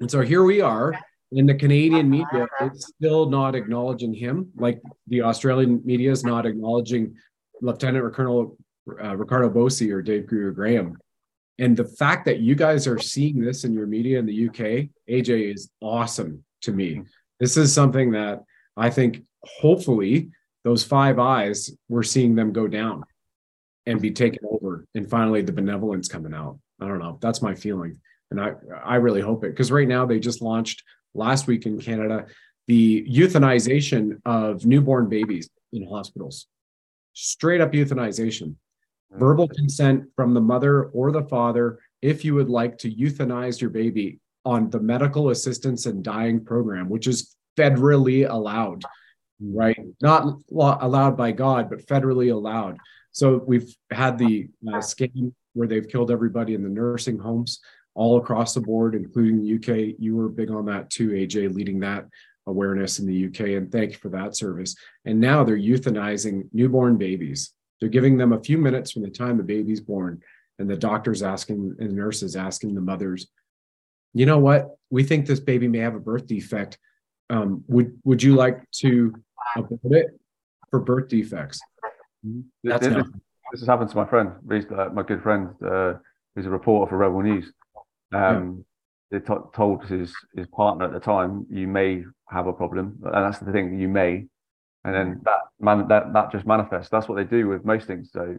And 0.00 0.10
so 0.10 0.20
here 0.20 0.42
we 0.42 0.60
are 0.60 0.94
in 1.32 1.46
the 1.46 1.54
Canadian 1.54 2.08
media, 2.08 2.46
it's 2.60 2.86
still 2.86 3.28
not 3.28 3.54
acknowledging 3.54 4.14
him, 4.14 4.50
like 4.56 4.80
the 5.08 5.22
Australian 5.22 5.82
media 5.84 6.10
is 6.10 6.24
not 6.24 6.46
acknowledging 6.46 7.16
Lieutenant 7.60 8.14
Colonel 8.14 8.56
uh, 9.02 9.16
Ricardo 9.16 9.50
Bosi 9.50 9.92
or 9.92 10.00
Dave 10.00 10.24
Gruyer 10.24 10.54
Graham. 10.54 10.96
And 11.58 11.76
the 11.76 11.84
fact 11.84 12.24
that 12.24 12.40
you 12.40 12.54
guys 12.54 12.86
are 12.86 12.98
seeing 12.98 13.40
this 13.40 13.64
in 13.64 13.72
your 13.72 13.86
media 13.86 14.18
in 14.18 14.26
the 14.26 14.48
UK, 14.48 14.88
AJ, 15.08 15.54
is 15.54 15.70
awesome 15.80 16.44
to 16.62 16.72
me. 16.72 16.92
Mm-hmm. 16.92 17.02
This 17.40 17.56
is 17.56 17.72
something 17.72 18.12
that 18.12 18.42
I 18.76 18.90
think 18.90 19.22
hopefully 19.42 20.30
those 20.64 20.82
five 20.82 21.18
eyes, 21.18 21.70
we're 21.88 22.02
seeing 22.02 22.34
them 22.34 22.52
go 22.52 22.66
down 22.66 23.04
and 23.86 24.00
be 24.00 24.10
taken 24.10 24.40
over. 24.50 24.86
And 24.94 25.08
finally, 25.08 25.42
the 25.42 25.52
benevolence 25.52 26.08
coming 26.08 26.34
out. 26.34 26.58
I 26.80 26.88
don't 26.88 26.98
know. 26.98 27.18
That's 27.20 27.42
my 27.42 27.54
feeling. 27.54 28.00
And 28.30 28.40
I, 28.40 28.54
I 28.84 28.96
really 28.96 29.20
hope 29.20 29.44
it 29.44 29.50
because 29.50 29.70
right 29.70 29.86
now 29.86 30.06
they 30.06 30.18
just 30.18 30.42
launched 30.42 30.82
last 31.14 31.46
week 31.46 31.66
in 31.66 31.80
Canada 31.80 32.26
the 32.66 33.06
euthanization 33.08 34.20
of 34.24 34.64
newborn 34.64 35.08
babies 35.08 35.50
in 35.72 35.86
hospitals. 35.86 36.46
Straight 37.12 37.60
up 37.60 37.72
euthanization 37.72 38.56
verbal 39.18 39.48
consent 39.48 40.04
from 40.16 40.34
the 40.34 40.40
mother 40.40 40.84
or 40.86 41.12
the 41.12 41.22
father 41.24 41.78
if 42.02 42.24
you 42.24 42.34
would 42.34 42.50
like 42.50 42.76
to 42.78 42.90
euthanize 42.90 43.60
your 43.60 43.70
baby 43.70 44.20
on 44.44 44.68
the 44.70 44.80
medical 44.80 45.30
assistance 45.30 45.86
and 45.86 46.04
dying 46.04 46.44
program, 46.44 46.88
which 46.88 47.06
is 47.06 47.34
federally 47.56 48.28
allowed, 48.28 48.82
right? 49.40 49.78
Not 50.02 50.36
allowed 50.50 51.16
by 51.16 51.32
God, 51.32 51.70
but 51.70 51.86
federally 51.86 52.32
allowed. 52.32 52.76
So 53.12 53.42
we've 53.46 53.74
had 53.90 54.18
the 54.18 54.48
uh, 54.68 54.78
scam 54.78 55.32
where 55.54 55.68
they've 55.68 55.88
killed 55.88 56.10
everybody 56.10 56.54
in 56.54 56.62
the 56.62 56.68
nursing 56.68 57.18
homes 57.18 57.60
all 57.94 58.18
across 58.18 58.54
the 58.54 58.60
board, 58.60 58.94
including 58.94 59.40
the 59.40 59.54
UK. 59.54 59.94
You 59.98 60.16
were 60.16 60.28
big 60.28 60.50
on 60.50 60.66
that 60.66 60.90
too, 60.90 61.10
AJ, 61.10 61.54
leading 61.54 61.80
that 61.80 62.06
awareness 62.46 62.98
in 62.98 63.06
the 63.06 63.26
UK. 63.26 63.56
And 63.56 63.70
thank 63.70 63.92
you 63.92 63.98
for 63.98 64.10
that 64.10 64.36
service. 64.36 64.74
And 65.04 65.20
now 65.20 65.44
they're 65.44 65.56
euthanizing 65.56 66.48
newborn 66.52 66.98
babies 66.98 67.52
they're 67.84 67.90
giving 67.90 68.16
them 68.16 68.32
a 68.32 68.40
few 68.40 68.56
minutes 68.56 68.92
from 68.92 69.02
the 69.02 69.10
time 69.10 69.36
the 69.36 69.42
baby's 69.42 69.82
born, 69.82 70.22
and 70.58 70.70
the 70.70 70.76
doctor's 70.76 71.22
asking 71.22 71.76
and 71.78 71.90
the 71.90 71.94
nurses 71.94 72.34
asking 72.34 72.74
the 72.74 72.80
mothers, 72.80 73.26
you 74.14 74.24
know 74.24 74.38
what? 74.38 74.78
We 74.88 75.04
think 75.04 75.26
this 75.26 75.38
baby 75.38 75.68
may 75.68 75.80
have 75.80 75.94
a 75.94 76.00
birth 76.00 76.26
defect. 76.26 76.78
Um, 77.28 77.62
would 77.68 77.98
would 78.04 78.22
you 78.22 78.36
like 78.36 78.62
to 78.76 79.14
abort 79.54 79.80
it 79.90 80.18
for 80.70 80.80
birth 80.80 81.08
defects? 81.08 81.60
That's 82.62 82.86
this, 82.86 83.04
this, 83.52 83.60
has 83.60 83.66
happened 83.66 83.90
to 83.90 83.96
my 83.96 84.06
friend, 84.06 84.32
uh, 84.50 84.88
my 84.94 85.02
good 85.02 85.22
friend, 85.22 85.50
uh, 85.62 85.94
who's 86.34 86.46
a 86.46 86.50
reporter 86.50 86.88
for 86.88 86.96
Rebel 86.96 87.20
News. 87.20 87.52
Um, 88.14 88.64
yeah. 89.10 89.18
They 89.18 89.26
t- 89.26 89.40
told 89.54 89.84
his 89.84 90.14
his 90.34 90.46
partner 90.46 90.86
at 90.86 90.94
the 90.94 91.00
time, 91.00 91.44
"You 91.50 91.68
may 91.68 92.02
have 92.30 92.46
a 92.46 92.52
problem," 92.54 92.98
and 93.04 93.12
that's 93.12 93.40
the 93.40 93.52
thing. 93.52 93.78
You 93.78 93.88
may, 93.88 94.26
and 94.84 94.94
then 94.94 95.14
mm. 95.14 95.24
that 95.24 95.40
man 95.60 95.88
that 95.88 96.12
that 96.12 96.32
just 96.32 96.46
manifests. 96.46 96.90
That's 96.90 97.08
what 97.08 97.16
they 97.16 97.24
do 97.24 97.48
with 97.48 97.64
most 97.64 97.86
things. 97.86 98.10
So 98.12 98.36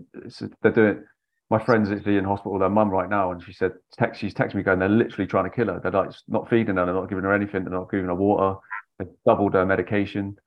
they're 0.62 0.72
doing. 0.72 1.04
My 1.52 1.64
friend's 1.64 1.92
actually 1.92 2.18
in 2.18 2.24
hospital 2.24 2.54
with 2.54 2.64
her 2.64 2.70
mum 2.70 2.90
right 2.90 3.10
now, 3.10 3.32
and 3.32 3.44
she 3.44 3.54
said 3.54 3.74
text. 3.94 4.20
She's 4.20 4.34
texting 4.34 4.56
me 4.56 4.64
going, 4.64 4.80
they're 4.80 4.90
literally 4.90 5.28
trying 5.28 5.44
to 5.44 5.56
kill 5.56 5.68
her. 5.68 5.80
They're 5.80 5.92
like 5.92 6.10
not 6.28 6.50
feeding 6.50 6.78
her, 6.78 6.86
they're 6.86 6.94
not 6.96 7.08
giving 7.08 7.24
her 7.24 7.34
anything, 7.34 7.64
they're 7.64 7.74
not 7.74 7.92
giving 7.92 8.08
her 8.08 8.16
water. 8.16 8.60
They've 8.98 9.08
doubled 9.28 9.54
her 9.54 9.66
medication. 9.66 10.38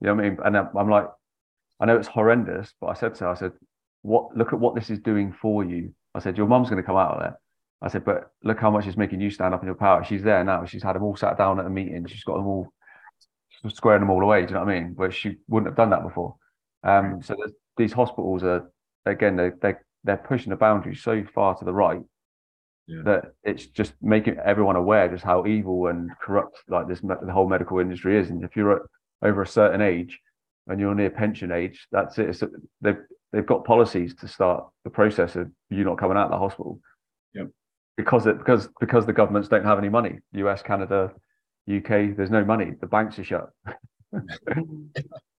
You 0.00 0.06
know 0.06 0.14
what 0.14 0.24
I 0.24 0.28
mean? 0.28 0.38
And 0.44 0.56
I'm 0.56 0.88
like, 0.88 1.08
I 1.80 1.86
know 1.86 1.96
it's 1.96 2.06
horrendous, 2.06 2.72
but 2.80 2.86
I 2.86 2.94
said 2.94 3.14
to 3.16 3.24
her, 3.24 3.30
I 3.30 3.34
said, 3.34 3.52
what? 4.02 4.36
Look 4.36 4.52
at 4.52 4.60
what 4.60 4.76
this 4.76 4.90
is 4.90 5.00
doing 5.00 5.32
for 5.32 5.64
you. 5.64 5.92
I 6.14 6.20
said, 6.20 6.36
your 6.36 6.46
mum's 6.46 6.70
going 6.70 6.80
to 6.80 6.86
come 6.86 6.96
out 6.96 7.14
of 7.14 7.20
there. 7.20 7.40
I 7.82 7.88
said, 7.88 8.04
but 8.04 8.30
look 8.44 8.60
how 8.60 8.70
much 8.70 8.86
it's 8.86 8.96
making 8.96 9.20
you 9.20 9.30
stand 9.30 9.54
up 9.54 9.62
in 9.62 9.66
your 9.66 9.74
power. 9.74 10.04
She's 10.04 10.22
there 10.22 10.44
now. 10.44 10.64
She's 10.66 10.84
had 10.84 10.94
them 10.94 11.02
all 11.02 11.16
sat 11.16 11.36
down 11.36 11.58
at 11.58 11.66
a 11.66 11.70
meeting. 11.70 12.06
She's 12.06 12.22
got 12.22 12.36
them 12.36 12.46
all 12.46 12.72
squaring 13.70 14.00
them 14.00 14.10
all 14.10 14.22
away. 14.22 14.42
Do 14.42 14.48
you 14.48 14.54
know 14.54 14.64
what 14.64 14.74
I 14.74 14.80
mean? 14.80 14.92
Where 14.94 15.10
she 15.10 15.36
wouldn't 15.48 15.68
have 15.68 15.76
done 15.76 15.90
that 15.90 16.02
before. 16.02 16.36
Um, 16.82 17.22
so 17.22 17.34
these 17.76 17.92
hospitals 17.92 18.42
are 18.44 18.70
again 19.06 19.36
they 19.36 19.50
they 19.62 19.74
they're 20.04 20.16
pushing 20.16 20.50
the 20.50 20.56
boundaries 20.56 21.02
so 21.02 21.24
far 21.34 21.56
to 21.56 21.64
the 21.64 21.72
right 21.72 22.02
yeah. 22.86 23.02
that 23.04 23.24
it's 23.42 23.66
just 23.66 23.94
making 24.02 24.36
everyone 24.44 24.76
aware 24.76 25.08
just 25.08 25.24
how 25.24 25.46
evil 25.46 25.86
and 25.86 26.10
corrupt 26.20 26.58
like 26.68 26.88
this 26.88 27.00
the 27.00 27.32
whole 27.32 27.48
medical 27.48 27.78
industry 27.78 28.18
is. 28.18 28.30
And 28.30 28.44
if 28.44 28.56
you're 28.56 28.76
at, 28.76 28.82
over 29.22 29.42
a 29.42 29.46
certain 29.46 29.80
age 29.80 30.20
and 30.66 30.78
you're 30.78 30.94
near 30.94 31.10
pension 31.10 31.50
age, 31.52 31.86
that's 31.90 32.18
it. 32.18 32.28
It's, 32.28 32.42
they've 32.80 32.98
they've 33.32 33.46
got 33.46 33.64
policies 33.64 34.14
to 34.16 34.28
start 34.28 34.66
the 34.84 34.90
process 34.90 35.36
of 35.36 35.50
you 35.70 35.84
not 35.84 35.98
coming 35.98 36.16
out 36.16 36.26
of 36.26 36.32
the 36.32 36.38
hospital. 36.38 36.80
Yeah. 37.32 37.44
Because 37.96 38.26
it 38.26 38.38
because 38.38 38.68
because 38.80 39.06
the 39.06 39.12
governments 39.12 39.48
don't 39.48 39.64
have 39.64 39.78
any 39.78 39.88
money. 39.88 40.18
US, 40.34 40.62
Canada, 40.62 41.12
UK, 41.70 42.16
there's 42.16 42.30
no 42.30 42.44
money. 42.44 42.72
The 42.80 42.86
banks 42.86 43.18
are 43.18 43.24
shut. 43.24 43.50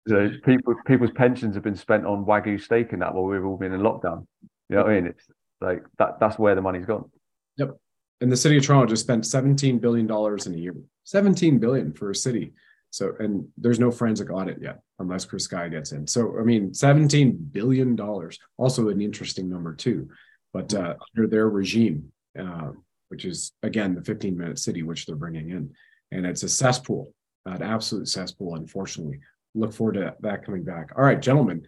so 0.08 0.30
people 0.44 0.74
people's 0.86 1.10
pensions 1.12 1.54
have 1.54 1.64
been 1.64 1.76
spent 1.76 2.06
on 2.06 2.24
wagyu 2.24 2.60
steak 2.60 2.92
and 2.92 3.02
that 3.02 3.14
while 3.14 3.24
we've 3.24 3.44
all 3.44 3.56
been 3.56 3.72
in 3.72 3.80
lockdown. 3.80 4.26
You 4.68 4.76
know 4.76 4.82
what 4.82 4.90
I 4.90 4.94
mean? 4.94 5.06
It's 5.08 5.26
like 5.60 5.84
that. 5.98 6.18
That's 6.20 6.38
where 6.38 6.54
the 6.54 6.62
money's 6.62 6.86
gone. 6.86 7.10
Yep. 7.58 7.76
And 8.20 8.32
the 8.32 8.36
city 8.36 8.56
of 8.56 8.64
Toronto 8.64 8.86
just 8.86 9.02
spent 9.02 9.26
17 9.26 9.78
billion 9.78 10.06
dollars 10.06 10.46
in 10.46 10.54
a 10.54 10.58
year. 10.58 10.74
17 11.04 11.58
billion 11.58 11.92
for 11.92 12.10
a 12.10 12.14
city. 12.14 12.52
So 12.90 13.12
and 13.18 13.48
there's 13.58 13.80
no 13.80 13.90
forensic 13.90 14.30
audit 14.30 14.62
yet 14.62 14.80
unless 14.98 15.24
Chris 15.24 15.44
Sky 15.44 15.68
gets 15.68 15.92
in. 15.92 16.06
So 16.06 16.38
I 16.38 16.42
mean, 16.42 16.72
17 16.72 17.50
billion 17.52 17.96
dollars. 17.96 18.38
Also 18.56 18.88
an 18.88 19.00
interesting 19.00 19.50
number 19.50 19.74
too. 19.74 20.08
But 20.52 20.72
uh, 20.72 20.94
under 21.14 21.28
their 21.28 21.48
regime, 21.48 22.12
uh, 22.38 22.70
which 23.08 23.24
is 23.24 23.52
again 23.62 23.94
the 23.94 24.02
15 24.02 24.36
minute 24.36 24.58
city 24.58 24.82
which 24.82 25.04
they're 25.06 25.16
bringing 25.16 25.50
in 25.50 25.70
and 26.12 26.26
it's 26.26 26.42
a 26.42 26.48
cesspool, 26.48 27.12
an 27.46 27.62
absolute 27.62 28.08
cesspool, 28.08 28.54
unfortunately. 28.54 29.20
Look 29.54 29.72
forward 29.72 29.94
to 29.94 30.14
that 30.20 30.44
coming 30.44 30.64
back. 30.64 30.90
All 30.96 31.04
right, 31.04 31.20
gentlemen, 31.20 31.66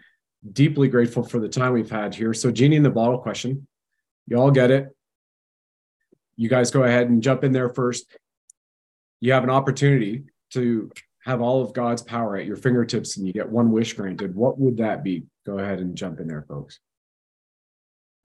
deeply 0.53 0.89
grateful 0.89 1.23
for 1.23 1.39
the 1.39 1.49
time 1.49 1.73
we've 1.73 1.91
had 1.91 2.15
here. 2.15 2.35
So, 2.35 2.51
Genie 2.51 2.77
in 2.77 2.83
the 2.83 2.91
bottle 2.91 3.19
question, 3.19 3.67
you 4.27 4.37
all 4.37 4.51
get 4.51 4.71
it. 4.71 4.89
You 6.37 6.49
guys 6.49 6.71
go 6.71 6.83
ahead 6.83 7.09
and 7.09 7.23
jump 7.23 7.45
in 7.45 7.53
there 7.53 7.71
first. 7.71 8.07
You 9.21 9.33
have 9.33 9.45
an 9.45 9.51
opportunity 9.51 10.25
to 10.51 10.91
have 11.25 11.41
all 11.41 11.63
of 11.63 11.73
God's 11.73 12.03
power 12.03 12.37
at 12.37 12.47
your 12.47 12.57
fingertips 12.57 13.17
and 13.17 13.27
you 13.27 13.33
get 13.33 13.49
one 13.49 13.73
wish 13.73 13.95
granted. 13.95 14.35
What 14.35 14.59
would 14.59 14.77
that 14.77 15.03
be? 15.03 15.25
Go 15.45 15.59
ahead 15.59 15.81
and 15.81 15.97
jump 15.97 16.21
in 16.21 16.29
there, 16.29 16.45
folks. 16.49 16.79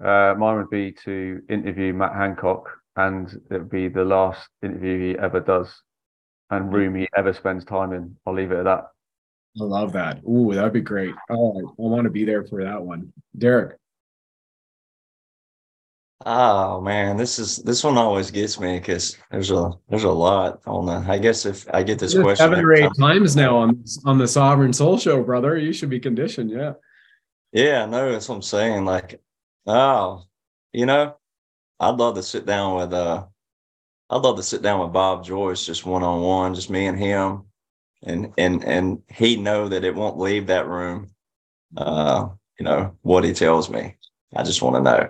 Uh, 0.03 0.35
mine 0.37 0.57
would 0.57 0.69
be 0.69 0.91
to 1.05 1.41
interview 1.47 1.93
Matt 1.93 2.15
Hancock, 2.15 2.69
and 2.95 3.31
it 3.51 3.57
would 3.59 3.69
be 3.69 3.87
the 3.87 4.03
last 4.03 4.47
interview 4.63 5.13
he 5.13 5.19
ever 5.19 5.39
does 5.39 5.71
and 6.51 6.71
room 6.71 6.95
he 6.95 7.07
ever 7.17 7.33
spends 7.33 7.65
time 7.65 7.93
in. 7.93 8.15
I'll 8.25 8.33
leave 8.33 8.51
it 8.51 8.59
at 8.59 8.65
that. 8.65 8.87
I 9.59 9.63
love 9.63 9.93
that. 9.93 10.21
Ooh, 10.29 10.53
that'd 10.53 10.73
be 10.73 10.81
great. 10.81 11.13
Oh, 11.29 11.59
I 11.59 11.73
want 11.77 12.03
to 12.03 12.09
be 12.09 12.23
there 12.23 12.43
for 12.43 12.63
that 12.63 12.81
one. 12.81 13.11
Derek. 13.37 13.77
Oh 16.23 16.79
man, 16.81 17.17
this 17.17 17.39
is 17.39 17.57
this 17.57 17.83
one 17.83 17.97
always 17.97 18.29
gets 18.29 18.59
me 18.59 18.77
because 18.77 19.17
there's 19.31 19.49
a 19.49 19.71
there's 19.89 20.03
a 20.03 20.11
lot 20.11 20.61
on 20.67 20.85
that. 20.85 21.09
I 21.09 21.17
guess 21.17 21.45
if 21.47 21.65
I 21.73 21.81
get 21.81 21.97
this 21.97 22.13
question 22.13 22.35
seven 22.35 22.63
or 22.63 22.73
eight 22.73 22.91
times 22.99 23.35
now 23.35 23.57
on 23.57 23.83
on 24.05 24.19
the 24.19 24.27
Sovereign 24.27 24.71
Soul 24.71 24.99
Show, 24.99 25.23
brother, 25.23 25.57
you 25.57 25.73
should 25.73 25.89
be 25.89 25.99
conditioned. 25.99 26.51
Yeah. 26.51 26.73
Yeah, 27.51 27.85
no, 27.85 28.11
that's 28.11 28.29
what 28.29 28.35
I'm 28.35 28.41
saying. 28.43 28.85
Like, 28.85 29.19
oh, 29.65 30.23
you 30.71 30.85
know, 30.85 31.17
I'd 31.79 31.97
love 31.97 32.15
to 32.15 32.23
sit 32.23 32.45
down 32.45 32.77
with 32.77 32.93
uh 32.93 33.25
I'd 34.11 34.21
love 34.21 34.35
to 34.35 34.43
sit 34.43 34.61
down 34.61 34.81
with 34.81 34.91
Bob 34.91 35.23
Joyce 35.23 35.65
just 35.65 35.85
one 35.85 36.03
on 36.03 36.21
one, 36.21 36.53
just 36.53 36.69
me 36.69 36.85
and 36.87 36.99
him. 36.99 37.45
And 38.03 38.33
and 38.37 38.63
and 38.65 39.01
he 39.09 39.37
know 39.37 39.69
that 39.69 39.85
it 39.85 39.95
won't 39.95 40.19
leave 40.19 40.47
that 40.47 40.67
room. 40.67 41.11
Uh, 41.77 42.27
you 42.59 42.65
know, 42.65 42.97
what 43.03 43.23
he 43.23 43.31
tells 43.31 43.69
me. 43.69 43.95
I 44.35 44.43
just 44.43 44.61
want 44.61 44.75
to 44.75 44.81
know. 44.81 45.09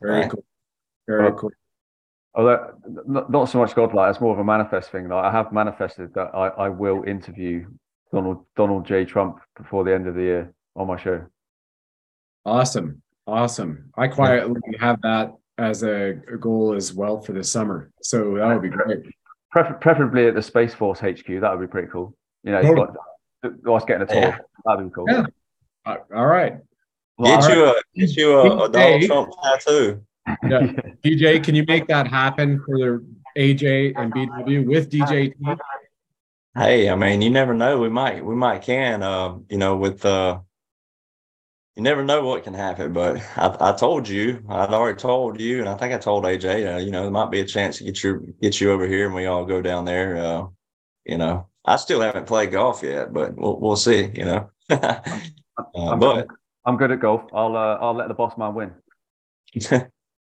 Very 0.00 0.20
Right. 0.20 0.30
cool. 0.30 0.44
Very 1.08 1.32
cool. 1.36 1.50
Although 2.34 2.74
not, 3.06 3.30
not 3.30 3.48
so 3.48 3.58
much 3.58 3.74
godlike, 3.74 4.10
it's 4.10 4.20
more 4.20 4.32
of 4.32 4.38
a 4.38 4.44
manifest 4.44 4.92
thing. 4.92 5.08
Like 5.08 5.24
I 5.24 5.32
have 5.32 5.52
manifested 5.52 6.14
that 6.14 6.34
I, 6.34 6.48
I 6.48 6.68
will 6.68 7.02
interview 7.04 7.66
Donald 8.12 8.44
Donald 8.56 8.86
J. 8.86 9.04
Trump 9.04 9.40
before 9.56 9.82
the 9.84 9.94
end 9.94 10.06
of 10.06 10.14
the 10.14 10.22
year 10.22 10.54
on 10.76 10.86
my 10.86 10.96
show. 10.96 11.24
Awesome. 12.44 13.02
Awesome. 13.26 13.90
I 13.96 14.06
quietly 14.06 14.60
have 14.78 15.00
that 15.02 15.32
as 15.58 15.82
a, 15.82 16.10
a 16.32 16.36
goal 16.36 16.74
as 16.74 16.92
well 16.92 17.20
for 17.20 17.32
this 17.32 17.50
summer. 17.50 17.90
So 18.02 18.34
that 18.34 18.46
would 18.46 18.62
be 18.62 18.68
great. 18.68 19.04
Prefer- 19.50 19.74
preferably 19.74 20.26
at 20.28 20.34
the 20.34 20.42
Space 20.42 20.74
Force 20.74 21.00
HQ. 21.00 21.26
That 21.26 21.50
would 21.50 21.60
be 21.60 21.70
pretty 21.70 21.88
cool. 21.88 22.14
You 22.44 22.52
know, 22.52 22.62
Totally. 22.62 22.88
us 23.74 23.84
getting 23.84 24.02
a 24.02 24.06
tour. 24.06 24.20
Yeah. 24.20 24.38
That'd 24.64 24.86
be 24.86 24.94
cool. 24.94 25.06
Yeah. 25.08 25.24
Uh, 25.84 25.96
all 26.14 26.26
right. 26.26 26.58
Get 27.22 27.42
All 27.44 27.50
you 27.50 27.64
a 27.64 27.74
get 27.94 28.16
you 28.16 28.38
a, 28.38 28.64
a 28.64 28.68
Donald 28.68 29.02
Trump 29.02 29.32
tattoo. 29.42 30.02
Yeah. 30.42 30.72
DJ, 31.04 31.42
can 31.42 31.54
you 31.54 31.64
make 31.68 31.86
that 31.86 32.08
happen 32.08 32.60
for 32.66 32.76
the 32.78 33.06
AJ 33.38 33.92
and 33.96 34.12
BW 34.12 34.66
with 34.66 34.90
DJ? 34.90 35.32
Hey, 36.56 36.90
I 36.90 36.96
mean, 36.96 37.22
you 37.22 37.30
never 37.30 37.54
know. 37.54 37.78
We 37.78 37.88
might 37.88 38.24
we 38.24 38.34
might 38.34 38.62
can 38.62 39.04
uh, 39.04 39.36
you 39.48 39.56
know, 39.56 39.76
with 39.76 40.04
uh 40.04 40.40
you 41.76 41.82
never 41.82 42.02
know 42.02 42.24
what 42.24 42.42
can 42.42 42.54
happen, 42.54 42.94
but 42.94 43.18
I, 43.36 43.54
I 43.60 43.72
told 43.72 44.08
you, 44.08 44.42
I'd 44.48 44.72
already 44.72 44.96
told 44.96 45.38
you, 45.38 45.60
and 45.60 45.68
I 45.68 45.76
think 45.76 45.92
I 45.92 45.98
told 45.98 46.24
AJ, 46.24 46.74
uh, 46.74 46.78
you 46.78 46.90
know, 46.90 47.02
there 47.02 47.10
might 47.10 47.30
be 47.30 47.40
a 47.40 47.44
chance 47.44 47.78
to 47.78 47.84
get 47.84 48.02
you 48.02 48.34
get 48.40 48.60
you 48.60 48.72
over 48.72 48.86
here 48.86 49.06
and 49.06 49.14
we 49.14 49.26
all 49.26 49.44
go 49.44 49.60
down 49.60 49.84
there. 49.84 50.16
Uh, 50.16 50.46
you 51.04 51.18
know, 51.18 51.48
I 51.66 51.76
still 51.76 52.00
haven't 52.00 52.26
played 52.26 52.52
golf 52.52 52.82
yet, 52.82 53.12
but 53.12 53.36
we'll 53.36 53.60
we'll 53.60 53.76
see. 53.76 54.10
You 54.14 54.24
know, 54.24 54.50
uh, 54.70 55.00
I'm, 55.76 55.98
but 55.98 56.28
I'm 56.64 56.78
good 56.78 56.92
at 56.92 57.00
golf. 57.00 57.24
I'll 57.34 57.54
uh, 57.54 57.76
I'll 57.78 57.94
let 57.94 58.08
the 58.08 58.14
boss 58.14 58.38
man 58.38 58.54
win. 58.54 58.72
Good 59.54 59.90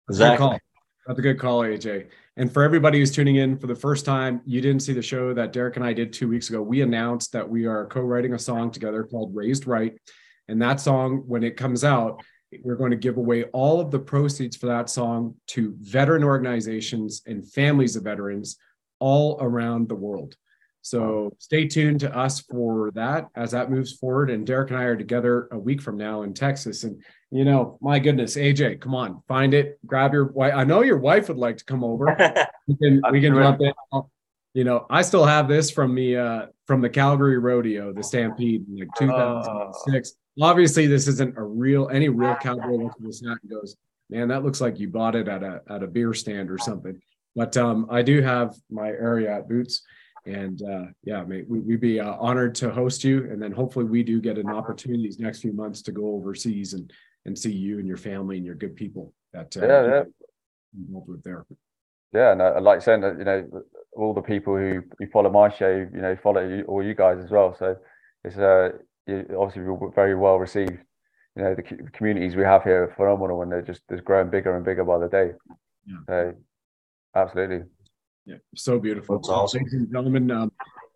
exactly. 0.09 0.59
That's 1.07 1.19
a 1.19 1.23
good 1.23 1.39
call, 1.39 1.63
AJ. 1.63 2.09
And 2.37 2.53
for 2.53 2.63
everybody 2.63 2.99
who's 2.99 3.11
tuning 3.11 3.37
in 3.37 3.59
for 3.59 3.67
the 3.67 3.75
first 3.75 4.05
time, 4.05 4.43
you 4.45 4.61
didn't 4.61 4.81
see 4.81 4.93
the 4.93 5.03
show 5.03 5.35
that 5.35 5.53
Derek 5.53 5.77
and 5.77 5.85
I 5.85 5.93
did 5.93 6.13
two 6.13 6.29
weeks 6.29 6.51
ago. 6.51 6.63
We 6.63 6.83
announced 6.83 7.33
that 7.33 7.49
we 7.49 7.67
are 7.67 7.87
co-writing 7.87 8.35
a 8.35 8.39
song 8.39 8.71
together 8.71 9.05
called 9.05 9.35
Raised 9.35 9.67
Right. 9.67 9.99
And 10.51 10.61
that 10.63 10.81
song, 10.81 11.25
when 11.27 11.43
it 11.43 11.57
comes 11.57 11.85
out, 11.85 12.23
we're 12.63 12.77
going 12.77 12.91
to 12.91 12.97
give 12.97 13.17
away 13.17 13.45
all 13.45 13.81
of 13.81 13.91
the 13.91 13.99
proceeds 13.99 14.57
for 14.57 14.67
that 14.67 14.91
song 14.91 15.37
to 15.49 15.75
veteran 15.81 16.25
organizations 16.25 17.23
and 17.27 17.49
families 17.51 17.97
of 17.97 18.05
veterans 18.05 18.57
all 18.99 19.39
around 19.41 19.89
the 19.89 19.95
world. 19.95 20.35
So 20.83 21.35
stay 21.39 21.67
tuned 21.67 22.01
to 22.01 22.17
us 22.17 22.41
for 22.41 22.91
that 22.93 23.29
as 23.37 23.51
that 23.51 23.71
moves 23.71 23.93
forward. 23.93 24.31
And 24.31 24.47
Derek 24.47 24.71
and 24.71 24.79
I 24.79 24.85
are 24.85 24.97
together 24.97 25.49
a 25.53 25.59
week 25.59 25.83
from 25.83 25.97
now 25.97 26.23
in 26.23 26.33
Texas. 26.33 26.85
And 26.85 27.03
you 27.31 27.45
know, 27.45 27.79
my 27.81 27.99
goodness, 27.99 28.37
AJ, 28.37 28.81
come 28.81 28.95
on, 28.95 29.23
find 29.29 29.55
it, 29.55 29.79
grab 29.87 30.13
your 30.13 30.27
wife. 30.33 30.55
I 30.55 30.65
know 30.65 30.83
your 30.83 30.99
wife 30.99 31.29
would 31.29 31.37
like 31.37 31.59
to 31.59 31.65
come 31.65 31.85
over. 31.85 32.17
We 32.69 32.77
can 32.77 33.03
we 33.11 33.21
can 33.21 33.35
jump 33.35 33.61
in. 33.61 33.73
You 34.55 34.63
know, 34.63 34.87
I 34.89 35.03
still 35.03 35.25
have 35.25 35.49
this 35.49 35.73
from 35.73 35.95
the 35.97 36.17
uh 36.17 36.47
from 36.67 36.81
the 36.81 36.89
Calgary 36.89 37.39
Rodeo, 37.39 37.93
the 37.93 38.03
Stampede 38.03 38.65
in 38.69 38.79
like 38.79 38.89
2006. 38.97 40.13
Obviously, 40.41 40.87
this 40.87 41.09
isn't 41.09 41.37
a 41.37 41.43
real 41.43 41.89
any 41.91 42.09
real 42.09 42.37
cowboy 42.37 42.77
looks 42.77 42.97
at 42.97 43.07
this 43.07 43.23
hat 43.27 43.39
and 43.43 43.51
goes, 43.51 43.77
Man, 44.09 44.29
that 44.29 44.45
looks 44.45 44.61
like 44.61 44.79
you 44.79 44.89
bought 44.89 45.15
it 45.15 45.29
at 45.29 45.43
a 45.43 45.63
at 45.69 45.83
a 45.83 45.87
beer 45.87 46.13
stand 46.15 46.51
or 46.51 46.59
something. 46.59 47.01
But 47.35 47.57
um 47.57 47.87
I 47.91 48.03
do 48.03 48.23
have 48.23 48.55
my 48.71 48.91
Ariat 48.91 49.49
boots. 49.49 49.83
And 50.27 50.61
uh, 50.63 50.85
yeah, 51.03 51.25
mate, 51.25 51.47
we, 51.49 51.61
we'd 51.61 51.81
be 51.81 51.99
uh, 51.99 52.15
honored 52.21 52.55
to 52.57 52.71
host 52.71 53.05
you. 53.05 53.25
And 53.31 53.41
then 53.41 53.53
hopefully 53.53 53.87
we 53.87 54.03
do 54.03 54.21
get 54.21 54.37
an 54.37 54.51
opportunity 54.51 55.05
these 55.05 55.19
next 55.19 55.41
few 55.41 55.53
months 55.53 55.81
to 55.83 55.93
go 55.93 56.15
overseas 56.15 56.75
and 56.75 56.93
and 57.27 57.39
see 57.39 57.53
you 57.53 57.79
and 57.79 57.89
your 57.89 57.97
family 57.97 58.37
and 58.37 58.47
your 58.47 58.55
good 58.55 58.77
people 58.77 59.13
that 59.33 59.57
uh, 59.57 59.67
Yeah, 59.67 59.87
yeah. 59.87 60.03
involved 60.79 61.09
with 61.09 61.23
there. 61.23 61.47
Yeah, 62.13 62.33
and 62.33 62.43
I 62.43 62.59
like 62.59 62.83
saying 62.83 63.03
that 63.03 63.19
you 63.19 63.25
know 63.25 63.63
all 63.93 64.15
the 64.15 64.23
people 64.23 64.57
who, 64.57 64.83
who 64.99 65.07
follow 65.09 65.31
my 65.31 65.49
show, 65.49 65.71
you 65.93 66.01
know, 66.01 66.17
follow 66.23 66.47
you, 66.47 66.65
all 66.65 66.83
you 66.83 66.95
guys 66.95 67.19
as 67.23 67.31
well. 67.31 67.55
So 67.59 67.77
it's 68.25 68.37
uh 68.37 68.71
you, 69.07 69.27
obviously 69.39 69.63
we're 69.63 69.91
very 69.91 70.15
well 70.15 70.39
received. 70.39 70.79
You 71.37 71.43
know, 71.45 71.55
the 71.55 71.63
communities 71.93 72.37
we 72.37 72.43
have 72.43 72.65
here 72.65 72.85
are 72.85 72.95
phenomenal, 72.97 73.43
and 73.43 73.53
they're 73.53 73.63
just 73.63 73.83
just 73.91 74.05
growing 74.05 74.31
bigger 74.31 74.57
and 74.57 74.65
bigger 74.65 74.85
by 74.85 74.99
the 74.99 75.09
day. 75.09 75.31
Yeah. 75.87 75.97
So 76.09 76.35
absolutely. 77.15 77.67
Yeah, 78.27 78.37
so 78.55 78.79
beautiful. 78.79 79.17
That's 79.17 79.29
awesome. 79.29 79.59
Ladies 79.59 79.75
and 79.75 79.93
gentlemen, 79.93 80.31
um, 80.31 80.53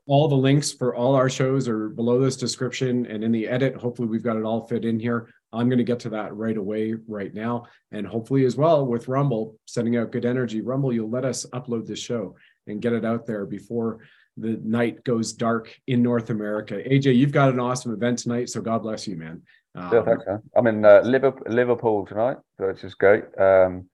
all 0.06 0.28
the 0.28 0.35
links 0.35 0.72
for 0.72 0.94
all 0.94 1.14
our 1.14 1.31
shows 1.31 1.66
are 1.68 1.89
below 1.89 2.20
this 2.20 2.36
description 2.36 3.06
and 3.06 3.24
in 3.24 3.32
the 3.32 3.48
edit. 3.48 3.76
Hopefully, 3.76 4.09
we've 4.09 4.22
got 4.22 4.36
it 4.36 4.44
all 4.44 4.66
fit 4.66 4.85
in 4.85 5.01
here. 5.01 5.31
I'm 5.52 5.68
going 5.68 5.78
to 5.78 5.85
get 5.85 6.01
to 6.01 6.10
that 6.10 6.35
right 6.35 6.56
away, 6.56 6.94
right 7.06 7.32
now. 7.32 7.66
And 7.93 8.06
hopefully, 8.06 8.44
as 8.44 8.56
well, 8.56 8.85
with 8.85 9.09
Rumble 9.09 9.56
sending 9.66 9.97
out 9.97 10.12
good 10.12 10.24
energy, 10.24 10.60
Rumble, 10.60 10.93
you'll 10.93 11.10
let 11.10 11.24
us 11.24 11.47
upload 11.55 11.86
this 11.86 12.01
show 12.01 12.36
and 12.66 12.82
get 12.82 12.93
it 12.93 13.05
out 13.05 13.24
there 13.26 13.47
before 13.47 14.01
the 14.36 14.59
night 14.65 15.05
goes 15.05 15.32
dark 15.32 15.74
in 15.86 16.02
North 16.02 16.31
America. 16.31 16.74
AJ, 16.74 17.16
you've 17.16 17.32
got 17.32 17.51
an 17.51 17.61
awesome 17.61 17.93
event 17.93 18.19
tonight. 18.19 18.48
So 18.48 18.61
God 18.61 18.82
bless 18.82 19.06
you, 19.06 19.16
man. 19.16 19.43
Um, 19.74 19.90
Yeah, 19.93 20.02
thanks, 20.02 20.24
man. 20.27 20.43
I'm 20.56 20.66
in 20.66 20.85
uh, 20.85 21.01
Liverpool, 21.05 21.47
Liverpool 21.52 22.06
tonight, 22.06 22.39
which 22.59 22.85
is 22.85 22.94
great. 22.94 23.24
Um, 23.39 23.89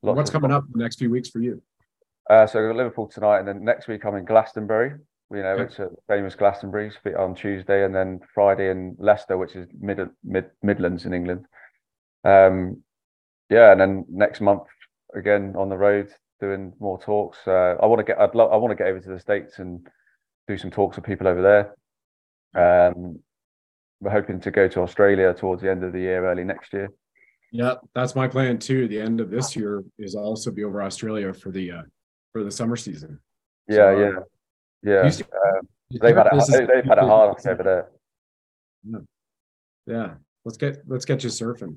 what's 0.00 0.30
coming 0.30 0.50
up 0.50 0.64
in 0.66 0.78
the 0.78 0.82
next 0.82 0.98
few 0.98 1.10
weeks 1.10 1.30
for 1.30 1.38
you? 1.38 1.62
Uh, 2.28 2.46
so 2.46 2.58
Liverpool 2.60 3.06
tonight, 3.06 3.40
and 3.40 3.48
then 3.48 3.64
next 3.64 3.86
week 3.86 4.04
I'm 4.04 4.16
in 4.16 4.24
Glastonbury. 4.24 4.94
You 5.30 5.42
know, 5.42 5.52
Okay. 5.54 5.64
it's 5.64 5.78
a 5.78 5.90
famous 6.08 6.34
Glastonbury 6.34 6.88
it's 6.88 7.16
on 7.16 7.34
Tuesday, 7.34 7.84
and 7.84 7.94
then 7.94 8.20
Friday 8.34 8.70
in 8.70 8.96
Leicester, 8.98 9.36
which 9.36 9.56
is 9.56 9.68
mid, 9.78 9.98
mid 10.22 10.50
Midlands 10.62 11.06
in 11.06 11.14
England. 11.14 11.46
Um, 12.24 12.82
yeah, 13.50 13.72
and 13.72 13.80
then 13.80 14.04
next 14.08 14.40
month 14.40 14.62
again 15.14 15.54
on 15.56 15.68
the 15.68 15.76
road 15.76 16.08
doing 16.40 16.72
more 16.80 17.00
talks. 17.00 17.38
Uh, 17.46 17.76
I 17.82 17.86
want 17.86 18.00
to 18.00 18.04
get, 18.04 18.20
I'd 18.20 18.34
love, 18.34 18.52
I 18.52 18.56
want 18.56 18.70
to 18.70 18.76
get 18.76 18.88
over 18.88 19.00
to 19.00 19.08
the 19.10 19.20
states 19.20 19.58
and 19.58 19.86
do 20.48 20.58
some 20.58 20.70
talks 20.70 20.96
with 20.96 21.04
people 21.04 21.26
over 21.28 21.42
there. 22.54 22.88
Um, 22.90 23.18
we're 24.00 24.10
hoping 24.10 24.40
to 24.40 24.50
go 24.50 24.68
to 24.68 24.80
Australia 24.80 25.32
towards 25.34 25.62
the 25.62 25.70
end 25.70 25.84
of 25.84 25.92
the 25.92 26.00
year, 26.00 26.24
early 26.30 26.44
next 26.44 26.72
year. 26.72 26.90
Yeah, 27.52 27.74
that's 27.94 28.14
my 28.16 28.26
plan 28.28 28.58
too. 28.58 28.88
The 28.88 29.00
end 29.00 29.20
of 29.20 29.30
this 29.30 29.54
year 29.54 29.82
is 29.98 30.14
also 30.14 30.50
be 30.50 30.64
over 30.64 30.82
Australia 30.82 31.32
for 31.32 31.50
the 31.52 31.70
uh, 31.70 31.82
for 32.32 32.42
the 32.42 32.50
summer 32.50 32.74
season. 32.76 33.20
Yeah, 33.68 33.76
So, 33.76 33.88
uh, 33.88 34.20
yeah, 34.82 35.02
yeah. 35.04 35.08
see- 35.10 35.24
They've 36.00 36.16
had 36.16 36.26
a, 36.26 36.30
This 36.34 36.48
is- 36.48 36.54
they- 36.58 36.66
they've 36.66 36.84
had 36.84 36.98
it 36.98 37.04
hard 37.04 37.36
over 37.46 37.62
there. 37.62 39.02
Yeah, 39.86 40.14
let's 40.44 40.58
get 40.58 40.78
let's 40.88 41.04
get 41.04 41.22
you 41.22 41.30
surfing. 41.30 41.76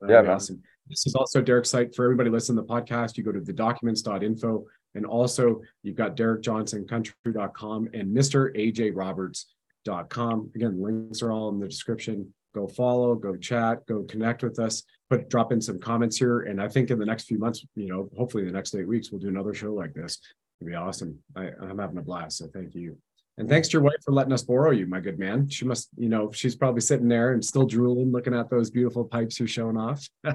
That'd 0.00 0.26
Yeah, 0.26 0.32
awesome. 0.32 0.62
This 0.88 1.06
is 1.06 1.14
also 1.14 1.40
Derek's 1.40 1.70
site 1.70 1.94
for 1.94 2.04
everybody 2.04 2.28
listening 2.30 2.56
to 2.56 2.62
the 2.62 2.68
podcast. 2.68 3.16
You 3.16 3.22
go 3.24 3.32
to 3.32 3.40
the 3.40 3.52
documents.info 3.52 4.64
and 4.94 5.06
also 5.06 5.60
you've 5.82 5.96
got 5.96 6.16
DerekJohnsonCountry.com 6.16 7.88
and 7.94 8.16
MrAJRoberts.com. 8.16 10.50
Again, 10.54 10.82
links 10.82 11.22
are 11.22 11.32
all 11.32 11.48
in 11.48 11.58
the 11.58 11.68
description. 11.68 12.32
Go 12.54 12.68
follow, 12.68 13.16
go 13.16 13.36
chat, 13.36 13.84
go 13.86 14.04
connect 14.04 14.42
with 14.42 14.58
us. 14.58 14.84
Put 15.10 15.28
drop 15.28 15.52
in 15.52 15.60
some 15.60 15.78
comments 15.78 16.16
here, 16.16 16.40
and 16.42 16.62
I 16.62 16.68
think 16.68 16.90
in 16.90 16.98
the 16.98 17.04
next 17.04 17.24
few 17.24 17.38
months, 17.38 17.62
you 17.74 17.88
know, 17.88 18.08
hopefully 18.16 18.44
the 18.44 18.52
next 18.52 18.74
eight 18.74 18.88
weeks, 18.88 19.10
we'll 19.10 19.20
do 19.20 19.28
another 19.28 19.52
show 19.52 19.74
like 19.74 19.92
this. 19.92 20.18
It'd 20.60 20.70
be 20.70 20.76
awesome. 20.76 21.18
I, 21.36 21.50
I'm 21.60 21.78
having 21.78 21.98
a 21.98 22.02
blast. 22.02 22.38
So 22.38 22.46
thank 22.54 22.74
you. 22.74 22.96
And 23.36 23.48
thanks 23.48 23.68
to 23.68 23.72
your 23.72 23.82
wife 23.82 23.96
for 24.04 24.12
letting 24.12 24.32
us 24.32 24.42
borrow 24.42 24.70
you, 24.70 24.86
my 24.86 25.00
good 25.00 25.18
man. 25.18 25.48
She 25.48 25.64
must, 25.64 25.88
you 25.96 26.08
know, 26.08 26.30
she's 26.30 26.54
probably 26.54 26.80
sitting 26.80 27.08
there 27.08 27.32
and 27.32 27.44
still 27.44 27.66
drooling, 27.66 28.12
looking 28.12 28.32
at 28.34 28.48
those 28.48 28.70
beautiful 28.70 29.04
pipes 29.04 29.38
you're 29.40 29.48
showing 29.48 29.76
off. 29.76 30.06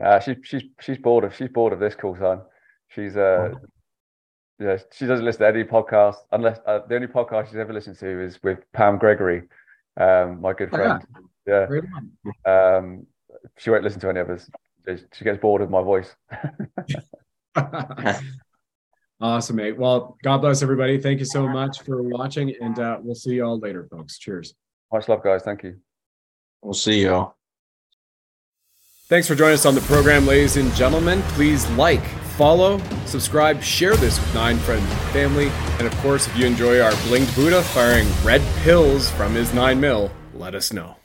Uh, 0.00 0.20
she, 0.20 0.36
she's 0.44 0.62
she's 0.80 0.96
bored 0.98 1.24
of 1.24 1.34
she's 1.34 1.48
bored 1.48 1.72
of 1.72 1.80
this 1.80 1.96
call 1.96 2.14
sign. 2.16 2.38
She's 2.86 3.16
uh 3.16 3.52
yeah 4.60 4.76
she 4.92 5.06
doesn't 5.06 5.24
listen 5.24 5.40
to 5.40 5.48
any 5.48 5.64
podcast 5.64 6.14
unless 6.30 6.60
uh, 6.68 6.78
the 6.88 6.94
only 6.94 7.08
podcast 7.08 7.48
she's 7.48 7.56
ever 7.56 7.72
listened 7.72 7.98
to 7.98 8.22
is 8.22 8.40
with 8.44 8.60
Pam 8.72 8.98
Gregory, 8.98 9.42
um 9.96 10.40
my 10.40 10.52
good 10.52 10.68
Oh, 10.72 10.78
yeah. 10.78 10.98
friend. 11.66 11.82
Yeah, 12.46 12.78
um 12.78 13.06
she 13.56 13.70
won't 13.70 13.82
listen 13.82 13.98
to 14.02 14.08
any 14.10 14.20
others. 14.20 14.48
She 15.14 15.24
gets 15.24 15.40
bored 15.40 15.62
of 15.62 15.68
my 15.70 15.82
voice. 15.82 16.14
awesome, 19.20 19.56
mate. 19.56 19.76
Well, 19.76 20.16
God 20.22 20.38
bless 20.38 20.62
everybody. 20.62 20.98
Thank 20.98 21.18
you 21.18 21.24
so 21.24 21.48
much 21.48 21.82
for 21.82 22.02
watching, 22.02 22.54
and 22.60 22.78
uh, 22.78 22.98
we'll 23.02 23.14
see 23.14 23.34
you 23.34 23.44
all 23.44 23.58
later, 23.58 23.86
folks. 23.90 24.18
Cheers. 24.18 24.54
Much 24.92 25.08
love, 25.08 25.22
guys. 25.22 25.42
Thank 25.42 25.62
you. 25.62 25.76
We'll 26.62 26.74
see 26.74 27.04
y'all. 27.04 27.36
Thanks 29.08 29.26
for 29.26 29.34
joining 29.34 29.54
us 29.54 29.64
on 29.64 29.74
the 29.74 29.80
program, 29.82 30.26
ladies 30.26 30.58
and 30.58 30.72
gentlemen. 30.74 31.22
Please 31.28 31.68
like, 31.70 32.04
follow, 32.36 32.78
subscribe, 33.06 33.62
share 33.62 33.96
this 33.96 34.20
with 34.20 34.34
nine 34.34 34.58
friends 34.58 34.82
and 34.82 35.00
family. 35.12 35.48
And 35.78 35.86
of 35.86 35.96
course, 36.00 36.26
if 36.26 36.36
you 36.36 36.44
enjoy 36.46 36.80
our 36.80 36.92
blinged 36.92 37.34
Buddha 37.34 37.62
firing 37.62 38.06
red 38.22 38.42
pills 38.62 39.10
from 39.12 39.32
his 39.32 39.54
nine 39.54 39.80
mil, 39.80 40.10
let 40.34 40.54
us 40.54 40.74
know. 40.74 40.97